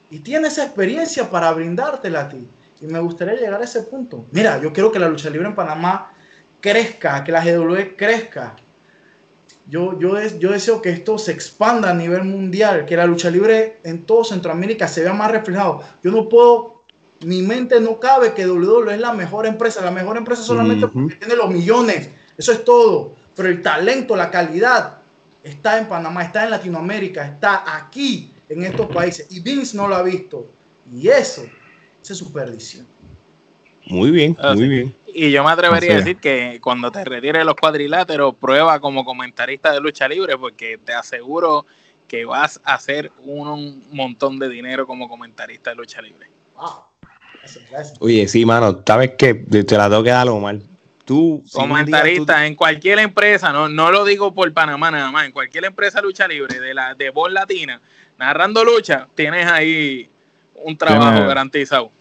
Y 0.10 0.20
tiene 0.20 0.50
esa 0.50 0.66
experiencia 0.66 1.30
para 1.30 1.52
brindártela 1.54 2.22
a 2.22 2.30
ti. 2.30 2.48
Y 2.82 2.86
me 2.86 3.00
gustaría 3.00 3.36
llegar 3.36 3.62
a 3.62 3.64
ese 3.64 3.84
punto. 3.84 4.26
Mira, 4.32 4.60
yo 4.60 4.74
quiero 4.74 4.92
que 4.92 5.00
la 5.00 5.08
lucha 5.08 5.30
libre 5.30 5.48
en 5.48 5.56
Panamá 5.56 6.12
crezca, 6.60 7.24
que 7.24 7.32
la 7.32 7.44
GW 7.44 7.96
crezca. 7.96 8.56
Yo, 9.70 9.98
yo, 10.00 10.20
yo 10.40 10.52
deseo 10.52 10.82
que 10.82 10.90
esto 10.90 11.18
se 11.18 11.32
expanda 11.32 11.92
a 11.92 11.94
nivel 11.94 12.24
mundial, 12.24 12.86
que 12.86 12.96
la 12.96 13.06
lucha 13.06 13.30
libre 13.30 13.78
en 13.84 14.04
todo 14.04 14.24
Centroamérica 14.24 14.88
se 14.88 15.04
vea 15.04 15.14
más 15.14 15.32
reflejado. 15.32 15.84
Yo 16.04 16.12
no 16.12 16.28
puedo, 16.28 16.84
mi 17.22 17.42
mente 17.42 17.80
no 17.80 18.00
cabe 18.00 18.34
que 18.34 18.48
WWE 18.48 18.94
es 18.94 19.00
la 19.00 19.14
mejor 19.14 19.46
empresa, 19.46 19.82
la 19.82 19.92
mejor 19.92 20.18
empresa 20.18 20.42
solamente 20.44 20.88
porque 20.88 21.16
tiene 21.16 21.36
los 21.36 21.50
millones, 21.50 22.10
eso 22.38 22.52
es 22.52 22.66
todo. 22.66 23.16
Pero 23.36 23.50
el 23.50 23.62
talento, 23.62 24.16
la 24.16 24.30
calidad 24.30 24.98
está 25.44 25.78
en 25.78 25.88
Panamá, 25.88 26.24
está 26.24 26.44
en 26.44 26.52
Latinoamérica, 26.52 27.26
está 27.26 27.78
aquí, 27.78 28.32
en 28.50 28.64
estos 28.64 28.88
países. 28.88 29.28
Y 29.30 29.40
Vince 29.40 29.78
no 29.78 29.88
lo 29.88 29.96
ha 29.96 30.04
visto. 30.04 30.48
Y 30.92 31.08
eso 31.08 31.44
esa 32.02 32.14
es 32.14 32.20
su 32.20 32.32
perdición. 32.32 32.86
Muy 33.86 34.12
bien, 34.12 34.36
ah, 34.40 34.54
muy 34.54 34.68
bien. 34.68 34.96
Y 35.14 35.32
yo 35.32 35.44
me 35.44 35.52
atrevería 35.52 35.94
a 35.94 35.98
decir 35.98 36.18
que 36.18 36.60
cuando 36.62 36.92
te 36.92 37.04
retires 37.04 37.46
los 37.46 37.56
cuadriláteros, 37.56 38.36
prueba 38.36 38.80
como 38.80 39.06
comentarista 39.06 39.72
de 39.72 39.82
lucha 39.82 40.08
libre, 40.08 40.38
porque 40.38 40.78
te 40.78 40.94
aseguro 40.94 41.66
que 42.08 42.26
vas 42.26 42.60
a 42.64 42.74
hacer 42.74 43.12
un, 43.20 43.86
montón 43.92 44.38
de 44.38 44.50
dinero 44.50 44.86
como 44.86 45.08
comentarista 45.08 45.70
de 45.70 45.78
lucha 45.78 46.02
libre. 46.02 46.28
Oye, 48.00 48.28
sí, 48.28 48.46
mano, 48.46 48.84
sabes 48.86 49.12
que 49.18 49.34
te 49.34 49.78
la 49.78 49.90
tengo 49.90 50.04
que 50.04 50.10
dar 50.10 50.30
mal. 50.30 50.62
Tú, 51.06 51.44
comentarista 51.52 52.46
en 52.46 52.56
cualquier 52.56 53.00
empresa, 53.00 53.52
no, 53.52 53.68
no 53.68 53.92
lo 53.92 54.06
digo 54.06 54.34
por 54.34 54.52
Panamá 54.54 54.92
nada 54.92 55.12
más, 55.12 55.26
en 55.26 55.32
cualquier 55.32 55.66
empresa 55.66 56.02
lucha 56.02 56.28
libre 56.28 56.60
de 56.60 56.74
la 56.74 56.94
de 56.94 57.10
voz 57.10 57.32
latina, 57.32 57.82
narrando 58.18 58.64
lucha, 58.64 59.08
tienes 59.16 59.48
ahí 59.48 60.10
un 60.56 60.78
trabajo 60.78 61.26
garantizado. 61.26 61.92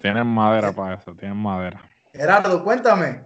Tienen 0.00 0.26
madera 0.26 0.72
para 0.72 0.96
eso, 0.96 1.14
tienen 1.14 1.36
madera. 1.36 1.91
Gerardo, 2.12 2.62
cuéntame. 2.62 3.24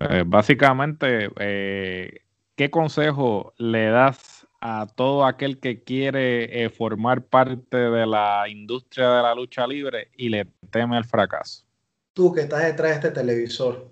Eh, 0.00 0.24
básicamente, 0.26 1.30
eh, 1.38 2.20
¿qué 2.56 2.70
consejo 2.70 3.54
le 3.58 3.86
das 3.90 4.46
a 4.60 4.86
todo 4.86 5.24
aquel 5.24 5.60
que 5.60 5.84
quiere 5.84 6.64
eh, 6.64 6.70
formar 6.70 7.22
parte 7.22 7.76
de 7.76 8.06
la 8.06 8.48
industria 8.48 9.08
de 9.10 9.22
la 9.22 9.34
lucha 9.34 9.66
libre 9.66 10.10
y 10.16 10.28
le 10.28 10.46
teme 10.70 10.96
al 10.96 11.04
fracaso? 11.04 11.64
Tú 12.12 12.32
que 12.32 12.42
estás 12.42 12.64
detrás 12.64 12.90
de 12.90 12.94
este 12.96 13.10
televisor, 13.10 13.90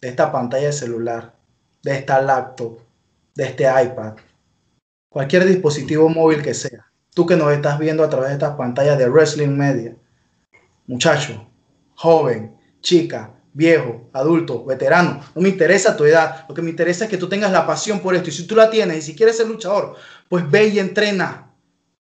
de 0.00 0.08
esta 0.08 0.32
pantalla 0.32 0.66
de 0.66 0.72
celular, 0.72 1.34
de 1.82 1.92
esta 1.92 2.20
laptop, 2.20 2.78
de 3.34 3.44
este 3.44 3.64
iPad, 3.64 4.16
cualquier 5.08 5.44
dispositivo 5.44 6.08
móvil 6.08 6.42
que 6.42 6.54
sea, 6.54 6.86
tú 7.14 7.26
que 7.26 7.36
nos 7.36 7.52
estás 7.52 7.78
viendo 7.78 8.02
a 8.02 8.08
través 8.08 8.30
de 8.30 8.34
estas 8.34 8.56
pantallas 8.56 8.98
de 8.98 9.08
Wrestling 9.08 9.56
Media, 9.56 9.94
muchacho, 10.86 11.46
joven, 11.94 12.56
chica, 12.82 13.34
viejo, 13.54 14.10
adulto, 14.12 14.64
veterano, 14.64 15.20
no 15.34 15.40
me 15.40 15.48
interesa 15.48 15.96
tu 15.96 16.04
edad, 16.04 16.44
lo 16.48 16.54
que 16.54 16.62
me 16.62 16.70
interesa 16.70 17.04
es 17.04 17.10
que 17.10 17.16
tú 17.16 17.28
tengas 17.28 17.52
la 17.52 17.66
pasión 17.66 18.00
por 18.00 18.14
esto 18.14 18.28
y 18.28 18.32
si 18.32 18.46
tú 18.46 18.54
la 18.54 18.68
tienes 18.68 18.98
y 18.98 19.02
si 19.02 19.16
quieres 19.16 19.36
ser 19.36 19.46
luchador, 19.46 19.94
pues 20.28 20.50
ve 20.50 20.66
y 20.68 20.78
entrena. 20.78 21.48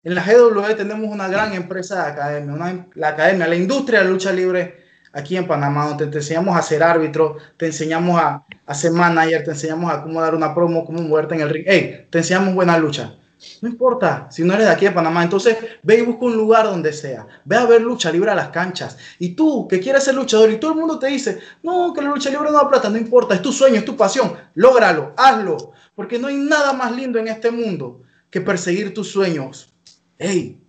En 0.03 0.15
la 0.15 0.23
GW 0.23 0.75
tenemos 0.75 1.09
una 1.09 1.27
gran 1.27 1.53
empresa 1.53 2.03
de 2.03 2.11
academia, 2.11 2.87
la 2.95 3.07
academia, 3.09 3.47
la 3.47 3.55
industria 3.55 4.01
de 4.01 4.09
lucha 4.09 4.31
libre 4.31 4.83
aquí 5.13 5.37
en 5.37 5.47
Panamá, 5.47 5.87
donde 5.87 6.07
te 6.07 6.17
enseñamos 6.17 6.57
a 6.57 6.61
ser 6.61 6.83
árbitro, 6.83 7.37
te 7.57 7.67
enseñamos 7.67 8.19
a, 8.19 8.43
a 8.65 8.73
ser 8.73 8.91
manager, 8.91 9.43
te 9.43 9.51
enseñamos 9.51 9.93
a 9.93 10.03
cómo 10.03 10.19
una 10.19 10.53
promo, 10.53 10.83
cómo 10.83 11.01
moverte 11.01 11.35
en 11.35 11.41
el 11.41 11.49
ring. 11.49 11.63
Hey, 11.67 12.07
te 12.09 12.17
enseñamos 12.17 12.53
buena 12.53 12.77
lucha. 12.77 13.15
No 13.61 13.69
importa 13.69 14.27
si 14.31 14.43
no 14.43 14.53
eres 14.53 14.67
de 14.67 14.73
aquí 14.73 14.85
de 14.85 14.91
Panamá, 14.91 15.23
entonces 15.23 15.57
ve 15.81 15.99
y 15.99 16.01
busca 16.01 16.25
un 16.25 16.35
lugar 16.35 16.65
donde 16.65 16.93
sea. 16.93 17.27
Ve 17.45 17.55
a 17.55 17.65
ver 17.65 17.81
lucha 17.81 18.11
libre 18.11 18.31
a 18.31 18.35
las 18.35 18.49
canchas. 18.49 18.97
Y 19.19 19.35
tú 19.35 19.67
que 19.67 19.79
quieres 19.79 20.03
ser 20.03 20.15
luchador 20.15 20.51
y 20.51 20.59
todo 20.59 20.71
el 20.73 20.79
mundo 20.79 20.99
te 20.99 21.07
dice, 21.07 21.39
no, 21.63 21.93
que 21.93 22.01
la 22.01 22.09
lucha 22.09 22.29
libre 22.29 22.49
no 22.49 22.57
da 22.57 22.69
plata, 22.69 22.89
no 22.89 22.97
importa, 22.97 23.35
es 23.35 23.41
tu 23.41 23.51
sueño, 23.51 23.77
es 23.77 23.85
tu 23.85 23.95
pasión. 23.95 24.33
Lógralo, 24.55 25.13
hazlo. 25.17 25.73
Porque 25.95 26.19
no 26.19 26.27
hay 26.27 26.35
nada 26.35 26.73
más 26.73 26.91
lindo 26.91 27.19
en 27.19 27.27
este 27.27 27.51
mundo 27.51 28.01
que 28.29 28.41
perseguir 28.41 28.93
tus 28.93 29.09
sueños. 29.09 29.73
Hey, 30.17 30.61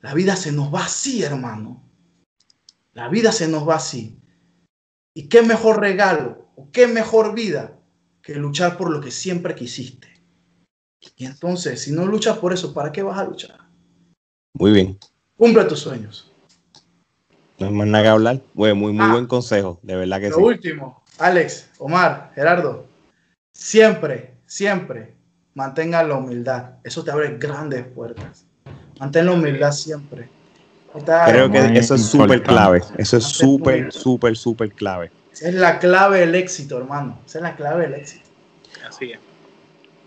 la 0.00 0.14
vida 0.14 0.36
se 0.36 0.52
nos 0.52 0.74
va 0.74 0.84
así, 0.84 1.22
hermano. 1.22 1.82
La 2.92 3.08
vida 3.08 3.32
se 3.32 3.48
nos 3.48 3.68
va 3.68 3.76
así. 3.76 4.18
¿Y 5.14 5.28
qué 5.28 5.42
mejor 5.42 5.80
regalo 5.80 6.42
qué 6.70 6.86
mejor 6.86 7.34
vida 7.34 7.78
que 8.22 8.34
luchar 8.34 8.76
por 8.76 8.90
lo 8.90 9.00
que 9.00 9.10
siempre 9.10 9.54
quisiste? 9.54 10.11
Y 11.16 11.26
entonces, 11.26 11.82
si 11.82 11.92
no 11.92 12.06
luchas 12.06 12.38
por 12.38 12.52
eso, 12.52 12.72
¿para 12.72 12.92
qué 12.92 13.02
vas 13.02 13.18
a 13.18 13.24
luchar? 13.24 13.58
Muy 14.54 14.72
bien. 14.72 14.98
Cumple 15.36 15.64
tus 15.64 15.80
sueños. 15.80 16.30
No 17.58 17.66
hay 17.66 17.72
más 17.72 17.86
nada 17.86 18.04
que 18.04 18.08
hablar. 18.08 18.40
muy, 18.54 18.74
muy 18.74 18.96
ah. 19.00 19.12
buen 19.12 19.26
consejo, 19.26 19.78
de 19.82 19.96
verdad 19.96 20.20
que 20.20 20.26
sí. 20.26 20.32
Lo 20.32 20.46
último, 20.46 21.02
Alex, 21.18 21.70
Omar, 21.78 22.32
Gerardo, 22.34 22.86
siempre, 23.52 24.34
siempre 24.46 25.14
mantengan 25.54 26.08
la 26.08 26.16
humildad. 26.16 26.74
Eso 26.84 27.04
te 27.04 27.10
abre 27.10 27.36
grandes 27.38 27.84
puertas. 27.86 28.44
Mantén 28.98 29.26
la 29.26 29.32
humildad 29.32 29.72
siempre. 29.72 30.28
Creo 31.26 31.50
que 31.50 31.78
eso 31.78 31.94
es 31.94 32.06
súper 32.06 32.42
clave. 32.42 32.82
Eso 32.98 33.16
es 33.16 33.24
súper, 33.24 33.92
súper, 33.92 34.36
súper 34.36 34.72
clave. 34.72 35.10
Esa 35.32 35.48
es 35.48 35.54
la 35.54 35.78
clave 35.78 36.20
del 36.20 36.34
éxito, 36.34 36.76
hermano. 36.76 37.18
Esa 37.24 37.38
es 37.38 37.42
la 37.42 37.56
clave 37.56 37.88
del 37.88 37.94
éxito. 37.94 38.28
Así 38.86 39.12
es 39.12 39.18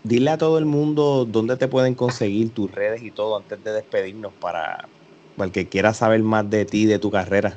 dile 0.06 0.30
a 0.30 0.38
todo 0.38 0.58
el 0.58 0.66
mundo 0.66 1.26
dónde 1.28 1.56
te 1.56 1.68
pueden 1.68 1.94
conseguir 1.94 2.54
tus 2.54 2.70
redes 2.70 3.02
y 3.02 3.10
todo 3.10 3.36
antes 3.36 3.62
de 3.64 3.72
despedirnos 3.72 4.32
para, 4.40 4.88
el 5.38 5.50
que 5.50 5.68
quiera 5.68 5.92
saber 5.92 6.20
más 6.22 6.48
de 6.48 6.64
ti, 6.64 6.86
de 6.86 6.98
tu 6.98 7.10
carrera. 7.10 7.56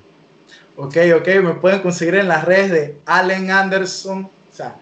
Ok, 0.76 0.98
ok, 1.16 1.28
me 1.44 1.54
pueden 1.56 1.82
conseguir 1.82 2.16
en 2.16 2.28
las 2.28 2.46
redes 2.46 2.72
de 2.72 2.98
Allen 3.06 3.52
Anderson, 3.52 4.24
o 4.24 4.56
sea, 4.56 4.78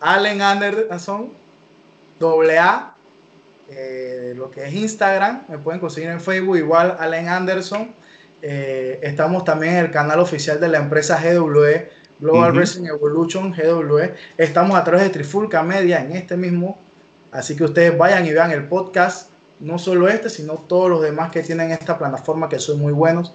Allen 0.00 0.42
Anderson, 0.42 1.30
doble 2.20 2.58
A, 2.58 2.94
eh, 3.68 4.34
lo 4.36 4.50
que 4.50 4.66
es 4.66 4.74
Instagram, 4.74 5.44
me 5.48 5.58
pueden 5.58 5.80
conseguir 5.80 6.10
en 6.10 6.20
Facebook 6.20 6.56
igual 6.56 6.96
Allen 6.98 7.28
Anderson. 7.28 7.94
Eh, 8.42 9.00
estamos 9.02 9.44
también 9.44 9.74
en 9.74 9.86
el 9.86 9.90
canal 9.90 10.20
oficial 10.20 10.60
de 10.60 10.68
la 10.68 10.78
empresa 10.78 11.20
GWE 11.20 11.90
Global 12.18 12.52
Wrestling 12.52 12.86
Evolution, 12.86 13.52
GWE. 13.52 14.14
Estamos 14.38 14.76
a 14.76 14.84
través 14.84 15.04
de 15.04 15.10
Trifulca 15.10 15.62
Media 15.62 16.00
en 16.00 16.12
este 16.12 16.36
mismo. 16.36 16.78
Así 17.30 17.56
que 17.56 17.64
ustedes 17.64 17.96
vayan 17.96 18.24
y 18.26 18.32
vean 18.32 18.50
el 18.50 18.64
podcast, 18.64 19.30
no 19.60 19.78
solo 19.78 20.08
este, 20.08 20.30
sino 20.30 20.54
todos 20.54 20.88
los 20.88 21.02
demás 21.02 21.30
que 21.30 21.42
tienen 21.42 21.70
esta 21.70 21.98
plataforma 21.98 22.48
que 22.48 22.58
son 22.58 22.80
muy 22.80 22.92
buenos. 22.92 23.32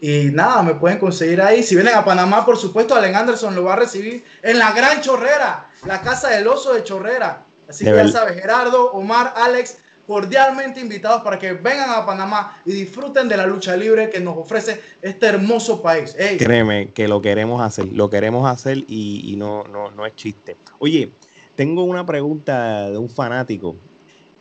Y 0.00 0.30
nada, 0.32 0.62
me 0.62 0.74
pueden 0.74 0.98
conseguir 0.98 1.40
ahí. 1.42 1.62
Si 1.62 1.74
vienen 1.74 1.94
a 1.94 2.04
Panamá, 2.04 2.44
por 2.44 2.56
supuesto, 2.56 2.94
Allen 2.94 3.14
Anderson 3.14 3.54
lo 3.54 3.64
va 3.64 3.74
a 3.74 3.76
recibir 3.76 4.24
en 4.42 4.58
la 4.58 4.72
Gran 4.72 5.00
Chorrera, 5.00 5.70
la 5.86 6.00
Casa 6.00 6.30
del 6.30 6.46
Oso 6.48 6.72
de 6.72 6.82
Chorrera. 6.82 7.44
Así 7.68 7.84
que 7.84 7.94
ya 7.94 8.08
sabes, 8.08 8.40
Gerardo, 8.40 8.92
Omar, 8.92 9.34
Alex, 9.36 9.78
cordialmente 10.06 10.80
invitados 10.80 11.22
para 11.22 11.38
que 11.38 11.52
vengan 11.52 11.90
a 11.90 12.04
Panamá 12.04 12.60
y 12.64 12.72
disfruten 12.72 13.28
de 13.28 13.36
la 13.36 13.46
lucha 13.46 13.76
libre 13.76 14.10
que 14.10 14.20
nos 14.20 14.36
ofrece 14.36 14.80
este 15.00 15.26
hermoso 15.26 15.82
país. 15.82 16.16
Créeme 16.38 16.90
que 16.90 17.08
lo 17.08 17.22
queremos 17.22 17.60
hacer, 17.60 17.86
lo 17.86 18.10
queremos 18.10 18.50
hacer 18.50 18.78
y, 18.88 19.34
no, 19.36 19.64
no, 19.64 19.90
no 19.90 20.06
es 20.06 20.16
chiste. 20.16 20.56
Oye, 20.78 21.10
tengo 21.56 21.84
una 21.84 22.04
pregunta 22.04 22.90
de 22.90 22.98
un 22.98 23.08
fanático 23.08 23.76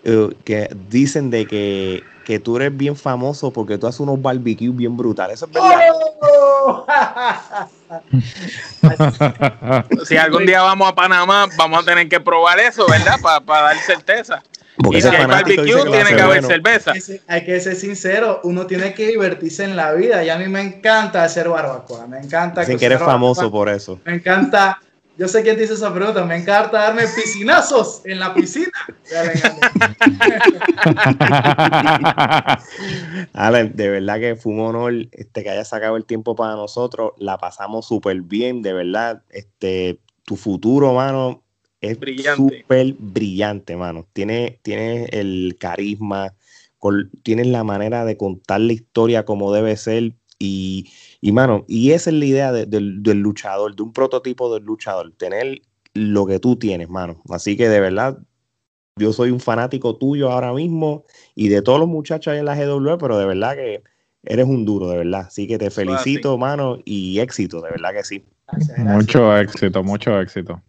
eh, 0.04 0.30
que 0.44 0.70
dicen 0.90 1.30
de 1.30 1.46
que, 1.46 2.04
que, 2.26 2.40
tú 2.40 2.58
eres 2.58 2.76
bien 2.76 2.96
famoso 2.96 3.52
porque 3.52 3.78
tú 3.78 3.88
haces 3.88 4.00
unos 4.00 4.22
barbecues 4.22 4.76
bien 4.76 4.98
brutales. 4.98 5.36
¿Eso 5.36 5.46
es 5.46 5.52
verdad? 5.52 5.80
¡Oh! 6.22 6.86
si 10.06 10.18
algún 10.18 10.46
día 10.46 10.62
vamos 10.62 10.90
a 10.90 10.96
Panamá, 10.96 11.48
vamos 11.58 11.84
a 11.84 11.86
tener 11.86 12.10
que 12.10 12.20
probar 12.20 12.60
eso, 12.60 12.86
¿verdad? 12.88 13.20
Para 13.22 13.62
dar 13.62 13.78
certeza. 13.78 14.44
Porque 14.84 15.00
y 15.00 15.02
si 15.02 15.08
hay 15.08 15.26
barbecue, 15.26 15.66
tiene 15.66 16.16
que 16.16 16.22
haber 16.22 16.44
cerveza. 16.44 16.94
Hay 17.28 17.46
que 17.46 17.60
ser 17.60 17.76
sincero, 17.76 18.42
uno 18.44 18.68
tiene 18.68 18.94
que 18.94 19.08
divertirse 19.08 19.64
en 19.64 19.76
la 19.76 19.94
vida. 19.94 20.24
Y 20.24 20.30
a 20.30 20.38
mí 20.38 20.48
me 20.48 20.62
encanta 20.62 21.24
hacer 21.24 21.50
barbacoa. 21.50 22.06
Me 22.08 22.20
encanta. 22.20 22.64
Sin 22.66 22.78
que 22.78 22.86
eres 22.86 23.00
famoso 23.00 23.52
por 23.52 23.70
eso. 23.70 24.00
Me 24.06 24.16
encanta. 24.16 24.80
Yo 25.18 25.28
sé 25.28 25.44
quién 25.44 25.58
dice 25.58 25.74
esa 25.74 25.94
pregunta. 25.94 26.24
Me 26.26 26.38
encanta 26.38 26.80
darme 26.80 27.04
piscinazos 27.04 28.02
en 28.06 28.20
la 28.20 28.34
piscina. 28.34 28.72
Alan, 33.34 33.76
de 33.76 33.90
verdad 33.90 34.20
que 34.20 34.36
fue 34.36 34.54
un 34.54 34.62
honor 34.62 34.94
este, 35.12 35.44
que 35.44 35.50
hayas 35.50 35.70
sacado 35.70 35.98
el 35.98 36.06
tiempo 36.06 36.36
para 36.36 36.56
nosotros. 36.56 37.12
La 37.18 37.38
pasamos 37.38 37.88
súper 37.88 38.22
bien, 38.22 38.62
de 38.62 38.74
verdad. 38.74 39.24
Este, 39.30 40.00
tu 40.26 40.38
futuro, 40.38 40.94
mano, 40.94 41.44
es 41.82 41.98
súper 42.36 42.94
brillante, 42.98 43.76
mano. 43.76 44.08
Tiene, 44.14 44.60
tiene 44.62 45.06
el 45.06 45.58
carisma, 45.60 46.34
tiene 47.24 47.46
la 47.46 47.64
manera 47.64 48.06
de 48.06 48.18
contar 48.18 48.62
la 48.62 48.74
historia 48.74 49.26
como 49.26 49.52
debe 49.52 49.76
ser. 49.76 50.14
Y, 50.38 50.92
y 51.20 51.32
mano, 51.32 51.66
y 51.68 51.92
esa 51.92 52.12
es 52.12 52.16
la 52.16 52.26
idea 52.26 52.52
del 52.52 53.20
luchador, 53.20 53.76
de 53.76 53.84
un 53.84 53.94
prototipo 53.94 54.54
del 54.54 54.64
luchador, 54.64 55.12
tener 55.18 55.62
lo 55.94 56.26
que 56.26 56.40
tú 56.40 56.56
tienes, 56.56 56.90
mano. 56.90 57.22
Así 57.30 57.58
que 57.58 57.68
de 57.68 57.80
verdad, 57.80 58.18
yo 58.96 59.14
soy 59.14 59.32
un 59.32 59.40
fanático 59.40 59.98
tuyo 59.98 60.32
ahora 60.32 60.54
mismo 60.54 61.06
y 61.36 61.50
de 61.50 61.62
todos 61.62 61.80
los 61.80 61.90
muchachos 61.90 62.32
ahí 62.32 62.40
en 62.40 62.46
la 62.46 62.56
GW, 62.56 62.98
pero 62.98 63.18
de 63.18 63.26
verdad 63.26 63.56
que 63.56 63.84
eres 64.24 64.46
un 64.46 64.66
duro, 64.66 64.88
de 64.90 64.98
verdad. 64.98 65.26
Así 65.28 65.48
que 65.48 65.58
te 65.58 65.72
felicito, 65.72 66.38
mano, 66.38 66.78
y 66.86 67.20
éxito, 67.20 67.62
de 67.62 67.72
verdad 67.72 67.92
que 67.92 68.04
sí. 68.04 68.24
Mucho 68.78 69.36
éxito, 69.38 69.84
mucho 69.84 70.20
éxito. 70.20 70.62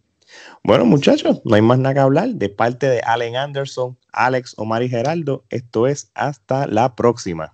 Bueno, 0.65 0.85
muchachos, 0.85 1.41
no 1.43 1.55
hay 1.55 1.61
más 1.61 1.77
nada 1.77 1.93
que 1.93 1.99
hablar. 1.99 2.29
De 2.35 2.47
parte 2.47 2.87
de 2.87 3.01
Allen 3.01 3.35
Anderson, 3.35 3.97
Alex, 4.13 4.53
Omar 4.57 4.81
y 4.81 4.87
Geraldo, 4.87 5.45
esto 5.49 5.87
es 5.87 6.09
hasta 6.15 6.67
la 6.67 6.95
próxima. 6.95 7.51